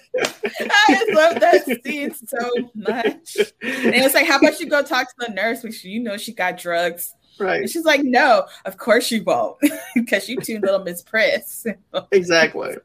love 1.10 1.40
that 1.42 1.66
scene 1.84 2.14
so 2.14 2.52
much. 2.74 3.36
And 3.62 3.96
it 3.96 4.04
was 4.04 4.14
like, 4.14 4.28
how 4.28 4.38
about 4.38 4.60
you 4.60 4.68
go 4.68 4.82
talk 4.82 5.10
to 5.10 5.28
the 5.28 5.34
nurse? 5.34 5.62
Which 5.64 5.84
you 5.84 6.00
know 6.00 6.18
she 6.18 6.34
got 6.34 6.58
drugs. 6.58 7.14
Right. 7.40 7.62
And 7.62 7.70
she's 7.70 7.86
like, 7.86 8.04
no, 8.04 8.46
of 8.66 8.78
course 8.78 9.12
you 9.12 9.24
won't, 9.24 9.58
because 9.96 10.30
you 10.30 10.40
too 10.40 10.60
little 10.60 10.84
Miss 10.84 11.02
Priss. 11.02 11.66
exactly. 12.12 12.76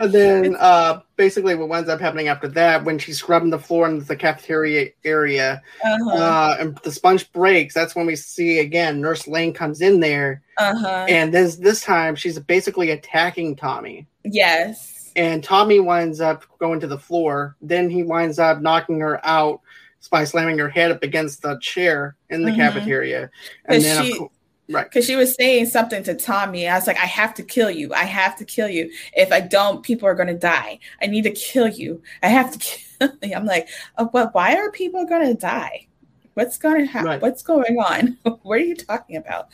And 0.00 0.12
then 0.12 0.56
uh, 0.58 1.00
basically 1.16 1.54
what 1.54 1.68
winds 1.68 1.88
up 1.88 2.00
happening 2.00 2.28
after 2.28 2.48
that, 2.48 2.84
when 2.84 2.98
she's 2.98 3.18
scrubbing 3.18 3.50
the 3.50 3.58
floor 3.58 3.88
in 3.88 4.00
the 4.00 4.16
cafeteria 4.16 4.90
area 5.04 5.62
uh-huh. 5.84 6.10
uh, 6.10 6.56
and 6.58 6.78
the 6.78 6.90
sponge 6.90 7.30
breaks, 7.32 7.74
that's 7.74 7.94
when 7.94 8.06
we 8.06 8.16
see 8.16 8.58
again 8.58 9.00
Nurse 9.00 9.28
Lane 9.28 9.52
comes 9.52 9.80
in 9.80 10.00
there. 10.00 10.42
Uh-huh. 10.58 11.06
And 11.08 11.32
this 11.32 11.56
this 11.56 11.82
time 11.82 12.16
she's 12.16 12.38
basically 12.38 12.90
attacking 12.90 13.56
Tommy. 13.56 14.06
Yes. 14.24 15.12
And 15.14 15.44
Tommy 15.44 15.78
winds 15.78 16.20
up 16.20 16.44
going 16.58 16.80
to 16.80 16.86
the 16.86 16.98
floor. 16.98 17.56
Then 17.60 17.90
he 17.90 18.02
winds 18.02 18.38
up 18.38 18.60
knocking 18.60 19.00
her 19.00 19.24
out 19.24 19.60
by 20.08 20.24
slamming 20.24 20.58
her 20.58 20.68
head 20.68 20.90
up 20.90 21.02
against 21.02 21.42
the 21.42 21.58
chair 21.60 22.16
in 22.30 22.42
the 22.42 22.50
mm-hmm. 22.50 22.60
cafeteria. 22.60 23.30
And 23.66 23.82
then 23.82 24.04
she, 24.04 24.18
Right. 24.72 24.84
Because 24.84 25.04
she 25.04 25.16
was 25.16 25.34
saying 25.34 25.66
something 25.66 26.02
to 26.04 26.14
Tommy. 26.14 26.68
I 26.68 26.76
was 26.76 26.86
like, 26.86 26.96
I 26.96 27.06
have 27.06 27.34
to 27.34 27.42
kill 27.42 27.70
you. 27.70 27.92
I 27.92 28.04
have 28.04 28.36
to 28.38 28.44
kill 28.44 28.68
you. 28.68 28.90
If 29.12 29.32
I 29.32 29.40
don't, 29.40 29.82
people 29.82 30.08
are 30.08 30.14
going 30.14 30.28
to 30.28 30.38
die. 30.38 30.78
I 31.02 31.06
need 31.06 31.24
to 31.24 31.30
kill 31.30 31.68
you. 31.68 32.02
I 32.22 32.28
have 32.28 32.52
to 32.52 32.58
kill 32.98 33.12
you. 33.22 33.34
I'm 33.34 33.44
like, 33.44 33.68
oh, 33.98 34.08
but 34.10 34.34
why 34.34 34.56
are 34.56 34.70
people 34.70 35.04
going 35.06 35.26
to 35.26 35.34
die? 35.34 35.88
What's 36.34 36.58
going 36.58 36.86
to 36.86 36.86
happen? 36.86 37.08
Right. 37.08 37.22
What's 37.22 37.42
going 37.42 37.76
on? 37.76 38.16
what 38.42 38.58
are 38.58 38.64
you 38.64 38.76
talking 38.76 39.16
about? 39.16 39.48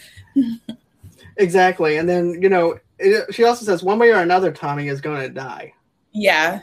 exactly. 1.37 1.97
And 1.97 2.09
then, 2.09 2.41
you 2.41 2.49
know, 2.49 2.79
it, 2.99 3.35
she 3.35 3.45
also 3.45 3.65
says 3.65 3.83
one 3.83 3.99
way 3.99 4.11
or 4.11 4.21
another, 4.21 4.53
Tommy 4.53 4.89
is 4.89 5.01
going 5.01 5.23
to 5.23 5.29
die. 5.29 5.73
Yeah. 6.13 6.61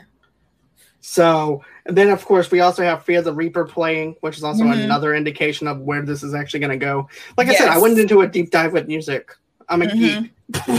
So, 1.08 1.62
and 1.86 1.96
then 1.96 2.10
of 2.10 2.24
course 2.24 2.50
we 2.50 2.58
also 2.58 2.82
have 2.82 3.04
Fear 3.04 3.22
the 3.22 3.32
Reaper 3.32 3.64
playing, 3.64 4.16
which 4.22 4.36
is 4.36 4.42
also 4.42 4.64
mm-hmm. 4.64 4.80
another 4.80 5.14
indication 5.14 5.68
of 5.68 5.78
where 5.78 6.02
this 6.02 6.24
is 6.24 6.34
actually 6.34 6.58
going 6.58 6.76
to 6.78 6.84
go. 6.84 7.08
Like 7.38 7.46
yes. 7.46 7.60
I 7.60 7.64
said, 7.64 7.68
I 7.68 7.78
went 7.78 7.96
into 7.96 8.22
a 8.22 8.26
deep 8.26 8.50
dive 8.50 8.72
with 8.72 8.88
music. 8.88 9.30
I'm 9.68 9.82
a 9.82 9.86
mm-hmm. 9.86 10.22
geek. 10.22 10.32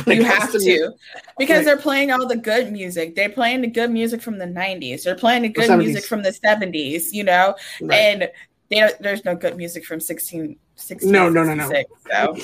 you 0.17 0.23
have 0.25 0.51
to, 0.51 0.93
because 1.37 1.57
like, 1.57 1.65
they're 1.65 1.77
playing 1.77 2.11
all 2.11 2.27
the 2.27 2.35
good 2.35 2.73
music. 2.73 3.15
They're 3.15 3.29
playing 3.29 3.61
the 3.61 3.67
good 3.67 3.89
music 3.89 4.21
from 4.21 4.37
the 4.37 4.45
90s. 4.45 5.03
They're 5.03 5.15
playing 5.15 5.43
the 5.43 5.49
good 5.49 5.77
music 5.77 6.03
from 6.03 6.23
the 6.23 6.31
70s. 6.31 7.13
You 7.13 7.23
know, 7.23 7.55
right. 7.81 7.97
and 7.97 8.29
they, 8.69 8.91
there's 8.99 9.23
no 9.23 9.33
good 9.33 9.55
music 9.55 9.85
from 9.85 10.01
16. 10.01 10.57
16 10.75 11.09
no, 11.09 11.29
no, 11.29 11.43
no, 11.43 11.53
no. 11.53 11.69
So 12.09 12.37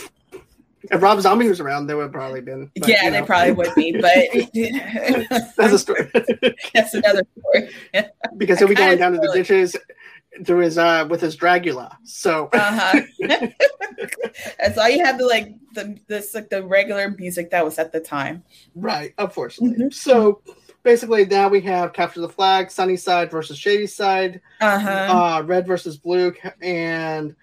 if 0.91 1.01
Rob 1.01 1.21
Zombie 1.21 1.47
was 1.47 1.59
around, 1.59 1.87
there 1.87 1.97
would 1.97 2.11
probably 2.11 2.41
been. 2.41 2.69
But, 2.75 2.89
yeah, 2.89 3.09
they 3.09 3.19
know. 3.19 3.25
probably 3.25 3.53
would 3.53 3.75
be, 3.75 3.93
but 3.93 5.53
that's 5.57 5.73
a 5.73 5.79
story. 5.79 6.11
that's 6.73 6.93
another 6.93 7.23
story. 7.39 7.69
because 8.37 8.59
he'll 8.59 8.67
be 8.67 8.75
going 8.75 8.97
down 8.97 9.13
to 9.13 9.19
the 9.19 9.31
ditches 9.33 9.75
through 10.45 10.59
his 10.59 10.77
uh 10.77 11.07
with 11.09 11.21
his 11.21 11.37
Dragula. 11.37 11.95
So 12.03 12.49
uh-huh. 12.53 13.01
that's 14.59 14.77
all 14.77 14.89
you 14.89 15.03
have 15.05 15.17
to 15.19 15.25
like 15.25 15.53
the 15.73 15.97
this 16.07 16.33
like 16.33 16.49
the 16.49 16.63
regular 16.63 17.11
music 17.11 17.51
that 17.51 17.63
was 17.63 17.79
at 17.79 17.91
the 17.91 17.99
time. 17.99 18.43
Right, 18.75 19.13
unfortunately. 19.17 19.77
Mm-hmm. 19.77 19.91
So 19.91 20.41
basically 20.83 21.25
now 21.25 21.47
we 21.47 21.61
have 21.61 21.93
capture 21.93 22.19
the 22.19 22.29
flag, 22.29 22.71
sunny 22.71 22.97
side 22.97 23.31
versus 23.31 23.57
Shadyside, 23.57 24.41
uh-huh. 24.59 24.89
uh 24.89 25.43
red 25.43 25.65
versus 25.65 25.97
blue, 25.97 26.33
and 26.61 27.35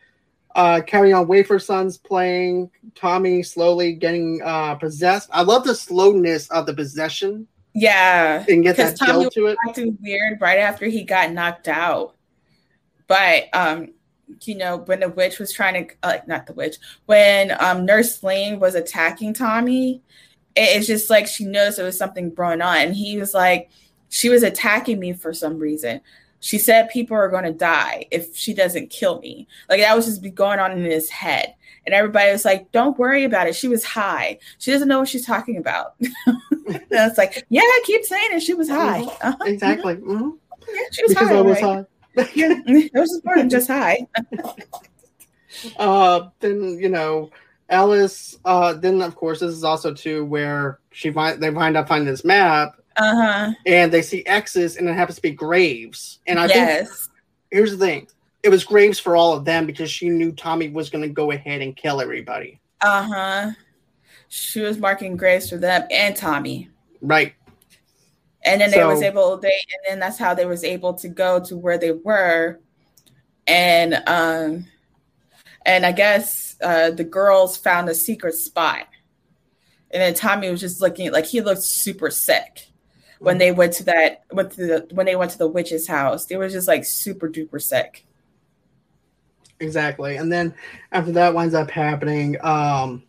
uh, 0.55 0.81
Carry 0.87 1.13
On 1.13 1.27
Wayward 1.27 1.63
Sons 1.63 1.99
playing, 1.99 2.71
Tommy 2.95 3.43
slowly 3.43 3.95
getting 3.95 4.41
uh, 4.45 4.75
possessed. 4.75 5.29
I 5.33 5.43
love 5.43 5.65
the 5.65 5.75
slowness 5.75 6.51
of 6.51 6.67
the 6.67 6.75
possession. 6.75 7.47
Yeah, 7.75 8.45
and 8.49 8.63
get 8.63 8.77
that 8.77 8.99
Tommy 8.99 9.31
to 9.31 9.47
it. 9.47 9.59
Acting 9.69 9.97
weird 10.03 10.41
right 10.41 10.59
after 10.59 10.87
he 10.87 11.05
got 11.05 11.33
knocked 11.33 11.69
out, 11.69 12.17
but 13.07 13.45
um, 13.53 13.95
you 14.43 14.57
know 14.57 14.79
when 14.79 15.01
the 15.01 15.09
witch 15.09 15.39
was 15.39 15.53
trying 15.53 15.87
to 15.87 15.95
uh, 16.03 16.19
not 16.27 16.47
the 16.47 16.53
witch 16.53 16.77
when 17.07 17.53
um 17.61 17.85
Nurse 17.85 18.23
Lane 18.23 18.59
was 18.59 18.75
attacking 18.75 19.35
Tommy, 19.35 20.03
it, 20.57 20.77
it's 20.77 20.87
just 20.87 21.11
like 21.11 21.27
she 21.27 21.45
knows 21.45 21.77
there 21.77 21.85
was 21.87 21.99
something 21.99 22.35
going 22.35 22.61
on. 22.61 22.77
And 22.79 22.95
he 22.95 23.19
was 23.19 23.35
like, 23.35 23.71
she 24.09 24.29
was 24.29 24.43
attacking 24.43 24.99
me 24.99 25.13
for 25.13 25.33
some 25.33 25.59
reason 25.59 26.01
she 26.41 26.59
said 26.59 26.89
people 26.89 27.17
are 27.17 27.29
going 27.29 27.45
to 27.45 27.53
die 27.53 28.07
if 28.11 28.35
she 28.35 28.53
doesn't 28.55 28.91
kill 28.91 29.21
me. 29.21 29.47
Like 29.69 29.81
that 29.81 29.95
was 29.95 30.07
just 30.07 30.23
be 30.23 30.31
going 30.31 30.59
on 30.59 30.73
in 30.73 30.85
his 30.85 31.09
head. 31.11 31.55
And 31.87 31.95
everybody 31.95 32.33
was 32.33 32.45
like, 32.45 32.73
don't 32.73 32.99
worry 32.99 33.25
about 33.25 33.47
it. 33.47 33.55
She 33.55 33.69
was 33.69 33.85
high. 33.85 34.39
She 34.59 34.71
doesn't 34.71 34.89
know 34.89 35.01
what 35.01 35.09
she's 35.09 35.25
talking 35.25 35.57
about. 35.57 35.95
and 36.01 36.83
it's 36.91 37.19
like, 37.19 37.47
yeah, 37.49 37.63
I 37.63 37.83
keep 37.85 38.05
saying 38.05 38.31
it. 38.33 38.43
She 38.43 38.55
was 38.55 38.69
high. 38.69 39.03
Uh-huh. 39.03 39.37
Exactly. 39.47 39.97
Mm-hmm. 39.97 40.31
Yeah, 40.69 40.83
she 40.93 41.03
was 41.03 41.13
because 41.13 41.29
high. 41.29 41.37
I 41.37 41.41
was 41.41 41.63
right? 41.63 41.87
high. 42.17 42.31
yeah, 42.35 42.61
it 42.67 42.93
was 42.95 43.21
more 43.25 43.37
than 43.37 43.51
just 43.51 43.69
high. 43.69 44.07
uh, 45.79 46.29
then, 46.41 46.79
you 46.79 46.89
know, 46.89 47.31
Alice, 47.69 48.39
uh, 48.45 48.73
then 48.75 49.01
of 49.03 49.15
course, 49.15 49.41
this 49.41 49.53
is 49.53 49.65
also 49.65 49.95
too 49.95 50.25
where 50.25 50.81
she 50.91 51.11
find 51.13 51.43
they 51.43 51.51
wind 51.51 51.77
up 51.77 51.89
finding 51.89 52.11
this 52.11 52.25
map 52.25 52.80
uh-huh. 53.01 53.53
And 53.65 53.91
they 53.91 54.03
see 54.03 54.25
X's 54.27 54.77
and 54.77 54.87
it 54.87 54.93
happens 54.93 55.17
to 55.17 55.23
be 55.23 55.31
graves. 55.31 56.19
And 56.27 56.39
I 56.39 56.47
yes. 56.47 56.89
think 56.89 57.01
here's 57.51 57.71
the 57.71 57.79
thing. 57.79 58.07
It 58.43 58.51
was 58.51 58.63
graves 58.63 58.99
for 58.99 59.17
all 59.17 59.33
of 59.33 59.47
them 59.47 59.67
because 59.67 59.91
she 59.91 60.11
knew 60.11 60.33
Tommy 60.33 60.69
was 60.69 60.91
gonna 60.91 61.09
go 61.09 61.31
ahead 61.31 61.63
and 61.63 61.75
kill 61.75 62.03
everybody. 62.03 62.61
Uh-huh. 62.83 63.53
She 64.29 64.61
was 64.61 64.77
marking 64.77 65.17
graves 65.17 65.49
for 65.49 65.57
them 65.57 65.87
and 65.91 66.15
Tommy. 66.15 66.69
Right. 67.01 67.35
And 68.43 68.61
then 68.61 68.71
so, 68.71 68.77
they 68.77 68.85
was 68.85 69.03
able 69.03 69.39
they 69.39 69.49
and 69.49 69.81
then 69.89 69.99
that's 69.99 70.19
how 70.19 70.35
they 70.35 70.45
was 70.45 70.63
able 70.63 70.93
to 70.95 71.09
go 71.09 71.41
to 71.41 71.57
where 71.57 71.79
they 71.79 71.93
were. 71.93 72.61
And 73.47 73.95
um 74.07 74.67
and 75.65 75.87
I 75.87 75.93
guess 75.93 76.57
uh 76.63 76.91
the 76.91 77.05
girls 77.05 77.57
found 77.57 77.89
a 77.89 77.95
secret 77.95 78.35
spot. 78.35 78.87
And 79.91 80.03
then 80.03 80.13
Tommy 80.13 80.51
was 80.51 80.61
just 80.61 80.83
looking 80.83 81.13
like 81.13 81.25
he 81.25 81.41
looked 81.41 81.63
super 81.63 82.11
sick 82.11 82.70
when 83.21 83.37
they 83.37 83.53
went 83.53 83.75
to 83.75 83.85
that 83.85 84.25
went 84.33 84.51
to 84.53 84.67
the 84.67 84.89
when 84.93 85.07
they 85.07 85.15
went 85.15 85.31
to 85.31 85.39
the 85.39 85.47
witch's 85.47 85.87
house. 85.87 86.27
They 86.27 86.37
were 86.37 86.49
just 86.49 86.67
like 86.67 86.85
super 86.85 87.29
duper 87.29 87.63
sick. 87.63 88.07
Exactly. 89.61 90.17
And 90.17 90.33
then 90.33 90.55
after 90.91 91.13
that 91.13 91.35
winds 91.35 91.55
up 91.55 91.71
happening, 91.71 92.37
um 92.43 93.05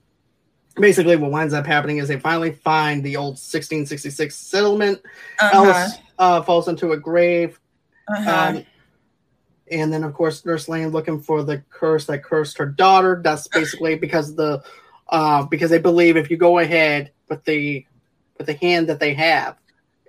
basically 0.75 1.15
what 1.15 1.31
winds 1.31 1.53
up 1.53 1.65
happening 1.65 1.97
is 1.97 2.07
they 2.07 2.19
finally 2.19 2.51
find 2.51 3.03
the 3.03 3.15
old 3.15 3.33
1666 3.33 4.35
settlement. 4.35 5.01
Uh-huh. 5.39 5.51
Alice 5.53 5.97
uh, 6.19 6.41
falls 6.41 6.67
into 6.67 6.91
a 6.91 6.97
grave. 6.97 7.59
Uh-huh. 8.07 8.57
Um, 8.57 8.65
and 9.71 9.93
then 9.93 10.03
of 10.03 10.13
course 10.13 10.45
Nurse 10.45 10.67
Lane 10.67 10.89
looking 10.89 11.21
for 11.21 11.43
the 11.43 11.59
curse 11.69 12.05
that 12.07 12.23
cursed 12.23 12.57
her 12.57 12.65
daughter. 12.65 13.21
That's 13.23 13.47
basically 13.47 13.95
because 13.95 14.35
the 14.35 14.61
uh, 15.07 15.45
because 15.45 15.69
they 15.69 15.79
believe 15.79 16.17
if 16.17 16.29
you 16.29 16.35
go 16.35 16.59
ahead 16.59 17.11
with 17.29 17.45
the 17.45 17.85
with 18.37 18.47
the 18.47 18.53
hand 18.53 18.87
that 18.89 18.99
they 18.99 19.13
have, 19.13 19.55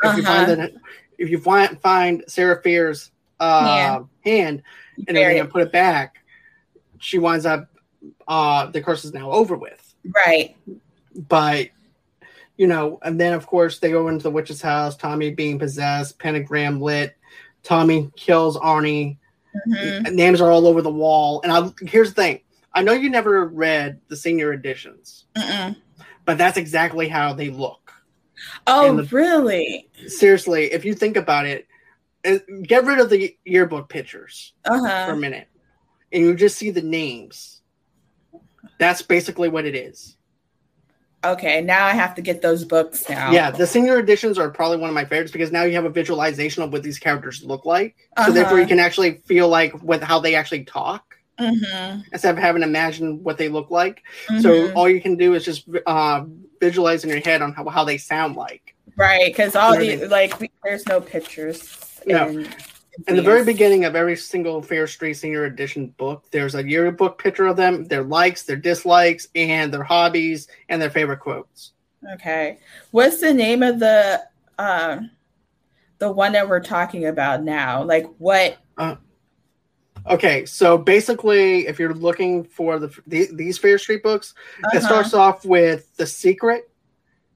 uh-huh. 0.02 0.16
you 0.16 0.24
find 0.24 0.50
uh-huh. 0.50 0.54
that 0.56 0.72
if 1.18 1.30
you 1.30 1.38
find 1.38 1.80
find 1.80 2.24
Sarah 2.26 2.60
Fier's 2.62 3.10
uh, 3.40 4.02
hand 4.24 4.62
and 5.06 5.16
and 5.16 5.50
put 5.50 5.62
it 5.62 5.72
back, 5.72 6.16
she 6.98 7.18
winds 7.18 7.46
up 7.46 7.68
uh, 8.28 8.66
the 8.66 8.82
curse 8.82 9.04
is 9.04 9.12
now 9.12 9.30
over 9.30 9.56
with. 9.56 9.94
Right. 10.26 10.56
But 11.14 11.68
you 12.56 12.66
know, 12.66 12.98
and 13.02 13.20
then 13.20 13.32
of 13.34 13.46
course 13.46 13.78
they 13.78 13.90
go 13.90 14.08
into 14.08 14.22
the 14.22 14.30
witch's 14.30 14.62
house, 14.62 14.96
Tommy 14.96 15.32
being 15.32 15.58
possessed, 15.58 16.18
pentagram 16.18 16.80
lit, 16.80 17.16
Tommy 17.62 18.10
kills 18.16 18.56
Arnie. 18.58 19.18
Mm-hmm. 19.68 20.14
Names 20.14 20.40
are 20.40 20.50
all 20.50 20.66
over 20.66 20.80
the 20.80 20.90
wall. 20.90 21.40
And 21.42 21.52
I 21.52 21.70
here's 21.86 22.14
the 22.14 22.22
thing. 22.22 22.40
I 22.74 22.82
know 22.82 22.92
you 22.92 23.10
never 23.10 23.46
read 23.46 24.00
the 24.08 24.16
senior 24.16 24.52
editions, 24.52 25.26
Mm-mm. 25.36 25.76
but 26.24 26.38
that's 26.38 26.56
exactly 26.56 27.06
how 27.06 27.34
they 27.34 27.50
look. 27.50 27.81
Oh, 28.66 28.96
the, 28.96 29.04
really? 29.04 29.88
Seriously, 30.06 30.72
if 30.72 30.84
you 30.84 30.94
think 30.94 31.16
about 31.16 31.46
it, 31.46 31.66
get 32.62 32.84
rid 32.84 32.98
of 32.98 33.10
the 33.10 33.36
yearbook 33.44 33.88
pictures 33.88 34.52
uh-huh. 34.64 35.06
for 35.06 35.12
a 35.12 35.16
minute, 35.16 35.48
and 36.12 36.22
you 36.22 36.34
just 36.34 36.56
see 36.56 36.70
the 36.70 36.82
names. 36.82 37.60
That's 38.78 39.02
basically 39.02 39.48
what 39.48 39.64
it 39.64 39.74
is. 39.74 40.16
Okay, 41.24 41.60
now 41.60 41.86
I 41.86 41.92
have 41.92 42.16
to 42.16 42.22
get 42.22 42.42
those 42.42 42.64
books 42.64 43.08
now. 43.08 43.30
Yeah, 43.30 43.52
the 43.52 43.66
senior 43.66 43.98
editions 43.98 44.38
are 44.38 44.50
probably 44.50 44.78
one 44.78 44.88
of 44.88 44.94
my 44.94 45.04
favorites 45.04 45.30
because 45.30 45.52
now 45.52 45.62
you 45.62 45.74
have 45.74 45.84
a 45.84 45.90
visualization 45.90 46.64
of 46.64 46.72
what 46.72 46.82
these 46.82 46.98
characters 46.98 47.44
look 47.44 47.64
like. 47.64 47.96
Uh-huh. 48.16 48.26
So 48.26 48.32
therefore, 48.32 48.58
you 48.58 48.66
can 48.66 48.80
actually 48.80 49.18
feel 49.24 49.48
like 49.48 49.80
with 49.82 50.02
how 50.02 50.18
they 50.18 50.34
actually 50.34 50.64
talk 50.64 51.16
mm-hmm. 51.38 52.00
instead 52.12 52.36
of 52.36 52.42
having 52.42 52.62
to 52.62 52.68
imagine 52.68 53.22
what 53.22 53.38
they 53.38 53.48
look 53.48 53.70
like. 53.70 54.02
Mm-hmm. 54.26 54.40
So 54.40 54.72
all 54.72 54.88
you 54.88 55.00
can 55.00 55.16
do 55.16 55.34
is 55.34 55.44
just 55.44 55.68
uh, 55.86 56.24
visualize 56.62 57.02
in 57.02 57.10
your 57.10 57.18
head 57.20 57.42
on 57.42 57.52
how, 57.52 57.68
how 57.68 57.84
they 57.84 57.98
sound 57.98 58.36
like. 58.36 58.76
Right, 58.96 59.26
because 59.26 59.56
all 59.56 59.76
the 59.76 60.06
like 60.06 60.38
we, 60.38 60.48
there's 60.62 60.86
no 60.86 61.00
pictures. 61.00 62.00
Yeah. 62.06 62.28
In, 62.28 62.48
in 63.08 63.16
the 63.16 63.22
very 63.22 63.44
beginning 63.44 63.84
of 63.84 63.96
every 63.96 64.16
single 64.16 64.62
Fear 64.62 64.86
Street 64.86 65.14
Senior 65.14 65.46
Edition 65.46 65.88
book, 65.96 66.24
there's 66.30 66.54
a 66.54 66.68
yearbook 66.68 67.18
picture 67.18 67.46
of 67.46 67.56
them, 67.56 67.84
their 67.86 68.04
likes, 68.04 68.44
their 68.44 68.56
dislikes, 68.56 69.26
and 69.34 69.72
their 69.72 69.82
hobbies 69.82 70.46
and 70.68 70.80
their 70.80 70.90
favorite 70.90 71.20
quotes. 71.20 71.72
Okay, 72.14 72.58
what's 72.90 73.20
the 73.20 73.32
name 73.32 73.62
of 73.62 73.80
the 73.80 74.22
uh, 74.58 74.98
the 75.98 76.12
one 76.12 76.32
that 76.32 76.48
we're 76.48 76.60
talking 76.60 77.06
about 77.06 77.42
now? 77.42 77.82
Like 77.82 78.06
what? 78.18 78.58
Uh, 78.76 78.96
Okay, 80.08 80.44
so 80.46 80.76
basically, 80.76 81.66
if 81.66 81.78
you're 81.78 81.94
looking 81.94 82.44
for 82.44 82.78
the, 82.78 82.94
the 83.06 83.28
these 83.32 83.58
Fear 83.58 83.78
Street 83.78 84.02
books, 84.02 84.34
uh-huh. 84.64 84.78
it 84.78 84.82
starts 84.82 85.14
off 85.14 85.44
with 85.44 85.94
The 85.96 86.06
Secret, 86.06 86.68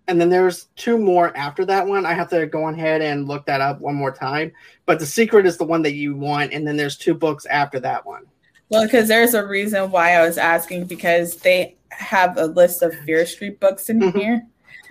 and 0.08 0.20
then 0.20 0.28
there's 0.28 0.64
two 0.76 0.98
more 0.98 1.36
after 1.36 1.64
that 1.66 1.86
one. 1.86 2.04
I 2.04 2.14
have 2.14 2.30
to 2.30 2.46
go 2.46 2.68
ahead 2.68 3.02
and 3.02 3.28
look 3.28 3.46
that 3.46 3.60
up 3.60 3.80
one 3.80 3.94
more 3.94 4.12
time. 4.12 4.52
But 4.84 4.98
The 4.98 5.06
Secret 5.06 5.46
is 5.46 5.56
the 5.56 5.64
one 5.64 5.82
that 5.82 5.94
you 5.94 6.16
want, 6.16 6.52
and 6.52 6.66
then 6.66 6.76
there's 6.76 6.96
two 6.96 7.14
books 7.14 7.46
after 7.46 7.78
that 7.80 8.04
one. 8.04 8.24
Well, 8.68 8.84
because 8.84 9.06
there's 9.06 9.34
a 9.34 9.46
reason 9.46 9.90
why 9.90 10.16
I 10.16 10.26
was 10.26 10.38
asking 10.38 10.86
because 10.86 11.36
they 11.36 11.76
have 11.90 12.36
a 12.36 12.46
list 12.46 12.82
of 12.82 12.94
Fear 13.04 13.26
Street 13.26 13.60
books 13.60 13.88
in 13.88 14.00
mm-hmm. 14.00 14.18
here. 14.18 14.46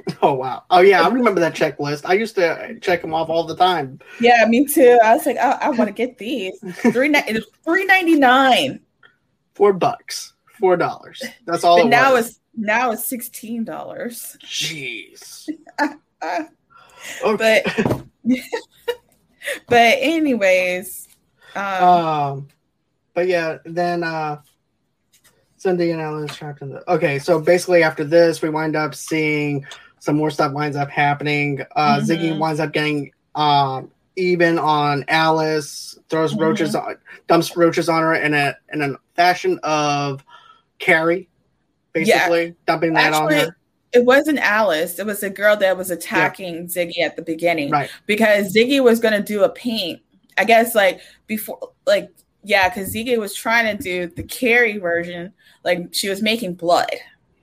Oh 0.21 0.33
wow! 0.33 0.63
Oh 0.69 0.81
yeah, 0.81 1.01
I 1.01 1.07
remember 1.07 1.39
that 1.39 1.55
checklist. 1.55 2.03
I 2.05 2.13
used 2.13 2.35
to 2.35 2.77
check 2.79 3.01
them 3.01 3.13
off 3.13 3.29
all 3.29 3.43
the 3.43 3.55
time. 3.55 3.99
Yeah, 4.19 4.45
me 4.47 4.65
too. 4.65 4.99
I 5.03 5.15
was 5.15 5.25
like, 5.25 5.37
oh, 5.41 5.57
I 5.59 5.69
want 5.69 5.87
to 5.87 5.93
get 5.93 6.19
these. 6.19 6.53
Three 6.91 7.11
three 7.63 7.85
ninety 7.85 8.15
nine. 8.15 8.81
Four 9.55 9.73
bucks 9.73 10.33
Four 10.59 10.77
dollars. 10.77 11.21
That's 11.45 11.63
all. 11.63 11.77
But 11.77 11.87
it 11.87 11.89
now 11.89 12.13
was. 12.13 12.29
it's 12.29 12.39
now 12.55 12.91
it's 12.91 13.05
sixteen 13.05 13.63
dollars. 13.63 14.37
Jeez. 14.43 15.49
But 17.21 17.63
but 19.67 19.97
anyways, 19.99 21.07
um, 21.55 21.83
um, 21.83 22.47
but 23.13 23.27
yeah, 23.27 23.59
then 23.63 24.03
uh, 24.03 24.41
Cindy 25.57 25.91
and 25.91 26.01
Alan 26.01 26.27
is 26.27 26.35
trapped 26.35 26.63
in 26.63 26.71
the. 26.71 26.91
Okay, 26.91 27.19
so 27.19 27.39
basically 27.39 27.83
after 27.83 28.03
this, 28.03 28.41
we 28.41 28.49
wind 28.49 28.75
up 28.75 28.95
seeing 28.95 29.65
some 30.05 30.15
more 30.17 30.29
stuff 30.29 30.53
winds 30.53 30.77
up 30.77 30.89
happening. 30.89 31.61
Uh, 31.75 31.97
Mhm. 31.99 32.05
Ziggy 32.07 32.37
winds 32.39 32.59
up 32.59 32.71
getting 32.71 33.11
um 33.33 33.89
even 34.15 34.57
on 34.59 35.03
Alice, 35.09 35.97
throws 36.09 36.33
Mhm. 36.33 36.41
roaches 36.41 36.75
on, 36.75 36.95
dumps 37.27 37.57
roaches 37.57 37.89
on 37.89 38.01
her 38.01 38.13
in 38.13 38.33
a 38.33 38.55
in 38.71 38.81
a 38.81 38.95
fashion 39.15 39.59
of 39.63 40.23
Carrie, 40.79 41.27
basically 41.93 42.53
dumping 42.67 42.93
that 42.93 43.13
Actually, 43.13 43.35
on 43.39 43.45
her. 43.47 43.57
it 43.93 44.05
wasn't 44.05 44.37
Alice. 44.39 44.99
It 44.99 45.05
was 45.07 45.23
a 45.23 45.29
girl 45.29 45.57
that 45.57 45.75
was 45.75 45.89
attacking 45.89 46.67
Ziggy 46.67 46.99
at 47.03 47.15
the 47.15 47.23
beginning. 47.23 47.71
Right. 47.71 47.89
because 48.05 48.53
Ziggy 48.53 48.81
was 48.83 48.99
going 48.99 49.13
to 49.15 49.23
do 49.23 49.43
a 49.43 49.49
paint. 49.49 50.01
I 50.37 50.43
guess 50.45 50.75
like 50.75 51.01
before, 51.27 51.71
like 51.87 52.09
yeah, 52.43 52.69
because 52.69 52.93
Ziggy 52.93 53.17
was 53.17 53.33
trying 53.33 53.75
to 53.75 53.81
do 53.83 54.07
the 54.15 54.21
Carrie 54.23 54.77
version. 54.77 55.33
Like 55.63 55.87
she 55.93 56.09
was 56.09 56.21
making 56.21 56.53
blood, 56.53 56.91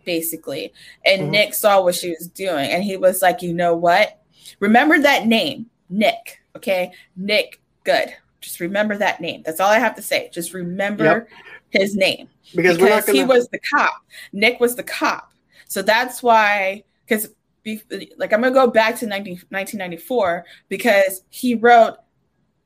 basically, 0.04 0.72
and 1.04 1.22
Mhm. 1.22 1.30
Nick 1.30 1.54
saw 1.54 1.82
what 1.82 1.94
she 1.94 2.10
was 2.10 2.28
doing, 2.28 2.70
and 2.70 2.82
he 2.84 2.96
was 2.96 3.22
like, 3.22 3.42
you 3.42 3.52
know 3.54 3.74
what? 3.74 4.18
Remember 4.60 4.98
that 4.98 5.26
name, 5.26 5.66
Nick. 5.88 6.40
Okay, 6.56 6.92
Nick. 7.16 7.60
Good. 7.84 8.14
Just 8.40 8.60
remember 8.60 8.96
that 8.98 9.20
name. 9.20 9.42
That's 9.44 9.60
all 9.60 9.70
I 9.70 9.78
have 9.78 9.94
to 9.96 10.02
say. 10.02 10.30
Just 10.32 10.52
remember 10.54 11.04
Yep. 11.04 11.28
his 11.70 11.96
name 11.96 12.28
Because, 12.54 12.78
we're 12.78 12.88
not 12.88 13.02
because 13.02 13.06
gonna 13.06 13.18
he 13.18 13.24
was 13.24 13.48
the 13.48 13.58
cop. 13.58 13.94
Nick 14.32 14.60
was 14.60 14.74
the 14.76 14.82
cop. 14.82 15.32
So 15.68 15.82
that's 15.82 16.22
why, 16.22 16.84
because 17.06 17.28
like 17.64 18.32
I'm 18.32 18.40
gonna 18.42 18.50
go 18.50 18.66
back 18.66 18.98
to 18.98 19.06
19, 19.06 19.40
1994 19.50 20.44
because 20.68 21.22
he 21.30 21.54
wrote 21.54 21.96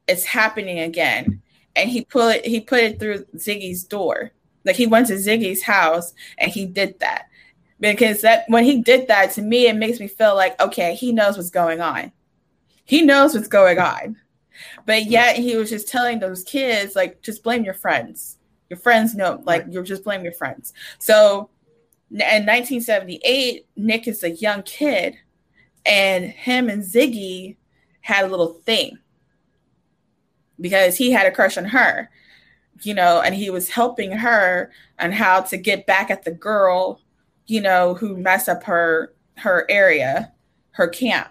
"It's 0.08 0.24
happening 0.24 0.80
again," 0.80 1.42
and 1.76 1.90
he 1.90 2.04
put 2.04 2.36
it 2.36 2.46
he 2.46 2.60
put 2.60 2.80
it 2.80 2.98
through 2.98 3.24
Ziggy's 3.36 3.84
door. 3.84 4.32
Like 4.66 4.76
he 4.76 4.86
went 4.86 5.06
to 5.06 5.14
Ziggy's 5.14 5.62
house 5.62 6.12
and 6.36 6.52
he 6.52 6.66
did 6.66 6.98
that 7.00 7.28
because 7.80 8.20
that 8.20 8.44
when 8.48 8.64
he 8.64 8.82
did 8.82 9.08
that 9.08 9.32
to 9.32 9.42
me, 9.42 9.68
it 9.68 9.76
makes 9.76 10.00
me 10.00 10.08
feel 10.08 10.34
like 10.34 10.60
okay, 10.60 10.94
he 10.94 11.12
knows 11.12 11.38
what's 11.38 11.50
going 11.50 11.80
on. 11.80 12.12
He 12.84 13.02
knows 13.02 13.34
what's 13.34 13.48
going 13.48 13.78
on. 13.78 14.16
But 14.84 15.06
yet 15.06 15.36
he 15.36 15.56
was 15.56 15.70
just 15.70 15.88
telling 15.88 16.18
those 16.18 16.42
kids, 16.42 16.96
like, 16.96 17.22
just 17.22 17.42
blame 17.42 17.64
your 17.64 17.74
friends. 17.74 18.38
Your 18.70 18.78
friends 18.78 19.14
know, 19.14 19.42
like, 19.44 19.66
you're 19.68 19.82
just 19.82 20.04
blame 20.04 20.24
your 20.24 20.32
friends. 20.32 20.72
So 20.98 21.50
in 22.10 22.18
1978, 22.18 23.66
Nick 23.76 24.08
is 24.08 24.22
a 24.22 24.30
young 24.30 24.62
kid, 24.62 25.16
and 25.84 26.24
him 26.24 26.68
and 26.68 26.82
Ziggy 26.82 27.56
had 28.00 28.24
a 28.24 28.28
little 28.28 28.54
thing 28.64 28.98
because 30.60 30.96
he 30.96 31.10
had 31.10 31.26
a 31.26 31.30
crush 31.30 31.58
on 31.58 31.64
her, 31.66 32.10
you 32.82 32.94
know, 32.94 33.20
and 33.20 33.34
he 33.34 33.50
was 33.50 33.68
helping 33.68 34.12
her 34.12 34.70
on 34.98 35.12
how 35.12 35.40
to 35.40 35.56
get 35.56 35.86
back 35.86 36.10
at 36.10 36.24
the 36.24 36.30
girl, 36.30 37.00
you 37.46 37.60
know, 37.60 37.94
who 37.94 38.16
messed 38.16 38.48
up 38.48 38.64
her 38.64 39.14
her 39.36 39.66
area, 39.68 40.32
her 40.72 40.88
camp. 40.88 41.28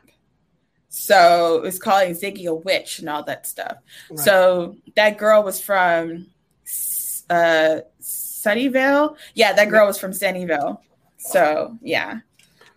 So 0.89 1.57
it 1.57 1.61
was 1.63 1.79
calling 1.79 2.13
Ziggy 2.13 2.45
a 2.45 2.53
witch 2.53 2.99
and 2.99 3.09
all 3.09 3.23
that 3.23 3.45
stuff. 3.45 3.77
Right. 4.09 4.19
So 4.19 4.77
that 4.95 5.17
girl 5.17 5.43
was 5.43 5.59
from 5.61 6.27
uh 7.29 7.79
Sunnyvale. 8.01 9.17
Yeah, 9.33 9.53
that 9.53 9.69
girl 9.69 9.87
was 9.87 9.99
from 9.99 10.11
Sunnyvale. 10.11 10.79
So 11.17 11.77
yeah. 11.81 12.19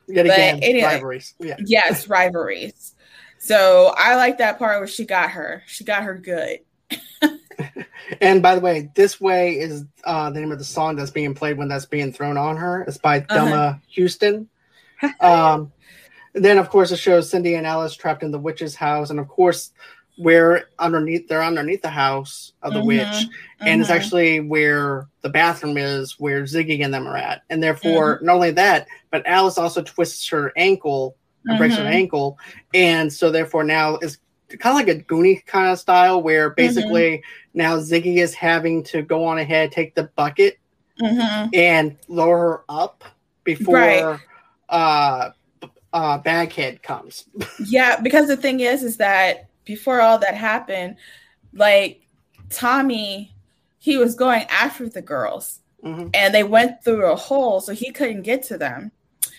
yet 0.09 0.27
but 0.27 0.35
again 0.35 0.61
anyway. 0.63 0.95
rivalries. 0.95 1.35
Yeah. 1.39 1.57
Yes, 1.65 2.09
rivalries. 2.09 2.95
So 3.39 3.95
I 3.97 4.17
like 4.17 4.39
that 4.39 4.59
part 4.59 4.81
where 4.81 4.89
she 4.89 5.05
got 5.05 5.31
her. 5.31 5.63
She 5.67 5.85
got 5.85 6.03
her 6.03 6.15
good. 6.15 6.61
And 8.21 8.43
by 8.43 8.55
the 8.55 8.61
way, 8.61 8.91
this 8.95 9.21
way 9.21 9.59
is 9.59 9.85
uh, 10.05 10.31
the 10.31 10.41
name 10.41 10.53
of 10.53 10.59
the 10.59 10.65
song 10.65 10.97
that's 10.97 11.11
being 11.11 11.35
played 11.35 11.59
when 11.59 11.69
that's 11.69 11.87
being 11.87 12.13
thrown 12.13 12.37
on 12.37 12.57
her. 12.57 12.83
It's 12.83 12.99
by 12.99 13.25
Uh-huh. 13.29 13.75
Houston. 13.91 14.49
um, 15.21 15.73
and 16.35 16.45
then 16.45 16.59
of 16.59 16.71
course 16.71 16.91
it 16.91 16.97
shows 16.97 17.31
Cindy 17.31 17.55
and 17.55 17.67
Alice 17.67 17.95
trapped 17.95 18.23
in 18.23 18.31
the 18.31 18.39
witch's 18.39 18.75
house, 18.75 19.11
and 19.11 19.21
of 19.21 19.29
course 19.29 19.73
we're 20.17 20.65
underneath. 20.79 21.29
They're 21.29 21.43
underneath 21.43 21.83
the 21.83 21.89
house 21.91 22.53
of 22.63 22.75
the 22.75 22.81
Mhm, 22.81 22.87
witch, 22.87 23.27
and 23.61 23.81
it's 23.81 23.91
Mhm. 23.91 23.95
actually 23.95 24.41
where 24.41 25.07
the 25.23 25.29
bathroom 25.29 25.77
is, 25.79 26.19
where 26.19 26.43
Ziggy 26.43 26.83
and 26.85 26.93
them 26.93 27.07
are 27.07 27.17
at. 27.17 27.43
And 27.51 27.63
therefore, 27.63 28.17
Mm-hmm. 28.17 28.27
not 28.27 28.35
only 28.35 28.51
that, 28.53 28.89
but 29.11 29.27
Alice 29.27 29.59
also 29.59 29.83
twists 29.83 30.29
her 30.31 30.53
ankle 30.57 31.17
and 31.47 31.57
breaks 31.57 31.77
her 31.77 31.85
Mhm. 31.85 31.93
ankle, 31.93 32.39
and 32.75 33.13
so 33.13 33.31
therefore 33.31 33.63
now 33.65 33.95
it's 33.97 34.19
kind 34.49 34.81
of 34.81 34.87
like 34.87 34.97
a 34.97 35.03
Goonie 35.05 35.45
kind 35.47 35.69
of 35.71 35.79
style 35.79 36.23
where 36.23 36.51
basically 36.51 37.23
now 37.55 37.77
Ziggy 37.77 38.17
is 38.17 38.35
having 38.35 38.83
to 38.85 39.03
go 39.03 39.25
on 39.25 39.39
ahead, 39.39 39.73
take 39.73 39.95
the 39.95 40.05
bucket, 40.17 40.59
Mhm. 41.01 41.51
and 41.55 41.97
lower 42.09 42.39
her 42.39 42.65
up 42.69 43.05
before 43.45 43.75
Right. 43.75 44.21
uh, 44.69 45.31
uh, 45.93 46.19
Baghead 46.19 46.83
comes. 46.83 47.25
Yeah, 47.67 48.01
because 48.01 48.27
the 48.29 48.37
thing 48.37 48.61
is, 48.61 48.83
is 48.83 48.97
that 48.99 49.49
before 49.65 50.01
all 50.01 50.19
that 50.19 50.35
happened, 50.35 50.97
like 51.53 52.03
Tommy, 52.51 53.35
he 53.79 53.97
was 53.97 54.15
going 54.15 54.43
after 54.51 54.89
the 54.89 55.03
girls 55.03 55.61
Mhm. 55.85 56.11
and 56.15 56.35
they 56.35 56.43
went 56.45 56.83
through 56.83 57.07
a 57.07 57.17
hole, 57.17 57.61
so 57.61 57.73
he 57.73 57.91
couldn't 57.93 58.23
get 58.23 58.43
to 58.45 58.59
them. 58.59 58.91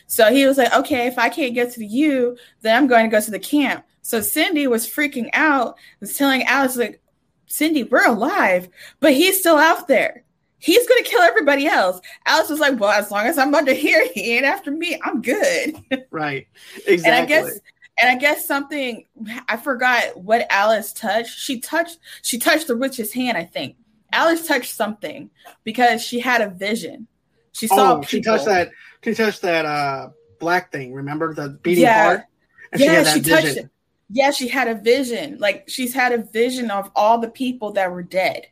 So 0.07 0.31
he 0.31 0.45
was 0.47 0.57
like, 0.57 0.73
okay, 0.73 1.05
if 1.07 1.19
I 1.19 1.29
can't 1.29 1.53
get 1.53 1.71
to 1.73 1.85
you, 1.85 2.37
then 2.61 2.75
I'm 2.75 2.87
going 2.87 3.05
to 3.05 3.11
go 3.15 3.21
to 3.21 3.31
the 3.31 3.39
camp. 3.39 3.85
So 4.01 4.21
Cindy 4.21 4.67
was 4.67 4.87
freaking 4.87 5.29
out, 5.33 5.75
was 5.99 6.15
telling 6.15 6.43
Alex, 6.43 6.75
like, 6.77 7.01
Cindy, 7.47 7.83
we're 7.83 8.07
alive, 8.07 8.69
but 8.99 9.13
he's 9.13 9.39
still 9.39 9.57
out 9.57 9.87
there. 9.87 10.23
He's 10.59 10.87
going 10.87 11.03
to 11.03 11.09
kill 11.09 11.21
everybody 11.21 11.67
else. 11.67 11.99
Alice 12.25 12.49
was 12.49 12.59
like, 12.59 12.79
well, 12.79 12.91
as 12.91 13.11
long 13.11 13.25
as 13.25 13.37
I'm 13.37 13.55
under 13.55 13.73
here, 13.73 14.05
he 14.13 14.35
ain't 14.35 14.45
after 14.45 14.71
me. 14.71 14.99
I'm 15.03 15.21
good. 15.21 15.75
Right. 16.11 16.47
Exactly. 16.87 17.05
And 17.05 17.15
I 17.15 17.25
guess 17.25 17.59
and 18.01 18.09
I 18.11 18.15
guess 18.15 18.45
something 18.47 19.05
I 19.47 19.57
forgot 19.57 20.17
what 20.21 20.47
Alice 20.49 20.91
touched. 20.93 21.37
She 21.37 21.59
touched 21.59 21.99
she 22.23 22.37
touched 22.39 22.67
the 22.67 22.75
witch's 22.77 23.13
hand, 23.13 23.37
I 23.37 23.43
think. 23.45 23.75
Alice 24.11 24.47
touched 24.47 24.73
something 24.73 25.29
because 25.63 26.01
she 26.01 26.19
had 26.19 26.41
a 26.41 26.49
vision. 26.49 27.07
She 27.53 27.67
saw 27.67 27.97
oh, 27.97 28.01
she 28.01 28.21
touched 28.21 28.45
that. 28.45 28.71
She 29.03 29.13
touched 29.13 29.41
that 29.43 29.65
uh, 29.65 30.09
black 30.39 30.71
thing. 30.71 30.93
Remember 30.93 31.33
the 31.33 31.49
beating 31.61 31.83
Yeah. 31.83 32.03
heart? 32.03 32.23
And 32.71 32.81
Yeah, 32.81 32.87
she 32.87 32.89
she 32.89 32.95
had 32.95 33.05
that 33.05 33.29
touched 33.29 33.45
vision. 33.47 33.65
it. 33.65 33.71
Yeah, 34.09 34.31
she 34.31 34.47
had 34.47 34.67
a 34.67 34.75
vision. 34.75 35.37
Like 35.39 35.65
she's 35.67 35.93
had 35.93 36.11
a 36.11 36.23
vision 36.23 36.71
of 36.71 36.91
all 36.95 37.19
the 37.19 37.29
people 37.29 37.71
that 37.73 37.91
were 37.91 38.03
dead. 38.03 38.47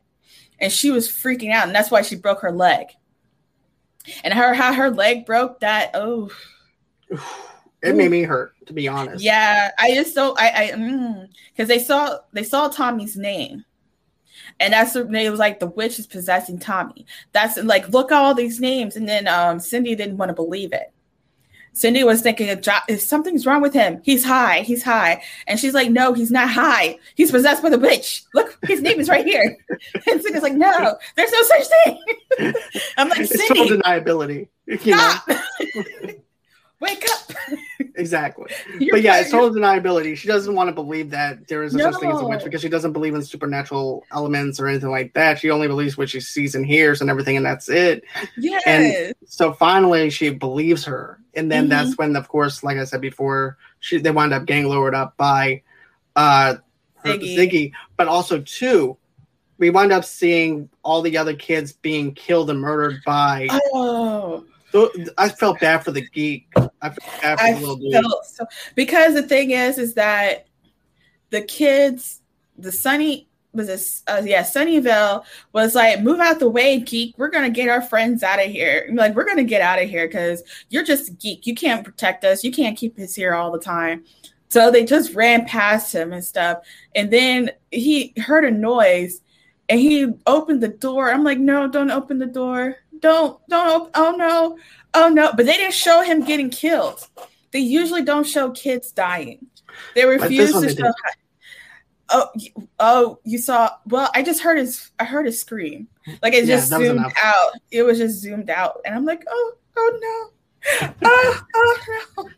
And 0.60 0.72
she 0.72 0.90
was 0.90 1.08
freaking 1.08 1.52
out, 1.52 1.66
and 1.66 1.74
that's 1.74 1.90
why 1.90 2.02
she 2.02 2.16
broke 2.16 2.40
her 2.40 2.50
leg. 2.50 2.88
And 4.24 4.34
her 4.34 4.54
how 4.54 4.72
her 4.72 4.90
leg 4.90 5.26
broke 5.26 5.60
that 5.60 5.90
oh 5.94 6.30
It 7.82 7.94
made 7.94 8.10
me 8.10 8.22
hurt, 8.22 8.54
to 8.66 8.72
be 8.72 8.88
honest. 8.88 9.22
Yeah, 9.22 9.70
I 9.78 9.94
just 9.94 10.14
don't. 10.14 10.38
I 10.40 10.48
I 10.48 11.26
because 11.52 11.68
they 11.68 11.78
saw 11.78 12.18
they 12.32 12.42
saw 12.42 12.68
Tommy's 12.68 13.16
name, 13.16 13.64
and 14.58 14.72
that's 14.72 14.94
what 14.94 15.10
they 15.12 15.30
was 15.30 15.38
like 15.38 15.60
the 15.60 15.66
witch 15.66 15.98
is 15.98 16.06
possessing 16.06 16.58
Tommy. 16.58 17.06
That's 17.32 17.56
like 17.56 17.88
look 17.90 18.10
at 18.10 18.18
all 18.18 18.34
these 18.34 18.58
names, 18.58 18.96
and 18.96 19.08
then 19.08 19.28
um 19.28 19.60
Cindy 19.60 19.94
didn't 19.94 20.16
want 20.16 20.30
to 20.30 20.34
believe 20.34 20.72
it. 20.72 20.92
Cindy 21.72 22.04
was 22.04 22.22
thinking 22.22 22.48
if, 22.48 23.00
something's 23.00 23.46
wrong 23.46 23.62
with 23.62 23.72
him, 23.72 24.00
he's 24.04 24.24
high, 24.24 24.60
he's 24.60 24.82
high, 24.82 25.22
and 25.46 25.58
she's 25.58 25.74
like, 25.74 25.90
no, 25.90 26.12
he's 26.12 26.30
not 26.30 26.48
high. 26.48 26.98
He's 27.14 27.30
possessed 27.30 27.62
by 27.62 27.70
the 27.70 27.78
witch. 27.78 28.24
Look, 28.34 28.58
his 28.64 28.82
name 28.82 29.00
is 29.00 29.08
right 29.08 29.24
here. 29.24 29.56
And 30.10 30.22
Cindy's 30.22 30.42
like, 30.42 30.54
no, 30.54 30.96
there's 31.16 31.32
no 31.32 31.42
such 31.42 31.66
thing. 31.66 32.02
I'm 32.96 33.08
like, 33.08 33.20
It's 33.20 33.48
total 33.48 33.68
Cindy, 33.68 33.82
deniability. 33.82 34.48
You 34.66 34.78
stop. 34.78 35.28
Wake 36.80 37.04
up. 37.10 37.32
Exactly. 37.94 38.46
You're 38.78 38.92
but 38.94 39.02
yeah, 39.02 39.18
it's 39.18 39.30
total 39.32 39.50
deniability. 39.50 40.16
She 40.16 40.28
doesn't 40.28 40.54
want 40.54 40.68
to 40.68 40.72
believe 40.72 41.10
that 41.10 41.48
there 41.48 41.64
is 41.64 41.74
a 41.74 41.80
such 41.80 41.96
thing 41.96 42.12
as 42.12 42.20
a 42.20 42.24
witch 42.24 42.44
because 42.44 42.60
she 42.60 42.68
doesn't 42.68 42.92
believe 42.92 43.12
in 43.12 43.22
supernatural 43.24 44.04
elements 44.12 44.60
or 44.60 44.68
anything 44.68 44.90
like 44.90 45.14
that. 45.14 45.40
She 45.40 45.50
only 45.50 45.66
believes 45.66 45.98
what 45.98 46.08
she 46.08 46.20
sees 46.20 46.54
and 46.54 46.64
hears 46.64 47.00
and 47.00 47.10
everything, 47.10 47.36
and 47.36 47.44
that's 47.44 47.68
it. 47.68 48.04
Yes. 48.36 49.14
So 49.26 49.52
finally, 49.52 50.10
she 50.10 50.30
believes 50.30 50.84
her, 50.84 51.18
and 51.34 51.50
then 51.50 51.66
Mhm. 51.66 51.70
that's 51.70 51.98
when, 51.98 52.14
of 52.14 52.28
course, 52.28 52.62
like 52.62 52.78
I 52.78 52.84
said 52.84 53.00
before, 53.00 53.56
she 53.80 53.98
they 53.98 54.12
wind 54.12 54.32
up 54.32 54.44
getting 54.46 54.68
lowered 54.68 54.94
up 54.94 55.16
by 55.16 55.62
uh 56.14 56.56
Ziggy. 57.04 57.36
Ziggy, 57.36 57.72
but 57.96 58.06
also 58.06 58.40
too, 58.42 58.96
we 59.58 59.70
wind 59.70 59.90
up 59.90 60.04
seeing 60.04 60.68
all 60.84 61.02
the 61.02 61.18
other 61.18 61.34
kids 61.34 61.72
being 61.72 62.14
killed 62.14 62.48
and 62.48 62.60
murdered 62.60 63.00
by. 63.04 63.48
oh. 63.72 64.44
So 64.72 64.90
I 65.16 65.28
felt 65.28 65.60
bad 65.60 65.84
for 65.84 65.92
the 65.92 66.06
geek. 66.10 66.46
I 66.56 66.90
felt 66.90 67.22
bad 67.22 67.38
for 67.38 67.44
I 67.44 67.52
the 67.54 67.60
little 67.60 67.76
dude. 67.76 68.04
so 68.24 68.46
because 68.74 69.14
the 69.14 69.22
thing 69.22 69.52
is, 69.52 69.78
is 69.78 69.94
that 69.94 70.46
the 71.30 71.42
kids, 71.42 72.20
the 72.56 72.72
Sunny, 72.72 73.28
was 73.52 73.66
this 73.66 74.02
uh, 74.06 74.22
yeah 74.24 74.42
sunnyvale 74.42 75.24
was 75.52 75.74
like 75.74 76.02
move 76.02 76.20
out 76.20 76.38
the 76.38 76.48
way 76.48 76.80
geek. 76.80 77.14
We're 77.18 77.30
gonna 77.30 77.50
get 77.50 77.68
our 77.68 77.82
friends 77.82 78.22
out 78.22 78.42
of 78.42 78.50
here. 78.50 78.88
Like 78.92 79.14
we're 79.14 79.26
gonna 79.26 79.44
get 79.44 79.62
out 79.62 79.82
of 79.82 79.88
here 79.88 80.06
because 80.06 80.42
you're 80.68 80.84
just 80.84 81.08
a 81.08 81.12
geek. 81.12 81.46
You 81.46 81.54
can't 81.54 81.84
protect 81.84 82.24
us. 82.24 82.44
You 82.44 82.52
can't 82.52 82.76
keep 82.76 82.98
us 82.98 83.14
here 83.14 83.34
all 83.34 83.50
the 83.50 83.58
time. 83.58 84.04
So 84.50 84.70
they 84.70 84.84
just 84.84 85.14
ran 85.14 85.44
past 85.46 85.94
him 85.94 86.12
and 86.12 86.24
stuff. 86.24 86.58
And 86.94 87.10
then 87.10 87.50
he 87.70 88.14
heard 88.16 88.44
a 88.44 88.50
noise 88.50 89.20
and 89.68 89.80
he 89.80 90.08
opened 90.26 90.62
the 90.62 90.68
door. 90.68 91.10
I'm 91.10 91.24
like 91.24 91.38
no 91.38 91.68
don't 91.68 91.90
open 91.90 92.18
the 92.18 92.26
door 92.26 92.76
don't 93.00 93.40
don't 93.48 93.90
oh 93.94 94.12
no 94.12 94.58
oh 94.94 95.08
no 95.08 95.32
but 95.36 95.46
they 95.46 95.56
didn't 95.56 95.74
show 95.74 96.02
him 96.02 96.24
getting 96.24 96.50
killed 96.50 97.08
they 97.52 97.58
usually 97.58 98.02
don't 98.02 98.26
show 98.26 98.50
kids 98.50 98.92
dying 98.92 99.46
they 99.94 100.04
refuse 100.04 100.52
to 100.52 100.68
show 100.68 100.92
Oh, 102.10 102.28
oh, 102.78 103.18
you 103.24 103.38
saw. 103.38 103.70
Well, 103.86 104.10
I 104.14 104.22
just 104.22 104.40
heard 104.40 104.58
his. 104.58 104.90
I 104.98 105.04
heard 105.04 105.26
his 105.26 105.38
scream. 105.38 105.88
Like 106.22 106.32
it 106.32 106.46
just 106.46 106.70
yeah, 106.72 106.78
zoomed 106.78 107.12
out. 107.22 107.52
It 107.70 107.82
was 107.82 107.98
just 107.98 108.20
zoomed 108.20 108.48
out, 108.48 108.80
and 108.84 108.94
I'm 108.94 109.04
like, 109.04 109.24
oh, 109.28 109.52
oh 109.76 110.30
no, 110.80 110.88
oh, 111.04 111.40
oh 111.54 111.78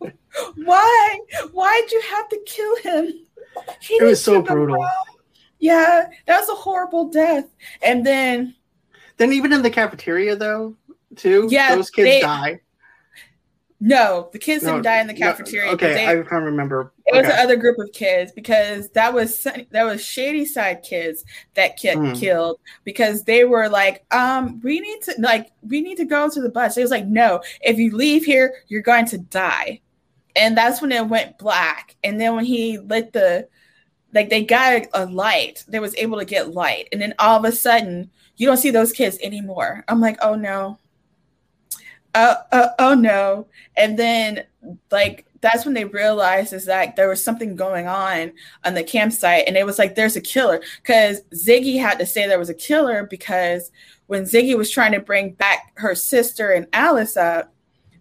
no. 0.01 0.11
Why? 0.57 1.19
Why'd 1.53 1.91
you 1.93 2.01
have 2.11 2.29
to 2.31 2.41
kill 2.47 2.77
him? 2.79 3.27
He 3.81 3.95
it 3.95 4.05
was 4.05 4.23
so 4.23 4.43
brutal. 4.43 4.85
Yeah, 5.61 6.07
that 6.27 6.41
was 6.41 6.49
a 6.49 6.55
horrible 6.55 7.09
death. 7.09 7.47
And 7.83 8.05
then, 8.05 8.57
then 9.21 9.35
even 9.35 9.53
in 9.53 9.61
the 9.61 9.69
cafeteria, 9.69 10.35
though, 10.35 10.75
too. 11.15 11.47
Yeah, 11.51 11.77
those 11.77 11.91
kids 11.91 12.09
they, 12.09 12.21
die. 12.23 12.61
No, 13.79 14.31
the 14.33 14.39
kids 14.39 14.65
no, 14.65 14.73
didn't 14.73 14.85
die 14.85 15.01
in 15.03 15.07
the 15.09 15.15
cafeteria. 15.15 15.67
No, 15.67 15.73
okay, 15.75 15.93
they, 15.93 16.07
I 16.07 16.23
can't 16.23 16.45
remember. 16.45 16.93
It 17.05 17.13
okay. 17.13 17.27
was 17.27 17.35
another 17.35 17.57
group 17.57 17.79
of 17.79 17.93
kids 17.93 18.33
because 18.33 18.89
that 18.91 19.13
was 19.13 19.43
that 19.43 19.85
was 19.85 20.03
Shadyside 20.03 20.83
kids 20.83 21.25
that 21.53 21.79
get 21.79 21.99
mm. 21.99 22.19
killed 22.19 22.61
because 22.85 23.25
they 23.25 23.45
were 23.45 23.69
like, 23.69 24.05
um, 24.11 24.59
we 24.63 24.81
need 24.81 25.03
to 25.03 25.15
like 25.19 25.51
we 25.61 25.83
need 25.83 25.97
to 25.97 26.07
go 26.07 26.31
to 26.31 26.41
the 26.41 26.49
bus. 26.49 26.79
It 26.79 26.83
was 26.83 26.91
like, 26.91 27.07
no, 27.07 27.43
if 27.61 27.79
you 27.79 27.95
leave 27.95 28.25
here, 28.25 28.55
you're 28.69 28.81
going 28.81 29.07
to 29.07 29.19
die. 29.19 29.83
And 30.35 30.57
that's 30.57 30.81
when 30.81 30.93
it 30.93 31.09
went 31.09 31.39
black. 31.39 31.95
And 32.03 32.19
then 32.19 32.37
when 32.37 32.47
he 32.47 32.79
lit 32.79 33.13
the 33.13 33.49
like 34.15 34.31
they 34.31 34.45
got 34.45 34.87
a 34.95 35.05
light, 35.05 35.65
they 35.69 35.79
was 35.79 35.95
able 35.97 36.19
to 36.19 36.25
get 36.25 36.55
light. 36.55 36.89
And 36.93 37.03
then 37.03 37.15
all 37.19 37.39
of 37.39 37.45
a 37.45 37.53
sudden, 37.53 38.11
you 38.41 38.47
don't 38.47 38.57
see 38.57 38.71
those 38.71 38.93
kids 38.93 39.19
anymore. 39.23 39.85
I'm 39.87 40.01
like, 40.01 40.17
oh 40.23 40.35
no, 40.35 40.79
uh, 42.15 42.37
uh, 42.51 42.69
oh 42.79 42.95
no. 42.95 43.47
And 43.77 43.99
then 43.99 44.45
like 44.91 45.27
that's 45.43 45.67
when 45.67 45.75
they 45.75 45.85
realized 45.85 46.55
is 46.55 46.65
that 46.65 46.97
there 46.97 47.09
was 47.09 47.23
something 47.23 47.55
going 47.55 47.87
on 47.87 48.33
on 48.65 48.73
the 48.73 48.83
campsite 48.83 49.45
and 49.47 49.59
it 49.59 49.67
was 49.67 49.79
like 49.79 49.95
there's 49.95 50.17
a 50.17 50.23
killer. 50.23 50.63
Because 50.83 51.21
ziggy 51.35 51.79
had 51.79 51.99
to 51.99 52.07
say 52.07 52.27
there 52.27 52.39
was 52.39 52.49
a 52.49 52.55
killer 52.55 53.05
because 53.05 53.71
when 54.07 54.23
ziggy 54.23 54.57
was 54.57 54.71
trying 54.71 54.93
to 54.93 55.01
bring 55.01 55.33
back 55.33 55.73
her 55.75 55.95
sister 55.95 56.51
and 56.51 56.67
alice 56.73 57.17
up 57.17 57.55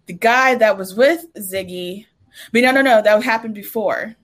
the 0.06 0.12
guy 0.12 0.56
that 0.56 0.76
was 0.76 0.92
with 0.92 1.24
ziggy 1.34 2.04
but 2.52 2.62
no 2.62 2.72
no 2.72 2.82
no 2.82 3.00
that 3.00 3.22
happened 3.22 3.54
before 3.54 4.16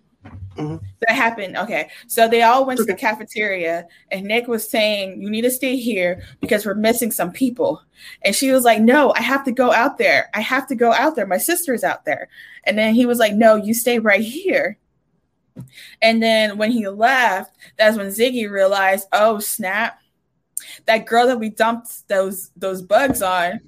Mm-hmm. 0.56 0.84
That 1.00 1.14
happened. 1.14 1.56
Okay. 1.56 1.90
So 2.06 2.28
they 2.28 2.42
all 2.42 2.64
went 2.64 2.80
okay. 2.80 2.86
to 2.86 2.92
the 2.92 2.98
cafeteria, 2.98 3.86
and 4.10 4.26
Nick 4.26 4.48
was 4.48 4.68
saying, 4.68 5.20
You 5.20 5.30
need 5.30 5.42
to 5.42 5.50
stay 5.50 5.76
here 5.76 6.22
because 6.40 6.64
we're 6.64 6.74
missing 6.74 7.12
some 7.12 7.30
people. 7.30 7.82
And 8.22 8.34
she 8.34 8.50
was 8.50 8.64
like, 8.64 8.80
No, 8.80 9.12
I 9.16 9.22
have 9.22 9.44
to 9.44 9.52
go 9.52 9.72
out 9.72 9.98
there. 9.98 10.30
I 10.34 10.40
have 10.40 10.66
to 10.68 10.74
go 10.74 10.92
out 10.92 11.16
there. 11.16 11.26
My 11.26 11.38
sister's 11.38 11.84
out 11.84 12.04
there. 12.04 12.28
And 12.64 12.78
then 12.78 12.94
he 12.94 13.06
was 13.06 13.18
like, 13.18 13.34
No, 13.34 13.56
you 13.56 13.74
stay 13.74 13.98
right 13.98 14.22
here. 14.22 14.78
And 16.02 16.22
then 16.22 16.58
when 16.58 16.70
he 16.70 16.86
left, 16.88 17.56
that's 17.78 17.96
when 17.96 18.08
Ziggy 18.08 18.50
realized, 18.50 19.08
Oh, 19.12 19.38
snap. 19.38 20.00
That 20.86 21.06
girl 21.06 21.26
that 21.26 21.38
we 21.38 21.50
dumped 21.50 22.08
those 22.08 22.50
those 22.56 22.82
bugs 22.82 23.20
on, 23.22 23.60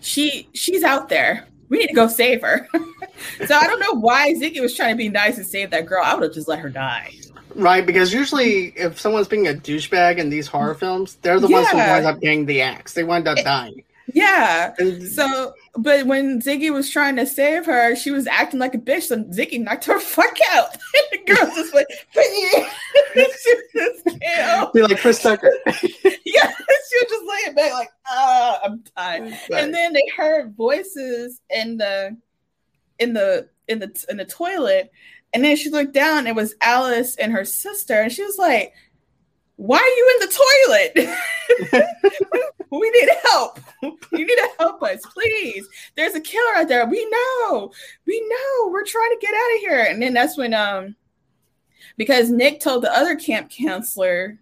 she 0.00 0.48
she's 0.54 0.84
out 0.84 1.08
there 1.08 1.46
we 1.70 1.78
need 1.78 1.86
to 1.86 1.94
go 1.94 2.08
save 2.08 2.42
her. 2.42 2.68
so 3.46 3.54
I 3.54 3.66
don't 3.66 3.80
know 3.80 3.98
why 3.98 4.34
Ziggy 4.34 4.60
was 4.60 4.76
trying 4.76 4.92
to 4.92 4.98
be 4.98 5.08
nice 5.08 5.38
and 5.38 5.46
save 5.46 5.70
that 5.70 5.86
girl. 5.86 6.02
I 6.04 6.14
would 6.14 6.24
have 6.24 6.34
just 6.34 6.48
let 6.48 6.58
her 6.58 6.68
die. 6.68 7.14
Right, 7.54 7.84
because 7.84 8.12
usually 8.12 8.66
if 8.76 9.00
someone's 9.00 9.28
being 9.28 9.48
a 9.48 9.54
douchebag 9.54 10.18
in 10.18 10.30
these 10.30 10.46
horror 10.46 10.74
films, 10.74 11.16
they're 11.22 11.40
the 11.40 11.48
yeah. 11.48 11.56
ones 11.56 11.68
who 11.68 11.78
wind 11.78 12.06
up 12.06 12.20
getting 12.20 12.46
the 12.46 12.60
axe. 12.60 12.92
They 12.92 13.04
wind 13.04 13.26
up 13.26 13.38
dying. 13.38 13.82
Yeah. 14.14 14.74
So, 15.12 15.52
but 15.74 16.06
when 16.06 16.40
Ziggy 16.40 16.72
was 16.72 16.88
trying 16.90 17.16
to 17.16 17.26
save 17.26 17.66
her, 17.66 17.94
she 17.96 18.10
was 18.10 18.26
acting 18.26 18.60
like 18.60 18.74
a 18.74 18.78
bitch. 18.78 19.02
So 19.02 19.18
Ziggy 19.24 19.62
knocked 19.62 19.84
her 19.86 20.00
fuck 20.00 20.36
out. 20.52 20.76
the 21.12 21.18
girl 21.26 21.50
just 21.54 21.74
went, 21.74 21.86
Be 24.72 24.82
like 24.82 25.00
Chris 25.00 25.22
Tucker. 25.22 25.52
yeah, 25.66 25.74
she 25.84 26.04
was 26.04 27.08
just 27.08 27.24
laying 27.26 27.54
back 27.54 27.72
like, 27.72 27.90
ah, 28.06 28.60
I'm 28.64 28.82
tired. 28.96 29.32
Right. 29.50 29.64
And 29.64 29.74
then 29.74 29.92
they 29.92 30.04
heard 30.16 30.54
voices 30.56 31.40
in 31.50 31.76
the 31.76 32.16
in 32.98 33.12
the 33.12 33.48
in 33.68 33.78
the 33.78 34.04
in 34.08 34.16
the 34.16 34.24
toilet, 34.24 34.90
and 35.32 35.44
then 35.44 35.56
she 35.56 35.70
looked 35.70 35.92
down. 35.92 36.26
It 36.26 36.34
was 36.34 36.54
Alice 36.60 37.16
and 37.16 37.32
her 37.32 37.44
sister, 37.44 37.94
and 37.94 38.12
she 38.12 38.24
was 38.24 38.38
like, 38.38 38.74
"Why 39.60 39.76
are 39.76 39.86
you 39.86 40.10
in 40.14 40.26
the 40.26 40.34
toilet? 40.40 41.84
we 42.70 42.90
need 42.90 43.10
help. 43.24 43.60
You 43.82 44.26
need 44.26 44.28
to 44.28 44.50
help 44.58 44.82
us, 44.82 45.02
please. 45.12 45.68
There's 45.96 46.14
a 46.14 46.20
killer 46.20 46.56
out 46.56 46.68
there. 46.68 46.86
We 46.86 47.04
know. 47.10 47.70
We 48.06 48.26
know. 48.26 48.68
We're 48.70 48.86
trying 48.86 49.10
to 49.10 49.18
get 49.20 49.34
out 49.34 49.54
of 49.54 49.60
here." 49.60 49.86
And 49.90 50.02
then 50.02 50.14
that's 50.14 50.38
when 50.38 50.54
um 50.54 50.96
because 51.98 52.30
Nick 52.30 52.60
told 52.60 52.82
the 52.82 52.96
other 52.96 53.16
camp 53.16 53.50
counselor 53.50 54.38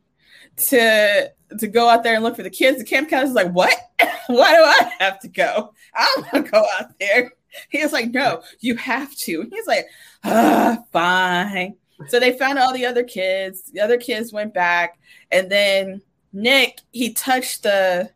to 0.68 1.32
to 1.58 1.66
go 1.66 1.88
out 1.88 2.04
there 2.04 2.14
and 2.14 2.22
look 2.22 2.36
for 2.36 2.44
the 2.44 2.50
kids. 2.50 2.78
The 2.78 2.84
camp 2.84 3.10
counselor's 3.10 3.34
like, 3.34 3.52
"What? 3.52 3.74
Why 4.28 4.54
do 4.54 4.62
I 4.62 4.92
have 5.00 5.18
to 5.20 5.28
go? 5.28 5.74
I 5.94 6.12
don't 6.14 6.32
want 6.32 6.46
to 6.46 6.52
go 6.52 6.64
out 6.78 6.96
there." 7.00 7.32
He 7.70 7.82
was 7.82 7.92
like, 7.92 8.12
"No, 8.12 8.42
you 8.60 8.76
have 8.76 9.12
to." 9.16 9.48
He's 9.50 9.66
like, 9.66 9.86
"Ah, 10.22 10.78
fine." 10.92 11.74
So 12.06 12.20
they 12.20 12.38
found 12.38 12.58
all 12.58 12.72
the 12.72 12.86
other 12.86 13.02
kids. 13.02 13.70
The 13.72 13.80
other 13.80 13.98
kids 13.98 14.32
went 14.32 14.54
back, 14.54 14.98
and 15.32 15.50
then 15.50 16.00
Nick 16.32 16.80
he 16.92 17.12
touched 17.12 17.64
the 17.64 18.10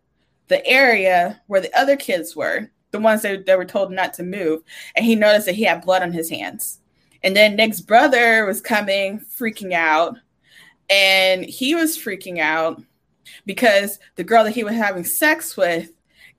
the 0.49 0.65
area 0.67 1.41
where 1.47 1.61
the 1.61 1.75
other 1.79 1.97
kids 1.97 2.37
were, 2.37 2.71
the 2.91 3.01
ones 3.01 3.23
that, 3.23 3.47
that 3.47 3.59
were 3.59 3.65
told 3.65 3.91
not 3.91 4.15
to 4.15 4.23
move, 4.23 4.63
and 4.95 5.05
he 5.05 5.15
noticed 5.15 5.47
that 5.47 5.55
he 5.55 5.65
had 5.65 5.83
blood 5.83 6.03
on 6.03 6.13
his 6.13 6.31
hands. 6.31 6.79
And 7.25 7.37
then 7.37 7.57
Nick's 7.57 7.81
brother 7.81 8.45
was 8.45 8.61
coming, 8.61 9.21
freaking 9.21 9.73
out. 9.73 10.17
And 10.91 11.45
he 11.45 11.75
was 11.75 11.97
freaking 11.97 12.39
out 12.39 12.83
because 13.47 13.99
the 14.17 14.25
girl 14.25 14.45
that 14.45 14.55
he 14.55 14.65
was 14.65 14.75
having 14.75 15.05
sex 15.05 15.57
with 15.57 15.91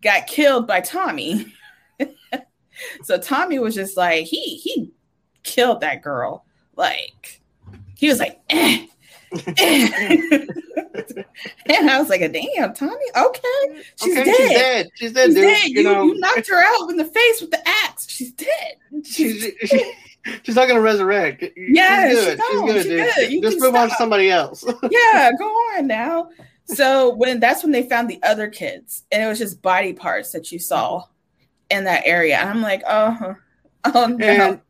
got 0.02 0.28
killed 0.28 0.68
by 0.68 0.82
Tommy. 0.82 1.53
so 3.03 3.18
Tommy 3.18 3.60
was 3.60 3.76
just 3.76 3.98
like, 3.98 4.26
he 4.26 4.57
he 4.57 4.91
killed 5.44 5.82
that 5.82 6.02
girl. 6.02 6.45
Like 6.76 7.41
he 7.95 8.10
was 8.10 8.20
like, 8.20 8.40
eh. 8.50 8.88
eh. 9.58 10.45
and 11.66 11.90
I 11.90 12.00
was 12.00 12.10
like, 12.10 12.20
"Damn, 12.20 12.74
Tommy. 12.74 12.95
Okay, 13.16 13.84
she's 14.02 14.18
okay, 14.18 14.24
dead. 14.24 14.90
She's 14.95 15.14
dead. 15.14 15.28
She's 15.28 15.34
dead. 15.34 15.34
She's 15.34 15.36
dead. 15.36 15.70
You, 15.70 15.78
you, 15.78 15.84
know, 15.84 16.04
you 16.04 16.20
knocked 16.20 16.48
her 16.50 16.62
out 16.62 16.90
in 16.90 16.98
the 16.98 17.06
face 17.06 17.41
with 17.41 17.52
the 17.52 17.68
axe. 17.68 18.10
She's 18.10 18.32
dead. 18.34 18.76
She's, 19.04 19.52
she, 19.66 19.94
she's 20.44 20.56
not 20.56 20.68
gonna 20.68 20.82
resurrect. 20.82 21.44
Yeah, 21.56 22.10
she's 22.10 22.20
good. 22.20 22.40
She's, 22.40 22.62
good, 22.62 22.84
she's 22.84 23.16
good. 23.16 23.32
You 23.32 23.41
Just 23.41 23.60
move 23.60 23.70
stop. 23.70 23.82
on 23.84 23.90
to 23.90 23.95
somebody 23.95 24.30
else. 24.30 24.64
yeah, 24.91 25.32
go 25.38 25.45
on 25.45 25.88
now. 25.88 26.30
So 26.66 27.14
when 27.16 27.40
that's 27.40 27.64
when 27.64 27.72
they 27.72 27.88
found 27.88 28.10
the 28.10 28.22
other 28.24 28.48
kids, 28.48 29.04
and 29.12 29.24
it 29.24 29.28
was 29.28 29.40
just 29.40 29.62
body 29.62 29.94
parts 29.94 30.32
that 30.32 30.52
you 30.52 30.60
saw 30.60 31.06
in 31.70 31.86
that 31.86 32.04
area. 32.06 32.38
And 32.38 32.50
I'm 32.50 32.62
like, 32.62 32.84
oh, 32.88 33.36
oh 33.86 34.06
no. 34.08 34.26
And 34.26 34.62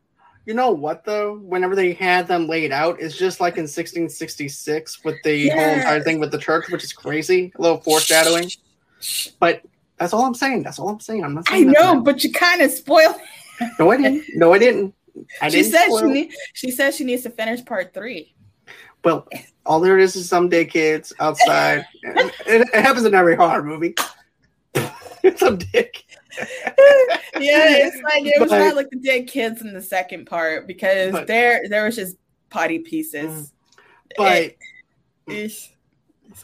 you 0.46 0.54
know 0.54 0.72
what 0.72 1.06
though? 1.06 1.38
Whenever 1.38 1.76
they 1.76 1.94
had 1.94 2.28
them 2.28 2.48
laid 2.48 2.72
out, 2.72 3.00
it's 3.00 3.18
just 3.18 3.40
like 3.40 3.54
in 3.54 3.64
1666 3.64 5.04
with 5.04 5.16
the 5.24 5.36
yes. 5.36 5.54
whole 5.54 5.74
entire 5.74 6.04
thing 6.04 6.20
with 6.20 6.32
the 6.32 6.38
church, 6.38 6.70
which 6.70 6.84
is 6.84 6.94
crazy. 6.94 7.52
A 7.58 7.62
little 7.62 7.80
foreshadowing. 7.80 8.50
But 9.40 9.62
that's 9.98 10.14
all 10.14 10.26
I'm 10.26 10.34
saying. 10.34 10.64
That's 10.64 10.80
all 10.80 10.90
I'm 10.90 11.00
saying. 11.00 11.24
I'm 11.24 11.36
not 11.36 11.48
saying 11.48 11.70
I 11.70 11.72
know, 11.72 12.02
but 12.02 12.24
you 12.24 12.32
kind 12.32 12.62
of 12.62 12.72
spoiled. 12.72 13.16
no, 13.80 13.92
I 13.92 13.98
didn't. 13.98 14.26
No, 14.36 14.54
I 14.54 14.58
didn't. 14.58 14.94
I 15.42 15.50
she 15.50 15.64
said 15.64 15.86
spoil. 15.86 16.00
she 16.00 16.06
need, 16.06 16.34
she 16.54 16.72
said 16.72 16.94
she 16.94 17.04
needs 17.04 17.24
to 17.24 17.30
finish 17.30 17.64
part 17.64 17.94
three. 17.94 18.34
Well, 19.04 19.28
all 19.66 19.80
there 19.80 20.00
is 20.00 20.16
is 20.16 20.28
some 20.28 20.50
dead 20.50 20.70
kids 20.70 21.14
outside. 21.20 21.86
it, 22.04 22.34
it, 22.48 22.74
happens 22.74 23.06
in 23.06 23.14
every 23.14 23.36
horror 23.36 23.64
movie. 23.64 23.96
some 25.38 25.58
dick. 25.58 26.04
yeah, 27.40 27.78
it's 27.78 28.02
like 28.02 28.26
it 28.26 28.40
was 28.40 28.50
but, 28.50 28.60
not 28.60 28.76
like 28.76 28.90
the 28.90 29.00
dead 29.00 29.28
kids 29.28 29.62
in 29.62 29.74
the 29.74 29.82
second 29.82 30.26
part 30.26 30.68
because 30.68 31.12
but, 31.12 31.28
there 31.28 31.62
there 31.70 31.86
was 31.86 31.96
just 31.96 32.18
potty 32.50 32.80
pieces. 32.80 33.32
Mm. 33.32 33.52
But 34.18 34.42
it, 34.42 34.58
it's, 35.28 35.70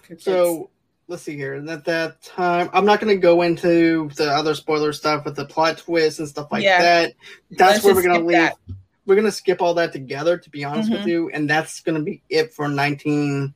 it's 0.10 0.24
so 0.24 0.70
let's 1.08 1.24
see 1.24 1.36
here. 1.36 1.56
At 1.56 1.86
that 1.86 2.22
time, 2.22 2.70
I'm 2.72 2.86
not 2.86 3.02
going 3.02 3.16
to 3.16 3.22
go 3.22 3.42
into 3.42 4.10
the 4.16 4.30
other 4.30 4.56
spoiler 4.56 4.94
stuff 4.94 5.26
with 5.26 5.36
the 5.36 5.46
plot 5.46 5.80
twists 5.80 6.20
and 6.20 6.28
stuff 6.28 6.52
like 6.52 6.64
yeah. 6.64 6.82
that. 6.82 7.14
That's 7.52 7.84
let's 7.84 7.86
where 7.86 7.96
we're 7.96 8.04
going 8.04 8.22
to 8.22 8.26
leave. 8.26 8.38
That. 8.38 8.58
We're 9.06 9.16
going 9.16 9.26
to 9.26 9.32
skip 9.32 9.62
all 9.62 9.74
that 9.74 9.92
together, 9.92 10.38
to 10.38 10.50
be 10.52 10.64
honest 10.64 10.90
mm-hmm. 10.90 11.00
with 11.00 11.08
you, 11.08 11.30
and 11.32 11.50
that's 11.50 11.82
going 11.82 11.98
to 11.98 12.04
be 12.04 12.22
it 12.30 12.54
for 12.54 12.68
19. 12.68 13.54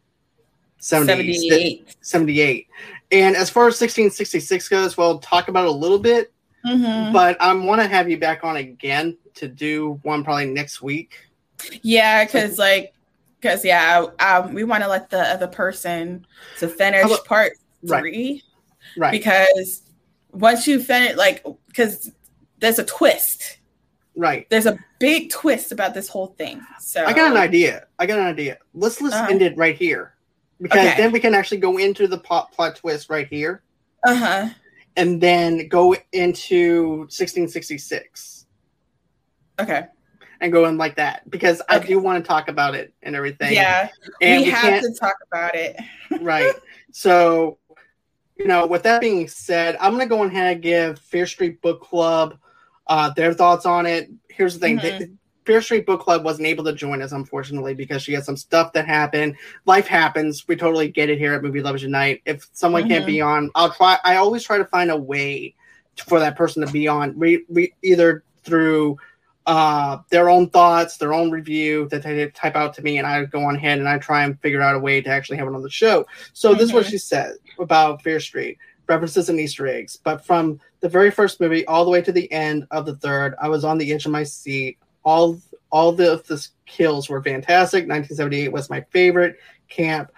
78. 0.79 1.95
78. 2.01 2.67
And 3.13 3.35
as 3.35 3.49
far 3.49 3.67
as 3.67 3.79
1666 3.79 4.67
goes, 4.69 4.97
well, 4.97 5.19
talk 5.19 5.47
about 5.47 5.65
it 5.65 5.69
a 5.69 5.71
little 5.71 5.99
bit, 5.99 6.33
mm-hmm. 6.65 7.13
but 7.13 7.39
I 7.39 7.53
want 7.53 7.79
to 7.79 7.87
have 7.87 8.09
you 8.09 8.17
back 8.17 8.43
on 8.43 8.57
again 8.57 9.17
to 9.35 9.47
do 9.47 9.99
one 10.01 10.23
probably 10.23 10.47
next 10.47 10.81
week. 10.81 11.19
Yeah, 11.83 12.25
because 12.25 12.57
like, 12.57 12.93
because 13.39 13.63
yeah, 13.63 14.07
um, 14.19 14.55
we 14.55 14.63
want 14.63 14.83
to 14.83 14.89
let 14.89 15.11
the 15.11 15.21
other 15.21 15.45
person 15.45 16.25
to 16.57 16.67
finish 16.67 17.05
about, 17.05 17.23
part 17.25 17.53
three, 17.85 18.41
right? 18.97 19.11
Because 19.11 19.83
once 20.31 20.67
you 20.67 20.81
finish, 20.81 21.15
like, 21.15 21.45
because 21.67 22.11
there's 22.57 22.79
a 22.79 22.83
twist, 22.83 23.59
right? 24.15 24.49
There's 24.49 24.65
a 24.65 24.79
big 24.97 25.29
twist 25.29 25.71
about 25.71 25.93
this 25.93 26.07
whole 26.07 26.27
thing. 26.27 26.61
So 26.79 27.05
I 27.05 27.13
got 27.13 27.29
an 27.29 27.37
idea. 27.37 27.85
I 27.99 28.07
got 28.07 28.17
an 28.17 28.25
idea. 28.25 28.57
Let's 28.73 28.99
let's 29.01 29.15
uh-huh. 29.15 29.27
end 29.29 29.43
it 29.43 29.55
right 29.55 29.77
here 29.77 30.15
because 30.61 30.87
okay. 30.87 30.97
then 30.97 31.11
we 31.11 31.19
can 31.19 31.33
actually 31.33 31.57
go 31.57 31.77
into 31.77 32.07
the 32.07 32.17
plot 32.17 32.51
plot 32.51 32.75
twist 32.75 33.09
right 33.09 33.27
here. 33.27 33.63
Uh 34.05 34.15
huh. 34.15 34.49
And 34.95 35.19
then 35.19 35.67
go 35.67 35.95
into 36.11 36.99
1666. 37.09 38.45
Okay. 39.59 39.85
And 40.39 40.51
go 40.51 40.65
in 40.65 40.77
like 40.77 40.97
that 40.97 41.29
because 41.29 41.61
okay. 41.61 41.75
I 41.75 41.79
do 41.79 41.99
want 41.99 42.23
to 42.23 42.27
talk 42.27 42.47
about 42.49 42.75
it 42.75 42.93
and 43.01 43.15
everything. 43.15 43.53
Yeah, 43.53 43.89
and 44.21 44.41
we, 44.41 44.47
we 44.47 44.51
have 44.51 44.81
to 44.81 44.93
talk 44.99 45.15
about 45.31 45.55
it. 45.55 45.77
right. 46.21 46.53
So, 46.91 47.59
you 48.35 48.45
know, 48.45 48.67
with 48.67 48.83
that 48.83 48.99
being 48.99 49.29
said, 49.29 49.77
I'm 49.79 49.93
going 49.93 50.07
to 50.07 50.13
go 50.13 50.23
ahead 50.23 50.53
and 50.53 50.61
give 50.61 50.99
Fear 50.99 51.27
Street 51.27 51.61
Book 51.61 51.81
Club 51.81 52.37
uh, 52.87 53.11
their 53.11 53.33
thoughts 53.33 53.65
on 53.65 53.85
it. 53.85 54.11
Here's 54.29 54.55
the 54.55 54.59
thing: 54.59 54.79
mm-hmm. 54.79 55.13
Fear 55.45 55.61
Street 55.61 55.85
Book 55.85 56.01
Club 56.01 56.23
wasn't 56.23 56.47
able 56.47 56.63
to 56.65 56.73
join 56.73 57.01
us, 57.01 57.11
unfortunately, 57.11 57.73
because 57.73 58.01
she 58.01 58.13
had 58.13 58.23
some 58.23 58.37
stuff 58.37 58.73
that 58.73 58.85
happened. 58.85 59.35
Life 59.65 59.87
happens. 59.87 60.47
We 60.47 60.55
totally 60.55 60.89
get 60.89 61.09
it 61.09 61.17
here 61.17 61.33
at 61.33 61.43
Movie 61.43 61.61
Lovers 61.61 61.83
Unite. 61.83 62.21
If 62.25 62.47
someone 62.53 62.83
mm-hmm. 62.83 62.91
can't 62.91 63.05
be 63.05 63.17
mm-hmm. 63.17 63.45
on, 63.45 63.51
I'll 63.55 63.71
try. 63.71 63.97
I 64.03 64.15
always 64.15 64.43
try 64.43 64.57
to 64.57 64.65
find 64.65 64.91
a 64.91 64.97
way 64.97 65.55
for 66.07 66.19
that 66.19 66.35
person 66.35 66.65
to 66.65 66.71
be 66.71 66.87
on, 66.87 67.17
re, 67.17 67.43
re, 67.49 67.73
either 67.83 68.23
through 68.43 68.97
uh, 69.45 69.97
their 70.09 70.29
own 70.29 70.49
thoughts, 70.49 70.97
their 70.97 71.13
own 71.13 71.29
review 71.29 71.87
that 71.89 72.03
they 72.03 72.27
type 72.29 72.55
out 72.55 72.73
to 72.75 72.81
me, 72.81 72.97
and 72.97 73.05
I 73.05 73.25
go 73.25 73.43
on 73.43 73.55
ahead 73.55 73.79
and 73.79 73.87
I 73.87 73.97
try 73.97 74.23
and 74.23 74.39
figure 74.39 74.61
out 74.61 74.75
a 74.75 74.79
way 74.79 75.01
to 75.01 75.09
actually 75.09 75.37
have 75.37 75.47
it 75.47 75.53
on 75.53 75.61
the 75.61 75.69
show. 75.69 76.05
So 76.33 76.49
mm-hmm. 76.49 76.59
this 76.59 76.69
is 76.69 76.73
what 76.73 76.83
mm-hmm. 76.83 76.91
she 76.91 76.97
said 76.97 77.35
about 77.59 78.01
Fear 78.01 78.19
Street 78.19 78.57
references 78.87 79.29
and 79.29 79.39
Easter 79.39 79.67
eggs. 79.67 79.97
But 80.03 80.25
from 80.25 80.59
the 80.79 80.89
very 80.89 81.11
first 81.11 81.39
movie 81.39 81.65
all 81.67 81.85
the 81.85 81.91
way 81.91 82.01
to 82.01 82.11
the 82.11 82.31
end 82.31 82.67
of 82.71 82.85
the 82.85 82.95
third, 82.97 83.35
I 83.41 83.49
was 83.49 83.63
on 83.63 83.77
the 83.77 83.91
edge 83.93 84.05
of 84.05 84.11
my 84.11 84.23
seat 84.23 84.77
all 85.03 85.39
all 85.73 85.91
the, 85.91 86.23
the 86.27 86.47
kills 86.67 87.09
were 87.09 87.21
fantastic. 87.23 87.87
1978 87.87 88.51
was 88.51 88.69
my 88.69 88.81
favorite 88.91 89.37
camp. 89.69 90.11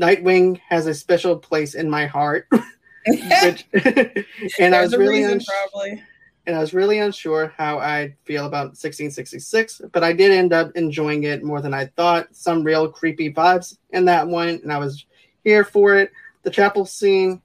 Nightwing 0.00 0.58
has 0.68 0.86
a 0.86 0.94
special 0.94 1.36
place 1.36 1.74
in 1.74 1.90
my 1.90 2.06
heart. 2.06 2.48
Which, 3.06 3.66
and 4.58 4.74
I 4.74 4.80
was 4.80 4.96
really 4.96 5.22
uns- 5.24 5.46
probably. 5.46 6.02
And 6.46 6.56
I 6.56 6.60
was 6.60 6.72
really 6.72 6.98
unsure 6.98 7.52
how 7.56 7.78
I'd 7.78 8.16
feel 8.24 8.46
about 8.46 8.68
1666, 8.68 9.82
but 9.92 10.02
I 10.02 10.12
did 10.12 10.32
end 10.32 10.52
up 10.52 10.72
enjoying 10.74 11.24
it 11.24 11.44
more 11.44 11.60
than 11.60 11.74
I 11.74 11.86
thought. 11.86 12.34
Some 12.34 12.64
real 12.64 12.88
creepy 12.88 13.32
vibes 13.32 13.76
in 13.90 14.06
that 14.06 14.26
one, 14.26 14.48
and 14.48 14.72
I 14.72 14.78
was 14.78 15.04
here 15.44 15.62
for 15.62 15.94
it. 15.94 16.10
The 16.42 16.50
chapel 16.50 16.84
scene 16.84 17.42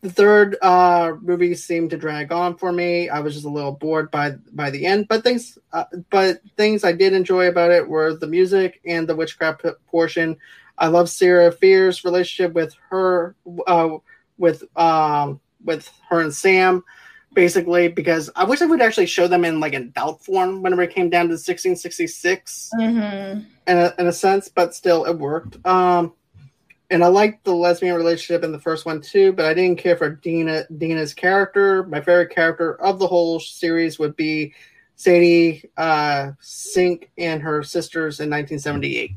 the 0.00 0.10
third 0.10 0.56
uh, 0.62 1.14
movie 1.20 1.54
seemed 1.54 1.90
to 1.90 1.96
drag 1.96 2.32
on 2.32 2.56
for 2.56 2.72
me. 2.72 3.08
I 3.08 3.20
was 3.20 3.34
just 3.34 3.46
a 3.46 3.50
little 3.50 3.72
bored 3.72 4.10
by 4.10 4.32
by 4.52 4.70
the 4.70 4.86
end, 4.86 5.08
but 5.08 5.22
things 5.22 5.58
uh, 5.72 5.84
but 6.10 6.40
things 6.56 6.84
I 6.84 6.92
did 6.92 7.12
enjoy 7.12 7.48
about 7.48 7.70
it 7.70 7.88
were 7.88 8.14
the 8.14 8.26
music 8.26 8.80
and 8.84 9.08
the 9.08 9.16
witchcraft 9.16 9.64
portion. 9.86 10.36
I 10.78 10.88
love 10.88 11.08
Sarah 11.08 11.52
Fier's 11.52 12.04
relationship 12.04 12.52
with 12.52 12.74
her 12.90 13.34
uh, 13.66 13.98
with 14.38 14.64
um, 14.76 15.40
with 15.64 15.90
her 16.08 16.20
and 16.20 16.34
Sam 16.34 16.84
basically 17.32 17.88
because 17.88 18.30
I 18.34 18.44
wish 18.44 18.60
I 18.60 18.66
would 18.66 18.82
actually 18.82 19.06
show 19.06 19.28
them 19.28 19.44
in 19.44 19.60
like 19.60 19.74
adult 19.74 20.24
form 20.24 20.62
whenever 20.62 20.82
it 20.82 20.94
came 20.94 21.10
down 21.10 21.26
to 21.26 21.34
1666 21.34 22.70
mm-hmm. 22.74 23.40
in, 23.66 23.78
a, 23.78 23.94
in 23.98 24.06
a 24.06 24.12
sense, 24.12 24.48
but 24.48 24.74
still 24.74 25.04
it 25.04 25.16
worked. 25.16 25.64
Um, 25.64 26.12
and 26.90 27.04
I 27.04 27.06
liked 27.06 27.44
the 27.44 27.54
lesbian 27.54 27.94
relationship 27.94 28.42
in 28.42 28.52
the 28.52 28.58
first 28.58 28.84
one 28.84 29.00
too, 29.00 29.32
but 29.32 29.46
I 29.46 29.54
didn't 29.54 29.78
care 29.78 29.96
for 29.96 30.10
Dina 30.10 30.64
Dina's 30.76 31.14
character. 31.14 31.84
My 31.84 32.00
favorite 32.00 32.30
character 32.30 32.80
of 32.82 32.98
the 32.98 33.06
whole 33.06 33.38
series 33.38 33.98
would 33.98 34.16
be 34.16 34.52
Sadie 34.96 35.64
uh, 35.76 36.32
Sink 36.40 37.10
and 37.16 37.40
her 37.42 37.62
sisters 37.62 38.20
in 38.20 38.28
1978. 38.28 39.12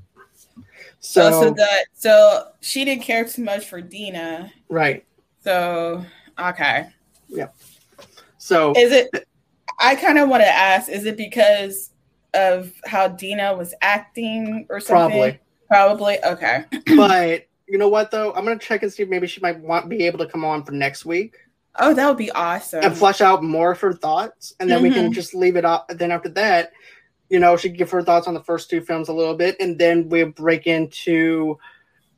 So, 0.99 1.27
oh, 1.27 1.41
so 1.41 1.49
that 1.51 1.85
so 1.93 2.47
she 2.61 2.85
didn't 2.85 3.03
care 3.03 3.25
too 3.25 3.43
much 3.43 3.65
for 3.65 3.81
Dina, 3.81 4.53
right? 4.69 5.03
So 5.43 6.05
okay, 6.39 6.89
yeah. 7.27 7.47
So 8.37 8.73
is 8.77 8.91
it? 8.91 9.09
I 9.79 9.95
kind 9.95 10.19
of 10.19 10.29
want 10.29 10.43
to 10.43 10.49
ask: 10.49 10.89
Is 10.89 11.05
it 11.05 11.17
because 11.17 11.89
of 12.33 12.71
how 12.85 13.09
Dina 13.09 13.55
was 13.55 13.73
acting 13.81 14.67
or 14.69 14.79
something? 14.79 15.39
Probably. 15.67 16.19
Probably. 16.19 16.23
Okay. 16.23 16.65
but 16.95 17.47
you 17.67 17.77
know 17.77 17.89
what 17.89 18.11
though? 18.11 18.33
I'm 18.33 18.45
gonna 18.45 18.59
check 18.59 18.83
and 18.83 18.91
see 18.91 19.03
if 19.03 19.09
maybe 19.09 19.27
she 19.27 19.41
might 19.41 19.59
want 19.59 19.89
be 19.89 20.05
able 20.05 20.19
to 20.19 20.27
come 20.27 20.45
on 20.45 20.63
for 20.63 20.71
next 20.71 21.05
week. 21.05 21.35
Oh, 21.77 21.93
that 21.93 22.07
would 22.07 22.17
be 22.17 22.31
awesome. 22.31 22.83
And 22.83 22.95
flesh 22.95 23.21
out 23.21 23.43
more 23.43 23.71
of 23.71 23.79
her 23.79 23.93
thoughts, 23.93 24.53
and 24.59 24.69
then 24.69 24.77
mm-hmm. 24.77 24.87
we 24.87 24.93
can 24.93 25.05
mm-hmm. 25.05 25.13
just 25.13 25.33
leave 25.33 25.55
it 25.55 25.65
up. 25.65 25.87
Then 25.89 26.11
after 26.11 26.29
that, 26.29 26.71
you 27.29 27.39
know, 27.39 27.57
she 27.57 27.69
give 27.69 27.89
her 27.91 28.03
thoughts 28.03 28.27
on 28.27 28.33
the 28.33 28.43
first 28.43 28.69
two 28.69 28.81
films 28.81 29.09
a 29.09 29.13
little 29.13 29.35
bit, 29.35 29.55
and 29.59 29.79
then 29.79 30.09
we 30.09 30.23
break 30.23 30.67
into 30.67 31.57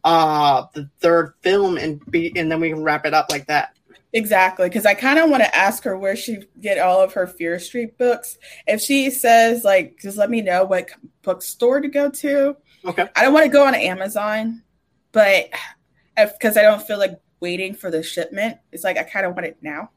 uh 0.04 0.66
the 0.74 0.88
third 1.00 1.34
film 1.42 1.78
and 1.78 2.06
be 2.12 2.32
and 2.36 2.52
then 2.52 2.60
we 2.60 2.70
can 2.70 2.84
wrap 2.84 3.06
it 3.06 3.14
up 3.14 3.28
like 3.32 3.48
that. 3.48 3.76
Exactly, 4.14 4.70
because 4.70 4.86
I 4.86 4.94
kind 4.94 5.20
of 5.20 5.30
want 5.30 5.44
to 5.44 5.56
ask 5.56 5.84
her 5.84 5.98
where 5.98 6.16
she 6.16 6.44
get 6.62 6.80
all 6.80 7.02
of 7.02 7.14
her 7.14 7.28
Fear 7.28 7.60
Street 7.60 7.98
books. 7.98 8.38
If 8.66 8.82
she 8.82 9.10
says 9.10 9.64
like, 9.64 9.98
just 10.02 10.18
let 10.18 10.30
me 10.30 10.42
know 10.42 10.64
what 10.64 10.90
bookstore 11.22 11.82
to 11.82 11.90
go 11.90 12.10
to. 12.10 12.56
Okay. 12.86 13.08
I 13.16 13.24
don't 13.24 13.34
want 13.34 13.46
to 13.46 13.52
go 13.52 13.66
on 13.66 13.76
Amazon 13.76 14.64
but 15.16 15.50
because 16.34 16.58
I 16.58 16.62
don't 16.62 16.86
feel 16.86 17.00
like 17.00 17.18
waiting 17.40 17.74
for 17.74 17.90
the 17.90 18.04
shipment, 18.04 18.58
it's 18.74 18.84
like 18.84 18.98
I 18.98 19.04
kind 19.04 19.26
of 19.26 19.34
want 19.34 19.46
it 19.48 19.58
now. 19.62 19.90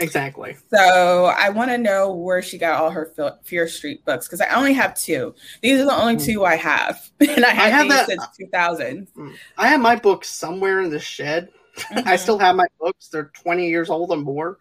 Exactly. 0.00 0.56
So 0.74 1.26
I 1.26 1.48
want 1.50 1.70
to 1.70 1.78
know 1.78 2.12
where 2.12 2.42
she 2.42 2.58
got 2.58 2.80
all 2.80 2.90
her 2.90 3.12
Fear 3.44 3.68
Street 3.68 4.04
books 4.04 4.26
because 4.26 4.40
I 4.40 4.48
only 4.48 4.72
have 4.72 4.96
two. 4.96 5.32
These 5.62 5.80
are 5.80 5.84
the 5.84 5.96
only 5.96 6.16
mm. 6.16 6.24
two 6.24 6.44
I 6.44 6.56
have, 6.56 7.08
and 7.20 7.44
I, 7.44 7.50
I 7.50 7.68
have 7.70 7.84
these 7.84 7.92
that, 7.92 8.06
since 8.08 8.26
2000. 8.36 9.06
Mm. 9.16 9.34
I 9.56 9.68
have 9.68 9.80
my 9.80 9.94
books 9.94 10.28
somewhere 10.28 10.80
in 10.80 10.90
the 10.90 11.00
shed. 11.00 11.48
Mm-hmm. 11.74 12.06
I 12.06 12.14
still 12.14 12.38
have 12.38 12.54
my 12.54 12.66
books. 12.78 13.08
They're 13.08 13.32
20 13.34 13.68
years 13.68 13.90
old 13.90 14.12
and 14.12 14.22
more. 14.22 14.58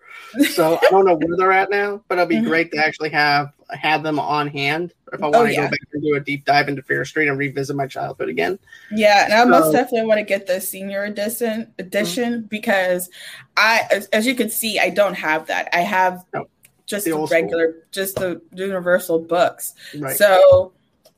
So 0.49 0.79
I 0.81 0.87
don't 0.89 1.05
know 1.05 1.13
where 1.13 1.37
they're 1.37 1.51
at 1.51 1.69
now, 1.69 2.01
but 2.07 2.15
it'll 2.15 2.25
be 2.25 2.37
mm-hmm. 2.37 2.47
great 2.47 2.71
to 2.71 2.79
actually 2.79 3.11
have 3.11 3.51
have 3.73 4.03
them 4.03 4.19
on 4.19 4.47
hand 4.47 4.93
if 5.11 5.21
I 5.21 5.25
want 5.25 5.35
oh, 5.35 5.45
to 5.45 5.51
yeah. 5.51 5.65
go 5.65 5.71
back 5.71 5.79
and 5.93 6.03
do 6.03 6.15
a 6.15 6.19
deep 6.19 6.45
dive 6.45 6.67
into 6.67 6.81
Fear 6.81 7.05
Street 7.05 7.27
and 7.27 7.37
revisit 7.37 7.75
my 7.75 7.87
childhood 7.87 8.29
again. 8.29 8.57
Yeah, 8.91 9.25
and 9.25 9.33
I 9.33 9.43
so, 9.43 9.49
most 9.49 9.71
definitely 9.71 10.07
want 10.07 10.19
to 10.19 10.23
get 10.23 10.47
the 10.47 10.59
senior 10.59 11.03
edition 11.03 11.73
edition 11.79 12.33
mm-hmm. 12.33 12.47
because 12.47 13.09
I 13.57 13.87
as, 13.91 14.07
as, 14.07 14.25
you 14.25 14.35
can 14.35 14.49
see, 14.49 14.79
I 14.79 14.89
don't 14.89 15.15
have 15.15 15.47
that. 15.47 15.69
I 15.73 15.81
have 15.81 16.25
no, 16.33 16.47
just 16.85 17.05
the, 17.05 17.11
the 17.11 17.27
regular 17.27 17.71
school. 17.71 17.81
just 17.91 18.15
the 18.15 18.41
universal 18.53 19.19
books. 19.19 19.73
Right. 19.97 20.17
So 20.17 20.73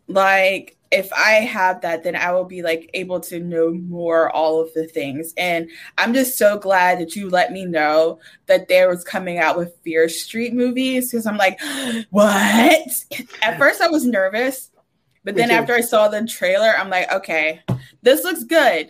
like 0.07 0.77
if 0.96 1.12
I 1.12 1.34
have 1.34 1.82
that, 1.82 2.04
then 2.04 2.16
I 2.16 2.32
will 2.32 2.46
be 2.46 2.62
like 2.62 2.90
able 2.94 3.20
to 3.22 3.40
know 3.40 3.72
more 3.74 4.32
all 4.32 4.62
of 4.62 4.74
the 4.74 4.88
things. 4.88 5.34
And 5.36 5.70
I'm 5.98 6.14
just 6.14 6.38
so 6.38 6.58
glad 6.58 7.00
that 7.00 7.16
you 7.16 7.30
let 7.30 7.52
me 7.52 7.66
know 7.66 8.20
that 8.46 8.70
there 8.70 8.90
was 8.90 9.04
coming 9.04 9.38
out 9.38 9.58
with 9.58 9.76
Fear 9.84 10.08
Street 10.08 10.54
movies 10.54 11.12
because 11.12 11.28
I'm 11.28 11.38
like, 11.38 11.60
what? 12.10 13.06
At 13.42 13.58
first, 13.58 13.82
I 13.82 13.90
was 13.90 14.06
nervous, 14.06 14.72
but 15.26 15.36
then 15.36 15.52
after 15.52 15.74
I 15.74 15.82
saw 15.82 16.08
the 16.08 16.26
trailer, 16.26 16.74
I'm 16.78 16.90
like, 16.90 17.12
okay, 17.12 17.62
this 18.02 18.24
looks 18.24 18.44
good. 18.44 18.90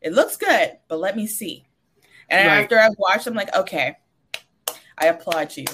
It 0.00 0.12
looks 0.12 0.36
good, 0.36 0.78
but 0.88 0.98
let 0.98 1.16
me 1.16 1.28
see. 1.28 1.64
And 2.28 2.48
right. 2.48 2.62
after 2.62 2.78
I've 2.78 2.96
watched, 2.98 3.28
I'm 3.28 3.34
like, 3.34 3.54
okay, 3.54 3.96
I 4.98 5.06
applaud 5.06 5.56
you. 5.56 5.66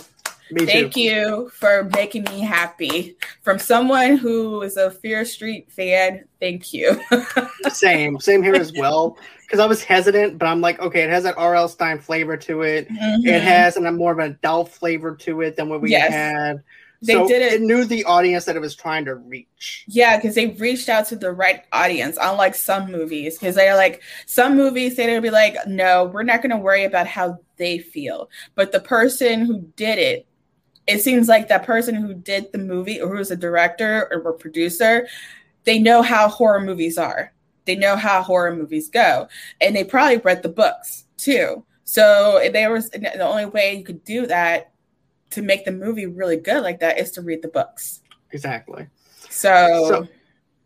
Me 0.51 0.67
Thank 0.67 0.95
too. 0.95 1.01
you 1.01 1.51
for 1.51 1.85
making 1.95 2.25
me 2.25 2.41
happy. 2.41 3.17
From 3.43 3.59
someone 3.59 4.17
who 4.17 4.63
is 4.63 4.77
a 4.77 4.91
Fear 4.91 5.25
Street 5.25 5.71
fan, 5.71 6.25
thank 6.41 6.73
you. 6.73 7.01
same, 7.71 8.19
same 8.21 8.43
here 8.43 8.55
as 8.55 8.73
well. 8.73 9.19
Because 9.43 9.61
I 9.61 9.67
was 9.67 9.83
hesitant, 9.83 10.39
but 10.39 10.47
I'm 10.47 10.61
like, 10.61 10.79
okay, 10.81 11.03
it 11.03 11.11
has 11.11 11.25
that 11.25 11.37
R.L. 11.39 11.69
Stine 11.69 11.99
flavor 11.99 12.37
to 12.37 12.63
it. 12.63 12.89
Mm-hmm. 12.89 13.27
It 13.27 13.43
has 13.43 13.77
and 13.77 13.87
a 13.87 13.93
more 13.93 14.13
of 14.13 14.19
an 14.19 14.33
adult 14.33 14.71
flavor 14.71 15.17
to 15.17 15.41
it 15.41 15.57
than 15.57 15.69
what 15.69 15.81
we 15.81 15.91
yes. 15.91 16.13
had. 16.13 16.63
They 17.01 17.13
so 17.13 17.29
did 17.29 17.43
it. 17.43 17.53
It 17.55 17.61
knew 17.63 17.85
the 17.85 18.05
audience 18.05 18.45
that 18.47 18.57
it 18.57 18.61
was 18.61 18.75
trying 18.75 19.05
to 19.05 19.15
reach. 19.15 19.85
Yeah, 19.87 20.17
because 20.17 20.35
they 20.35 20.49
reached 20.49 20.89
out 20.89 21.07
to 21.09 21.17
the 21.17 21.33
right 21.33 21.63
audience, 21.73 22.19
unlike 22.21 22.55
some 22.55 22.91
movies. 22.91 23.39
Because 23.39 23.55
they're 23.55 23.77
like, 23.77 24.03
some 24.27 24.57
movies, 24.57 24.97
they'd 24.97 25.21
be 25.21 25.31
like, 25.31 25.57
no, 25.67 26.07
we're 26.07 26.25
not 26.25 26.43
going 26.43 26.51
to 26.51 26.57
worry 26.57 26.85
about 26.85 27.07
how 27.07 27.39
they 27.57 27.79
feel. 27.79 28.29
But 28.55 28.73
the 28.73 28.81
person 28.81 29.47
who 29.47 29.61
did 29.77 29.99
it 29.99 30.28
it 30.89 31.03
seems 31.03 31.29
like 31.29 31.47
that 31.49 31.65
person 31.65 31.95
who 31.95 32.15
did 32.15 32.51
the 32.51 32.59
movie 32.59 33.01
or 33.01 33.15
who's 33.15 33.31
a 33.31 33.37
director 33.37 34.09
or 34.11 34.31
a 34.31 34.35
producer, 34.35 35.07
they 35.65 35.79
know 35.79 36.03
how 36.03 36.29
horror 36.29 36.61
movies 36.61 36.99
are. 36.99 37.33
they 37.69 37.77
know 37.77 37.97
how 37.97 38.23
horror 38.23 38.57
movies 38.57 38.89
go, 38.89 39.29
and 39.61 39.77
they 39.77 39.85
probably 39.85 40.17
read 40.17 40.43
the 40.43 40.49
books 40.49 41.05
too. 41.19 41.63
So 41.85 42.41
there 42.53 42.73
was 42.73 42.91
the 42.91 43.21
only 43.21 43.45
way 43.45 43.75
you 43.75 43.85
could 43.85 44.03
do 44.05 44.27
that 44.27 44.73
to 45.31 45.43
make 45.43 45.67
the 45.67 45.73
movie 45.73 46.07
really 46.07 46.39
good 46.39 46.63
like 46.63 46.81
that 46.81 46.99
is 46.99 47.11
to 47.13 47.21
read 47.23 47.43
the 47.43 47.49
books. 47.49 48.01
Exactly. 48.33 48.87
So, 49.29 49.87
so 49.89 50.09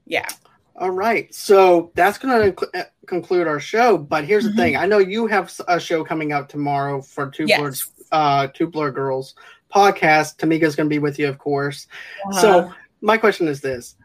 yeah. 0.07 0.29
All 0.77 0.91
right. 0.91 1.33
So 1.35 1.91
that's 1.95 2.19
going 2.19 2.55
to 2.55 2.67
uh, 2.79 2.85
conclude 3.07 3.47
our 3.49 3.61
show. 3.61 3.99
But 3.99 4.25
here's 4.25 4.45
mm-hmm. 4.45 4.57
the 4.57 4.63
thing 4.63 4.77
I 4.77 4.87
know 4.87 4.99
you 4.99 5.27
have 5.27 5.53
a 5.67 5.81
show 5.81 6.05
coming 6.05 6.33
out 6.33 6.49
tomorrow 6.49 7.03
for 7.03 7.29
Two 7.29 7.47
yes. 7.47 7.91
Uh, 8.13 8.47
Two 8.47 8.69
Blur 8.69 8.93
Girls 8.93 9.35
podcast. 9.75 10.37
Tamika's 10.37 10.77
going 10.77 10.89
to 10.89 10.95
be 10.95 10.99
with 10.99 11.19
you, 11.19 11.29
of 11.29 11.39
course. 11.39 11.87
Uh-huh. 12.27 12.41
So 12.41 12.73
my 13.01 13.17
question 13.17 13.49
is 13.49 13.61
this 13.61 13.97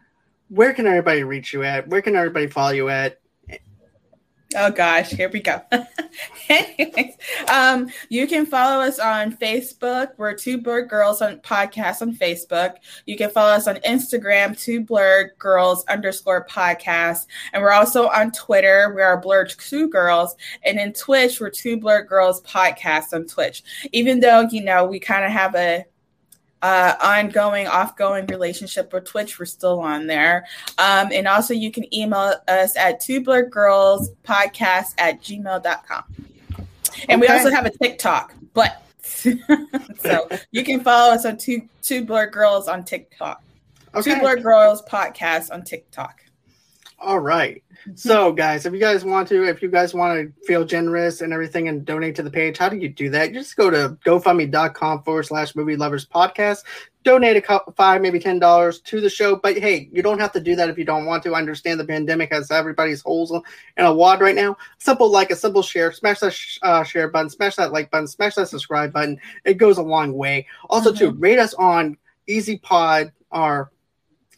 Where 0.48 0.72
can 0.72 0.86
everybody 0.86 1.22
reach 1.24 1.52
you 1.52 1.62
at? 1.64 1.88
Where 1.88 2.02
can 2.02 2.16
everybody 2.16 2.46
follow 2.46 2.72
you 2.72 2.88
at? 2.88 3.20
Oh 4.56 4.70
gosh, 4.70 5.10
here 5.10 5.28
we 5.28 5.40
go. 5.40 5.60
Anyways, 6.48 7.16
um, 7.52 7.90
you 8.08 8.26
can 8.26 8.46
follow 8.46 8.82
us 8.82 8.98
on 8.98 9.36
Facebook. 9.36 10.12
We're 10.16 10.32
Two 10.32 10.56
Blurred 10.56 10.88
Girls 10.88 11.20
on 11.20 11.40
podcast 11.40 12.00
on 12.00 12.14
Facebook. 12.14 12.76
You 13.04 13.18
can 13.18 13.28
follow 13.28 13.50
us 13.50 13.68
on 13.68 13.76
Instagram, 13.76 14.58
Two 14.58 14.80
Blurred 14.80 15.32
Girls 15.38 15.84
underscore 15.84 16.46
podcast, 16.46 17.26
and 17.52 17.62
we're 17.62 17.72
also 17.72 18.08
on 18.08 18.30
Twitter. 18.32 18.94
We 18.96 19.02
are 19.02 19.20
Blurred 19.20 19.52
Two 19.58 19.86
Girls, 19.90 20.34
and 20.64 20.78
in 20.78 20.94
Twitch, 20.94 21.42
we're 21.42 21.50
Two 21.50 21.76
Blurred 21.76 22.08
Girls 22.08 22.40
podcast 22.40 23.12
on 23.12 23.26
Twitch. 23.26 23.62
Even 23.92 24.18
though 24.18 24.48
you 24.50 24.64
know 24.64 24.86
we 24.86 24.98
kind 24.98 25.26
of 25.26 25.30
have 25.30 25.54
a 25.56 25.84
uh, 26.62 26.94
ongoing, 27.00 27.66
off-going 27.66 28.26
relationship 28.26 28.92
with 28.92 29.04
Twitch. 29.04 29.38
We're 29.38 29.46
still 29.46 29.80
on 29.80 30.06
there. 30.06 30.46
Um, 30.78 31.10
and 31.12 31.28
also 31.28 31.54
you 31.54 31.70
can 31.70 31.92
email 31.94 32.34
us 32.48 32.76
at 32.76 33.00
two 33.00 33.22
blurred 33.22 33.50
girls 33.50 34.10
podcast 34.24 34.94
at 34.98 35.22
gmail.com. 35.22 36.04
And 37.08 37.22
okay. 37.22 37.32
we 37.32 37.38
also 37.38 37.50
have 37.50 37.66
a 37.66 37.70
TikTok, 37.70 38.34
but 38.54 38.82
so 39.02 40.28
you 40.50 40.64
can 40.64 40.80
follow 40.80 41.14
us 41.14 41.24
on 41.24 41.36
two 41.36 41.62
two 41.82 42.04
Blur 42.04 42.26
girls 42.26 42.68
on 42.68 42.84
TikTok. 42.84 43.42
Okay. 43.94 44.14
Two 44.14 44.20
Blur 44.20 44.36
girls 44.36 44.82
podcast 44.82 45.52
on 45.52 45.62
TikTok. 45.62 46.22
All 46.98 47.18
right. 47.18 47.62
So, 47.94 48.32
guys, 48.44 48.66
if 48.66 48.72
you 48.72 48.78
guys 48.78 49.04
want 49.04 49.28
to, 49.28 49.44
if 49.44 49.62
you 49.62 49.68
guys 49.68 49.94
want 49.94 50.18
to 50.18 50.46
feel 50.46 50.64
generous 50.64 51.20
and 51.20 51.32
everything 51.32 51.68
and 51.68 51.84
donate 51.84 52.14
to 52.16 52.22
the 52.22 52.30
page, 52.30 52.58
how 52.58 52.68
do 52.68 52.76
you 52.76 52.88
do 52.88 53.10
that? 53.10 53.28
You 53.28 53.40
just 53.40 53.56
go 53.56 53.70
to 53.70 53.96
GoFundMe.com 54.04 55.02
forward 55.02 55.24
slash 55.24 55.54
movie 55.54 55.76
lovers 55.76 56.06
podcast, 56.06 56.64
donate 57.04 57.36
a 57.36 57.40
couple, 57.40 57.72
five, 57.72 58.02
maybe 58.02 58.20
$10 58.20 58.84
to 58.84 59.00
the 59.00 59.08
show. 59.08 59.36
But 59.36 59.58
hey, 59.58 59.88
you 59.92 60.02
don't 60.02 60.18
have 60.18 60.32
to 60.32 60.40
do 60.40 60.56
that 60.56 60.68
if 60.68 60.78
you 60.78 60.84
don't 60.84 61.06
want 61.06 61.22
to. 61.22 61.34
I 61.34 61.38
understand 61.38 61.80
the 61.80 61.84
pandemic 61.84 62.32
has 62.32 62.50
everybody's 62.50 63.02
holes 63.02 63.32
in 63.32 63.84
a 63.84 63.92
wad 63.92 64.20
right 64.20 64.34
now. 64.34 64.56
Simple 64.78 65.10
like, 65.10 65.30
a 65.30 65.36
simple 65.36 65.62
share, 65.62 65.92
smash 65.92 66.20
that 66.20 66.32
sh- 66.32 66.58
uh, 66.62 66.84
share 66.84 67.08
button, 67.08 67.30
smash 67.30 67.56
that 67.56 67.72
like 67.72 67.90
button, 67.90 68.06
smash 68.06 68.34
that 68.34 68.48
subscribe 68.48 68.92
button. 68.92 69.18
It 69.44 69.54
goes 69.54 69.78
a 69.78 69.82
long 69.82 70.12
way. 70.12 70.46
Also, 70.68 70.90
mm-hmm. 70.90 70.98
to 70.98 71.12
rate 71.12 71.38
us 71.38 71.54
on 71.54 71.96
Easy 72.26 72.58
Pod, 72.58 73.12
or 73.30 73.72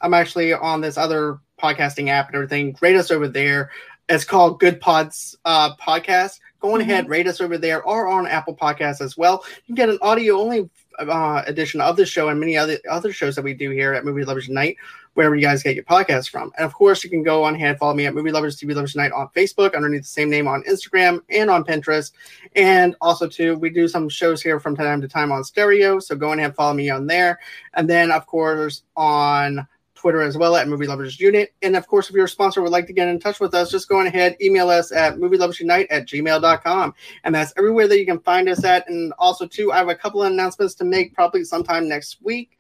I'm 0.01 0.15
actually 0.15 0.53
on 0.53 0.81
this 0.81 0.97
other 0.97 1.41
podcasting 1.61 2.09
app 2.09 2.29
and 2.29 2.37
everything. 2.37 2.77
Rate 2.81 2.97
us 2.97 3.11
over 3.11 3.29
there. 3.29 3.71
It's 4.09 4.25
called 4.25 4.59
Good 4.59 4.81
Pods 4.81 5.37
uh, 5.45 5.77
Podcast. 5.77 6.41
Go 6.61 6.75
on 6.75 6.81
mm-hmm. 6.81 6.91
ahead, 6.91 7.09
rate 7.09 7.27
us 7.27 7.41
over 7.41 7.57
there 7.57 7.83
or 7.83 8.09
on 8.09 8.27
Apple 8.27 8.55
Podcasts 8.55 9.01
as 9.01 9.17
well. 9.17 9.45
You 9.67 9.75
can 9.75 9.75
get 9.77 9.89
an 9.89 9.99
audio 10.03 10.39
only 10.39 10.69
uh, 10.99 11.43
edition 11.47 11.81
of 11.81 11.97
the 11.97 12.05
show 12.05 12.29
and 12.29 12.39
many 12.39 12.57
other 12.57 12.79
other 12.91 13.13
shows 13.13 13.35
that 13.37 13.43
we 13.43 13.55
do 13.55 13.71
here 13.71 13.95
at 13.95 14.05
Movie 14.05 14.25
Lovers 14.25 14.49
Unite, 14.49 14.77
wherever 15.15 15.35
you 15.35 15.41
guys 15.41 15.63
get 15.63 15.75
your 15.75 15.85
podcasts 15.85 16.29
from. 16.29 16.53
And 16.59 16.67
of 16.67 16.75
course, 16.75 17.03
you 17.03 17.09
can 17.09 17.23
go 17.23 17.45
on 17.45 17.55
ahead, 17.55 17.79
follow 17.79 17.95
me 17.95 18.07
at 18.07 18.15
Movie 18.15 18.33
Lovers 18.33 18.59
TV 18.59 18.75
Lovers 18.75 18.95
Unite 18.95 19.13
on 19.13 19.29
Facebook, 19.29 19.75
underneath 19.75 20.03
the 20.03 20.09
same 20.09 20.29
name 20.29 20.47
on 20.47 20.63
Instagram 20.65 21.21
and 21.31 21.49
on 21.49 21.65
Pinterest. 21.65 22.13
And 22.57 22.95
also, 23.01 23.27
too, 23.27 23.57
we 23.57 23.71
do 23.71 23.89
some 23.89 24.09
shows 24.09 24.43
here 24.43 24.61
from 24.61 24.77
time 24.77 25.01
to 25.01 25.09
time 25.09 25.33
on 25.33 25.45
stereo. 25.45 25.99
So 26.01 26.15
go 26.17 26.33
ahead, 26.33 26.55
follow 26.55 26.75
me 26.75 26.91
on 26.91 27.07
there. 27.07 27.39
And 27.75 27.89
then, 27.89 28.11
of 28.11 28.27
course, 28.27 28.83
on 28.97 29.67
Twitter 30.01 30.23
as 30.23 30.37
well 30.37 30.57
at 30.57 30.67
Movie 30.67 30.87
Lovers 30.87 31.21
Unite. 31.21 31.51
And 31.61 31.77
of 31.77 31.87
course, 31.87 32.09
if 32.09 32.17
you're 32.17 32.25
a 32.25 32.29
sponsor 32.29 32.63
would 32.63 32.73
like 32.73 32.87
to 32.87 32.93
get 32.95 33.09
in 33.09 33.21
touch 33.21 33.39
with 33.39 33.55
us, 33.55 33.71
just 33.71 33.89
go 33.89 34.01
ahead, 34.01 34.35
email 34.41 34.71
us 34.71 34.93
at 34.93 35.19
movieloversunite 35.19 35.89
at 35.91 36.07
gmail.com. 36.07 36.95
And 37.25 37.35
that's 37.35 37.53
everywhere 37.59 37.87
that 37.87 37.99
you 37.99 38.07
can 38.07 38.21
find 38.21 38.49
us 38.49 38.65
at. 38.65 38.89
And 38.89 39.13
also, 39.19 39.47
too, 39.47 39.73
I 39.73 39.77
have 39.77 39.91
a 39.91 39.95
couple 39.95 40.23
of 40.23 40.33
announcements 40.33 40.75
to 40.77 40.85
make 40.85 41.15
probably 41.15 41.45
sometime 41.45 41.87
next 41.87 42.17
week. 42.23 42.57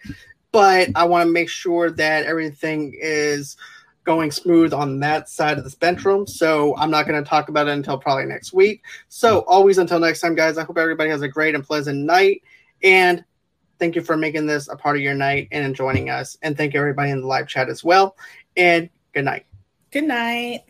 But 0.52 0.90
I 0.94 1.04
want 1.04 1.26
to 1.26 1.32
make 1.32 1.48
sure 1.48 1.90
that 1.90 2.26
everything 2.26 2.94
is 3.00 3.56
going 4.04 4.30
smooth 4.30 4.74
on 4.74 5.00
that 5.00 5.30
side 5.30 5.56
of 5.56 5.64
the 5.64 5.70
spectrum. 5.70 6.26
So 6.26 6.76
I'm 6.76 6.90
not 6.90 7.06
going 7.06 7.22
to 7.22 7.28
talk 7.28 7.48
about 7.48 7.68
it 7.68 7.72
until 7.72 7.96
probably 7.96 8.26
next 8.26 8.52
week. 8.52 8.82
So 9.08 9.40
always 9.40 9.78
until 9.78 9.98
next 9.98 10.20
time, 10.20 10.34
guys, 10.34 10.58
I 10.58 10.64
hope 10.64 10.76
everybody 10.76 11.08
has 11.08 11.22
a 11.22 11.28
great 11.28 11.54
and 11.54 11.64
pleasant 11.64 12.00
night. 12.00 12.42
And 12.82 13.24
Thank 13.80 13.96
you 13.96 14.02
for 14.02 14.16
making 14.16 14.46
this 14.46 14.68
a 14.68 14.76
part 14.76 14.96
of 14.96 15.02
your 15.02 15.14
night 15.14 15.48
and 15.50 15.74
joining 15.74 16.10
us. 16.10 16.36
And 16.42 16.56
thank 16.56 16.74
everybody 16.74 17.10
in 17.10 17.22
the 17.22 17.26
live 17.26 17.48
chat 17.48 17.68
as 17.68 17.82
well. 17.82 18.16
And 18.56 18.90
good 19.14 19.24
night. 19.24 19.46
Good 19.90 20.04
night. 20.04 20.64